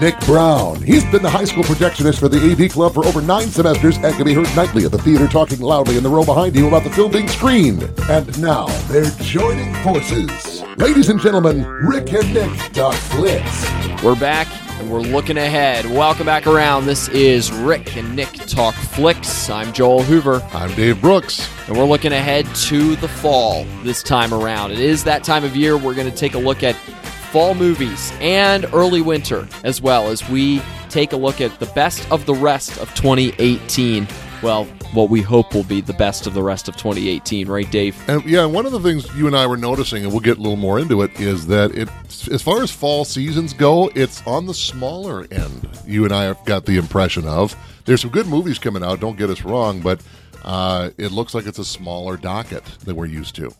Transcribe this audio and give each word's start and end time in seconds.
Nick 0.00 0.18
Brown. 0.20 0.80
He's 0.80 1.04
been 1.06 1.22
the 1.22 1.30
high 1.30 1.44
school 1.44 1.64
projectionist 1.64 2.20
for 2.20 2.28
the 2.28 2.38
AV 2.38 2.70
Club 2.70 2.94
for 2.94 3.04
over 3.04 3.20
nine 3.20 3.48
semesters 3.48 3.96
and 3.96 4.14
can 4.14 4.24
be 4.24 4.32
heard 4.32 4.48
nightly 4.54 4.84
at 4.84 4.92
the 4.92 4.98
theater 4.98 5.26
talking 5.26 5.58
loudly 5.58 5.96
in 5.96 6.04
the 6.04 6.08
row 6.08 6.24
behind 6.24 6.54
you 6.54 6.68
about 6.68 6.84
the 6.84 6.90
film 6.90 7.10
being 7.10 7.26
screened. 7.26 7.82
And 8.08 8.40
now 8.40 8.66
they're 8.86 9.10
joining 9.22 9.74
forces. 9.82 10.62
Ladies 10.76 11.08
and 11.08 11.20
gentlemen, 11.20 11.66
Rick 11.66 12.12
and 12.12 12.32
Nick 12.32 12.72
Talk 12.72 12.94
Flicks. 12.94 14.02
We're 14.04 14.14
back 14.14 14.46
and 14.78 14.88
we're 14.88 15.00
looking 15.00 15.36
ahead. 15.36 15.84
Welcome 15.86 16.26
back 16.26 16.46
around. 16.46 16.86
This 16.86 17.08
is 17.08 17.50
Rick 17.50 17.96
and 17.96 18.14
Nick 18.14 18.32
Talk 18.46 18.76
Flicks. 18.76 19.50
I'm 19.50 19.72
Joel 19.72 20.04
Hoover, 20.04 20.40
I'm 20.52 20.72
Dave 20.76 21.00
Brooks. 21.00 21.48
and 21.66 21.76
we're 21.76 21.86
looking 21.86 22.12
ahead 22.12 22.46
to 22.54 22.94
the 22.96 23.08
fall 23.08 23.64
this 23.82 24.04
time 24.04 24.32
around. 24.32 24.70
It 24.70 24.78
is 24.78 25.02
that 25.04 25.24
time 25.24 25.42
of 25.42 25.56
year 25.56 25.76
we're 25.76 25.94
going 25.94 26.08
to 26.08 26.16
take 26.16 26.34
a 26.34 26.38
look 26.38 26.62
at 26.62 26.76
fall 27.28 27.54
movies 27.54 28.12
and 28.20 28.64
early 28.72 29.02
winter 29.02 29.46
as 29.64 29.80
well 29.80 30.08
as 30.08 30.28
we 30.28 30.62
take 30.88 31.12
a 31.12 31.16
look 31.16 31.40
at 31.40 31.58
the 31.60 31.66
best 31.66 32.10
of 32.10 32.26
the 32.26 32.34
rest 32.34 32.78
of 32.78 32.92
2018. 32.94 34.08
Well, 34.42 34.64
what 34.92 35.10
we 35.10 35.20
hope 35.20 35.52
will 35.52 35.64
be 35.64 35.80
the 35.80 35.92
best 35.92 36.26
of 36.26 36.32
the 36.32 36.42
rest 36.42 36.68
of 36.68 36.76
2018, 36.76 37.48
right, 37.48 37.70
Dave? 37.70 37.96
And 38.08 38.24
yeah, 38.24 38.46
one 38.46 38.64
of 38.64 38.72
the 38.72 38.80
things 38.80 39.12
you 39.14 39.26
and 39.26 39.36
I 39.36 39.46
were 39.46 39.56
noticing, 39.56 40.04
and 40.04 40.12
we'll 40.12 40.20
get 40.20 40.38
a 40.38 40.40
little 40.40 40.56
more 40.56 40.78
into 40.78 41.02
it, 41.02 41.20
is 41.20 41.46
that 41.48 41.74
it, 41.74 41.88
as 42.30 42.40
far 42.40 42.62
as 42.62 42.70
fall 42.70 43.04
seasons 43.04 43.52
go, 43.52 43.90
it's 43.94 44.26
on 44.26 44.46
the 44.46 44.54
smaller 44.54 45.26
end. 45.30 45.68
You 45.86 46.04
and 46.04 46.14
I 46.14 46.24
have 46.24 46.42
got 46.44 46.64
the 46.64 46.78
impression 46.78 47.26
of. 47.26 47.54
There's 47.84 48.00
some 48.00 48.10
good 48.10 48.26
movies 48.26 48.58
coming 48.58 48.82
out. 48.82 49.00
Don't 49.00 49.18
get 49.18 49.28
us 49.28 49.42
wrong, 49.42 49.80
but 49.80 50.00
uh, 50.44 50.90
it 50.96 51.10
looks 51.10 51.34
like 51.34 51.46
it's 51.46 51.58
a 51.58 51.64
smaller 51.64 52.16
docket 52.16 52.64
than 52.84 52.96
we're 52.96 53.06
used 53.06 53.34
to. 53.36 53.52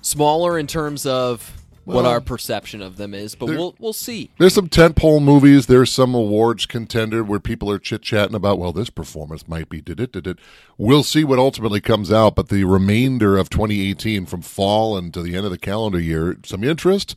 Smaller 0.00 0.58
in 0.58 0.66
terms 0.66 1.06
of 1.06 1.61
what 1.84 2.04
our 2.04 2.20
perception 2.20 2.80
of 2.82 2.96
them 2.96 3.12
is, 3.14 3.34
but 3.34 3.46
there- 3.46 3.56
we'll 3.58 3.74
we'll 3.78 3.92
see. 3.92 4.30
There's 4.38 4.54
some 4.54 4.68
tentpole 4.68 5.22
movies. 5.22 5.66
There's 5.66 5.90
some 5.92 6.14
awards 6.14 6.66
contender 6.66 7.24
where 7.24 7.40
people 7.40 7.70
are 7.70 7.78
chit 7.78 8.02
chatting 8.02 8.34
about, 8.36 8.58
well, 8.58 8.72
this 8.72 8.90
performance 8.90 9.48
might 9.48 9.68
be 9.68 9.80
did 9.80 10.00
it, 10.00 10.12
did 10.12 10.26
it. 10.26 10.38
We'll 10.78 11.02
see 11.02 11.24
what 11.24 11.38
ultimately 11.38 11.80
comes 11.80 12.12
out, 12.12 12.34
but 12.36 12.48
the 12.48 12.64
remainder 12.64 13.36
of 13.36 13.50
2018 13.50 14.26
from 14.26 14.42
fall 14.42 14.96
and 14.96 15.12
to 15.14 15.22
the 15.22 15.36
end 15.36 15.44
of 15.44 15.50
the 15.50 15.58
calendar 15.58 16.00
year, 16.00 16.36
some 16.44 16.62
interest, 16.64 17.14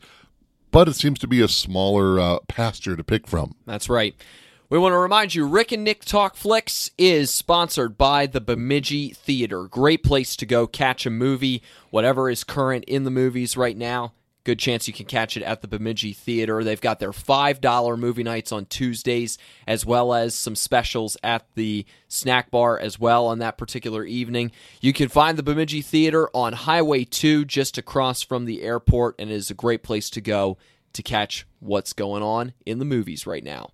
but 0.70 0.88
it 0.88 0.94
seems 0.94 1.18
to 1.20 1.26
be 1.26 1.40
a 1.40 1.48
smaller 1.48 2.18
uh, 2.20 2.38
pasture 2.48 2.96
to 2.96 3.04
pick 3.04 3.26
from. 3.26 3.54
That's 3.66 3.88
right. 3.88 4.14
We 4.68 4.80
want 4.80 4.94
to 4.94 4.98
remind 4.98 5.32
you 5.32 5.46
Rick 5.46 5.70
and 5.70 5.84
Nick 5.84 6.04
Talk 6.04 6.34
Flicks 6.34 6.90
is 6.98 7.32
sponsored 7.32 7.96
by 7.96 8.26
the 8.26 8.40
Bemidji 8.40 9.10
Theater. 9.10 9.68
Great 9.68 10.02
place 10.02 10.34
to 10.34 10.44
go 10.44 10.66
catch 10.66 11.06
a 11.06 11.10
movie, 11.10 11.62
whatever 11.90 12.28
is 12.28 12.42
current 12.42 12.84
in 12.86 13.04
the 13.04 13.12
movies 13.12 13.56
right 13.56 13.76
now. 13.76 14.12
Good 14.46 14.60
chance 14.60 14.86
you 14.86 14.94
can 14.94 15.06
catch 15.06 15.36
it 15.36 15.42
at 15.42 15.60
the 15.60 15.66
Bemidji 15.66 16.12
Theater. 16.12 16.62
They've 16.62 16.80
got 16.80 17.00
their 17.00 17.10
$5 17.10 17.98
movie 17.98 18.22
nights 18.22 18.52
on 18.52 18.66
Tuesdays, 18.66 19.38
as 19.66 19.84
well 19.84 20.14
as 20.14 20.36
some 20.36 20.54
specials 20.54 21.16
at 21.24 21.44
the 21.56 21.84
snack 22.06 22.52
bar 22.52 22.78
as 22.78 22.96
well 22.96 23.26
on 23.26 23.40
that 23.40 23.58
particular 23.58 24.04
evening. 24.04 24.52
You 24.80 24.92
can 24.92 25.08
find 25.08 25.36
the 25.36 25.42
Bemidji 25.42 25.82
Theater 25.82 26.30
on 26.32 26.52
Highway 26.52 27.02
2, 27.02 27.44
just 27.44 27.76
across 27.76 28.22
from 28.22 28.44
the 28.44 28.62
airport, 28.62 29.16
and 29.18 29.32
it 29.32 29.34
is 29.34 29.50
a 29.50 29.54
great 29.54 29.82
place 29.82 30.08
to 30.10 30.20
go 30.20 30.58
to 30.92 31.02
catch 31.02 31.44
what's 31.58 31.92
going 31.92 32.22
on 32.22 32.52
in 32.64 32.78
the 32.78 32.84
movies 32.84 33.26
right 33.26 33.42
now. 33.42 33.70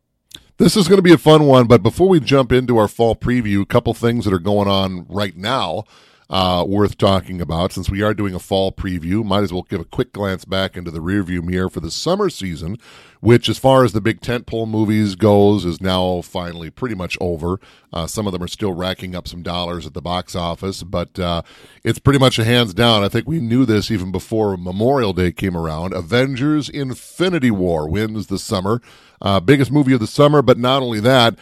This 0.56 0.74
is 0.74 0.88
going 0.88 0.96
to 0.96 1.02
be 1.02 1.12
a 1.12 1.18
fun 1.18 1.44
one, 1.44 1.66
but 1.66 1.82
before 1.82 2.08
we 2.08 2.18
jump 2.18 2.50
into 2.50 2.78
our 2.78 2.88
fall 2.88 3.14
preview, 3.14 3.60
a 3.60 3.66
couple 3.66 3.92
things 3.92 4.24
that 4.24 4.32
are 4.32 4.38
going 4.38 4.68
on 4.68 5.04
right 5.10 5.36
now 5.36 5.84
uh, 6.32 6.64
worth 6.66 6.96
talking 6.96 7.42
about. 7.42 7.72
Since 7.72 7.90
we 7.90 8.00
are 8.00 8.14
doing 8.14 8.34
a 8.34 8.38
fall 8.38 8.72
preview, 8.72 9.22
might 9.22 9.42
as 9.42 9.52
well 9.52 9.66
give 9.68 9.82
a 9.82 9.84
quick 9.84 10.14
glance 10.14 10.46
back 10.46 10.78
into 10.78 10.90
the 10.90 10.98
rearview 10.98 11.42
mirror 11.42 11.68
for 11.68 11.80
the 11.80 11.90
summer 11.90 12.30
season, 12.30 12.78
which, 13.20 13.50
as 13.50 13.58
far 13.58 13.84
as 13.84 13.92
the 13.92 14.00
big 14.00 14.22
tentpole 14.22 14.66
movies 14.66 15.14
goes, 15.14 15.66
is 15.66 15.82
now 15.82 16.22
finally 16.22 16.70
pretty 16.70 16.94
much 16.94 17.18
over. 17.20 17.60
Uh, 17.92 18.06
some 18.06 18.26
of 18.26 18.32
them 18.32 18.42
are 18.42 18.48
still 18.48 18.72
racking 18.72 19.14
up 19.14 19.28
some 19.28 19.42
dollars 19.42 19.84
at 19.84 19.92
the 19.92 20.00
box 20.00 20.34
office, 20.34 20.82
but 20.82 21.18
uh, 21.18 21.42
it's 21.84 21.98
pretty 21.98 22.18
much 22.18 22.38
a 22.38 22.44
hands 22.44 22.72
down. 22.72 23.04
I 23.04 23.08
think 23.08 23.28
we 23.28 23.38
knew 23.38 23.66
this 23.66 23.90
even 23.90 24.10
before 24.10 24.56
Memorial 24.56 25.12
Day 25.12 25.32
came 25.32 25.56
around. 25.56 25.92
Avengers: 25.92 26.70
Infinity 26.70 27.50
War 27.50 27.86
wins 27.86 28.28
the 28.28 28.38
summer. 28.38 28.80
Uh, 29.20 29.38
biggest 29.38 29.70
movie 29.70 29.92
of 29.92 30.00
the 30.00 30.06
summer, 30.06 30.40
but 30.40 30.58
not 30.58 30.82
only 30.82 30.98
that, 30.98 31.38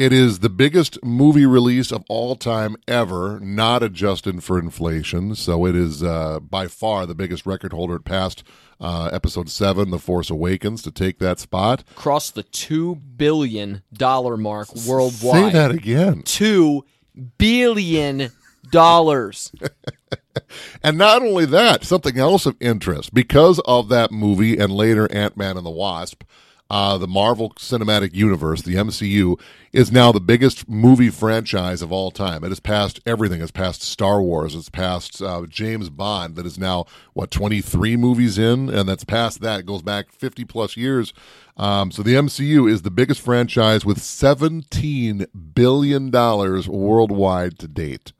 it 0.00 0.14
is 0.14 0.38
the 0.38 0.48
biggest 0.48 1.02
movie 1.04 1.44
release 1.44 1.92
of 1.92 2.02
all 2.08 2.34
time 2.34 2.74
ever, 2.88 3.38
not 3.40 3.82
adjusted 3.82 4.42
for 4.42 4.58
inflation. 4.58 5.34
So 5.34 5.66
it 5.66 5.76
is 5.76 6.02
uh, 6.02 6.40
by 6.40 6.68
far 6.68 7.04
the 7.04 7.14
biggest 7.14 7.44
record 7.44 7.74
holder. 7.74 7.96
It 7.96 8.04
passed 8.06 8.42
uh, 8.80 9.10
episode 9.12 9.50
seven, 9.50 9.90
The 9.90 9.98
Force 9.98 10.30
Awakens, 10.30 10.80
to 10.84 10.90
take 10.90 11.18
that 11.18 11.38
spot. 11.38 11.84
crossed 11.96 12.34
the 12.34 12.44
two 12.44 12.94
billion 12.96 13.82
dollar 13.92 14.38
mark 14.38 14.74
worldwide. 14.88 15.34
Say 15.34 15.50
that 15.50 15.70
again. 15.70 16.22
Two 16.22 16.86
billion 17.36 18.30
dollars. 18.70 19.52
And 20.82 20.96
not 20.96 21.22
only 21.22 21.44
that, 21.46 21.84
something 21.84 22.16
else 22.16 22.46
of 22.46 22.56
interest 22.60 23.12
because 23.12 23.60
of 23.66 23.88
that 23.90 24.10
movie 24.12 24.56
and 24.58 24.72
later 24.72 25.10
Ant 25.12 25.36
Man 25.36 25.56
and 25.56 25.66
the 25.66 25.70
Wasp. 25.70 26.22
Uh, 26.70 26.96
the 26.96 27.08
Marvel 27.08 27.50
Cinematic 27.50 28.14
Universe, 28.14 28.62
the 28.62 28.76
MCU, 28.76 29.38
is 29.72 29.90
now 29.90 30.12
the 30.12 30.20
biggest 30.20 30.68
movie 30.68 31.10
franchise 31.10 31.82
of 31.82 31.90
all 31.90 32.12
time. 32.12 32.44
It 32.44 32.48
has 32.50 32.60
passed 32.60 33.00
everything. 33.04 33.42
It's 33.42 33.50
passed 33.50 33.82
Star 33.82 34.22
Wars. 34.22 34.54
It's 34.54 34.70
passed 34.70 35.20
uh, 35.20 35.46
James 35.48 35.90
Bond. 35.90 36.36
That 36.36 36.46
is 36.46 36.58
now 36.58 36.86
what 37.12 37.32
twenty 37.32 37.60
three 37.60 37.96
movies 37.96 38.38
in, 38.38 38.68
and 38.68 38.88
that's 38.88 39.04
past 39.04 39.40
that. 39.40 39.60
It 39.60 39.66
goes 39.66 39.82
back 39.82 40.12
fifty 40.12 40.44
plus 40.44 40.76
years. 40.76 41.12
Um, 41.56 41.90
so 41.90 42.02
the 42.02 42.14
MCU 42.14 42.70
is 42.70 42.82
the 42.82 42.90
biggest 42.90 43.20
franchise 43.20 43.84
with 43.84 44.00
seventeen 44.00 45.26
billion 45.54 46.10
dollars 46.10 46.68
worldwide 46.68 47.58
to 47.58 47.68
date. 47.68 48.12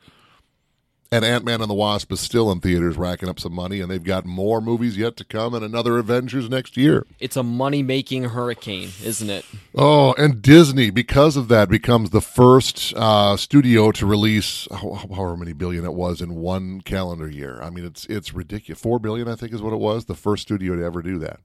And 1.12 1.24
Ant 1.24 1.44
Man 1.44 1.60
and 1.60 1.68
the 1.68 1.74
Wasp 1.74 2.12
is 2.12 2.20
still 2.20 2.52
in 2.52 2.60
theaters 2.60 2.96
racking 2.96 3.28
up 3.28 3.40
some 3.40 3.52
money, 3.52 3.80
and 3.80 3.90
they've 3.90 4.00
got 4.00 4.24
more 4.24 4.60
movies 4.60 4.96
yet 4.96 5.16
to 5.16 5.24
come 5.24 5.54
and 5.54 5.64
another 5.64 5.98
Avengers 5.98 6.48
next 6.48 6.76
year. 6.76 7.04
It's 7.18 7.36
a 7.36 7.42
money 7.42 7.82
making 7.82 8.26
hurricane, 8.26 8.90
isn't 9.02 9.28
it? 9.28 9.44
Oh, 9.74 10.12
and 10.12 10.40
Disney, 10.40 10.90
because 10.90 11.36
of 11.36 11.48
that, 11.48 11.68
becomes 11.68 12.10
the 12.10 12.20
first 12.20 12.94
uh, 12.94 13.36
studio 13.36 13.90
to 13.90 14.06
release 14.06 14.68
however 14.70 15.36
many 15.36 15.52
billion 15.52 15.84
it 15.84 15.94
was 15.94 16.20
in 16.20 16.36
one 16.36 16.80
calendar 16.80 17.28
year. 17.28 17.60
I 17.60 17.70
mean, 17.70 17.84
it's 17.84 18.06
it's 18.06 18.32
ridiculous. 18.32 18.80
Four 18.80 19.00
billion, 19.00 19.26
I 19.26 19.34
think, 19.34 19.52
is 19.52 19.60
what 19.60 19.72
it 19.72 19.80
was. 19.80 20.04
The 20.04 20.14
first 20.14 20.42
studio 20.42 20.76
to 20.76 20.84
ever 20.84 21.02
do 21.02 21.18
that. 21.18 21.40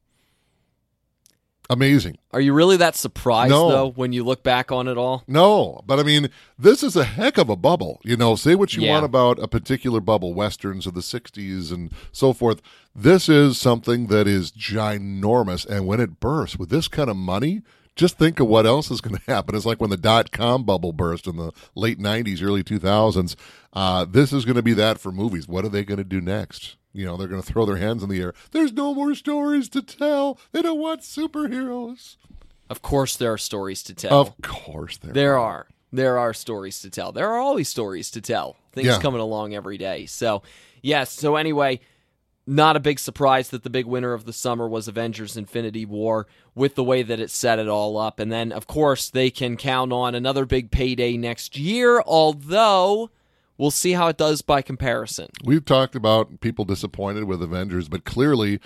Amazing. 1.69 2.17
Are 2.31 2.39
you 2.41 2.53
really 2.53 2.77
that 2.77 2.95
surprised 2.95 3.49
No. 3.49 3.69
though 3.69 3.87
when 3.91 4.13
you 4.13 4.23
look 4.23 4.43
back 4.43 4.71
on 4.71 4.87
it 4.87 4.97
all? 4.97 5.23
No, 5.27 5.81
but 5.87 5.99
I 5.99 6.03
mean, 6.03 6.29
this 6.59 6.83
is 6.83 6.95
a 6.95 7.03
heck 7.03 7.37
of 7.39 7.49
a 7.49 7.55
bubble. 7.55 7.99
You 8.03 8.15
know, 8.17 8.35
say 8.35 8.53
what 8.55 8.75
you 8.75 8.83
Yeah. 8.83 8.91
want 8.93 9.05
about 9.05 9.39
a 9.39 9.47
particular 9.47 9.99
bubble, 9.99 10.33
westerns 10.35 10.85
of 10.85 10.93
the 10.93 11.01
60s 11.01 11.71
and 11.71 11.91
so 12.11 12.33
forth. 12.33 12.61
This 12.95 13.27
is 13.27 13.57
something 13.57 14.07
that 14.07 14.27
is 14.27 14.51
ginormous. 14.51 15.65
And 15.65 15.87
when 15.87 15.99
it 15.99 16.19
bursts 16.19 16.57
with 16.59 16.69
this 16.69 16.87
kind 16.87 17.09
of 17.09 17.17
money, 17.17 17.61
just 17.95 18.17
think 18.17 18.39
of 18.39 18.47
what 18.47 18.65
else 18.65 18.91
is 18.91 19.01
going 19.01 19.15
to 19.25 19.31
happen. 19.31 19.55
It's 19.55 19.65
like 19.65 19.81
when 19.81 19.89
the 19.89 19.97
dot 19.97 20.31
com 20.31 20.63
bubble 20.63 20.93
burst 20.93 21.25
in 21.27 21.37
the 21.37 21.51
late 21.75 21.99
90s, 21.99 22.43
early 22.43 22.63
2000s. 22.63 23.35
Uh, 23.73 24.05
this 24.05 24.31
is 24.31 24.45
going 24.45 24.55
to 24.55 24.61
be 24.61 24.73
that 24.73 24.99
for 24.99 25.11
movies. 25.11 25.47
What 25.47 25.65
are 25.65 25.69
they 25.69 25.83
going 25.83 25.97
to 25.97 26.03
do 26.03 26.21
next? 26.21 26.75
You 26.95 27.05
know, 27.05 27.17
they're 27.17 27.27
going 27.27 27.41
to 27.41 27.47
throw 27.47 27.65
their 27.65 27.75
hands 27.75 28.03
in 28.03 28.09
the 28.09 28.21
air. 28.21 28.33
There's 28.51 28.71
no 28.71 28.93
more 28.93 29.13
stories 29.15 29.67
to 29.69 29.81
tell. 29.81 30.39
They 30.53 30.61
don't 30.61 30.79
want 30.79 31.01
superheroes. 31.01 32.15
Of 32.69 32.81
course 32.81 33.17
there 33.17 33.33
are 33.33 33.37
stories 33.37 33.83
to 33.83 33.93
tell. 33.93 34.21
Of 34.21 34.41
course, 34.41 34.97
there. 34.97 35.13
There 35.13 35.37
are. 35.37 35.67
There 35.91 36.17
are 36.17 36.33
stories 36.33 36.79
to 36.81 36.89
tell. 36.89 37.11
There 37.11 37.29
are 37.29 37.37
always 37.37 37.67
stories 37.69 38.09
to 38.11 38.21
tell. 38.21 38.55
Things 38.71 38.87
Yeah. 38.87 38.99
coming 39.01 39.19
along 39.21 39.53
every 39.53 39.77
day. 39.77 40.05
So, 40.05 40.41
yes. 40.81 41.11
So, 41.11 41.35
anyway, 41.35 41.79
not 42.47 42.75
a 42.75 42.79
big 42.79 42.99
surprise 42.99 43.49
that 43.49 43.63
the 43.63 43.69
big 43.69 43.85
winner 43.85 44.13
of 44.13 44.25
the 44.25 44.33
summer 44.33 44.67
was 44.67 44.87
Avengers 44.87 45.35
Infinity 45.37 45.85
War 45.85 46.27
with 46.55 46.75
the 46.75 46.83
way 46.83 47.03
that 47.03 47.19
it 47.19 47.29
set 47.29 47.59
it 47.59 47.67
all 47.67 47.97
up. 47.97 48.19
And 48.19 48.31
then, 48.31 48.51
of 48.51 48.67
course, 48.67 49.09
they 49.09 49.29
can 49.29 49.57
count 49.57 49.91
on 49.91 50.15
another 50.15 50.45
big 50.45 50.71
payday 50.71 51.17
next 51.17 51.57
year, 51.57 52.01
although 52.05 53.09
we'll 53.57 53.71
see 53.71 53.93
how 53.93 54.07
it 54.07 54.17
does 54.17 54.41
by 54.41 54.61
comparison. 54.61 55.29
We've 55.43 55.65
talked 55.65 55.95
about 55.95 56.41
people 56.41 56.65
disappointed 56.65 57.25
with 57.25 57.41
Avengers, 57.41 57.87
but 57.89 58.05
clearly 58.05 58.59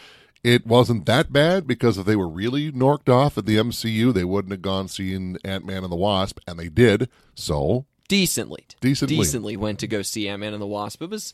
it 0.44 0.65
wasn't 0.65 1.06
that 1.06 1.33
bad 1.33 1.68
because 1.68 1.97
if 1.97 2.06
they 2.06 2.15
were 2.15 2.30
really 2.30 2.71
norked 2.71 3.09
off 3.13 3.38
at 3.38 3.45
the 3.45 3.57
MCU, 3.57 4.13
they 4.13 4.24
wouldn't 4.24 4.51
have 4.51 4.62
gone 4.62 4.88
seeing 4.88 5.38
Ant 5.44 5.65
Man 5.65 5.83
and 5.83 5.91
the 5.91 5.97
Wasp, 5.97 6.39
and 6.47 6.57
they 6.59 6.69
did. 6.69 7.09
So 7.36 7.86
Decently. 8.07 8.65
Decently. 8.81 9.18
Decently 9.18 9.57
went 9.57 9.80
to 9.80 9.88
go 9.88 10.01
see 10.01 10.27
Ant 10.27 10.39
Man 10.39 10.53
and 10.53 10.62
the 10.62 10.68
Wasp. 10.68 11.01
It 11.01 11.09
was. 11.09 11.33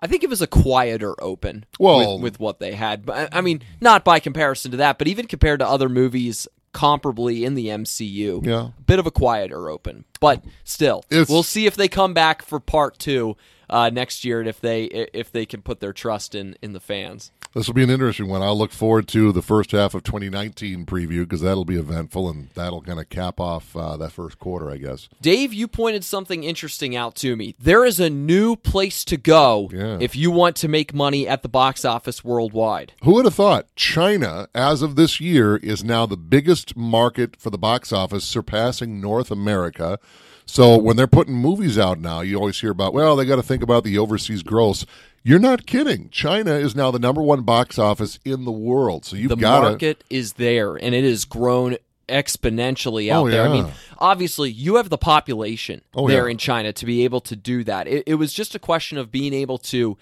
I 0.00 0.06
think 0.08 0.22
it 0.24 0.28
was 0.28 0.42
a 0.42 0.46
quieter 0.46 1.14
open 1.22 1.64
Well- 1.78 2.16
with, 2.16 2.22
with 2.32 2.40
what 2.40 2.58
they 2.60 2.72
had. 2.72 3.06
But 3.06 3.32
I 3.32 3.38
I 3.38 3.40
mean, 3.42 3.62
not 3.80 4.04
by 4.04 4.18
comparison 4.20 4.72
to 4.72 4.76
that, 4.78 4.98
but 4.98 5.06
even 5.08 5.26
compared 5.26 5.60
to 5.60 5.68
other 5.68 5.88
movies 5.88 6.48
comparably 6.76 7.42
in 7.44 7.54
the 7.54 7.68
MCU. 7.68 8.44
Yeah. 8.46 8.68
a 8.78 8.82
bit 8.82 8.98
of 8.98 9.06
a 9.06 9.10
quieter 9.10 9.68
open, 9.70 10.04
but 10.20 10.44
still, 10.64 11.04
It's- 11.10 11.28
we'll 11.28 11.42
see 11.42 11.66
if 11.66 11.74
they 11.74 11.88
come 11.88 12.12
back 12.14 12.42
for 12.42 12.60
part 12.60 12.98
two 12.98 13.36
uh, 13.68 13.90
next 13.90 14.24
year 14.24 14.38
and 14.40 14.48
if 14.48 14.60
they 14.60 14.84
if 14.84 15.32
they 15.32 15.44
can 15.44 15.60
put 15.62 15.80
their 15.80 15.92
trust 15.92 16.34
in 16.36 16.56
in 16.62 16.72
the 16.72 16.80
fans. 16.80 17.32
This 17.56 17.68
will 17.68 17.74
be 17.74 17.82
an 17.82 17.88
interesting 17.88 18.28
one. 18.28 18.42
I'll 18.42 18.56
look 18.58 18.70
forward 18.70 19.08
to 19.08 19.32
the 19.32 19.40
first 19.40 19.70
half 19.70 19.94
of 19.94 20.02
2019 20.02 20.84
preview 20.84 21.20
because 21.20 21.40
that'll 21.40 21.64
be 21.64 21.78
eventful 21.78 22.28
and 22.28 22.50
that'll 22.50 22.82
kind 22.82 23.00
of 23.00 23.08
cap 23.08 23.40
off 23.40 23.74
uh, 23.74 23.96
that 23.96 24.12
first 24.12 24.38
quarter, 24.38 24.70
I 24.70 24.76
guess. 24.76 25.08
Dave, 25.22 25.54
you 25.54 25.66
pointed 25.66 26.04
something 26.04 26.44
interesting 26.44 26.94
out 26.94 27.14
to 27.14 27.34
me. 27.34 27.54
There 27.58 27.86
is 27.86 27.98
a 27.98 28.10
new 28.10 28.56
place 28.56 29.06
to 29.06 29.16
go 29.16 29.70
Yeah. 29.72 29.96
if 30.02 30.14
you 30.14 30.30
want 30.30 30.56
to 30.56 30.68
make 30.68 30.92
money 30.92 31.26
at 31.26 31.40
the 31.42 31.48
box 31.48 31.82
office 31.86 32.22
worldwide. 32.22 32.92
Who 33.04 33.14
would 33.14 33.24
have 33.24 33.32
thought 33.34 33.74
China, 33.74 34.48
as 34.54 34.82
of 34.82 34.96
this 34.96 35.18
year, 35.18 35.56
is 35.56 35.82
now 35.82 36.04
the 36.04 36.18
biggest 36.18 36.76
market 36.76 37.36
for 37.40 37.48
the 37.48 37.56
box 37.56 37.90
office, 37.90 38.24
surpassing 38.26 39.00
North 39.00 39.30
America. 39.30 39.98
So 40.46 40.78
when 40.78 40.96
they're 40.96 41.06
putting 41.08 41.34
movies 41.34 41.76
out 41.78 41.98
now, 41.98 42.20
you 42.20 42.36
always 42.36 42.60
hear 42.60 42.70
about, 42.70 42.94
well, 42.94 43.16
they 43.16 43.24
got 43.24 43.36
to 43.36 43.42
think 43.42 43.62
about 43.62 43.82
the 43.84 43.98
overseas 43.98 44.42
gross. 44.44 44.86
You're 45.24 45.40
not 45.40 45.66
kidding. 45.66 46.08
China 46.10 46.52
is 46.52 46.76
now 46.76 46.92
the 46.92 47.00
number 47.00 47.20
one 47.20 47.42
box 47.42 47.78
office 47.80 48.20
in 48.24 48.44
the 48.44 48.52
world. 48.52 49.04
So 49.04 49.16
you've 49.16 49.30
the 49.30 49.36
got 49.36 49.60
to. 49.62 49.70
market 49.70 50.04
is 50.08 50.34
there 50.34 50.76
and 50.76 50.94
it 50.94 51.02
has 51.02 51.24
grown 51.24 51.76
exponentially 52.08 53.10
out 53.10 53.26
Oh, 53.26 53.30
there. 53.30 53.44
I 53.44 53.48
mean, 53.48 53.66
obviously, 53.98 54.48
you 54.50 54.76
have 54.76 54.88
the 54.88 54.96
population 54.98 55.82
Oh, 55.94 56.06
there 56.06 56.26
yeah. 56.28 56.30
in 56.32 56.38
China 56.38 56.72
to 56.74 56.86
be 56.86 57.02
able 57.02 57.20
to 57.22 57.34
do 57.34 57.64
that. 57.64 57.88
It, 57.88 58.04
it 58.06 58.14
was 58.14 58.32
just 58.32 58.54
a 58.54 58.60
question 58.60 58.98
of 58.98 59.10
being 59.10 59.34
able 59.34 59.58
to 59.58 59.98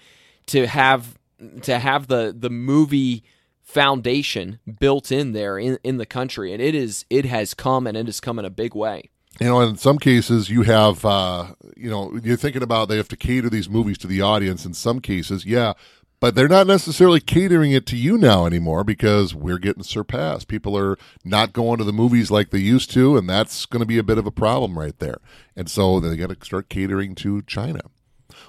to 0.47 0.67
have 0.67 1.17
to 1.63 1.79
have 1.79 2.05
the 2.05 2.35
the 2.37 2.51
movie 2.51 3.23
foundation 3.63 4.59
built 4.79 5.11
in 5.11 5.31
there 5.33 5.57
in, 5.57 5.79
in 5.83 5.97
the 5.97 6.05
country 6.05 6.53
and 6.53 6.61
it 6.61 6.75
is 6.75 7.03
it 7.09 7.25
has 7.25 7.53
come 7.55 7.87
and 7.87 7.97
it 7.97 8.05
has 8.05 8.19
come 8.19 8.37
in 8.37 8.45
a 8.45 8.49
big 8.51 8.75
way. 8.75 9.09
You 9.39 9.47
know, 9.47 9.61
in 9.61 9.75
some 9.75 9.99
cases, 9.99 10.49
you 10.49 10.61
have, 10.63 11.03
uh, 11.03 11.47
you 11.75 11.89
know, 11.89 12.17
you're 12.23 12.37
thinking 12.37 12.63
about 12.63 12.87
they 12.87 12.97
have 12.97 13.09
to 13.09 13.17
cater 13.17 13.49
these 13.49 13.69
movies 13.69 13.97
to 13.99 14.07
the 14.07 14.21
audience. 14.21 14.65
In 14.65 14.73
some 14.73 15.01
cases, 15.01 15.45
yeah, 15.45 15.73
but 16.21 16.35
they're 16.35 16.47
not 16.47 16.67
necessarily 16.67 17.19
catering 17.19 17.71
it 17.73 17.85
to 17.87 17.97
you 17.97 18.17
now 18.17 18.45
anymore 18.45 18.83
because 18.83 19.35
we're 19.35 19.57
getting 19.57 19.83
surpassed. 19.83 20.47
People 20.47 20.77
are 20.77 20.97
not 21.25 21.51
going 21.51 21.77
to 21.79 21.83
the 21.83 21.91
movies 21.91 22.31
like 22.31 22.49
they 22.49 22.59
used 22.59 22.91
to, 22.91 23.17
and 23.17 23.29
that's 23.29 23.65
going 23.65 23.81
to 23.81 23.85
be 23.85 23.97
a 23.97 24.03
bit 24.03 24.17
of 24.17 24.25
a 24.25 24.31
problem 24.31 24.79
right 24.79 24.97
there. 24.99 25.17
And 25.55 25.69
so 25.69 25.99
they 25.99 26.15
got 26.15 26.29
to 26.29 26.45
start 26.45 26.69
catering 26.69 27.13
to 27.15 27.41
China. 27.41 27.81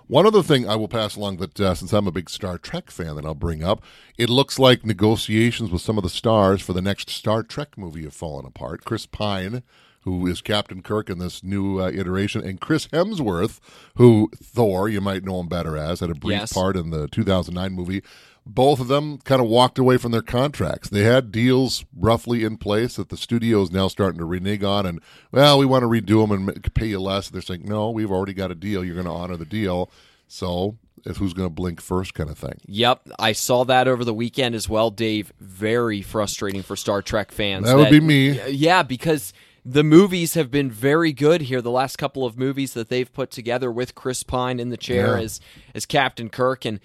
One 0.07 0.27
other 0.27 0.43
thing 0.43 0.69
I 0.69 0.77
will 0.77 0.89
pass 0.89 1.17
along 1.17 1.39
that 1.39 1.61
uh, 1.61 1.75
since 1.75 1.93
I'm 1.93 2.07
a 2.07 2.13
big 2.13 2.31
Star 2.31 2.59
Trek 2.59 2.91
fan, 2.91 3.17
that 3.17 3.27
I'll 3.27 3.35
bring 3.35 3.63
up, 3.65 3.83
it 4.17 4.31
looks 4.31 4.59
like 4.59 4.85
negotiations 4.85 5.71
with 5.71 5.83
some 5.83 5.99
of 5.99 6.05
the 6.05 6.11
stars 6.11 6.63
for 6.63 6.73
the 6.73 6.81
next 6.81 7.11
Star 7.11 7.43
Trek 7.43 7.77
movie 7.77 8.05
have 8.05 8.15
fallen 8.15 8.47
apart. 8.47 8.85
Chris 8.85 9.07
Pine, 9.07 9.63
who 10.07 10.27
is 10.27 10.41
Captain 10.41 10.81
Kirk 10.83 11.11
in 11.11 11.19
this 11.19 11.43
new 11.43 11.81
uh, 11.81 11.91
iteration, 11.91 12.43
and 12.43 12.61
Chris 12.61 12.87
Hemsworth, 12.87 13.59
who 13.97 14.31
Thor, 14.43 14.89
you 14.89 15.01
might 15.01 15.25
know 15.25 15.41
him 15.41 15.49
better 15.49 15.77
as, 15.77 15.99
had 16.01 16.11
a 16.11 16.15
brief 16.15 16.39
Yes. 16.39 16.53
part 16.53 16.77
in 16.77 16.91
the 16.91 17.09
2009 17.09 17.73
movie. 17.73 18.03
Both 18.47 18.79
of 18.79 18.87
them 18.87 19.19
kind 19.19 19.43
of 19.43 19.49
walked 19.49 19.77
away 19.81 19.97
from 19.97 20.13
their 20.13 20.23
contracts. 20.23 20.89
They 20.89 21.03
had 21.03 21.33
deals 21.33 21.85
roughly 21.99 22.45
in 22.45 22.57
place 22.57 22.95
that 22.95 23.09
the 23.09 23.17
studio 23.17 23.61
is 23.63 23.73
now 23.73 23.89
starting 23.89 24.21
to 24.21 24.25
renege 24.25 24.63
on, 24.63 24.87
and 24.87 25.01
well, 25.33 25.59
we 25.59 25.67
want 25.67 25.83
to 25.83 25.89
redo 25.89 26.23
them 26.29 26.49
and 26.49 26.75
pay 26.75 26.87
you 26.87 27.01
less. 27.01 27.29
They're 27.29 27.43
saying, 27.43 27.63
no, 27.65 27.91
we've 27.91 28.13
already 28.13 28.33
got 28.35 28.53
a 28.53 28.55
deal. 28.55 28.85
You're 28.85 28.95
going 28.95 29.07
to 29.07 29.13
honor 29.13 29.37
the 29.37 29.45
deal. 29.45 29.91
So, 30.29 30.77
it's 31.05 31.19
who's 31.19 31.33
going 31.35 31.49
to 31.49 31.55
blink 31.55 31.81
first, 31.81 32.15
kind 32.15 32.31
of 32.31 32.39
thing. 32.39 32.61
Yep, 32.67 33.09
I 33.19 33.33
saw 33.33 33.65
that 33.65 33.89
over 33.89 34.05
the 34.05 34.15
weekend 34.15 34.55
as 34.55 34.69
well, 34.69 34.91
Dave. 34.91 35.33
Very 35.41 36.03
frustrating 36.03 36.63
for 36.63 36.77
Star 36.77 37.03
Trek 37.03 37.33
fans. 37.33 37.67
That 37.67 37.77
would 37.77 37.91
be 37.91 38.01
me. 38.01 38.41
Yeah, 38.49 38.83
because 38.85 39.33
the 39.69 39.83
movies 39.83 40.35
have 40.35 40.49
been 40.51 40.71
very 40.71 41.13
good 41.13 41.43
here. 41.43 41.61
The 41.61 41.73
last 41.73 41.97
couple 41.97 42.25
of 42.25 42.39
movies 42.39 42.73
that 42.75 42.89
they've 42.89 43.13
put 43.13 43.33
together 43.33 43.71
with 43.73 43.97
Chris 43.97 44.23
Pine 44.23 44.61
in 44.61 44.69
the 44.71 44.77
chair 44.77 45.17
Yeah. 45.19 45.25
as 45.25 45.41
as 45.75 45.87
Captain 45.87 46.29
Kirk, 46.31 46.65
and 46.65 46.79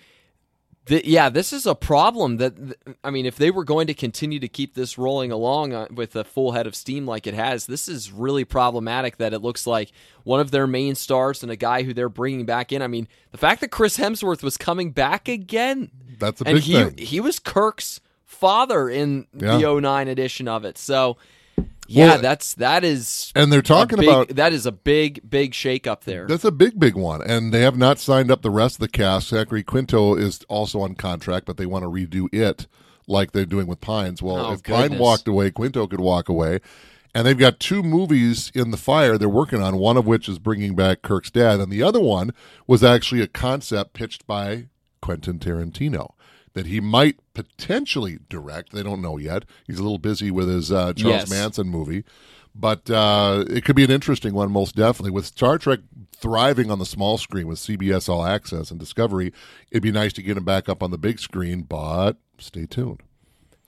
th- 0.87 1.05
yeah, 1.05 1.29
this 1.29 1.53
is 1.53 1.67
a 1.67 1.75
problem. 1.75 2.37
That 2.37 2.55
th- 2.57 2.97
I 3.03 3.11
mean, 3.11 3.27
if 3.27 3.35
they 3.35 3.51
were 3.51 3.63
going 3.63 3.85
to 3.85 3.93
continue 3.93 4.39
to 4.39 4.47
keep 4.47 4.73
this 4.73 4.97
rolling 4.97 5.31
along 5.31 5.73
uh, 5.73 5.87
with 5.93 6.15
a 6.15 6.23
full 6.23 6.53
head 6.53 6.65
of 6.65 6.73
steam 6.75 7.05
like 7.05 7.27
it 7.27 7.35
has, 7.35 7.67
this 7.67 7.87
is 7.87 8.11
really 8.11 8.45
problematic. 8.45 9.17
That 9.17 9.31
it 9.33 9.43
looks 9.43 9.67
like 9.67 9.91
one 10.23 10.39
of 10.39 10.49
their 10.49 10.65
main 10.65 10.95
stars 10.95 11.43
and 11.43 11.51
a 11.51 11.55
guy 11.55 11.83
who 11.83 11.93
they're 11.93 12.09
bringing 12.09 12.47
back 12.47 12.71
in. 12.71 12.81
I 12.81 12.87
mean, 12.87 13.07
the 13.31 13.37
fact 13.37 13.61
that 13.61 13.69
Chris 13.69 13.97
Hemsworth 13.97 14.41
was 14.41 14.57
coming 14.57 14.89
back 14.91 15.27
again 15.27 15.91
That's 16.17 16.41
a 16.41 16.45
big 16.45 16.57
he 16.63 16.73
thing. 16.73 16.97
he 16.97 17.19
was 17.19 17.37
Kirk's 17.37 18.01
father 18.25 18.89
in 18.89 19.27
Yeah. 19.37 19.57
the 19.57 19.67
09 19.67 20.07
edition 20.07 20.47
of 20.47 20.65
it. 20.65 20.79
So 20.79 21.17
yeah, 21.91 22.05
Well, 22.13 22.21
that's 22.21 22.53
that 22.55 22.83
is 22.83 23.31
And 23.35 23.51
they're 23.51 23.61
talking 23.61 23.99
big- 23.99 24.07
about 24.09 24.29
that 24.29 24.53
is 24.53 24.65
a 24.65 24.71
big 24.71 25.29
big 25.29 25.53
shake 25.53 25.85
up 25.87 26.05
there. 26.05 26.25
That's 26.27 26.45
a 26.45 26.51
big, 26.51 26.79
big 26.79 26.95
one. 26.95 27.21
And 27.21 27.53
they 27.53 27.61
have 27.61 27.77
not 27.77 27.99
signed 27.99 28.31
up 28.31 28.41
the 28.41 28.49
rest 28.49 28.75
of 28.75 28.79
the 28.81 28.87
cast. 28.87 29.29
Zachary 29.29 29.63
Quinto 29.63 30.15
is 30.15 30.41
also 30.49 30.81
on 30.81 30.95
contract, 30.95 31.45
but 31.45 31.57
they 31.57 31.65
want 31.65 31.83
to 31.83 31.89
redo 31.89 32.27
it 32.33 32.67
like 33.07 33.31
they're 33.31 33.45
doing 33.45 33.67
with 33.67 33.81
Pines. 33.81 34.21
Well, 34.21 34.37
Oh, 34.47 34.53
if 34.53 34.63
Pine 34.63 34.97
walked 34.97 35.27
away, 35.27 35.51
Quinto 35.51 35.87
could 35.87 35.99
walk 35.99 36.29
away. 36.29 36.59
And 37.13 37.27
they've 37.27 37.37
got 37.37 37.59
two 37.59 37.83
movies 37.83 38.51
in 38.55 38.71
the 38.71 38.77
fire 38.77 39.17
they're 39.17 39.27
working 39.27 39.61
on, 39.61 39.75
one 39.75 39.97
of 39.97 40.05
which 40.07 40.29
is 40.29 40.39
bringing 40.39 40.75
back 40.75 41.01
Kirk's 41.01 41.29
dad, 41.29 41.59
and 41.59 41.69
the 41.69 41.83
other 41.83 41.99
one 41.99 42.31
was 42.67 42.85
actually 42.85 43.19
a 43.21 43.27
concept 43.27 43.91
pitched 43.93 44.25
by 44.25 44.67
Quentin 45.01 45.37
Tarantino 45.37 46.11
that 46.53 46.65
he 46.65 46.79
might 46.79 47.17
potentially 47.33 48.19
direct. 48.29 48.71
They 48.71 48.83
don't 48.83 49.01
know 49.01 49.17
yet. 49.17 49.45
He's 49.67 49.79
a 49.79 49.83
little 49.83 49.97
busy 49.97 50.31
with 50.31 50.47
his 50.49 50.71
uh, 50.71 50.93
Charles 50.93 51.21
Yes. 51.21 51.29
Manson 51.29 51.67
movie. 51.67 52.03
But 52.53 52.89
uh, 52.89 53.45
it 53.49 53.63
could 53.63 53.77
be 53.77 53.83
an 53.85 53.91
interesting 53.91 54.33
one, 54.33 54.51
most 54.51 54.75
definitely. 54.75 55.11
With 55.11 55.25
Star 55.25 55.57
Trek 55.57 55.79
thriving 56.13 56.69
on 56.69 56.79
the 56.79 56.85
small 56.85 57.17
screen 57.17 57.47
with 57.47 57.57
CBS 57.59 58.09
All 58.09 58.25
Access 58.25 58.71
and 58.71 58.79
Discovery, 58.79 59.31
it'd 59.71 59.81
be 59.83 59.91
nice 59.91 60.11
to 60.13 60.21
get 60.21 60.35
him 60.35 60.43
back 60.43 60.67
up 60.67 60.83
on 60.83 60.91
the 60.91 60.97
big 60.97 61.19
screen, 61.19 61.61
but 61.61 62.17
stay 62.37 62.65
tuned. 62.65 63.01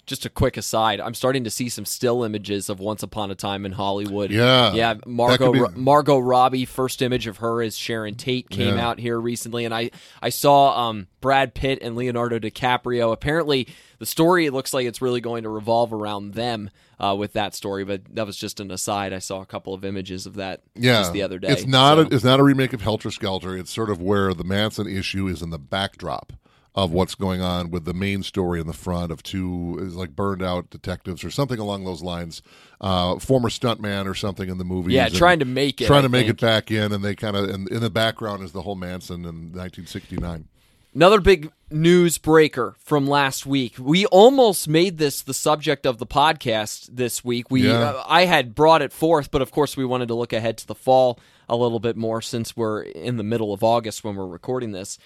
Just 0.05 0.25
a 0.25 0.29
quick 0.29 0.57
aside, 0.57 0.99
I'm 0.99 1.13
starting 1.13 1.45
to 1.45 1.49
see 1.49 1.69
some 1.69 1.85
still 1.85 2.25
images 2.25 2.67
of 2.67 2.81
Once 2.81 3.03
Upon 3.03 3.31
a 3.31 3.35
Time 3.35 3.65
in 3.65 3.71
Hollywood. 3.71 4.31
Yeah. 4.31 4.73
yeah. 4.73 4.95
Margot 5.05 5.53
be- 5.53 5.79
Margot 5.79 6.19
Robbie. 6.19 6.65
First 6.65 7.01
image 7.01 7.25
of 7.25 7.37
her 7.37 7.61
as 7.61 7.77
Sharon 7.77 8.15
Tate 8.15 8.49
came 8.49 8.75
Yeah. 8.75 8.85
out 8.85 8.99
here 8.99 9.17
recently, 9.17 9.63
and 9.63 9.73
I 9.73 9.91
I 10.21 10.27
saw 10.27 10.89
um, 10.89 11.07
Brad 11.21 11.53
Pitt 11.53 11.79
and 11.81 11.95
Leonardo 11.95 12.37
DiCaprio. 12.37 13.13
Apparently, 13.13 13.67
the 13.99 14.05
story 14.05 14.45
it 14.45 14.51
looks 14.51 14.73
like 14.73 14.85
it's 14.85 15.01
really 15.01 15.21
going 15.21 15.43
to 15.43 15.49
revolve 15.49 15.93
around 15.93 16.33
them 16.33 16.69
uh, 16.99 17.15
with 17.17 17.31
that 17.33 17.55
story. 17.55 17.85
But 17.85 18.01
that 18.13 18.25
was 18.25 18.35
just 18.35 18.59
an 18.59 18.71
aside. 18.71 19.13
I 19.13 19.19
saw 19.19 19.39
a 19.39 19.45
couple 19.45 19.73
of 19.73 19.85
images 19.85 20.25
of 20.25 20.33
that 20.35 20.63
Yeah, 20.75 20.99
just 20.99 21.13
the 21.13 21.21
other 21.21 21.39
day. 21.39 21.47
It's 21.47 21.65
not 21.65 21.95
so. 21.97 22.01
a, 22.01 22.13
it's 22.13 22.25
not 22.25 22.41
a 22.41 22.43
remake 22.43 22.73
of 22.73 22.81
Helter 22.81 23.09
Skelter. 23.09 23.55
It's 23.57 23.71
sort 23.71 23.89
of 23.89 24.01
where 24.01 24.33
the 24.33 24.43
Manson 24.43 24.85
issue 24.85 25.27
is 25.27 25.41
in 25.41 25.49
the 25.49 25.59
backdrop 25.59 26.33
of 26.75 26.91
what's 26.91 27.13
going 27.13 27.39
on 27.41 27.69
with 27.69 27.85
the 27.85 27.93
main 27.93 28.23
story 28.23 28.59
in 28.59 28.65
the 28.65 28.73
front 28.73 29.11
of 29.11 29.21
two 29.21 29.77
is 29.81 29.95
like 29.95 30.15
burned 30.15 30.41
out 30.41 30.69
detectives 30.71 31.23
or 31.23 31.29
something 31.29 31.59
along 31.59 31.85
those 31.85 32.01
lines. 32.01 32.41
Uh, 32.81 33.19
former 33.19 33.49
stuntman 33.49 34.07
or 34.07 34.15
something 34.15 34.49
in 34.49 34.57
the 34.57 34.63
movie. 34.65 34.93
Yeah, 34.93 35.07
trying 35.09 35.39
to 35.39 35.45
make 35.45 35.79
it, 35.81 35.85
trying 35.87 35.99
I 35.99 36.01
to 36.03 36.09
make 36.09 36.25
think. 36.27 36.39
it 36.39 36.41
back 36.41 36.71
in, 36.71 36.91
and 36.91 37.03
they 37.03 37.15
kind 37.15 37.35
of 37.35 37.47
and 37.49 37.69
in 37.69 37.81
the 37.81 37.89
background 37.91 38.43
is 38.43 38.51
the 38.53 38.63
whole 38.63 38.75
Manson 38.75 39.21
in 39.25 39.51
1969. 39.53 40.47
Another 40.95 41.19
big 41.21 41.51
news 41.71 42.19
breaker 42.19 42.75
from 42.77 43.07
last 43.07 43.45
week. 43.47 43.75
We 43.79 44.05
almost 44.07 44.67
made 44.67 44.97
this 44.99 45.21
the 45.23 45.33
subject 45.33 45.85
of 45.87 45.97
the 45.97 46.05
podcast 46.05 46.89
this 46.91 47.23
week. 47.23 47.49
We 47.49 47.67
Yeah. 47.67 47.79
uh, 47.79 48.03
I 48.07 48.25
had 48.25 48.53
brought 48.53 48.81
it 48.83 48.91
forth, 48.93 49.31
but 49.31 49.41
of 49.41 49.49
course 49.51 49.75
we 49.75 49.85
wanted 49.85 50.07
to 50.09 50.13
look 50.15 50.33
ahead 50.33 50.57
to 50.59 50.67
the 50.67 50.75
fall 50.75 51.19
a 51.49 51.55
little 51.55 51.79
bit 51.79 51.95
more 51.97 52.21
since 52.21 52.55
we're 52.55 52.81
in 52.83 53.17
the 53.17 53.23
middle 53.23 53.53
of 53.53 53.63
August 53.63 54.03
when 54.03 54.15
we're 54.15 54.27
recording 54.27 54.71
this. 54.71 54.99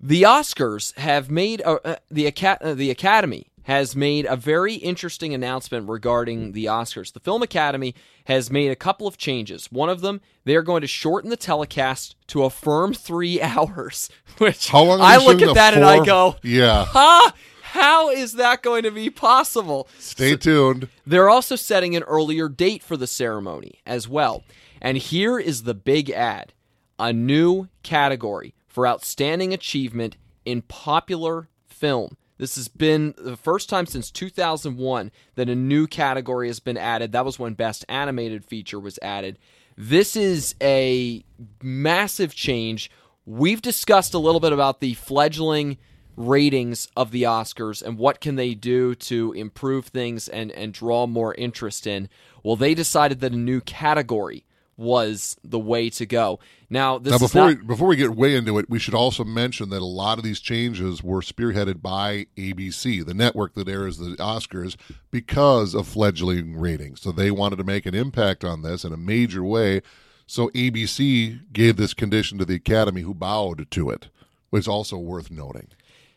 The 0.00 0.22
Oscars 0.22 0.96
have 0.96 1.30
made 1.30 1.60
uh, 1.62 1.96
the 2.10 2.26
Aca- 2.26 2.58
uh, 2.60 2.74
the 2.74 2.90
Academy 2.90 3.48
has 3.64 3.94
made 3.96 4.24
a 4.26 4.36
very 4.36 4.74
interesting 4.74 5.34
announcement 5.34 5.88
regarding 5.88 6.52
the 6.52 6.66
Oscars. 6.66 7.12
The 7.12 7.20
Film 7.20 7.42
Academy 7.42 7.94
has 8.24 8.50
made 8.50 8.70
a 8.70 8.76
couple 8.76 9.06
of 9.06 9.18
changes. 9.18 9.66
One 9.70 9.90
of 9.90 10.00
them, 10.00 10.20
they 10.44 10.54
are 10.56 10.62
going 10.62 10.80
to 10.80 10.86
shorten 10.86 11.28
the 11.28 11.36
telecast 11.36 12.16
to 12.28 12.44
a 12.44 12.50
firm 12.50 12.94
three 12.94 13.42
hours. 13.42 14.08
Which 14.38 14.68
How 14.68 14.84
long? 14.84 15.00
I 15.00 15.16
look 15.16 15.42
at 15.42 15.54
that 15.54 15.74
and 15.74 15.84
I 15.84 16.04
go, 16.04 16.36
yeah. 16.42 16.86
"Huh? 16.88 17.32
How 17.62 18.08
is 18.08 18.34
that 18.34 18.62
going 18.62 18.84
to 18.84 18.92
be 18.92 19.10
possible?" 19.10 19.88
Stay 19.98 20.36
tuned. 20.36 20.88
They're 21.04 21.28
also 21.28 21.56
setting 21.56 21.96
an 21.96 22.04
earlier 22.04 22.48
date 22.48 22.84
for 22.84 22.96
the 22.96 23.08
ceremony 23.08 23.80
as 23.84 24.08
well. 24.08 24.44
And 24.80 24.96
here 24.96 25.40
is 25.40 25.64
the 25.64 25.74
big 25.74 26.08
ad 26.08 26.52
a 27.00 27.12
new 27.12 27.68
category 27.82 28.54
for 28.78 28.86
outstanding 28.86 29.52
achievement 29.52 30.16
in 30.44 30.62
popular 30.62 31.48
film. 31.66 32.16
This 32.36 32.54
has 32.54 32.68
been 32.68 33.12
the 33.18 33.36
first 33.36 33.68
time 33.68 33.86
since 33.86 34.08
2001 34.08 35.10
that 35.34 35.48
a 35.48 35.56
new 35.56 35.88
category 35.88 36.46
has 36.46 36.60
been 36.60 36.76
added. 36.76 37.10
That 37.10 37.24
was 37.24 37.40
when 37.40 37.54
Best 37.54 37.84
Animated 37.88 38.44
Feature 38.44 38.78
was 38.78 38.96
added. 39.02 39.36
This 39.76 40.14
is 40.14 40.54
a 40.62 41.24
massive 41.60 42.36
change. 42.36 42.88
we've 43.26 43.60
discussed 43.60 44.14
a 44.14 44.18
little 44.20 44.38
bit 44.38 44.52
about 44.52 44.78
the 44.78 44.94
fledgling 44.94 45.76
ratings 46.14 46.86
of 46.96 47.10
the 47.10 47.24
Oscars 47.24 47.82
and 47.82 47.98
what 47.98 48.20
can 48.20 48.36
they 48.36 48.54
do 48.54 48.94
to 48.94 49.32
improve 49.32 49.86
things 49.86 50.28
and 50.28 50.52
and 50.52 50.72
draw 50.72 51.08
more 51.08 51.34
interest 51.34 51.84
in. 51.84 52.08
Well, 52.44 52.54
they 52.54 52.74
decided 52.74 53.18
that 53.18 53.32
a 53.32 53.36
new 53.36 53.60
category 53.60 54.44
was 54.78 55.36
the 55.42 55.58
way 55.58 55.90
to 55.90 56.06
go. 56.06 56.38
Now, 56.70 56.98
this 56.98 57.10
now 57.10 57.16
is 57.16 57.22
before 57.22 57.50
not, 57.50 57.58
we, 57.58 57.64
before 57.66 57.88
we 57.88 57.96
get 57.96 58.14
way 58.14 58.36
into 58.36 58.58
it, 58.58 58.70
we 58.70 58.78
should 58.78 58.94
also 58.94 59.24
mention 59.24 59.70
that 59.70 59.82
a 59.82 59.84
lot 59.84 60.18
of 60.18 60.24
these 60.24 60.40
changes 60.40 61.02
were 61.02 61.20
spearheaded 61.20 61.82
by 61.82 62.26
ABC, 62.36 63.04
the 63.04 63.12
network 63.12 63.54
that 63.54 63.68
airs 63.68 63.98
the 63.98 64.16
Oscars, 64.16 64.76
because 65.10 65.74
of 65.74 65.88
fledgling 65.88 66.56
ratings. 66.56 67.00
So 67.00 67.10
they 67.10 67.30
wanted 67.32 67.56
to 67.56 67.64
make 67.64 67.86
an 67.86 67.94
impact 67.94 68.44
on 68.44 68.62
this 68.62 68.84
in 68.84 68.92
a 68.92 68.98
major 68.98 69.42
way. 69.42 69.82
So 70.26 70.48
ABC 70.50 71.52
gave 71.52 71.76
this 71.76 71.92
condition 71.92 72.38
to 72.38 72.44
the 72.44 72.54
Academy, 72.54 73.00
who 73.00 73.14
bowed 73.14 73.68
to 73.72 73.90
it, 73.90 74.08
which 74.50 74.60
is 74.60 74.68
also 74.68 74.96
worth 74.96 75.30
noting. 75.30 75.68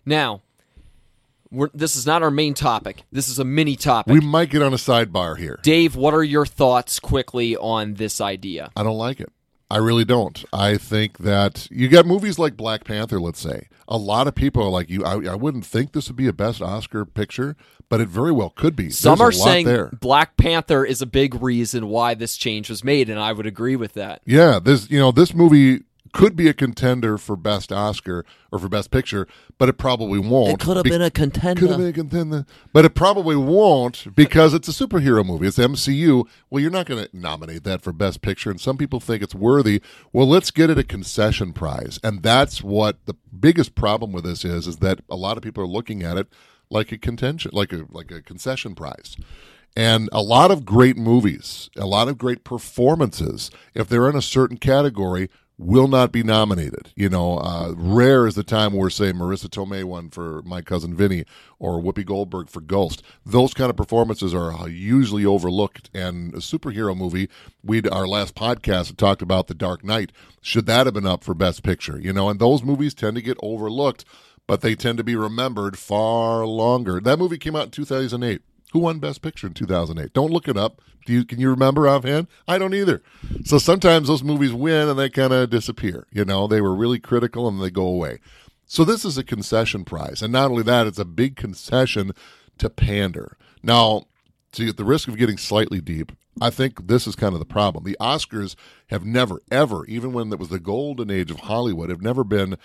now 0.06 0.42
we're, 1.52 1.70
this 1.74 1.96
is 1.96 2.06
not 2.06 2.24
our 2.24 2.32
main 2.32 2.54
topic. 2.54 3.04
This 3.12 3.30
is 3.30 3.40
a 3.40 3.44
mini 3.44 3.76
topic. 3.76 4.14
We 4.14 4.22
might 4.22 4.50
get 4.50 4.62
on 4.62 4.74
a 4.74 4.78
sidebar 4.78 5.38
here. 5.38 5.60
Dave, 5.62 5.96
what 5.96 6.14
are 6.14 6.24
your 6.24 6.46
thoughts 6.46 7.00
quickly 7.00 7.56
on 7.58 7.96
this 7.96 8.22
idea? 8.22 8.72
I 8.76 8.84
don't 8.84 8.98
like 8.98 9.20
it. 9.20 9.32
I 9.72 9.78
really 9.78 10.04
don't. 10.04 10.44
I 10.52 10.76
think 10.76 11.20
that 11.20 11.70
you 11.72 11.88
got 11.88 12.06
movies 12.06 12.38
like 12.38 12.58
Black 12.58 12.84
Panther, 12.84 13.22
let's 13.22 13.40
say. 13.40 13.70
A 13.88 13.96
lot 13.96 14.28
of 14.28 14.36
people 14.36 14.62
are 14.64 14.70
like, 14.70 14.90
"You, 14.90 15.06
I, 15.06 15.32
I 15.32 15.36
wouldn't 15.36 15.66
think 15.66 15.94
this 15.94 16.10
would 16.10 16.18
be 16.18 16.28
a 16.28 16.34
best 16.34 16.62
Oscar 16.62 17.06
picture, 17.06 17.56
but 17.88 18.02
it 18.02 18.10
very 18.10 18.34
well 18.34 18.50
could 18.50 18.76
be." 18.76 18.90
Some 18.90 19.20
There's 19.20 19.40
are 19.40 19.44
saying 19.44 19.68
there. 19.68 19.88
Black 19.88 20.36
Panther 20.36 20.84
is 20.84 21.02
a 21.02 21.06
big 21.06 21.42
reason 21.42 21.88
why 21.88 22.16
this 22.16 22.36
change 22.36 22.70
was 22.70 22.84
made, 22.84 23.10
and 23.10 23.18
I 23.18 23.32
would 23.32 23.46
agree 23.46 23.78
with 23.78 23.94
that. 23.94 24.22
Yeah, 24.26 24.60
this 24.60 24.90
you 24.90 25.00
know 25.00 25.14
this 25.14 25.34
movie 25.34 25.84
could 26.12 26.36
be 26.36 26.48
a 26.48 26.54
contender 26.54 27.18
for 27.18 27.36
best 27.36 27.72
Oscar 27.72 28.26
or 28.52 28.60
for 28.60 28.70
best 28.70 28.92
picture, 28.92 29.28
but 29.58 29.70
it 29.70 29.74
probably 29.74 30.20
won't. 30.20 30.50
It 30.50 30.60
could 30.60 30.78
have 30.78 30.84
be- 30.84 30.90
been 30.90 31.02
a 31.02 31.12
contender. 31.12 31.60
Could 31.60 31.70
have 31.70 31.80
been 31.80 31.88
a 31.88 31.94
contender, 31.94 32.46
but 32.74 32.86
it 32.86 32.96
probably 32.96 33.36
won't 33.36 34.16
because 34.16 34.54
it's 34.54 34.68
a 34.68 34.72
superhero 34.72 35.26
movie. 35.26 35.48
It's 35.48 35.58
MCU. 35.58 36.26
Well, 36.50 36.62
you're 36.62 36.72
not 36.72 36.86
going 36.86 37.06
to 37.06 37.18
nominate 37.18 37.64
that 37.64 37.82
for 37.82 37.92
Best 37.94 38.22
Picture, 38.22 38.50
and 38.50 38.60
some 38.60 38.78
people 38.78 39.00
think 39.00 39.24
it's 39.24 39.36
worthy. 39.36 39.82
Well, 40.12 40.28
let's 40.28 40.52
get 40.52 40.70
it 40.70 40.78
a 40.78 40.84
concession 40.84 41.54
prize, 41.54 42.00
and 42.04 42.24
that's 42.24 42.62
what 42.64 43.06
the 43.06 43.16
biggest 43.38 43.76
problem 43.76 44.12
with 44.12 44.24
this 44.24 44.44
is: 44.46 44.68
is 44.68 44.78
that 44.78 45.00
a 45.10 45.16
lot 45.16 45.38
of 45.38 45.44
people 45.44 45.64
are 45.64 45.68
looking 45.68 46.04
at 46.04 46.18
it 46.18 46.28
like 46.70 46.92
a 46.92 46.98
contention, 46.98 47.52
like 47.54 47.74
a 47.74 47.86
like 47.90 48.12
a 48.12 48.22
concession 48.22 48.76
prize. 48.76 49.16
And 49.76 50.10
a 50.12 50.22
lot 50.22 50.52
of 50.52 50.66
great 50.66 50.98
movies, 50.98 51.70
a 51.78 51.86
lot 51.86 52.10
of 52.10 52.18
great 52.18 52.44
performances, 52.44 53.50
if 53.74 53.88
they're 53.88 54.10
in 54.10 54.18
a 54.18 54.22
certain 54.22 54.58
category, 54.58 55.30
will 55.62 55.88
not 55.88 56.12
be 56.12 56.24
nominated. 56.24 56.92
You 56.96 57.10
know, 57.10 57.38
uh, 57.38 57.74
rare 57.78 58.26
is 58.26 58.36
the 58.36 58.44
time 58.44 58.74
where, 58.74 58.90
say, 58.90 59.14
Marisa 59.14 59.48
Tomei 59.48 59.84
won 59.84 60.10
for 60.10 60.42
My 60.42 60.62
Cousin 60.62 60.96
Vinny 60.96 61.24
or 61.60 61.80
Whoopi 61.80 62.06
Goldberg 62.06 62.50
for 62.50 62.62
Ghost. 62.62 63.04
Those 63.26 63.54
kind 63.54 63.70
of 63.70 63.78
performances 63.78 64.34
are 64.34 64.68
usually 64.68 65.26
overlooked. 65.26 65.90
And 65.94 66.34
a 66.34 66.38
superhero 66.38 66.98
movie, 66.98 67.30
we 67.64 67.82
our 67.84 68.08
last 68.08 68.34
podcast 68.34 68.98
talked 68.98 69.22
about 69.22 69.48
The 69.48 69.54
Dark 69.54 69.84
Knight. 69.84 70.12
Should 70.42 70.66
that 70.66 70.88
have 70.88 70.96
been 70.96 71.06
up 71.06 71.24
for 71.24 71.36
Best 71.36 71.62
Picture? 71.64 72.00
You 72.00 72.12
know, 72.12 72.30
and 72.30 72.40
those 72.40 72.64
movies 72.64 72.96
tend 72.96 73.16
to 73.18 73.22
get 73.22 73.38
overlooked, 73.44 74.04
but 74.48 74.62
they 74.62 74.74
tend 74.74 74.98
to 74.98 75.04
be 75.04 75.16
remembered 75.16 75.78
far 75.78 76.46
longer. 76.46 77.00
That 77.00 77.20
movie 77.20 77.38
came 77.38 77.56
out 77.56 77.66
in 77.66 77.72
2008. 77.72 78.42
Who 78.72 78.80
won 78.80 79.00
Best 79.00 79.22
Picture 79.22 79.48
in 79.48 79.54
2008? 79.54 80.14
Don't 80.14 80.32
look 80.32 80.48
it 80.48 80.58
up. 80.58 80.82
Do 81.06 81.14
you 81.14 81.26
can 81.26 81.40
you 81.40 81.50
remember 81.50 81.88
offhand? 81.88 82.28
I 82.48 82.58
don't 82.58 82.74
either. 82.74 83.02
So 83.44 83.58
sometimes 83.58 84.08
those 84.08 84.24
movies 84.24 84.54
win 84.54 84.88
and 84.88 84.98
they 84.98 85.10
kind 85.10 85.34
of 85.34 85.50
disappear. 85.50 86.08
You 86.12 86.26
know, 86.26 86.48
they 86.48 86.62
were 86.62 86.76
really 86.76 87.00
critical 87.00 87.48
and 87.48 87.62
they 87.62 87.72
go 87.72 87.86
away. 87.86 88.20
So 88.66 88.86
this 88.86 89.04
is 89.04 89.18
a 89.18 89.24
concession 89.24 89.84
prize, 89.84 90.22
and 90.22 90.32
not 90.32 90.50
only 90.50 90.64
that, 90.64 90.88
it's 90.88 91.00
a 91.00 91.04
big 91.04 91.36
concession 91.36 92.14
to 92.58 92.70
pander. 92.70 93.36
Now, 93.62 94.06
to 94.54 94.70
at 94.70 94.78
the 94.78 94.86
risk 94.86 95.10
of 95.10 95.18
getting 95.18 95.38
slightly 95.38 95.82
deep, 95.82 96.14
I 96.40 96.50
think 96.50 96.88
this 96.88 97.06
is 97.06 97.16
kind 97.16 97.34
of 97.34 97.40
the 97.40 97.46
problem. 97.46 97.84
The 97.84 97.98
Oscars 98.00 98.56
have 98.88 99.04
never, 99.04 99.42
ever, 99.52 99.86
even 99.88 100.14
when 100.14 100.32
it 100.32 100.40
was 100.40 100.50
the 100.50 100.60
golden 100.60 101.12
age 101.12 101.32
of 101.32 101.42
Hollywood, 101.42 101.90
have 101.90 102.02
never 102.02 102.24
been 102.24 102.58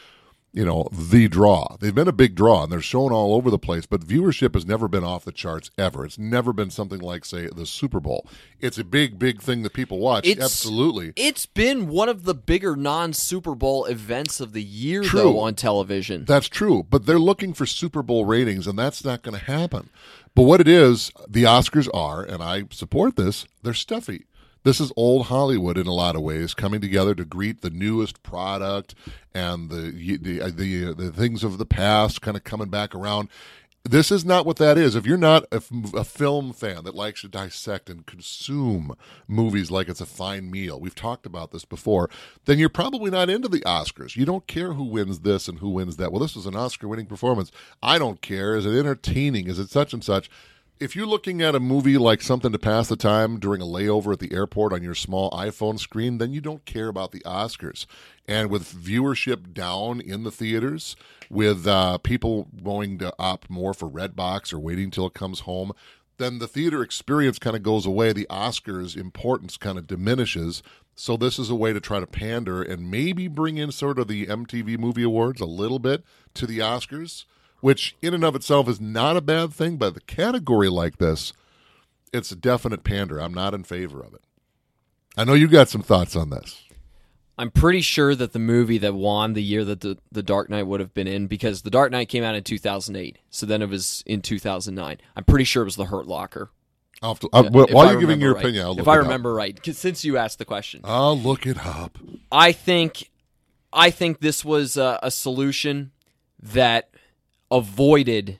you 0.57 0.65
know, 0.65 0.89
the 0.91 1.29
draw. 1.29 1.77
They've 1.79 1.95
been 1.95 2.09
a 2.09 2.13
big 2.13 2.35
draw 2.35 2.63
and 2.63 2.73
they're 2.73 2.81
shown 2.81 3.13
all 3.13 3.35
over 3.35 3.51
the 3.51 3.59
place, 3.59 3.85
but 3.85 4.01
viewership 4.01 4.55
has 4.55 4.65
never 4.65 4.89
been 4.89 5.05
off 5.05 5.27
the 5.27 5.31
charts 5.31 5.71
ever. 5.77 6.07
It's 6.07 6.19
never 6.19 6.55
been 6.55 6.71
something 6.71 6.99
like, 6.99 7.27
say, 7.27 7.49
the 7.55 7.67
Super 7.67 8.01
Bowl. 8.01 8.27
It's 8.59 8.79
a 8.79 8.85
big, 8.85 9.19
big 9.19 9.43
thing 9.43 9.63
that 9.65 9.75
people 9.75 9.99
watch. 9.99 10.27
It's- 10.27 10.43
Absolutely. 10.43 11.13
It's 11.15 11.45
been 11.45 11.89
one 11.89 12.09
of 12.09 12.25
the 12.25 12.35
bigger 12.35 12.75
non 12.75 13.13
Super 13.13 13.55
Bowl 13.55 13.85
events 13.85 14.41
of 14.41 14.55
the 14.55 14.63
year, 14.63 15.03
True. 15.03 15.21
though, 15.21 15.41
on 15.41 15.55
television. 15.55 16.25
That's 16.25 16.49
true, 16.49 16.87
but 16.89 17.05
they're 17.05 17.19
looking 17.19 17.53
for 17.53 17.67
Super 17.67 18.03
Bowl 18.03 18.25
ratings, 18.25 18.67
and 18.67 18.79
that's 18.79 19.05
not 19.05 19.23
going 19.23 19.39
to 19.39 19.45
happen. 19.45 19.91
But 20.35 20.45
what 20.45 20.63
it 20.63 20.69
is, 20.69 21.13
the 21.29 21.45
Oscars 21.45 21.89
are, 21.93 22.23
and 22.23 22.43
I 22.43 22.65
support 22.71 23.17
this, 23.17 23.45
they're 23.63 23.75
stuffy. 23.75 24.25
This 24.67 24.81
is 24.81 24.91
old 24.97 25.27
Hollywood 25.27 25.79
in 25.79 25.87
a 25.87 25.95
lot 25.95 26.17
of 26.17 26.23
ways, 26.23 26.53
coming 26.53 26.81
together 26.81 27.15
to 27.15 27.25
greet 27.25 27.61
the 27.61 27.71
newest 27.71 28.25
product 28.25 28.97
and 29.33 29.71
the 29.71 30.19
the 30.21 30.43
uh, 30.43 30.51
the, 30.53 30.87
uh, 30.87 30.93
the 30.93 31.13
things 31.13 31.45
of 31.45 31.59
the 31.59 31.65
past, 31.65 32.21
kind 32.21 32.37
of 32.37 32.43
coming 32.43 32.69
back 32.69 32.93
around. 32.93 33.29
This 33.85 34.11
is 34.11 34.25
not 34.25 34.45
what 34.45 34.57
that 34.57 34.77
is. 34.77 34.97
If 34.97 35.07
you're 35.07 35.17
not 35.17 35.45
a 35.53 35.61
film 35.61 36.53
fan 36.53 36.83
that 36.83 36.97
likes 36.97 37.21
to 37.21 37.29
dissect 37.29 37.89
and 37.89 38.05
consume 38.07 38.97
movies 39.29 39.71
like 39.71 39.89
it's 39.89 40.01
a 40.01 40.07
fine 40.07 40.51
meal, 40.51 40.81
we've 40.81 40.97
talked 40.97 41.27
about 41.27 41.53
this 41.53 41.65
before, 41.65 42.11
then 42.47 42.59
you're 42.59 42.69
probably 42.69 43.13
not 43.13 43.31
into 43.31 43.47
the 43.47 43.61
Oscars. 43.61 44.17
You 44.17 44.25
don't 44.25 44.49
care 44.49 44.73
who 44.73 44.83
wins 44.83 45.21
this 45.21 45.47
and 45.47 45.61
who 45.61 45.71
wins 45.71 45.97
that. 45.99 46.11
Well, 46.11 46.21
this 46.21 46.35
was 46.35 46.47
an 46.47 46.57
Oscar 46.57 46.89
winning 46.89 47.07
performance. 47.07 47.53
I 47.85 48.01
don't 48.01 48.21
care. 48.21 48.57
Is 48.57 48.67
it 48.67 48.77
entertaining? 48.77 49.47
Is 49.47 49.61
it 49.61 49.71
such 49.71 49.93
and 49.93 50.03
such? 50.03 50.29
If 50.79 50.95
you're 50.95 51.07
looking 51.07 51.41
at 51.41 51.55
a 51.55 51.61
movie 51.61 51.97
like 51.97 52.21
something 52.21 52.53
to 52.53 52.59
pass 52.59 52.89
the 52.89 52.97
time 52.97 53.41
during 53.41 53.63
a 53.63 53.65
layover 53.65 54.13
at 54.13 54.19
the 54.19 54.35
airport 54.35 54.75
on 54.75 54.83
your 54.83 54.95
small 54.95 55.31
iPhone 55.31 55.79
screen, 55.79 56.19
then 56.19 56.35
you 56.35 56.43
don't 56.43 56.67
care 56.67 56.89
about 56.89 57.13
the 57.13 57.21
Oscars. 57.21 57.87
And 58.29 58.51
with 58.51 58.75
viewership 58.75 59.55
down 59.55 60.03
in 60.03 60.23
the 60.25 60.31
theaters, 60.31 60.95
with 61.31 61.67
uh, 61.67 61.97
people 61.97 62.49
going 62.63 62.99
to 62.99 63.11
opt 63.19 63.49
more 63.49 63.73
for 63.73 63.89
Redbox 63.89 64.53
or 64.53 64.59
waiting 64.59 64.91
till 64.91 65.07
it 65.07 65.15
comes 65.15 65.41
home, 65.41 65.73
then 66.19 66.41
the 66.41 66.49
theater 66.49 66.83
experience 66.83 67.39
kind 67.39 67.57
of 67.57 67.63
goes 67.63 67.87
away. 67.87 68.13
The 68.13 68.27
Oscars' 68.29 68.99
importance 68.99 69.57
kind 69.57 69.79
of 69.79 69.87
diminishes. 69.87 70.63
So 70.95 71.17
this 71.17 71.39
is 71.39 71.49
a 71.49 71.55
way 71.55 71.73
to 71.73 71.81
try 71.81 72.01
to 72.01 72.07
pander 72.07 72.63
and 72.63 72.91
maybe 72.91 73.29
bring 73.29 73.57
in 73.57 73.73
sort 73.73 73.99
of 73.99 74.09
the 74.09 74.27
MTV 74.27 74.79
Movie 74.79 75.05
Awards 75.05 75.41
a 75.41 75.47
little 75.47 75.79
bit 75.79 76.05
to 76.35 76.47
the 76.47 76.59
Oscars, 76.59 77.25
which 77.61 77.97
in 78.03 78.15
and 78.15 78.25
of 78.25 78.35
itself 78.37 78.69
is 78.69 78.81
not 78.81 79.17
a 79.17 79.21
bad 79.21 79.53
thing. 79.53 79.77
But 79.77 79.95
the 79.95 80.01
category 80.01 80.69
like 80.69 80.99
this, 80.99 81.33
it's 82.13 82.31
a 82.31 82.37
definite 82.37 82.85
pander. 82.85 83.19
I'm 83.21 83.35
not 83.35 83.55
in 83.55 83.65
favor 83.65 84.01
of 84.03 84.15
it. 84.15 84.23
I 85.17 85.25
know 85.25 85.35
you 85.35 85.49
got 85.49 85.69
some 85.69 85.83
thoughts 85.83 86.15
on 86.17 86.31
this. 86.31 86.63
I'm 87.39 87.51
pretty 87.51 87.83
sure 87.83 88.15
that 88.15 88.33
the 88.33 88.39
movie 88.39 88.79
that 88.79 88.95
won 88.95 89.35
the 89.35 89.43
year 89.43 89.63
that 89.65 89.83
the, 89.83 89.99
the 90.11 90.23
Dark 90.23 90.49
Knight 90.49 90.67
would 90.67 90.81
have 90.81 90.95
been 90.95 91.07
in, 91.07 91.27
because 91.27 91.61
The 91.63 91.71
Dark 91.71 91.93
Knight 91.93 92.09
came 92.09 92.25
out 92.25 92.35
in 92.35 92.43
2008, 92.43 93.19
so 93.29 93.45
then 93.45 93.61
it 93.61 93.69
was 93.69 94.03
in 94.07 94.23
2009. 94.23 94.97
I'm 95.15 95.25
pretty 95.25 95.45
sure 95.45 95.61
it 95.63 95.67
was 95.67 95.77
The 95.77 95.85
Hurt 95.85 96.07
Locker. 96.07 96.49
I'll 97.03 97.11
have 97.13 97.21
to- 97.21 97.29
uh, 97.35 97.43
If 97.45 97.75
while 97.75 97.89
I 97.89 97.93
you're 97.93 98.01
giving 98.01 98.23
your 98.23 98.33
right. 98.35 98.43
opinion, 98.43 98.65
I'll 98.65 98.71
look 98.71 98.79
if 98.81 98.89
I 98.89 98.95
it 98.95 98.99
up. 99.01 99.03
remember 99.05 99.35
right, 99.35 99.63
'cause 99.63 99.77
since 99.77 100.03
you 100.03 100.17
asked 100.17 100.39
the 100.39 100.47
question, 100.47 100.81
I'll 100.85 101.19
look 101.19 101.47
it 101.47 101.59
up. 101.67 101.99
I 102.33 102.53
think, 102.53 103.11
I 103.71 103.91
think 103.91 104.21
this 104.21 104.43
was 104.43 104.79
a, 104.79 104.99
a 105.03 105.11
solution 105.11 105.91
that 106.43 106.89
avoided 107.51 108.39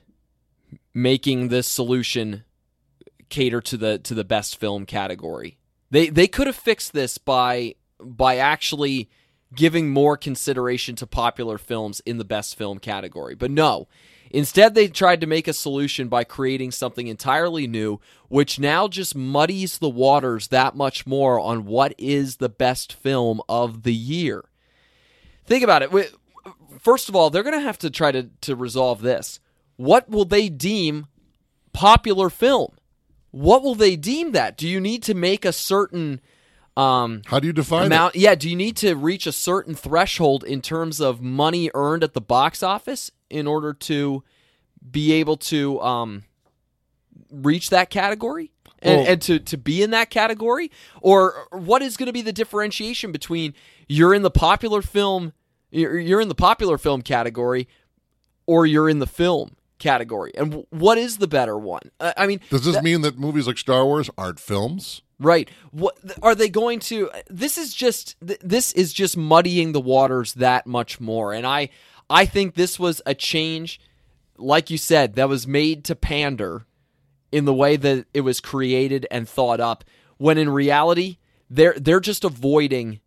making 0.93 1.49
this 1.49 1.67
solution 1.67 2.43
cater 3.29 3.61
to 3.61 3.77
the 3.77 3.99
to 3.99 4.13
the 4.13 4.23
best 4.23 4.57
film 4.59 4.85
category. 4.85 5.57
They 5.91 6.09
they 6.09 6.27
could 6.27 6.47
have 6.47 6.55
fixed 6.55 6.93
this 6.93 7.17
by 7.17 7.75
by 7.99 8.37
actually 8.37 9.09
giving 9.53 9.89
more 9.89 10.17
consideration 10.17 10.95
to 10.95 11.07
popular 11.07 11.57
films 11.57 12.01
in 12.05 12.17
the 12.17 12.25
best 12.25 12.57
film 12.57 12.79
category. 12.79 13.35
But 13.35 13.51
no. 13.51 13.87
Instead 14.29 14.75
they 14.75 14.89
tried 14.89 15.21
to 15.21 15.27
make 15.27 15.47
a 15.47 15.53
solution 15.53 16.09
by 16.09 16.25
creating 16.25 16.71
something 16.71 17.07
entirely 17.07 17.65
new 17.65 18.01
which 18.27 18.59
now 18.59 18.89
just 18.89 19.15
muddies 19.15 19.77
the 19.77 19.89
waters 19.89 20.49
that 20.49 20.75
much 20.75 21.07
more 21.07 21.39
on 21.39 21.65
what 21.65 21.95
is 21.97 22.37
the 22.37 22.49
best 22.49 22.91
film 22.91 23.39
of 23.47 23.83
the 23.83 23.93
year. 23.93 24.43
Think 25.45 25.63
about 25.63 25.81
it. 25.81 25.91
First 26.79 27.09
of 27.09 27.15
all, 27.15 27.29
they're 27.29 27.43
going 27.43 27.55
to 27.55 27.61
have 27.61 27.79
to 27.79 27.89
try 27.89 28.11
to 28.11 28.29
to 28.41 28.55
resolve 28.55 29.01
this. 29.01 29.39
What 29.75 30.09
will 30.09 30.25
they 30.25 30.49
deem 30.49 31.07
popular 31.73 32.29
film? 32.29 32.73
What 33.31 33.61
will 33.63 33.75
they 33.75 33.95
deem 33.95 34.31
that? 34.31 34.57
Do 34.57 34.67
you 34.67 34.79
need 34.79 35.03
to 35.03 35.13
make 35.13 35.45
a 35.45 35.51
certain 35.53 36.21
um, 36.75 37.21
How 37.25 37.39
do 37.39 37.47
you 37.47 37.53
define 37.53 37.87
amount? 37.87 38.15
Yeah, 38.15 38.35
do 38.35 38.49
you 38.49 38.55
need 38.55 38.77
to 38.77 38.95
reach 38.95 39.27
a 39.27 39.31
certain 39.31 39.75
threshold 39.75 40.43
in 40.43 40.61
terms 40.61 40.99
of 41.01 41.21
money 41.21 41.69
earned 41.73 42.03
at 42.03 42.13
the 42.13 42.21
box 42.21 42.63
office 42.63 43.11
in 43.29 43.47
order 43.47 43.73
to 43.73 44.23
be 44.89 45.13
able 45.13 45.37
to 45.37 45.81
um, 45.81 46.23
reach 47.31 47.69
that 47.69 47.89
category? 47.89 48.51
And, 48.79 48.97
Well- 49.01 49.07
and 49.11 49.21
to, 49.23 49.39
to 49.39 49.57
be 49.57 49.81
in 49.81 49.89
that 49.91 50.09
category? 50.11 50.71
Or 51.01 51.47
what 51.51 51.81
is 51.81 51.97
going 51.97 52.07
to 52.07 52.13
be 52.13 52.21
the 52.21 52.33
differentiation 52.33 53.11
between 53.11 53.53
you're 53.87 54.13
in 54.13 54.21
the 54.21 54.31
popular 54.31 54.81
film 54.83 55.33
You're, 55.69 56.21
in 56.21 56.29
the 56.29 56.35
popular 56.35 56.77
film 56.77 57.01
category, 57.01 57.67
or 58.45 58.65
you're 58.65 58.89
in 58.89 58.99
the 58.99 59.07
film 59.07 59.55
category. 59.79 60.31
And 60.35 60.65
what 60.69 60.97
is 60.97 61.17
the 61.17 61.27
better 61.27 61.57
one? 61.57 61.91
I 61.99 62.25
mean, 62.27 62.39
Does 62.49 62.65
this 62.65 62.75
that- 62.75 62.83
mean 62.83 63.01
that 63.01 63.19
movies 63.19 63.47
like 63.47 63.57
Star 63.57 63.85
Wars 63.85 64.09
aren't 64.17 64.39
films? 64.39 65.01
Right. 65.19 65.49
What 65.71 65.97
are 66.21 66.35
they 66.35 66.47
going 66.47 66.79
to 66.81 67.09
This 67.27 67.57
is 67.57 67.73
just 67.73 68.15
this 68.21 68.71
is 68.73 68.93
just 68.93 69.17
muddying 69.17 69.71
the 69.71 69.81
waters 69.81 70.33
that 70.35 70.67
much 70.67 70.99
more. 70.99 71.33
And 71.33 71.45
I 71.45 71.69
I 72.07 72.25
think 72.25 72.53
this 72.53 72.79
was 72.79 73.01
a 73.05 73.15
change 73.15 73.79
like 74.37 74.69
you 74.69 74.77
said 74.77 75.15
that 75.15 75.27
was 75.27 75.47
made 75.47 75.83
to 75.85 75.95
pander 75.95 76.67
in 77.31 77.45
the 77.45 77.53
way 77.53 77.77
that 77.77 78.05
it 78.13 78.21
was 78.21 78.39
created 78.39 79.07
and 79.09 79.27
thought 79.27 79.59
up 79.59 79.83
when 80.17 80.37
in 80.37 80.49
reality 80.51 81.17
they're 81.49 81.73
they're 81.79 81.99
just 81.99 82.23
avoiding 82.23 82.99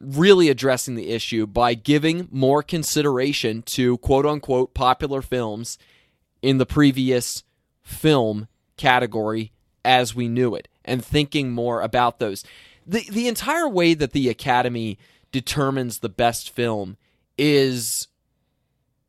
really 0.00 0.48
addressing 0.48 0.94
the 0.94 1.10
issue 1.10 1.46
by 1.46 1.74
giving 1.74 2.28
more 2.30 2.62
consideration 2.62 3.62
to 3.62 3.98
quote 3.98 4.26
unquote 4.26 4.74
popular 4.74 5.22
films 5.22 5.78
in 6.42 6.58
the 6.58 6.66
previous 6.66 7.42
film 7.82 8.46
category 8.76 9.52
as 9.84 10.14
we 10.14 10.28
knew 10.28 10.54
it 10.54 10.68
and 10.84 11.04
thinking 11.04 11.50
more 11.50 11.80
about 11.82 12.18
those. 12.18 12.44
The 12.86 13.04
the 13.10 13.28
entire 13.28 13.68
way 13.68 13.94
that 13.94 14.12
the 14.12 14.28
Academy 14.28 14.98
determines 15.32 15.98
the 15.98 16.08
best 16.08 16.48
film 16.50 16.96
is 17.36 18.08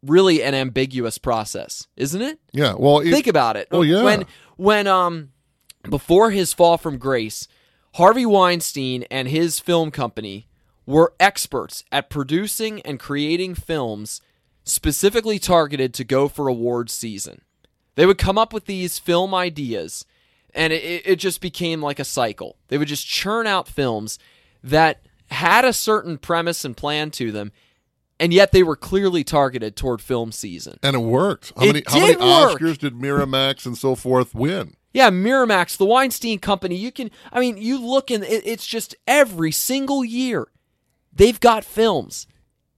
really 0.04 0.42
an 0.44 0.54
ambiguous 0.56 1.18
process, 1.18 1.88
isn't 1.96 2.22
it? 2.22 2.40
Yeah. 2.52 2.74
Well, 2.78 3.00
it- 3.00 3.12
Think 3.12 3.28
about 3.28 3.58
it. 3.58 3.68
Oh, 3.72 3.82
yeah. 3.82 4.04
When 4.04 4.26
when 4.58 4.88
um 4.88 5.30
before 5.90 6.32
his 6.32 6.52
fall 6.52 6.78
from 6.78 6.98
grace, 6.98 7.48
Harvey 7.96 8.26
Weinstein 8.26 9.04
and 9.10 9.28
his 9.28 9.60
film 9.60 9.92
company 9.92 10.48
were 10.90 11.14
experts 11.20 11.84
at 11.92 12.10
producing 12.10 12.82
and 12.82 13.00
creating 13.00 13.54
films 13.54 14.22
specifically 14.64 15.38
targeted 15.38 15.94
to 15.94 16.04
go 16.04 16.28
for 16.28 16.48
awards 16.48 16.92
season. 16.92 17.42
They 17.94 18.08
would 18.08 18.18
come 18.18 18.40
up 18.40 18.52
with 18.54 18.66
these 18.66 18.98
film 18.98 19.36
ideas 19.36 20.04
and 20.56 20.74
it, 20.74 21.04
it 21.06 21.16
just 21.18 21.42
became 21.42 21.80
like 21.80 22.00
a 22.00 22.04
cycle. 22.04 22.58
They 22.70 22.80
would 22.80 22.88
just 22.88 23.06
churn 23.06 23.46
out 23.46 23.68
films 23.68 24.18
that 24.64 25.04
had 25.30 25.64
a 25.64 25.74
certain 25.74 26.18
premise 26.18 26.66
and 26.66 26.76
plan 26.76 27.12
to 27.12 27.32
them, 27.32 27.52
and 28.20 28.34
yet 28.34 28.52
they 28.52 28.64
were 28.64 28.76
clearly 28.76 29.24
targeted 29.24 29.76
toward 29.76 30.02
film 30.02 30.32
season. 30.32 30.80
and 30.82 30.96
it 30.96 31.00
worked. 31.00 31.54
How 31.56 31.66
It 31.66 31.68
many 31.68 31.84
how 31.86 32.00
many 32.00 32.16
work. 32.16 32.60
Oscars 32.60 32.80
did 32.80 32.96
Miramax 32.96 33.68
and 33.68 33.78
so 33.78 33.94
forth 33.94 34.34
win? 34.34 34.74
Yeah, 34.92 35.12
Miramax, 35.12 35.78
the 35.78 35.86
Weinstein 35.86 36.40
Company. 36.40 36.76
You 36.78 36.92
can, 36.92 37.12
I 37.32 37.40
mean, 37.40 37.58
you 37.58 37.78
look 37.80 38.10
and 38.10 38.24
it, 38.24 38.42
it's 38.44 38.66
just 38.66 38.96
every 39.06 39.52
single 39.52 40.04
year 40.04 40.48
they've 41.14 41.40
got 41.40 41.64
films 41.64 42.28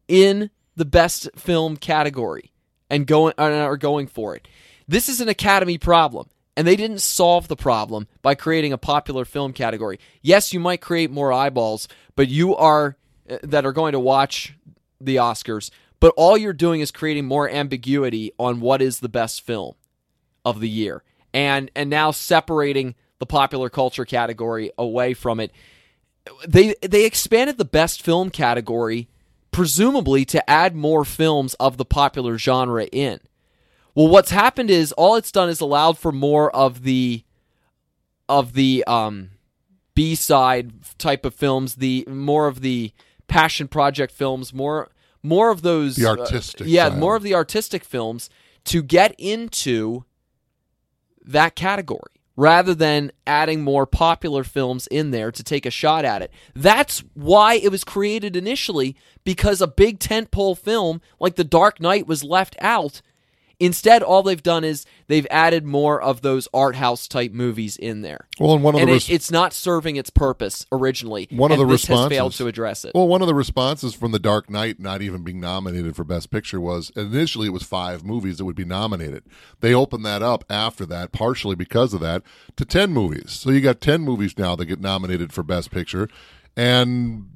in 0.08 0.50
the 0.76 0.86
best 0.86 1.30
film 1.36 1.78
category 1.78 2.52
and 2.90 3.08
going 3.08 3.34
are 3.38 3.78
going 3.78 4.08
for 4.08 4.36
it. 4.36 4.48
This 4.88 5.08
is 5.10 5.22
an 5.22 5.30
Academy 5.30 5.78
problem, 5.78 6.28
and 6.58 6.68
they 6.68 6.76
didn't 6.76 7.02
solve 7.02 7.48
the 7.48 7.56
problem 7.56 8.08
by 8.22 8.36
creating 8.36 8.74
a 8.74 8.78
popular 8.78 9.26
film 9.26 9.54
category. 9.54 10.00
Yes, 10.22 10.54
you 10.54 10.60
might 10.60 10.82
create 10.82 11.12
more 11.12 11.32
eyeballs, 11.32 11.88
but 12.16 12.28
you 12.28 12.56
are 12.56 12.98
uh, 13.30 13.38
that 13.44 13.66
are 13.66 13.74
going 13.74 13.94
to 13.94 14.00
watch 14.00 14.56
the 15.00 15.18
Oscars. 15.18 15.72
But 16.00 16.14
all 16.18 16.38
you're 16.38 16.52
doing 16.54 16.82
is 16.82 16.92
creating 16.92 17.26
more 17.26 17.50
ambiguity 17.50 18.32
on 18.40 18.60
what 18.60 18.82
is 18.82 19.00
the 19.00 19.10
best 19.10 19.42
film 19.42 19.76
of 20.44 20.60
the 20.60 20.70
year 20.70 21.04
and 21.34 21.72
and 21.76 21.90
now 21.90 22.12
separating 22.12 22.96
the 23.20 23.26
popular 23.26 23.70
culture 23.70 24.06
category 24.06 24.72
away 24.78 25.14
from 25.14 25.40
it 25.40 25.52
they 26.48 26.76
they 26.82 27.06
expanded 27.06 27.58
the 27.58 27.66
best 27.66 28.02
film 28.02 28.30
category 28.30 29.08
presumably 29.52 30.24
to 30.26 30.50
add 30.50 30.76
more 30.76 31.04
films 31.04 31.54
of 31.56 31.78
the 31.78 31.86
popular 31.86 32.38
genre 32.38 32.86
in 32.92 33.20
well 33.96 34.08
what's 34.08 34.32
happened 34.32 34.70
is 34.70 34.92
all 34.94 35.16
it's 35.16 35.32
done 35.32 35.50
is 35.50 35.60
allowed 35.60 35.98
for 35.98 36.12
more 36.12 36.54
of 36.56 36.84
the 36.84 37.24
of 38.30 38.54
the 38.54 38.84
um 38.88 39.32
b-side 39.96 40.72
type 40.98 41.26
of 41.26 41.34
films 41.34 41.76
the 41.76 42.06
more 42.10 42.48
of 42.48 42.62
the 42.62 42.92
passion 43.28 43.68
project 43.68 44.14
films 44.14 44.54
more 44.54 44.90
more 45.24 45.50
of 45.52 45.62
those 45.64 45.96
The 45.96 46.06
uh, 46.08 46.18
artistic 46.18 46.68
yeah 46.68 46.90
side. 46.90 46.98
more 47.00 47.16
of 47.16 47.24
the 47.24 47.34
artistic 47.36 47.84
films 47.84 48.30
to 48.66 48.82
get 48.84 49.14
into 49.18 50.06
that 51.26 51.56
category 51.56 52.21
rather 52.42 52.74
than 52.74 53.12
adding 53.28 53.62
more 53.62 53.86
popular 53.86 54.44
films 54.44 54.88
in 54.88 55.12
there 55.12 55.32
to 55.32 55.44
take 55.44 55.64
a 55.64 55.70
shot 55.70 56.04
at 56.04 56.24
it. 56.24 56.32
That's 56.56 57.04
why 57.14 57.54
it 57.54 57.70
was 57.70 57.84
created 57.84 58.36
initially 58.36 58.96
because 59.24 59.62
a 59.62 59.68
big 59.68 60.00
tentpole 60.00 60.58
film 60.58 61.02
like 61.20 61.36
The 61.36 61.44
Dark 61.44 61.80
Knight 61.80 62.08
was 62.08 62.24
left 62.24 62.56
out. 62.60 63.04
Instead, 63.62 64.02
all 64.02 64.24
they've 64.24 64.42
done 64.42 64.64
is 64.64 64.88
they've 65.06 65.28
added 65.30 65.64
more 65.64 66.02
of 66.02 66.22
those 66.22 66.48
art 66.52 66.76
house 66.76 67.08
type 67.08 67.32
movies 67.32 67.78
in 67.78 68.02
there. 68.02 68.28
Well, 68.40 68.56
and 68.56 68.64
one 68.64 68.74
of 68.74 68.82
and 68.82 68.90
the 68.90 68.96
it, 68.96 69.08
it's 69.12 69.30
not 69.30 69.54
serving 69.54 69.98
its 69.98 70.10
purpose 70.10 70.66
originally. 70.72 71.28
One 71.30 71.52
of 71.52 71.60
the 71.60 71.68
this 71.68 71.86
has 71.86 72.10
failed 72.10 72.34
to 72.34 72.48
address 72.48 72.86
it. 72.86 72.94
Well, 72.96 73.08
one 73.08 73.22
of 73.22 73.28
the 73.28 73.36
responses 73.36 73.94
from 73.94 74.14
The 74.14 74.20
Dark 74.20 74.50
Knight 74.50 74.80
not 74.80 75.04
even 75.04 75.24
being 75.24 75.40
nominated 75.40 75.96
for 75.96 76.04
Best 76.04 76.32
Picture 76.32 76.60
was 76.60 76.92
initially 76.96 77.48
it 77.48 77.52
was 77.52 77.62
five 77.62 78.04
movies 78.04 78.40
that 78.40 78.46
would 78.46 78.56
be 78.56 78.66
nominated. 78.66 79.26
They 79.60 79.76
opened 79.76 80.04
that 80.08 80.24
up 80.24 80.44
after 80.50 80.84
that, 80.88 81.12
partially 81.12 81.56
because 81.56 81.94
of 81.94 82.00
that, 82.00 82.24
to 82.56 82.66
10 82.66 82.92
movies. 82.92 83.30
So 83.30 83.52
you 83.52 83.62
got 83.62 83.80
10 83.80 84.02
movies 84.02 84.40
now 84.40 84.56
that 84.56 84.66
get 84.66 84.82
nominated 84.82 85.34
for 85.34 85.44
Best 85.44 85.70
Picture. 85.70 86.10
And, 86.58 87.28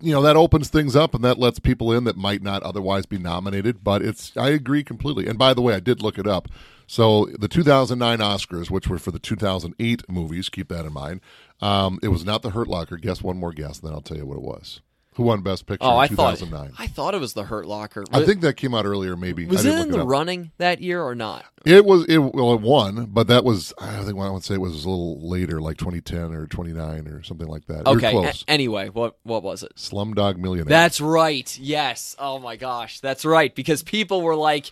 you 0.00 0.12
know, 0.12 0.22
that 0.22 0.36
opens 0.36 0.68
things 0.68 0.96
up 0.96 1.14
and 1.14 1.24
that 1.24 1.38
lets 1.38 1.58
people 1.58 1.92
in 1.92 2.04
that 2.04 2.16
might 2.16 2.42
not 2.42 2.62
otherwise 2.62 3.06
be 3.06 3.18
nominated. 3.18 3.84
But 3.84 4.02
it's, 4.02 4.36
I 4.36 4.50
agree 4.50 4.84
completely. 4.84 5.26
And 5.26 5.38
by 5.38 5.54
the 5.54 5.62
way, 5.62 5.74
I 5.74 5.80
did 5.80 6.02
look 6.02 6.18
it 6.18 6.26
up. 6.26 6.48
So 6.86 7.26
the 7.38 7.46
2009 7.46 8.18
Oscars, 8.18 8.68
which 8.70 8.88
were 8.88 8.98
for 8.98 9.12
the 9.12 9.20
2008 9.20 10.08
movies, 10.08 10.48
keep 10.48 10.68
that 10.68 10.84
in 10.84 10.92
mind. 10.92 11.20
Um, 11.60 12.00
it 12.02 12.08
was 12.08 12.24
not 12.24 12.42
the 12.42 12.50
Hurt 12.50 12.66
Locker. 12.66 12.96
Guess 12.96 13.22
one 13.22 13.36
more 13.36 13.52
guess, 13.52 13.78
and 13.78 13.88
then 13.88 13.94
I'll 13.94 14.00
tell 14.00 14.16
you 14.16 14.26
what 14.26 14.38
it 14.38 14.42
was. 14.42 14.80
Who 15.14 15.24
won 15.24 15.42
Best 15.42 15.66
Picture 15.66 15.84
oh, 15.84 15.94
in 15.94 15.98
I 15.98 16.06
thought 16.06 16.38
2009? 16.38 16.72
I 16.78 16.86
thought 16.86 17.14
it 17.14 17.20
was 17.20 17.32
The 17.32 17.42
Hurt 17.42 17.66
Locker. 17.66 18.04
I 18.12 18.24
think 18.24 18.42
that 18.42 18.54
came 18.54 18.74
out 18.74 18.86
earlier, 18.86 19.16
maybe. 19.16 19.44
was 19.44 19.64
it 19.64 19.76
in 19.76 19.90
the 19.90 20.00
it 20.00 20.04
running 20.04 20.52
that 20.58 20.80
year 20.80 21.02
or 21.02 21.16
not? 21.16 21.44
It 21.66 21.84
was 21.84 22.06
it 22.06 22.18
well 22.18 22.54
it 22.54 22.60
won, 22.60 23.06
but 23.06 23.26
that 23.26 23.44
was 23.44 23.72
I 23.80 24.04
think 24.04 24.18
I 24.18 24.30
would 24.30 24.44
say 24.44 24.54
it 24.54 24.60
was 24.60 24.84
a 24.84 24.88
little 24.88 25.28
later, 25.28 25.60
like 25.60 25.78
2010 25.78 26.32
or 26.32 26.46
29 26.46 27.08
or 27.08 27.22
something 27.24 27.48
like 27.48 27.66
that. 27.66 27.86
You're 27.86 27.96
Okay. 27.96 28.16
a- 28.16 28.32
anyway, 28.46 28.88
what 28.88 29.16
what 29.24 29.42
was 29.42 29.64
it? 29.64 29.74
Slumdog 29.74 30.36
Millionaire. 30.36 30.70
That's 30.70 31.00
right. 31.00 31.58
Yes. 31.58 32.14
Oh 32.18 32.38
my 32.38 32.54
gosh, 32.54 33.00
that's 33.00 33.24
right. 33.24 33.52
Because 33.52 33.82
people 33.82 34.22
were 34.22 34.36
like, 34.36 34.70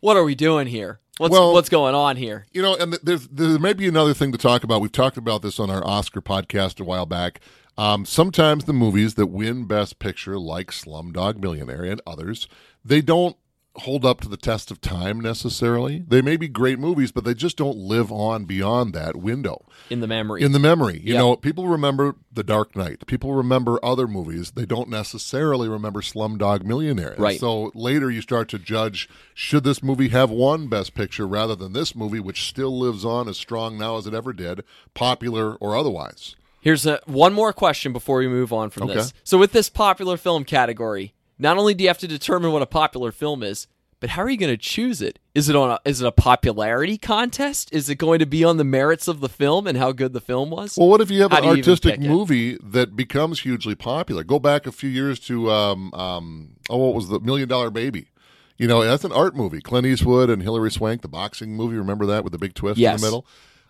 "What 0.00 0.16
are 0.16 0.24
we 0.24 0.36
doing 0.36 0.68
here? 0.68 1.00
What's 1.18 1.32
Well- 1.32 1.52
what's 1.52 1.68
going 1.68 1.96
on 1.96 2.16
here?" 2.16 2.46
You 2.52 2.62
know, 2.62 2.76
and 2.76 2.94
there's 3.02 3.26
there 3.26 3.58
may 3.58 3.72
be 3.72 3.88
another 3.88 4.14
thing 4.14 4.30
to 4.30 4.38
talk 4.38 4.62
about. 4.62 4.80
We've 4.80 4.92
talked 4.92 5.16
about 5.18 5.42
this 5.42 5.58
on 5.58 5.68
our 5.68 5.84
Oscar 5.84 6.22
podcast 6.22 6.80
a 6.80 6.84
while 6.84 7.06
back. 7.06 7.40
Um, 7.78 8.04
sometimes 8.04 8.64
the 8.64 8.72
movies 8.72 9.14
that 9.14 9.26
win 9.28 9.64
Best 9.66 9.98
Picture, 10.00 10.36
like 10.38 10.72
Slumdog 10.72 11.38
Millionaire 11.38 11.84
and 11.84 12.00
others, 12.06 12.48
they 12.84 13.00
don't 13.00 13.36
hold 13.76 14.04
up 14.04 14.20
to 14.20 14.28
the 14.28 14.36
test 14.36 14.72
of 14.72 14.80
time 14.80 15.20
necessarily. 15.20 16.04
They 16.08 16.20
may 16.20 16.36
be 16.36 16.48
great 16.48 16.80
movies, 16.80 17.12
but 17.12 17.22
they 17.22 17.34
just 17.34 17.56
don't 17.56 17.76
live 17.78 18.10
on 18.10 18.44
beyond 18.44 18.92
that 18.94 19.14
window 19.14 19.64
In 19.88 20.00
the 20.00 20.08
memory. 20.08 20.42
in 20.42 20.50
the 20.50 20.58
memory. 20.58 21.00
You 21.04 21.12
Yeah. 21.12 21.20
know, 21.20 21.36
people 21.36 21.68
remember 21.68 22.16
The 22.32 22.42
Dark 22.42 22.74
Knight. 22.74 23.06
People 23.06 23.34
remember 23.34 23.78
other 23.84 24.08
movies. 24.08 24.50
They 24.50 24.66
don't 24.66 24.88
necessarily 24.88 25.68
remember 25.68 26.00
Slumdog 26.00 26.64
Millionaire. 26.64 27.12
And 27.12 27.20
Right. 27.20 27.38
So 27.38 27.70
later 27.72 28.10
you 28.10 28.20
start 28.20 28.48
to 28.48 28.58
judge 28.58 29.08
should 29.34 29.62
this 29.62 29.80
movie 29.80 30.08
have 30.08 30.30
won 30.30 30.66
Best 30.66 30.94
Picture 30.94 31.28
rather 31.28 31.54
than 31.54 31.72
this 31.72 31.94
movie, 31.94 32.18
which 32.18 32.48
still 32.48 32.76
lives 32.76 33.04
on 33.04 33.28
as 33.28 33.36
strong 33.36 33.78
now 33.78 33.96
as 33.96 34.08
it 34.08 34.14
ever 34.14 34.32
did, 34.32 34.64
popular 34.94 35.54
or 35.60 35.76
otherwise. 35.76 36.34
Here's 36.60 36.86
a, 36.86 37.00
one 37.06 37.32
more 37.32 37.52
question 37.52 37.92
before 37.92 38.18
we 38.18 38.28
move 38.28 38.52
on 38.52 38.70
from 38.70 38.84
Okay. 38.84 38.94
this. 38.94 39.12
So, 39.24 39.38
with 39.38 39.52
this 39.52 39.68
popular 39.68 40.16
film 40.16 40.44
category, 40.44 41.14
not 41.38 41.56
only 41.56 41.74
do 41.74 41.84
you 41.84 41.88
have 41.88 41.98
to 41.98 42.08
determine 42.08 42.52
what 42.52 42.62
a 42.62 42.66
popular 42.66 43.12
film 43.12 43.42
is, 43.42 43.68
but 44.00 44.10
how 44.10 44.22
are 44.22 44.30
you 44.30 44.36
going 44.36 44.52
to 44.52 44.56
choose 44.56 45.02
it? 45.02 45.18
Is 45.34 45.48
it 45.48 45.56
on 45.56 45.70
a, 45.70 45.78
is 45.84 46.00
it 46.00 46.06
a 46.06 46.12
popularity 46.12 46.98
contest? 46.98 47.72
Is 47.72 47.88
it 47.88 47.96
going 47.96 48.18
to 48.20 48.26
be 48.26 48.44
on 48.44 48.56
the 48.56 48.64
merits 48.64 49.08
of 49.08 49.20
the 49.20 49.28
film 49.28 49.66
and 49.66 49.76
how 49.76 49.90
good 49.92 50.12
the 50.12 50.20
film 50.20 50.50
was? 50.50 50.76
Well, 50.76 50.88
what 50.88 51.00
if 51.00 51.10
you 51.10 51.22
have 51.22 51.32
How 51.32 51.38
an 51.38 51.44
artistic 51.44 51.94
pick 51.96 52.04
it? 52.04 52.08
movie 52.08 52.56
that 52.62 52.94
becomes 52.94 53.40
hugely 53.40 53.74
popular? 53.74 54.22
Go 54.22 54.38
back 54.38 54.66
a 54.66 54.72
few 54.72 54.88
years 54.90 55.18
to 55.20 55.50
um, 55.50 55.92
um, 55.94 56.50
oh, 56.70 56.76
what 56.76 56.94
was 56.94 57.08
the 57.08 57.18
Million 57.20 57.48
Dollar 57.48 57.70
Baby? 57.70 58.08
You 58.56 58.66
know, 58.66 58.82
that's 58.82 59.04
an 59.04 59.12
art 59.12 59.36
movie. 59.36 59.60
Clint 59.60 59.86
Eastwood 59.86 60.30
and 60.30 60.42
Hilary 60.42 60.70
Swank, 60.70 61.02
the 61.02 61.08
boxing 61.08 61.54
movie. 61.54 61.76
Remember 61.76 62.06
that 62.06 62.24
with 62.24 62.32
the 62.32 62.38
big 62.38 62.54
twist 62.54 62.78
in 62.78 62.84
the 62.96 63.02
middle? 63.06 63.26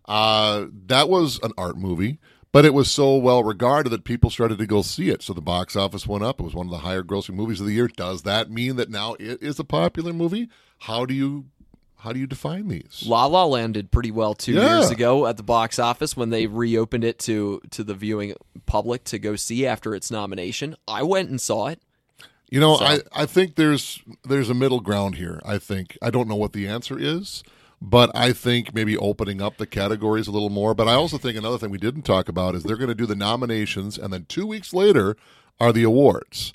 Uh, 0.07 0.67
that 0.87 1.09
was 1.11 1.39
an 1.43 1.53
art 1.59 1.77
movie, 1.77 2.19
but 2.53 2.65
it 2.65 2.73
was 2.75 2.91
so 2.91 3.17
well 3.17 3.45
regarded 3.45 3.91
that 3.91 4.05
people 4.05 4.31
started 4.31 4.59
to 4.59 4.67
go 4.67 4.83
see 4.83 5.11
it. 5.11 5.23
So 5.23 5.33
the 5.33 5.41
box 5.41 5.77
office 5.77 6.07
went 6.07 6.25
up. 6.25 6.41
It 6.41 6.45
was 6.45 6.55
one 6.55 6.67
of 6.67 6.71
the 6.73 6.79
higher 6.79 7.03
grossing 7.03 7.35
movies 7.35 7.61
of 7.61 7.67
the 7.67 7.73
year. 7.75 7.89
Does 7.89 8.23
that 8.23 8.51
mean 8.51 8.77
that 8.77 8.91
now 8.91 9.15
it 9.15 9.43
is 9.43 9.59
a 9.59 9.65
popular 9.65 10.13
movie? 10.13 10.49
How 10.79 11.05
do 11.07 11.15
you 11.15 11.47
how 12.03 12.13
do 12.13 12.21
you 12.21 12.29
define 12.29 12.69
these? 12.69 13.03
La 13.07 13.27
La 13.27 13.45
Land 13.45 13.75
did 13.75 13.91
pretty 13.91 14.13
well 14.13 14.33
two 14.33 14.53
Yeah. 14.53 14.77
years 14.79 14.91
ago 14.91 15.27
at 15.27 15.37
the 15.37 15.43
box 15.43 15.79
office 15.81 16.17
when 16.17 16.31
they 16.31 16.47
reopened 16.47 17.03
it 17.05 17.19
to 17.21 17.61
to 17.71 17.83
the 17.85 17.95
viewing 17.95 18.35
public 18.67 19.05
to 19.05 19.19
go 19.19 19.35
see 19.37 19.67
after 19.67 19.95
its 19.95 20.11
nomination. 20.11 20.77
I 20.87 21.03
went 21.03 21.29
and 21.31 21.41
saw 21.41 21.67
it. 21.67 21.81
You 22.51 22.61
know, 22.61 22.77
So- 22.79 22.85
I, 22.85 23.01
I 23.13 23.27
think 23.27 23.57
there's 23.57 24.01
there's 24.25 24.49
a 24.49 24.55
middle 24.55 24.81
ground 24.81 25.17
here. 25.17 25.41
I 25.45 25.59
think 25.59 25.99
I 26.01 26.11
don't 26.11 26.29
know 26.29 26.37
what 26.37 26.53
the 26.53 26.67
answer 26.69 26.97
is, 26.99 27.43
but 27.81 28.11
I 28.15 28.33
think 28.33 28.75
maybe 28.75 28.97
opening 28.97 29.41
up 29.41 29.57
the 29.57 29.67
categories 29.67 30.27
a 30.27 30.33
little 30.33 30.51
more. 30.51 30.75
But 30.75 30.89
I 30.89 30.95
also 30.95 31.19
think 31.19 31.37
another 31.37 31.59
thing 31.59 31.71
we 31.71 31.79
didn't 31.79 32.03
talk 32.03 32.29
about 32.29 32.55
is 32.55 32.63
they're 32.63 32.77
going 32.77 32.89
to 32.89 32.95
do 32.95 33.07
the 33.07 33.15
nominations, 33.15 33.99
and 33.99 34.13
then 34.13 34.27
two 34.29 34.47
weeks 34.47 34.75
later 34.75 35.17
are 35.61 35.73
the 35.73 35.85
awards. 35.85 36.53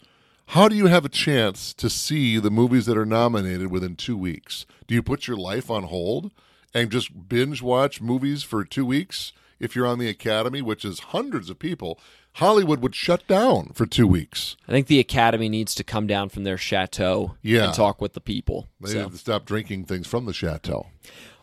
How 0.47 0.67
do 0.67 0.75
you 0.75 0.87
have 0.87 1.05
a 1.05 1.09
chance 1.09 1.73
to 1.75 1.89
see 1.89 2.37
the 2.37 2.51
movies 2.51 2.85
that 2.85 2.97
are 2.97 3.05
nominated 3.05 3.71
within 3.71 3.95
two 3.95 4.17
weeks? 4.17 4.65
Do 4.87 4.93
you 4.93 5.01
put 5.01 5.27
your 5.27 5.37
life 5.37 5.71
on 5.71 5.83
hold 5.83 6.31
and 6.73 6.91
just 6.91 7.29
binge 7.29 7.61
watch 7.61 8.01
movies 8.01 8.43
for 8.43 8.63
two 8.63 8.85
weeks? 8.85 9.31
If 9.59 9.75
you're 9.75 9.87
on 9.87 9.99
the 9.99 10.09
Academy, 10.09 10.61
which 10.61 10.83
is 10.83 10.99
hundreds 10.99 11.49
of 11.49 11.57
people, 11.57 11.97
Hollywood 12.37 12.81
would 12.81 12.95
shut 12.95 13.27
down 13.27 13.71
for 13.73 13.85
two 13.85 14.07
weeks. 14.07 14.55
I 14.67 14.71
think 14.71 14.87
the 14.87 14.99
Academy 14.99 15.49
needs 15.49 15.75
to 15.75 15.83
come 15.83 16.07
down 16.07 16.29
from 16.29 16.43
their 16.43 16.57
chateau 16.57 17.35
Yeah. 17.43 17.65
and 17.65 17.73
talk 17.73 18.01
with 18.01 18.13
the 18.13 18.21
people. 18.21 18.69
They 18.81 18.91
So. 18.93 18.99
have 19.01 19.11
to 19.11 19.17
stop 19.17 19.45
drinking 19.45 19.85
things 19.85 20.07
from 20.07 20.25
the 20.25 20.33
chateau. 20.33 20.87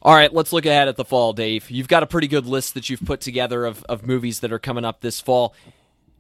All 0.03 0.15
right, 0.15 0.33
let's 0.33 0.53
look 0.53 0.67
ahead 0.67 0.89
at 0.89 0.97
the 0.97 1.05
fall, 1.05 1.33
Dave. 1.33 1.71
You've 1.71 1.87
got 1.89 2.03
a 2.03 2.07
pretty 2.07 2.27
good 2.27 2.47
list 2.47 2.75
that 2.75 2.91
you've 2.91 3.05
put 3.05 3.21
together 3.21 3.67
of, 3.67 3.85
of 3.85 4.07
movies 4.07 4.41
that 4.41 4.53
are 4.53 4.59
coming 4.59 4.85
up 4.85 5.01
this 5.01 5.21
fall. 5.21 5.55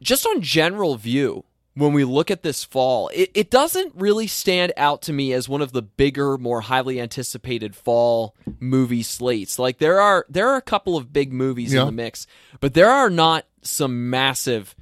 Just 0.02 0.24
on 0.26 0.40
general 0.42 0.96
view, 0.96 1.44
when 1.74 1.92
we 1.92 2.04
look 2.04 2.30
at 2.30 2.42
this 2.42 2.62
fall, 2.62 3.09
it, 3.14 3.30
it 3.35 3.50
doesn't 3.50 3.92
really 3.96 4.26
stand 4.26 4.72
out 4.76 5.02
to 5.02 5.12
me 5.12 5.33
as 5.33 5.48
one 5.48 5.62
of 5.62 5.72
the 5.72 5.83
bigger, 5.83 6.37
more 6.37 6.61
highly 6.62 7.00
anticipated 7.00 7.74
fall 7.74 8.35
movie 8.61 9.02
slates. 9.02 9.59
Like 9.59 9.78
there 9.78 10.00
are 10.00 10.26
there 10.28 10.48
are 10.48 10.56
a 10.56 10.62
couple 10.62 10.96
of 10.96 11.12
big 11.12 11.33
movies 11.33 11.72
Yeah. 11.72 11.80
in 11.83 11.87
the 11.87 11.92
mix, 11.92 12.26
but 12.61 12.74
there 12.74 12.90
are 12.90 13.09
not 13.11 13.46
some 13.62 14.10
massive 14.10 14.74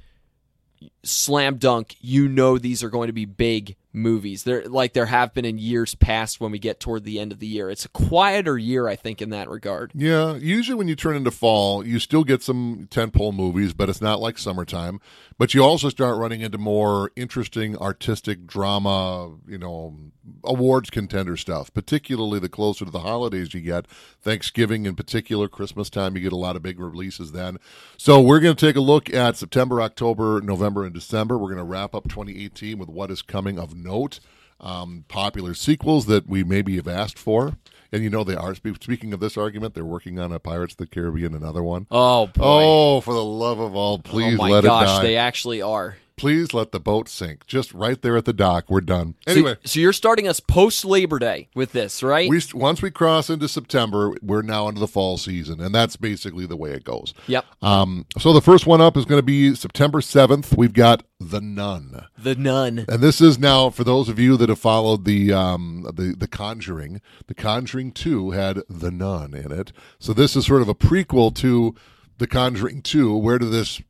slam 1.03 1.57
dunk, 1.57 1.95
you 2.01 2.27
know 2.27 2.57
these 2.57 2.83
are 2.83 2.89
going 2.89 3.07
to 3.07 3.13
be 3.13 3.25
big 3.25 3.75
movies. 3.91 4.43
There 4.43 4.63
like 4.65 4.93
there 4.93 5.07
have 5.07 5.33
been 5.33 5.45
in 5.45 5.57
years 5.57 5.95
past 5.95 6.39
when 6.39 6.51
we 6.51 6.59
get 6.59 6.79
toward 6.79 7.03
the 7.03 7.19
end 7.19 7.31
of 7.31 7.39
the 7.39 7.47
year. 7.47 7.69
It's 7.69 7.85
a 7.85 7.89
quieter 7.89 8.57
year, 8.57 8.87
I 8.87 8.95
think, 8.95 9.21
in 9.21 9.29
that 9.31 9.49
regard. 9.49 9.91
Yeah, 9.95 10.35
usually 10.35 10.75
when 10.75 10.87
you 10.87 10.95
turn 10.95 11.15
into 11.15 11.31
fall, 11.31 11.85
you 11.85 11.99
still 11.99 12.23
get 12.23 12.43
some 12.43 12.87
tentpole 12.91 13.33
movies, 13.33 13.73
but 13.73 13.89
it's 13.89 14.01
not 14.01 14.19
like 14.19 14.37
summertime. 14.37 14.99
But 15.37 15.53
you 15.53 15.63
also 15.63 15.89
start 15.89 16.17
running 16.17 16.41
into 16.41 16.57
more 16.57 17.11
interesting 17.15 17.77
artistic 17.77 18.45
drama, 18.45 19.37
you 19.47 19.57
know, 19.57 19.95
awards 20.43 20.89
contender 20.89 21.37
stuff. 21.37 21.73
Particularly 21.73 22.39
the 22.39 22.49
closer 22.49 22.83
to 22.83 22.91
the 22.91 22.99
holidays 22.99 23.53
you 23.53 23.61
get, 23.61 23.87
Thanksgiving 24.21 24.85
in 24.85 24.95
particular, 24.95 25.47
Christmas 25.47 25.89
time, 25.89 26.15
you 26.15 26.21
get 26.21 26.33
a 26.33 26.37
lot 26.37 26.57
of 26.57 26.61
big 26.61 26.79
releases 26.79 27.31
then. 27.31 27.57
So 27.97 28.19
we're 28.19 28.41
to 28.55 28.65
take 28.65 28.75
a 28.75 28.81
look 28.81 29.13
at 29.13 29.37
September, 29.37 29.81
October, 29.81 30.41
November, 30.41 30.83
and 30.83 30.93
December. 30.93 31.37
We're 31.37 31.47
to 31.57 31.63
wrap 31.63 31.95
up 31.95 32.09
2018 32.09 32.77
with 32.77 32.89
what 32.89 33.09
is 33.09 33.21
coming 33.21 33.57
of 33.57 33.75
note, 33.83 34.19
um, 34.59 35.05
popular 35.07 35.53
sequels 35.53 36.05
that 36.07 36.27
we 36.27 36.43
maybe 36.43 36.75
have 36.75 36.87
asked 36.87 37.17
for. 37.17 37.57
And 37.91 38.03
you 38.03 38.09
know 38.11 38.23
they 38.23 38.35
are. 38.35 38.53
Spe- 38.53 38.81
Speaking 38.81 39.13
of 39.13 39.19
this 39.19 39.35
argument, 39.35 39.73
they're 39.73 39.83
working 39.83 40.19
on 40.19 40.31
a 40.31 40.39
Pirates 40.39 40.73
of 40.73 40.77
the 40.77 40.85
Caribbean, 40.87 41.33
another 41.33 41.63
one. 41.63 41.87
Oh 41.89 42.27
boy. 42.27 42.43
Oh, 42.43 43.01
for 43.01 43.15
the 43.15 43.23
love 43.25 43.59
of 43.59 43.75
all, 43.75 43.97
please 43.97 44.35
oh 44.35 44.43
my 44.43 44.49
let 44.49 44.63
gosh, 44.63 44.83
it 44.83 44.85
die. 44.87 45.01
they 45.03 45.15
actually 45.17 45.61
are. 45.63 45.97
Please 46.19 46.53
let 46.53 46.71
the 46.71 46.79
boat 46.79 47.07
sink. 47.09 47.47
Just 47.47 47.73
right 47.73 48.01
there 48.01 48.17
at 48.17 48.25
the 48.25 48.33
dock. 48.33 48.65
We're 48.69 48.81
done. 48.81 49.15
So- 49.27 49.31
Anyway, 49.33 49.55
so, 49.63 49.79
you're 49.79 49.93
starting 49.93 50.27
us 50.27 50.39
post 50.39 50.83
Labor 50.85 51.17
Day 51.19 51.47
with 51.55 51.71
this, 51.71 52.03
right? 52.03 52.29
we 52.29 52.41
once 52.53 52.81
we 52.81 52.91
cross 52.91 53.29
into 53.29 53.47
September, 53.47 54.13
we're 54.21 54.41
now 54.41 54.67
into 54.67 54.79
the 54.79 54.87
fall 54.87 55.17
season, 55.17 55.61
and 55.61 55.73
that's 55.73 55.95
basically 55.95 56.45
the 56.45 56.57
way 56.57 56.71
it 56.71 56.83
goes. 56.83 57.13
yep. 57.27 57.45
Um, 57.61 58.05
so 58.17 58.33
the 58.33 58.41
first 58.41 58.65
one 58.67 58.81
up 58.81 58.97
is 58.97 59.05
going 59.05 59.19
to 59.19 59.23
be 59.23 59.55
September 59.55 60.01
seventh. 60.01 60.55
We've 60.57 60.73
got 60.73 61.03
The 61.19 61.41
Nun. 61.41 62.05
The 62.17 62.35
Nun. 62.35 62.85
And 62.89 63.01
this 63.01 63.21
is 63.21 63.39
now 63.39 63.69
for 63.69 63.83
those 63.83 64.09
of 64.09 64.19
you 64.19 64.35
that 64.37 64.49
have 64.49 64.59
followed 64.59 65.05
the 65.05 65.31
um, 65.33 65.85
the 65.93 66.15
the 66.17 66.27
Conjuring. 66.27 67.01
The 67.27 67.33
Conjuring 67.35 67.91
Two 67.93 68.31
had 68.31 68.61
the 68.69 68.91
Nun 68.91 69.33
in 69.33 69.51
it, 69.51 69.71
so 69.99 70.13
this 70.13 70.35
is 70.35 70.45
sort 70.45 70.61
of 70.61 70.69
a 70.69 70.75
prequel 70.75 71.33
to 71.35 71.75
the 72.17 72.27
Conjuring 72.27 72.81
Two. 72.81 73.15
Where 73.15 73.39
did 73.39 73.51
this 73.51 73.81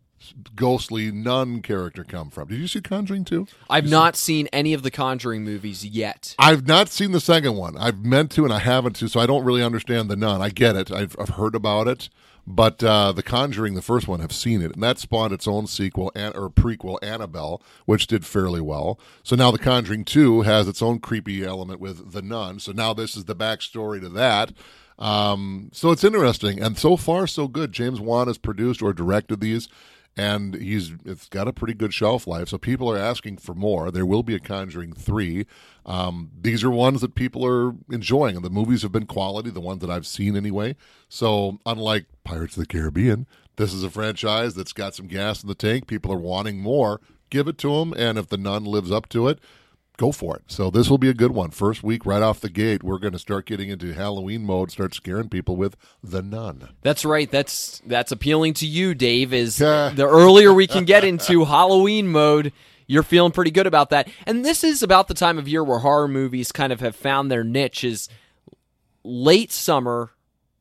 ghostly 0.56 1.12
nun 1.12 1.62
character 1.62 2.04
come 2.04 2.30
from? 2.30 2.48
Did 2.48 2.60
you 2.60 2.68
see 2.68 2.82
Conjuring 2.82 3.26
Two? 3.26 3.48
I've 3.70 3.90
not 3.90 4.16
seen 4.16 4.48
any 4.54 4.74
of 4.74 4.84
the 4.84 4.92
Conjuring 4.92 5.44
movies 5.44 5.86
yet. 5.86 6.36
I've 6.40 6.68
not 6.68 6.90
seen 6.90 7.12
the 7.12 7.20
second 7.20 7.56
one. 7.56 7.78
I've 7.78 8.04
meant 8.04 8.32
to 8.32 8.44
and 8.44 8.54
I 8.54 8.60
haven't 8.60 8.96
to, 8.98 9.08
so 9.08 9.20
I 9.20 9.26
don't 9.26 9.44
really 9.44 9.64
understand 9.64 10.10
the 10.10 10.16
nun. 10.16 10.42
I 10.42 10.50
get 10.50 10.76
it. 10.76 10.92
I've, 10.92 11.16
I've 11.20 11.30
heard 11.30 11.56
about 11.56 11.88
it, 11.88 12.10
but 12.46 12.84
uh, 12.84 13.12
the 13.12 13.24
Conjuring, 13.24 13.76
the 13.76 13.82
first 13.82 14.08
one, 14.08 14.20
have 14.22 14.32
seen 14.32 14.62
it, 14.62 14.74
and 14.74 14.82
that 14.82 14.98
spawned 14.98 15.34
its 15.34 15.48
own 15.48 15.68
sequel 15.68 16.12
and 16.16 16.36
or 16.36 16.50
prequel, 16.50 16.98
Annabelle, 17.04 17.62
which 17.86 18.08
did 18.08 18.26
fairly 18.26 18.62
well. 18.62 19.00
So 19.24 19.36
now 19.36 19.52
the 19.52 19.60
Conjuring 19.60 20.06
Two 20.06 20.42
has 20.42 20.68
its 20.68 20.82
own 20.82 21.00
creepy 21.00 21.46
element 21.46 21.80
with 21.80 22.12
the 22.12 22.22
nun. 22.22 22.60
So 22.60 22.72
now 22.72 22.94
this 22.94 23.16
is 23.16 23.26
the 23.26 23.36
backstory 23.36 24.02
to 24.02 24.10
that. 24.10 24.54
Um, 24.98 25.70
so 25.72 25.92
it's 25.92 26.04
interesting, 26.04 26.62
and 26.62 26.78
so 26.78 26.98
far 26.98 27.26
so 27.26 27.48
good. 27.48 27.72
James 27.72 28.02
Wan 28.02 28.28
has 28.28 28.38
produced 28.38 28.82
or 28.82 28.92
directed 28.92 29.40
these 29.40 29.70
and 30.20 30.56
he's 30.56 30.92
it's 31.06 31.30
got 31.30 31.48
a 31.48 31.54
pretty 31.54 31.74
good 31.74 31.94
shelf 31.94 32.28
life. 32.28 32.50
So 32.50 32.58
people 32.58 32.92
are 32.92 32.98
asking 32.98 33.38
for 33.38 33.56
more. 33.56 33.90
There 33.90 34.06
will 34.06 34.22
be 34.22 34.36
a 34.36 34.40
Conjuring 34.40 34.92
three. 34.92 35.46
Um, 35.86 36.32
these 36.42 36.62
are 36.62 36.70
ones 36.70 37.00
that 37.00 37.16
people 37.16 37.46
are 37.46 37.74
enjoying, 37.90 38.36
and 38.36 38.44
the 38.44 38.50
movies 38.50 38.82
have 38.82 38.92
been 38.92 39.06
quality. 39.06 39.50
The 39.50 39.62
ones 39.62 39.80
that 39.80 39.90
I've 39.90 40.06
seen 40.06 40.36
anyway. 40.36 40.76
So 41.08 41.60
unlike 41.66 42.06
Pirates 42.26 42.58
of 42.58 42.64
the 42.64 42.68
Caribbean, 42.68 43.28
this 43.56 43.74
is 43.74 43.82
a 43.82 43.90
franchise 43.90 44.56
that's 44.56 44.74
got 44.74 44.94
some 44.94 45.08
gas 45.08 45.42
in 45.42 45.48
the 45.48 45.56
tank. 45.56 45.88
People 45.88 46.12
are 46.12 46.18
wanting 46.18 46.60
more. 46.60 47.00
Give 47.30 47.48
it 47.48 47.58
to 47.60 47.80
them, 47.80 47.94
and 47.96 48.18
if 48.18 48.28
the 48.28 48.38
Nun 48.38 48.66
lives 48.66 48.92
up 48.92 49.08
to 49.10 49.30
it, 49.30 49.40
go 50.00 50.12
for 50.12 50.38
it. 50.38 50.44
So 50.48 50.72
this 50.72 50.90
will 50.90 50.98
be 50.98 51.10
a 51.10 51.14
good 51.14 51.32
one. 51.32 51.52
First 51.52 51.84
week 51.84 52.06
right 52.06 52.24
off 52.24 52.40
the 52.40 52.50
gate, 52.50 52.84
we're 52.84 52.98
going 52.98 53.14
to 53.14 53.20
start 53.20 53.46
getting 53.46 53.70
into 53.70 53.94
Halloween 53.94 54.46
mode, 54.46 54.72
start 54.72 54.96
scaring 54.96 55.30
people 55.30 55.58
with 55.58 55.76
the 56.02 56.22
Nun. 56.22 56.70
That's 56.82 57.04
right. 57.04 57.30
That's 57.30 57.82
that's 57.86 58.12
appealing 58.12 58.54
to 58.56 58.66
you, 58.66 58.96
Dave. 58.96 59.34
Is 59.34 59.58
the 59.58 60.08
earlier 60.10 60.54
we 60.54 60.68
can 60.68 60.86
get 60.86 61.04
into 61.04 61.46
Halloween 61.46 62.08
mode, 62.08 62.54
you're 62.88 63.04
feeling 63.04 63.34
pretty 63.34 63.52
good 63.52 63.68
about 63.68 63.90
that. 63.92 64.10
And 64.26 64.44
this 64.44 64.64
is 64.64 64.82
about 64.82 65.10
the 65.10 65.14
time 65.14 65.38
of 65.38 65.48
year 65.48 65.64
where 65.64 65.80
horror 65.80 66.08
movies 66.08 66.52
kind 66.52 66.74
of 66.74 66.80
have 66.80 66.96
found 66.96 67.30
their 67.30 67.44
niche. 67.44 67.84
Is 67.84 68.10
late 69.04 69.52
summer, 69.52 70.12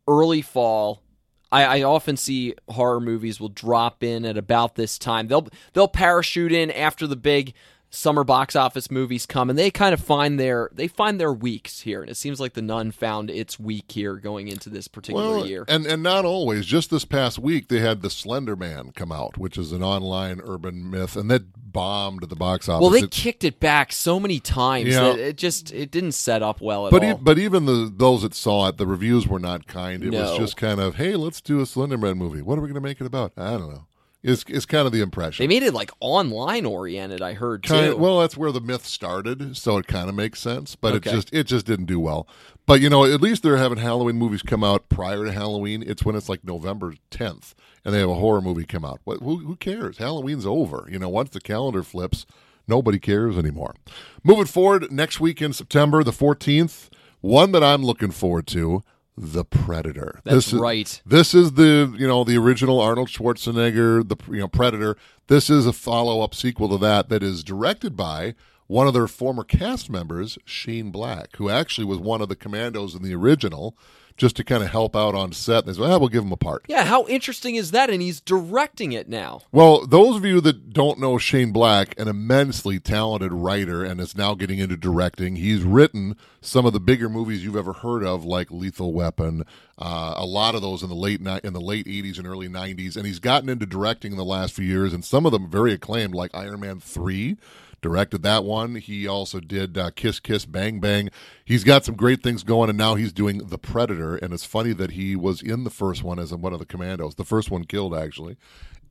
early 0.07 0.43
fall. 0.43 1.03
I, 1.51 1.65
I 1.79 1.83
often 1.85 2.19
see 2.19 2.55
horror 2.69 3.01
movies 3.01 3.41
will 3.41 3.49
drop 3.49 4.03
in 4.03 4.27
at 4.27 4.37
about 4.37 4.75
this 4.75 4.99
time. 4.99 5.29
They'll 5.29 5.49
they'll 5.73 5.89
parachute 5.89 6.53
in 6.53 6.71
after 6.71 7.07
the 7.07 7.17
big 7.17 7.55
summer 7.91 8.23
box 8.23 8.55
office 8.55 8.91
movies 8.91 9.25
come, 9.27 9.49
and 9.49 9.59
they 9.59 9.71
kind 9.71 9.95
of 9.95 10.01
find 10.01 10.39
their 10.39 10.69
they 10.73 10.89
find 10.89 11.19
their 11.19 11.33
weeks 11.33 11.81
here. 11.81 12.03
And 12.03 12.11
it 12.11 12.17
seems 12.17 12.39
like 12.41 12.53
the 12.55 12.63
Nun 12.63 12.91
found 12.91 13.31
its 13.31 13.59
week 13.59 13.91
here 13.93 14.17
going 14.17 14.49
into 14.49 14.69
this 14.69 14.89
particular 14.89 15.45
year. 15.47 15.65
And 15.69 15.87
and 15.87 16.03
not 16.03 16.25
always. 16.25 16.67
Just 16.67 16.91
this 16.91 17.05
past 17.05 17.39
week, 17.39 17.69
they 17.69 17.81
had 17.81 18.03
the 18.03 18.11
Slender 18.11 18.57
Man 18.57 18.93
come 18.93 19.11
out, 19.13 19.39
which 19.39 19.57
is 19.57 19.73
an 19.73 19.83
online 19.83 20.41
urban 20.45 20.91
myth, 20.91 21.17
and 21.17 21.31
that 21.31 21.45
bombed 21.73 22.23
the 22.29 22.35
box 22.37 22.69
office. 22.69 22.81
Well, 22.83 22.91
they 22.91 23.01
It- 23.01 23.11
kicked 23.11 23.45
it 23.45 23.61
back 23.61 23.93
so 23.93 24.19
many 24.19 24.41
times 24.41 24.89
Yeah. 24.89 25.01
that 25.05 25.19
it 25.19 25.37
just 25.37 25.73
it 25.73 25.91
didn't 25.91 26.13
set 26.13 26.43
up 26.43 26.61
well 26.61 26.87
at 26.87 26.91
but 26.93 27.05
all. 27.05 27.11
e- 27.13 27.19
but 27.21 27.39
even 27.39 27.67
the 27.67 27.93
those 27.95 28.23
that 28.23 28.35
saw 28.35 28.69
it, 28.69 28.77
the 28.79 28.87
reviews 28.87 29.27
were 29.29 29.39
not 29.39 29.67
kind. 29.67 30.03
It 30.03 30.13
was 30.13 30.37
just 30.39 30.57
kind 30.57 30.81
of, 30.81 30.97
hey, 30.97 31.15
let's 31.17 31.41
do 31.41 31.61
a 31.61 31.67
Slender 31.67 31.99
Man 31.99 32.19
movie. 32.19 32.43
What 32.43 32.59
are 32.59 32.63
we 32.63 32.69
going 32.69 32.75
to 32.75 32.81
make 32.81 33.01
it 33.01 33.07
about? 33.07 33.33
I 33.37 33.53
don't 33.53 33.71
know. 33.71 33.85
It's 34.23 34.45
it's 34.49 34.67
kind 34.67 34.85
of 34.85 34.93
the 34.93 35.01
impression. 35.01 35.45
they 35.45 35.47
made 35.49 35.63
it 35.63 35.73
like 35.73 35.93
online 36.01 36.67
oriented. 36.67 37.23
I 37.23 37.35
heard 37.35 37.63
too. 37.63 37.73
Kind 37.73 37.95
well, 38.01 38.19
that's 38.19 38.37
where 38.37 38.51
the 38.51 38.61
myth 38.61 38.85
started, 38.85 39.57
so 39.57 39.77
it 39.79 39.87
kind 39.87 40.09
of 40.09 40.15
makes 40.17 40.41
sense. 40.41 40.75
But 40.75 40.95
Okay. 40.95 41.11
it 41.11 41.13
just 41.15 41.33
it 41.33 41.45
just 41.45 41.67
didn't 41.67 41.87
do 41.87 42.01
well. 42.01 42.27
But 42.67 42.81
you 42.81 42.91
know, 42.91 43.05
at 43.05 43.21
least 43.21 43.45
they're 43.45 43.57
having 43.59 43.79
Halloween 43.79 44.17
movies 44.17 44.43
come 44.43 44.65
out 44.65 44.89
prior 44.89 45.25
to 45.25 45.31
Halloween. 45.33 45.85
It's 45.87 46.05
when 46.05 46.17
it's 46.17 46.29
like 46.29 46.43
November 46.45 46.95
tenth, 47.11 47.55
and 47.85 47.95
they 47.95 48.01
have 48.01 48.11
a 48.11 48.15
horror 48.15 48.41
movie 48.41 48.65
come 48.65 48.85
out. 48.85 49.01
What? 49.05 49.21
Who, 49.21 49.39
who 49.39 49.55
cares? 49.55 49.99
Halloween's 49.99 50.45
over. 50.45 50.89
You 50.91 50.99
know, 50.99 51.09
once 51.09 51.31
the 51.31 51.41
calendar 51.41 51.85
flips, 51.85 52.27
nobody 52.67 52.99
cares 52.99 53.39
anymore. 53.39 53.77
Moving 54.25 54.47
forward, 54.47 54.91
next 54.91 55.21
week 55.21 55.41
in 55.41 55.53
September, 55.53 56.03
the 56.03 56.13
fourteenth, 56.13 56.91
one 57.21 57.53
that 57.53 57.63
I'm 57.63 57.85
looking 57.85 58.11
forward 58.11 58.49
to. 58.49 58.83
The 59.21 59.45
Predator. 59.45 60.21
That's 60.25 60.35
This 60.47 60.53
is- 60.53 60.61
right. 60.61 61.03
this 61.05 61.35
is 61.35 61.53
the 61.53 61.93
you 61.99 62.07
know 62.07 62.23
the 62.25 62.37
original 62.39 62.81
Arnold 62.81 63.09
Schwarzenegger, 63.09 64.09
the 64.09 64.17
you 64.31 64.39
know 64.41 64.49
Predator. 64.49 64.97
This 65.27 65.51
is 65.51 65.67
a 65.67 65.73
follow 65.73 66.21
up 66.21 66.35
sequel 66.35 66.69
to 66.71 66.79
that 66.79 67.09
that 67.09 67.23
is 67.23 67.43
directed 67.43 67.97
by 67.97 68.35
one 68.69 68.87
of 68.87 68.95
their 68.95 69.09
former 69.09 69.43
cast 69.45 69.91
members, 69.91 70.39
Shane 70.45 70.91
Black, 70.91 71.35
who 71.37 71.49
actually 71.51 71.85
was 71.87 71.99
one 71.99 72.21
of 72.21 72.29
the 72.29 72.37
commandos 72.37 72.95
in 72.95 73.03
the 73.03 73.15
original, 73.15 73.77
just 74.19 74.37
to 74.37 74.45
kind 74.45 74.63
of 74.63 74.69
help 74.71 74.95
out 74.95 75.15
on 75.15 75.33
set. 75.33 75.65
They 75.65 75.73
said, 75.73 75.85
"Ah, 75.85 75.97
we'll 75.97 76.09
give 76.09 76.25
him 76.25 76.33
a 76.33 76.37
part." 76.37 76.65
yeah, 76.69 76.85
how 76.85 77.07
interesting 77.07 77.55
is 77.55 77.71
that? 77.71 77.89
And 77.89 78.03
he's 78.03 78.21
directing 78.21 78.93
it 78.93 79.09
now. 79.09 79.41
Well, 79.53 79.87
those 79.87 80.17
of 80.17 80.25
you 80.25 80.41
that 80.43 80.73
don't 80.75 80.99
know 80.99 81.17
Shane 81.17 81.53
Black, 81.53 81.99
an 81.99 82.09
immensely 82.09 82.79
talented 82.79 83.33
writer 83.33 83.83
and 83.85 84.01
is 84.01 84.17
now 84.17 84.35
getting 84.35 84.59
into 84.59 84.77
directing, 84.77 85.37
he's 85.37 85.63
written 85.63 86.17
some 86.41 86.67
of 86.67 86.73
the 86.73 86.81
bigger 86.81 87.09
movies 87.09 87.45
you've 87.45 87.57
ever 87.57 87.73
heard 87.73 88.05
of, 88.05 88.25
like 88.25 88.51
Lethal 88.51 88.93
Weapon, 88.93 89.45
uh, 89.79 90.15
a 90.17 90.27
lot 90.27 90.55
of 90.55 90.63
those 90.63 90.83
in 90.83 90.89
the 90.89 90.95
late 90.95 91.21
ni- 91.21 91.41
in 91.45 91.53
the 91.53 91.61
late 91.61 91.87
'80s 91.87 92.19
and 92.19 92.27
early 92.27 92.49
'90s, 92.49 92.97
and 92.97 93.07
he's 93.07 93.21
gotten 93.21 93.49
into 93.49 93.67
directing 93.67 94.13
in 94.13 94.19
the 94.19 94.25
last 94.25 94.53
few 94.53 94.65
years, 94.65 94.93
and 94.93 95.05
some 95.05 95.25
of 95.25 95.33
them 95.33 95.49
very 95.49 95.73
acclaimed, 95.73 96.15
like 96.15 96.35
Iron 96.35 96.61
Man 96.61 96.81
three. 96.81 97.37
Directed 97.81 98.23
that 98.23 98.45
one. 98.45 98.77
He 98.77 99.07
also 99.07 99.41
did 99.41 99.79
uh, 99.79 99.91
Kiss 99.91 100.21
Kiss 100.21 100.45
Bang 100.45 100.81
Bang. 100.81 101.11
He's 101.45 101.65
got 101.65 101.85
some 101.85 101.95
great 101.95 102.23
things 102.23 102.43
going, 102.43 102.69
and 102.69 102.79
now 102.79 102.95
he's 102.95 103.13
doing 103.13 103.39
The 103.39 103.59
Predator. 103.59 104.17
And 104.17 104.33
it's 104.33 104.45
funny 104.45 104.73
that 104.75 104.93
he 104.93 105.17
was 105.17 105.43
in 105.43 105.65
the 105.65 105.71
first 105.71 106.03
one 106.03 106.19
as 106.19 106.35
one 106.35 106.53
of 106.53 106.59
the 106.59 106.67
commandos. 106.67 107.15
The 107.15 107.25
first 107.25 107.51
one 107.51 107.65
killed 107.65 107.95
actually, 107.95 108.37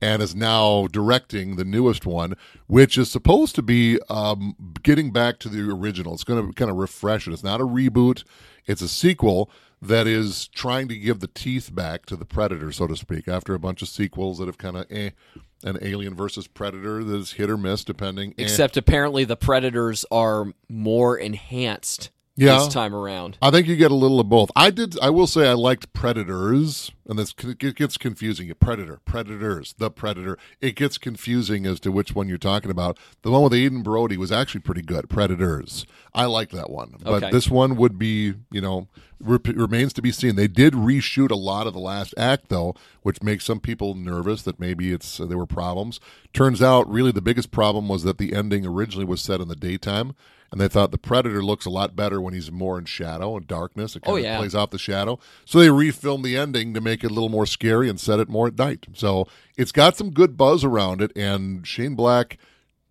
and 0.00 0.22
is 0.22 0.34
now 0.34 0.86
directing 0.88 1.56
the 1.56 1.64
newest 1.64 2.06
one, 2.06 2.34
which 2.66 2.96
is 2.96 3.10
supposed 3.10 3.54
to 3.56 3.62
be 3.62 3.98
um, 4.08 4.54
getting 4.82 5.12
back 5.12 5.38
to 5.40 5.48
the 5.48 5.70
original. 5.70 6.14
It's 6.14 6.24
going 6.24 6.46
to 6.46 6.52
kind 6.52 6.70
of 6.70 6.76
refresh 6.76 7.26
it. 7.26 7.32
It's 7.32 7.44
not 7.44 7.60
a 7.60 7.66
reboot; 7.66 8.24
it's 8.66 8.82
a 8.82 8.88
sequel 8.88 9.50
that 9.80 10.06
is 10.06 10.48
trying 10.48 10.88
to 10.88 10.98
give 10.98 11.20
the 11.20 11.28
teeth 11.28 11.72
back 11.72 12.04
to 12.06 12.16
the 12.16 12.24
Predator, 12.24 12.72
so 12.72 12.86
to 12.86 12.96
speak, 12.96 13.28
after 13.28 13.54
a 13.54 13.60
bunch 13.60 13.80
of 13.82 13.88
sequels 13.88 14.38
that 14.38 14.46
have 14.46 14.58
kind 14.58 14.76
of 14.76 14.86
eh. 14.90 15.10
An 15.64 15.78
Alien 15.82 16.14
versus 16.14 16.46
Predator 16.46 17.02
that 17.02 17.16
is 17.16 17.32
hit 17.32 17.50
or 17.50 17.56
miss, 17.56 17.82
depending. 17.82 18.34
Except 18.38 18.76
apparently 18.76 19.24
the 19.24 19.36
predators 19.36 20.04
are 20.10 20.52
more 20.68 21.16
enhanced 21.18 22.10
Yeah. 22.46 22.58
this 22.58 22.68
time 22.68 22.94
around. 22.94 23.36
I 23.42 23.50
think 23.50 23.66
you 23.66 23.76
get 23.76 23.90
a 23.90 23.94
little 23.96 24.20
of 24.20 24.28
both. 24.28 24.50
I 24.54 24.70
did. 24.70 24.98
I 25.00 25.10
will 25.10 25.26
say 25.26 25.48
I 25.48 25.54
liked 25.54 25.92
Predators, 25.92 26.90
and 27.08 27.18
this 27.18 27.34
it 27.38 27.74
gets 27.76 27.96
confusing. 27.96 28.52
Predator, 28.60 29.00
Predators, 29.04 29.74
the 29.78 29.90
Predator. 29.90 30.38
It 30.60 30.76
gets 30.76 30.98
confusing 30.98 31.66
as 31.66 31.80
to 31.80 31.90
which 31.92 32.14
one 32.14 32.28
you're 32.28 32.38
talking 32.38 32.70
about. 32.70 32.98
The 33.22 33.30
one 33.30 33.42
with 33.42 33.52
Adrien 33.54 33.82
Brody 33.82 34.16
was 34.16 34.30
actually 34.32 34.60
pretty 34.60 34.82
good. 34.82 35.08
Predators. 35.08 35.84
I 36.14 36.26
liked 36.26 36.52
that 36.52 36.70
one, 36.70 36.94
but 37.02 37.22
Okay. 37.24 37.30
this 37.30 37.48
one 37.50 37.76
would 37.76 37.98
be, 37.98 38.34
you 38.50 38.60
know, 38.60 38.88
re- 39.20 39.38
remains 39.54 39.92
to 39.94 40.02
be 40.02 40.12
seen. 40.12 40.36
They 40.36 40.48
did 40.48 40.74
reshoot 40.74 41.30
a 41.30 41.36
lot 41.36 41.66
of 41.66 41.72
the 41.74 41.80
last 41.80 42.14
act 42.16 42.48
though, 42.48 42.74
which 43.02 43.22
makes 43.22 43.44
some 43.44 43.60
people 43.60 43.94
nervous 43.94 44.42
that 44.42 44.60
maybe 44.60 44.92
it's 44.92 45.20
uh, 45.20 45.26
there 45.26 45.38
were 45.38 45.46
problems. 45.46 46.00
Turns 46.32 46.62
out, 46.62 46.90
really, 46.90 47.12
the 47.12 47.20
biggest 47.22 47.50
problem 47.50 47.88
was 47.88 48.02
that 48.04 48.18
the 48.18 48.32
ending 48.32 48.64
originally 48.66 49.04
was 49.04 49.20
set 49.20 49.40
in 49.40 49.48
the 49.48 49.56
daytime. 49.56 50.14
And 50.50 50.60
they 50.60 50.68
thought 50.68 50.92
the 50.92 50.98
Predator 50.98 51.42
looks 51.42 51.66
a 51.66 51.70
lot 51.70 51.94
better 51.94 52.20
when 52.22 52.32
he's 52.32 52.50
more 52.50 52.78
in 52.78 52.86
shadow 52.86 53.36
and 53.36 53.46
darkness. 53.46 53.94
It 53.94 54.00
kind 54.02 54.14
Oh, 54.14 54.16
of 54.16 54.22
yeah. 54.24 54.38
plays 54.38 54.54
off 54.54 54.70
the 54.70 54.78
shadow. 54.78 55.18
So 55.44 55.58
they 55.58 55.66
refilmed 55.68 56.22
the 56.22 56.38
ending 56.38 56.72
to 56.74 56.80
make 56.80 57.04
it 57.04 57.10
a 57.10 57.14
little 57.14 57.28
more 57.28 57.44
scary 57.44 57.88
and 57.90 58.00
set 58.00 58.18
it 58.18 58.30
more 58.30 58.46
at 58.46 58.56
night. 58.58 58.86
So 58.94 59.28
it's 59.58 59.72
got 59.72 59.96
some 59.96 60.10
good 60.10 60.38
buzz 60.38 60.64
around 60.64 61.02
it. 61.02 61.12
And 61.14 61.66
Shane 61.66 61.94
Black 61.94 62.38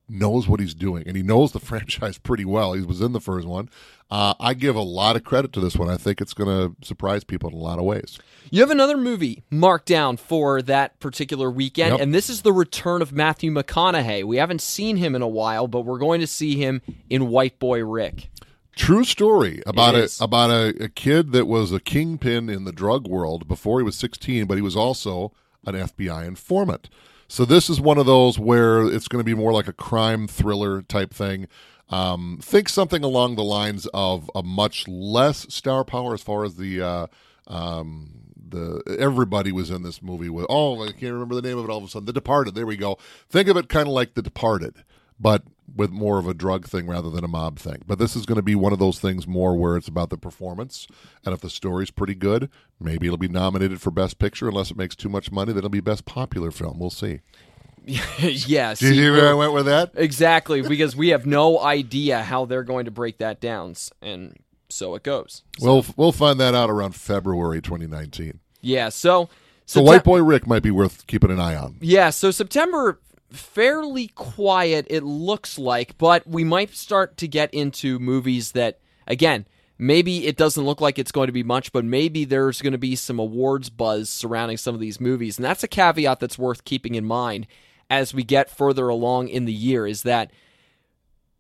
knows 0.09 0.47
what 0.47 0.59
he's 0.59 0.73
doing, 0.73 1.03
and 1.07 1.17
he 1.17 1.23
knows 1.23 1.51
the 1.51 1.59
franchise 1.71 2.17
pretty 2.17 2.45
well. 2.45 2.73
He 2.73 2.81
was 2.81 3.01
in 3.01 3.11
the 3.13 3.21
first 3.21 3.47
one. 3.47 3.69
Uh, 4.09 4.33
I 4.39 4.53
give 4.53 4.75
a 4.77 4.81
lot 4.81 5.17
of 5.17 5.25
credit 5.25 5.51
to 5.53 5.59
this 5.59 5.75
one. 5.75 5.89
I 5.89 5.97
think 5.97 6.21
it's 6.21 6.33
going 6.33 6.47
to 6.47 6.85
surprise 6.87 7.25
people 7.25 7.49
in 7.49 7.55
a 7.55 7.59
lot 7.59 7.77
of 7.77 7.83
ways. 7.83 8.17
You 8.49 8.61
have 8.61 8.71
another 8.71 8.95
movie 8.95 9.43
marked 9.51 9.87
down 9.87 10.15
for 10.15 10.61
that 10.61 10.97
particular 11.01 11.51
weekend, 11.51 11.91
Yep. 11.93 11.99
and 12.01 12.13
this 12.13 12.29
is 12.29 12.43
the 12.43 12.53
return 12.53 13.01
of 13.01 13.11
Matthew 13.11 13.51
McConaughey. 13.51 14.23
We 14.23 14.37
haven't 14.37 14.61
seen 14.61 14.95
him 14.95 15.13
in 15.13 15.21
a 15.21 15.27
while, 15.27 15.67
but 15.67 15.81
we're 15.81 15.99
going 15.99 16.21
to 16.21 16.27
see 16.27 16.55
him 16.55 16.81
in 17.09 17.27
White 17.27 17.59
Boy 17.59 17.83
Rick. 17.83 18.29
True 18.77 19.03
story 19.03 19.61
about 19.65 19.95
a 19.95 20.07
about 20.21 20.51
a, 20.51 20.83
a 20.83 20.87
kid 20.87 21.31
that 21.31 21.47
was 21.47 21.71
a 21.73 21.79
kingpin 21.79 22.47
in 22.47 22.63
the 22.63 22.71
drug 22.71 23.07
world 23.07 23.47
before 23.47 23.79
he 23.79 23.83
was 23.83 23.95
16, 23.97 24.45
but 24.45 24.55
he 24.55 24.61
was 24.61 24.75
also 24.75 25.33
an 25.65 25.73
FBI 25.73 26.25
informant. 26.27 26.87
So 27.27 27.45
this 27.45 27.69
is 27.69 27.81
one 27.81 27.97
of 27.97 28.05
those 28.05 28.39
where 28.39 28.85
it's 28.85 29.07
going 29.07 29.19
to 29.19 29.25
be 29.25 29.33
more 29.33 29.51
like 29.51 29.67
a 29.67 29.73
crime 29.73 30.27
thriller 30.27 30.81
type 30.81 31.13
thing. 31.13 31.47
Um, 31.89 32.39
think 32.41 32.69
something 32.69 33.03
along 33.03 33.35
the 33.35 33.43
lines 33.43 33.87
of 33.93 34.29
a 34.35 34.43
much 34.43 34.87
less 34.87 35.45
star 35.53 35.83
power 35.83 36.13
as 36.13 36.21
far 36.21 36.43
as 36.43 36.55
the 36.55 36.81
uh, 36.81 37.07
um, 37.47 38.09
the 38.49 38.81
everybody 38.99 39.51
was 39.51 39.71
in 39.71 39.83
this 39.83 40.01
movie 40.01 40.29
with. 40.29 40.45
Oh, 40.49 40.83
I 40.83 40.91
can't 40.91 41.13
remember 41.13 41.35
the 41.35 41.41
name 41.41 41.57
of 41.57 41.65
it. 41.65 41.71
All 41.71 41.77
of 41.77 41.83
a 41.83 41.87
sudden, 41.87 42.05
The 42.05 42.13
Departed. 42.13 42.55
There 42.55 42.65
we 42.65 42.77
go. 42.77 42.97
Think 43.29 43.47
of 43.47 43.57
it 43.57 43.69
kind 43.69 43.87
of 43.87 43.93
like 43.93 44.13
The 44.15 44.21
Departed, 44.21 44.83
but 45.19 45.43
with 45.75 45.91
more 45.91 46.17
of 46.17 46.27
a 46.27 46.33
drug 46.33 46.65
thing 46.65 46.87
rather 46.87 47.09
than 47.09 47.23
a 47.23 47.27
mob 47.27 47.59
thing. 47.59 47.81
But 47.85 47.99
this 47.99 48.15
is 48.15 48.25
going 48.25 48.37
to 48.37 48.41
be 48.41 48.55
one 48.55 48.73
of 48.73 48.79
those 48.79 48.99
things 48.99 49.27
more 49.27 49.55
where 49.55 49.75
it's 49.77 49.87
about 49.87 50.09
the 50.09 50.17
performance, 50.17 50.87
and 51.25 51.33
if 51.33 51.41
the 51.41 51.49
story's 51.49 51.91
pretty 51.91 52.15
good, 52.15 52.49
maybe 52.79 53.07
it'll 53.07 53.17
be 53.17 53.27
nominated 53.27 53.81
for 53.81 53.91
Best 53.91 54.17
Picture. 54.19 54.47
Unless 54.47 54.71
it 54.71 54.77
makes 54.77 54.95
too 54.95 55.09
much 55.09 55.31
money, 55.31 55.51
then 55.51 55.59
it'll 55.59 55.69
be 55.69 55.81
Best 55.81 56.05
Popular 56.05 56.51
Film. 56.51 56.79
We'll 56.79 56.89
see. 56.89 57.19
yes. 57.85 58.79
Did 58.79 58.95
you 58.95 59.03
see 59.03 59.09
where 59.11 59.29
I 59.29 59.33
went 59.33 59.53
with 59.53 59.65
that? 59.67 59.91
Exactly, 59.95 60.61
because 60.61 60.95
we 60.95 61.09
have 61.09 61.25
no 61.25 61.59
idea 61.59 62.21
how 62.21 62.45
they're 62.45 62.63
going 62.63 62.85
to 62.85 62.91
break 62.91 63.19
that 63.19 63.39
down, 63.39 63.75
and 64.01 64.35
so 64.69 64.95
it 64.95 65.03
goes. 65.03 65.43
We'll 65.61 65.85
we'll 65.95 66.11
find 66.11 66.39
that 66.39 66.53
out 66.53 66.69
around 66.69 66.95
February 66.95 67.61
2019. 67.61 68.39
Yeah, 68.61 68.89
so 68.89 69.29
So 69.65 69.79
Septem- 69.79 69.85
White 69.85 70.03
Boy 70.03 70.21
Rick 70.23 70.47
might 70.47 70.63
be 70.63 70.71
worth 70.71 71.07
keeping 71.07 71.31
an 71.31 71.39
eye 71.39 71.55
on. 71.55 71.77
Yeah, 71.79 72.09
so 72.09 72.31
September 72.31 72.99
fairly 73.31 74.07
quiet 74.09 74.87
it 74.89 75.03
looks 75.03 75.57
like, 75.57 75.97
but 75.97 76.25
we 76.27 76.43
might 76.43 76.75
start 76.75 77.17
to 77.17 77.27
get 77.27 77.53
into 77.53 77.99
movies 77.99 78.53
that 78.53 78.79
again, 79.05 79.45
maybe 79.77 80.25
it 80.25 80.37
doesn't 80.37 80.65
look 80.65 80.81
like 80.81 80.97
it's 80.97 81.11
going 81.11 81.27
to 81.27 81.33
be 81.33 81.43
much, 81.43 81.71
but 81.71 81.85
maybe 81.85 82.25
there's 82.25 82.61
going 82.61 82.71
to 82.71 82.77
be 82.77 82.95
some 82.95 83.19
awards 83.19 83.69
buzz 83.69 84.09
surrounding 84.09 84.57
some 84.57 84.75
of 84.75 84.81
these 84.81 84.99
movies. 84.99 85.37
And 85.37 85.45
that's 85.45 85.63
a 85.63 85.67
caveat 85.67 86.19
that's 86.19 86.37
worth 86.37 86.63
keeping 86.63 86.95
in 86.95 87.05
mind 87.05 87.47
as 87.89 88.13
we 88.13 88.23
get 88.23 88.49
further 88.49 88.89
along 88.89 89.29
in 89.29 89.45
the 89.45 89.53
year 89.53 89.87
is 89.87 90.03
that 90.03 90.31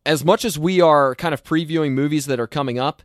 as 0.05 0.23
much 0.23 0.45
as 0.45 0.57
we 0.57 0.79
are 0.79 1.15
kind 1.15 1.33
of 1.33 1.43
previewing 1.43 1.91
movies 1.91 2.25
that 2.27 2.39
are 2.39 2.47
coming 2.47 2.79
up, 2.79 3.03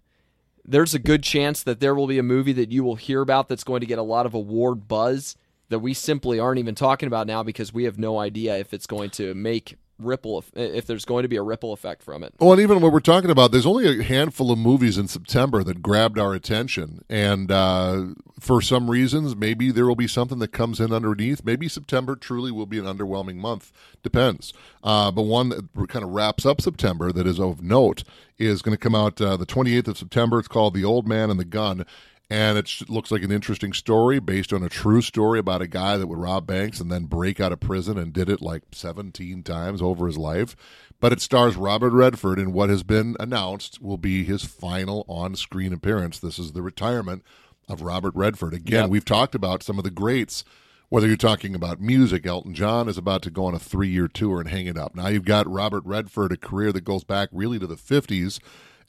there's 0.64 0.94
a 0.94 1.00
good 1.00 1.24
chance 1.24 1.62
that 1.64 1.80
there 1.80 1.94
will 1.94 2.06
be 2.06 2.18
a 2.18 2.22
movie 2.22 2.52
that 2.52 2.70
you 2.70 2.84
will 2.84 2.94
hear 2.94 3.20
about 3.20 3.48
that's 3.48 3.64
going 3.64 3.80
to 3.80 3.86
get 3.86 3.98
a 3.98 4.02
lot 4.02 4.26
of 4.26 4.34
award 4.34 4.86
buzz 4.86 5.34
that 5.72 5.80
we 5.80 5.94
simply 5.94 6.38
aren't 6.38 6.58
even 6.58 6.74
talking 6.74 7.06
about 7.06 7.26
now 7.26 7.42
because 7.42 7.72
we 7.72 7.84
have 7.84 7.98
no 7.98 8.18
idea 8.18 8.56
if 8.58 8.72
it's 8.72 8.86
going 8.86 9.10
to 9.10 9.34
make 9.34 9.76
ripple 9.98 10.44
if 10.54 10.86
there's 10.86 11.04
going 11.04 11.22
to 11.22 11.28
be 11.28 11.36
a 11.36 11.42
ripple 11.42 11.72
effect 11.72 12.02
from 12.02 12.22
it. 12.22 12.34
Well, 12.38 12.52
and 12.52 12.60
even 12.60 12.80
what 12.80 12.92
we're 12.92 13.00
talking 13.00 13.30
about, 13.30 13.52
there's 13.52 13.66
only 13.66 14.00
a 14.00 14.02
handful 14.02 14.50
of 14.50 14.58
movies 14.58 14.98
in 14.98 15.08
September 15.08 15.62
that 15.64 15.82
grabbed 15.82 16.18
our 16.18 16.34
attention, 16.34 17.04
and 17.08 17.50
uh, 17.50 18.06
for 18.40 18.60
some 18.60 18.90
reasons, 18.90 19.36
maybe 19.36 19.70
there 19.70 19.86
will 19.86 19.96
be 19.96 20.08
something 20.08 20.38
that 20.40 20.52
comes 20.52 20.80
in 20.80 20.92
underneath. 20.92 21.44
Maybe 21.44 21.68
September 21.68 22.16
truly 22.16 22.50
will 22.50 22.66
be 22.66 22.78
an 22.78 22.84
underwhelming 22.84 23.36
month. 23.36 23.72
Depends. 24.02 24.52
Uh, 24.82 25.10
but 25.10 25.22
one 25.22 25.50
that 25.50 25.68
kind 25.88 26.04
of 26.04 26.10
wraps 26.10 26.44
up 26.44 26.60
September 26.60 27.12
that 27.12 27.26
is 27.26 27.38
of 27.38 27.62
note 27.62 28.02
is 28.38 28.62
going 28.62 28.76
to 28.76 28.82
come 28.82 28.94
out 28.94 29.20
uh, 29.20 29.36
the 29.36 29.46
28th 29.46 29.88
of 29.88 29.98
September. 29.98 30.40
It's 30.40 30.48
called 30.48 30.74
The 30.74 30.84
Old 30.84 31.06
Man 31.06 31.30
and 31.30 31.38
the 31.38 31.44
Gun. 31.44 31.86
And 32.32 32.56
it 32.56 32.88
looks 32.88 33.10
like 33.10 33.22
an 33.22 33.30
interesting 33.30 33.74
story 33.74 34.18
based 34.18 34.54
on 34.54 34.62
a 34.62 34.70
true 34.70 35.02
story 35.02 35.38
about 35.38 35.60
a 35.60 35.66
guy 35.66 35.98
that 35.98 36.06
would 36.06 36.16
rob 36.18 36.46
banks 36.46 36.80
and 36.80 36.90
then 36.90 37.04
break 37.04 37.40
out 37.40 37.52
of 37.52 37.60
prison 37.60 37.98
and 37.98 38.10
did 38.10 38.30
it 38.30 38.40
like 38.40 38.62
17 38.72 39.42
times 39.42 39.82
over 39.82 40.06
his 40.06 40.16
life. 40.16 40.56
But 40.98 41.12
it 41.12 41.20
stars 41.20 41.56
Robert 41.56 41.92
Redford 41.92 42.38
in 42.38 42.54
what 42.54 42.70
has 42.70 42.82
been 42.84 43.16
announced 43.20 43.82
will 43.82 43.98
be 43.98 44.24
his 44.24 44.46
final 44.46 45.04
on 45.08 45.34
screen 45.34 45.74
appearance. 45.74 46.18
This 46.18 46.38
is 46.38 46.52
the 46.52 46.62
retirement 46.62 47.22
of 47.68 47.82
Robert 47.82 48.14
Redford. 48.14 48.54
Again, 48.54 48.84
Yep. 48.84 48.90
we've 48.90 49.04
talked 49.04 49.34
about 49.34 49.62
some 49.62 49.76
of 49.76 49.84
the 49.84 49.90
greats. 49.90 50.42
Whether 50.88 51.08
you're 51.08 51.16
talking 51.18 51.54
about 51.54 51.82
music, 51.82 52.24
Elton 52.26 52.54
John 52.54 52.88
is 52.88 52.96
about 52.96 53.20
to 53.22 53.30
go 53.30 53.44
on 53.44 53.54
a 53.54 53.58
three 53.58 53.88
year 53.90 54.08
tour 54.08 54.40
and 54.40 54.48
hang 54.48 54.64
it 54.64 54.78
up. 54.78 54.94
Now 54.94 55.08
you've 55.08 55.26
got 55.26 55.46
Robert 55.52 55.84
Redford, 55.84 56.32
a 56.32 56.38
career 56.38 56.72
that 56.72 56.84
goes 56.84 57.04
back 57.04 57.28
really 57.30 57.58
to 57.58 57.66
the 57.66 57.76
50s 57.76 58.38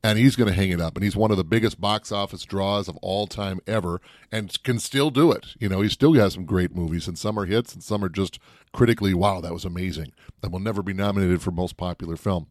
and 0.04 0.20
he's 0.20 0.36
going 0.36 0.50
to 0.50 0.54
hang 0.56 0.70
it 0.70 0.82
up. 0.82 0.96
And 0.96 1.04
he's 1.04 1.16
one 1.16 1.32
of 1.32 1.38
the 1.38 1.44
biggest 1.44 1.80
box 1.80 2.12
office 2.12 2.44
draws 2.44 2.88
of 2.88 2.98
all 2.98 3.26
time 3.28 3.60
ever, 3.66 4.02
and 4.32 4.62
can 4.64 4.80
still 4.80 5.10
do 5.10 5.32
it. 5.32 5.48
You 5.60 5.70
know, 5.70 5.82
he 5.82 5.90
still 5.90 6.14
has 6.14 6.34
some 6.34 6.46
great 6.46 6.76
movies, 6.76 7.08
and 7.08 7.18
some 7.18 7.40
are 7.40 7.46
hits, 7.46 7.74
and 7.74 7.82
some 7.84 8.04
are 8.04 8.10
just 8.10 8.40
critically, 8.74 9.14
wow, 9.14 9.40
that 9.42 9.54
was 9.54 9.66
amazing. 9.66 10.12
That 10.42 10.52
will 10.52 10.60
never 10.60 10.82
be 10.84 10.94
nominated 10.94 11.42
for 11.42 11.52
most 11.52 11.78
popular 11.78 12.18
film. 12.18 12.48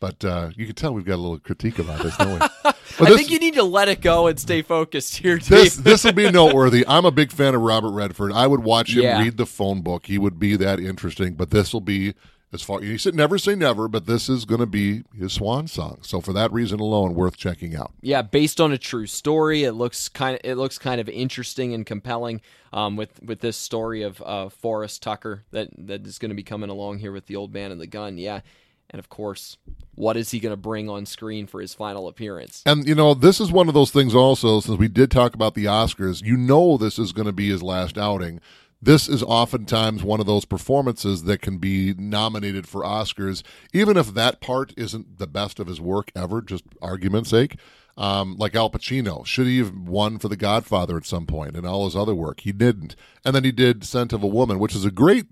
But 0.00 0.24
uh, 0.24 0.50
you 0.54 0.64
can 0.66 0.76
tell 0.76 0.94
we've 0.94 1.04
got 1.04 1.16
a 1.16 1.16
little 1.16 1.40
critique 1.40 1.80
about 1.80 2.00
this, 2.02 2.16
don't 2.16 2.34
we? 2.40 2.46
I 3.00 3.16
think 3.16 3.30
you 3.32 3.40
need 3.40 3.54
to 3.54 3.64
let 3.64 3.88
it 3.88 4.00
go 4.00 4.28
and 4.28 4.38
stay 4.38 4.62
focused 4.62 5.16
here, 5.16 5.38
Dave. 5.38 5.48
this 5.48 5.76
this 5.76 6.04
will 6.04 6.12
be 6.12 6.30
noteworthy. 6.30 6.84
I'm 6.86 7.04
a 7.04 7.10
big 7.10 7.32
fan 7.32 7.54
of 7.56 7.62
Robert 7.62 7.90
Redford. 7.90 8.30
I 8.32 8.46
would 8.46 8.62
watch 8.62 8.94
him 8.94 9.02
Yeah. 9.02 9.20
read 9.20 9.36
the 9.36 9.46
phone 9.46 9.82
book. 9.82 10.06
He 10.06 10.16
would 10.16 10.38
be 10.38 10.54
that 10.56 10.78
interesting. 10.78 11.34
But 11.34 11.50
this 11.50 11.72
will 11.72 11.80
be 11.80 12.14
as 12.52 12.62
far. 12.62 12.80
He 12.80 12.98
said 12.98 13.14
never 13.14 13.38
say 13.38 13.54
never, 13.54 13.88
but 13.88 14.06
this 14.06 14.28
is 14.28 14.44
going 14.44 14.60
to 14.60 14.66
be 14.66 15.04
his 15.16 15.34
swan 15.34 15.68
song. 15.68 15.98
So 16.02 16.20
for 16.20 16.32
that 16.32 16.52
reason 16.52 16.80
alone, 16.80 17.14
worth 17.14 17.36
checking 17.36 17.76
out. 17.76 17.92
yeah, 18.00 18.22
based 18.22 18.60
on 18.60 18.72
a 18.72 18.78
true 18.78 19.06
story, 19.06 19.64
it 19.64 19.72
looks 19.72 20.08
kind 20.08 20.34
of 20.34 20.40
it 20.44 20.56
looks 20.56 20.78
kind 20.78 21.00
of 21.00 21.08
interesting 21.08 21.74
and 21.74 21.84
compelling. 21.84 22.40
Um, 22.70 22.96
with 22.96 23.22
with 23.22 23.40
this 23.40 23.56
story 23.56 24.02
of 24.02 24.22
uh, 24.24 24.50
Forrest 24.50 25.02
Tucker 25.02 25.44
that 25.52 25.68
that 25.78 26.06
is 26.06 26.18
going 26.18 26.28
to 26.30 26.34
be 26.34 26.42
coming 26.42 26.68
along 26.68 26.98
here 26.98 27.12
with 27.12 27.26
the 27.26 27.36
old 27.36 27.52
man 27.52 27.72
and 27.72 27.80
the 27.80 27.86
gun. 27.86 28.18
Yeah, 28.18 28.40
and 28.90 28.98
of 28.98 29.08
course, 29.08 29.56
what 29.94 30.16
is 30.16 30.30
he 30.30 30.40
going 30.40 30.52
to 30.52 30.56
bring 30.56 30.88
on 30.88 31.06
screen 31.06 31.46
for 31.46 31.60
his 31.60 31.74
final 31.74 32.08
appearance? 32.08 32.62
And 32.64 32.86
you 32.86 32.94
know, 32.94 33.14
this 33.14 33.40
is 33.40 33.52
one 33.52 33.68
of 33.68 33.74
those 33.74 33.90
things 33.90 34.14
also, 34.14 34.60
since 34.60 34.78
we 34.78 34.88
did 34.88 35.10
talk 35.10 35.34
about 35.34 35.54
the 35.54 35.66
Oscars, 35.66 36.22
you 36.22 36.36
know 36.36 36.76
this 36.76 36.98
is 36.98 37.12
going 37.12 37.26
to 37.26 37.32
be 37.32 37.50
his 37.50 37.62
last 37.62 37.98
outing. 37.98 38.40
This 38.80 39.08
is 39.08 39.24
oftentimes 39.24 40.04
one 40.04 40.20
of 40.20 40.26
those 40.26 40.44
performances 40.44 41.24
that 41.24 41.42
can 41.42 41.58
be 41.58 41.94
nominated 41.94 42.68
for 42.68 42.82
Oscars, 42.82 43.42
even 43.72 43.96
if 43.96 44.14
that 44.14 44.40
part 44.40 44.72
isn't 44.76 45.18
the 45.18 45.26
best 45.26 45.58
of 45.58 45.66
his 45.66 45.80
work 45.80 46.12
ever, 46.14 46.40
just 46.40 46.62
argument's 46.80 47.30
sake. 47.30 47.56
Um, 47.98 48.36
like 48.36 48.54
Al 48.54 48.70
Pacino, 48.70 49.26
should 49.26 49.48
he 49.48 49.58
have 49.58 49.74
won 49.74 50.18
for 50.18 50.28
The 50.28 50.36
Godfather 50.36 50.96
at 50.96 51.04
some 51.04 51.26
point 51.26 51.56
and 51.56 51.66
all 51.66 51.84
his 51.84 51.96
other 51.96 52.14
work? 52.14 52.40
He 52.40 52.52
didn't. 52.52 52.94
And 53.24 53.34
then 53.34 53.42
he 53.42 53.50
did 53.50 53.82
Scent 53.82 54.12
of 54.12 54.22
a 54.22 54.28
Woman, 54.28 54.60
which 54.60 54.76
is 54.76 54.84
a 54.84 54.92
great 54.92 55.26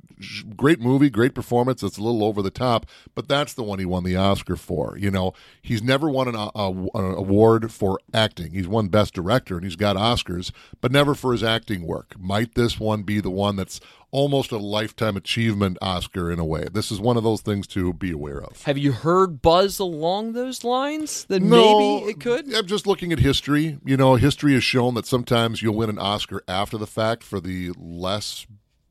great 0.56 0.80
movie, 0.80 1.10
great 1.10 1.34
performance. 1.34 1.82
It's 1.82 1.98
a 1.98 2.02
little 2.02 2.24
over 2.24 2.42
the 2.42 2.50
top, 2.50 2.86
but 3.14 3.28
that's 3.28 3.52
the 3.52 3.62
one 3.62 3.78
he 3.78 3.84
won 3.84 4.04
the 4.04 4.16
Oscar 4.16 4.56
for. 4.56 4.96
You 4.98 5.10
know, 5.10 5.32
he's 5.60 5.82
never 5.82 6.08
won 6.08 6.28
an, 6.28 6.34
a, 6.34 6.48
an 6.54 7.14
award 7.14 7.70
for 7.72 8.00
acting. 8.14 8.52
He's 8.52 8.68
won 8.68 8.88
Best 8.88 9.14
Director 9.14 9.56
and 9.56 9.64
he's 9.64 9.76
got 9.76 9.96
Oscars, 9.96 10.52
but 10.80 10.92
never 10.92 11.14
for 11.14 11.32
his 11.32 11.42
acting 11.42 11.86
work. 11.86 12.14
Might 12.18 12.54
this 12.54 12.80
one 12.80 13.02
be 13.02 13.20
the 13.20 13.30
one 13.30 13.56
that's 13.56 13.80
almost 14.10 14.52
a 14.52 14.56
lifetime 14.56 15.16
achievement 15.16 15.78
Oscar 15.80 16.30
in 16.30 16.38
a 16.38 16.44
way? 16.44 16.66
This 16.72 16.90
is 16.90 17.00
one 17.00 17.16
of 17.16 17.24
those 17.24 17.40
things 17.40 17.66
to 17.68 17.92
be 17.92 18.10
aware 18.10 18.42
of. 18.42 18.62
Have 18.62 18.78
you 18.78 18.92
heard 18.92 19.42
buzz 19.42 19.78
along 19.78 20.32
those 20.32 20.64
lines 20.64 21.24
that 21.26 21.42
No, 21.42 21.78
maybe 21.78 22.10
it 22.10 22.20
could? 22.20 22.52
I'm 22.54 22.66
just 22.66 22.86
looking 22.86 23.12
at 23.12 23.18
history. 23.18 23.78
You 23.84 23.96
know, 23.96 24.14
history 24.14 24.54
has 24.54 24.64
shown 24.64 24.94
that 24.94 25.06
sometimes 25.06 25.62
you'll 25.62 25.76
win 25.76 25.90
an 25.90 25.98
Oscar 25.98 26.42
after 26.48 26.78
the 26.78 26.86
fact 26.86 27.22
for 27.22 27.40
the 27.40 27.72
less 27.76 28.46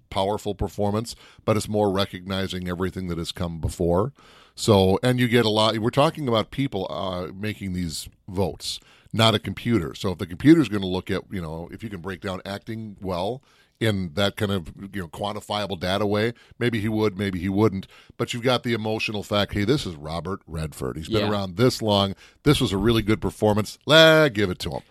powerful 0.10 0.56
performance, 0.56 1.16
but 1.44 1.58
it's 1.58 1.68
more 1.68 1.92
recognizing 1.92 2.70
everything 2.70 3.08
that 3.10 3.18
has 3.18 3.32
come 3.32 3.60
before. 3.60 4.14
So, 4.56 4.98
and 5.04 5.20
you 5.20 5.28
get 5.28 5.46
a 5.46 5.50
lot. 5.50 5.78
We're 5.80 5.90
talking 5.90 6.28
about 6.30 6.50
people 6.52 6.88
uh, 6.90 7.28
making 7.34 7.74
these 7.74 8.08
votes, 8.28 8.80
not 9.12 9.36
a 9.36 9.40
computer. 9.40 9.94
So, 9.94 10.12
if 10.12 10.18
the 10.18 10.26
computer 10.26 10.62
is 10.62 10.70
going 10.70 10.82
to 10.82 10.88
look 10.88 11.12
at, 11.12 11.24
you 11.30 11.42
know, 11.42 11.68
if 11.72 11.84
you 11.84 11.90
can 11.90 12.00
break 12.00 12.22
down 12.22 12.42
acting 12.46 12.96
well 13.02 13.44
in 13.80 14.14
that 14.14 14.38
kind 14.38 14.52
of 14.52 14.72
you 14.94 15.02
know 15.02 15.08
quantifiable 15.08 15.80
data 15.80 16.06
way, 16.06 16.34
maybe 16.60 16.80
he 16.80 16.88
would, 16.90 17.18
maybe 17.18 17.40
he 17.40 17.50
wouldn't. 17.50 17.88
But 18.18 18.34
you've 18.34 18.44
got 18.44 18.64
the 18.64 18.74
emotional 18.74 19.22
fact. 19.24 19.54
Hey, 19.54 19.64
this 19.66 19.86
is 19.86 19.96
Robert 19.96 20.42
Redford. 20.48 20.98
He's 20.98 21.10
been 21.10 21.26
Yeah. 21.26 21.30
around 21.32 21.58
this 21.58 21.82
long. 21.82 22.16
This 22.44 22.62
was 22.62 22.72
a 22.72 22.78
really 22.78 23.02
good 23.02 23.22
performance. 23.22 23.78
La, 23.86 24.30
give 24.30 24.50
it 24.50 24.60
to 24.60 24.72
him. 24.72 24.82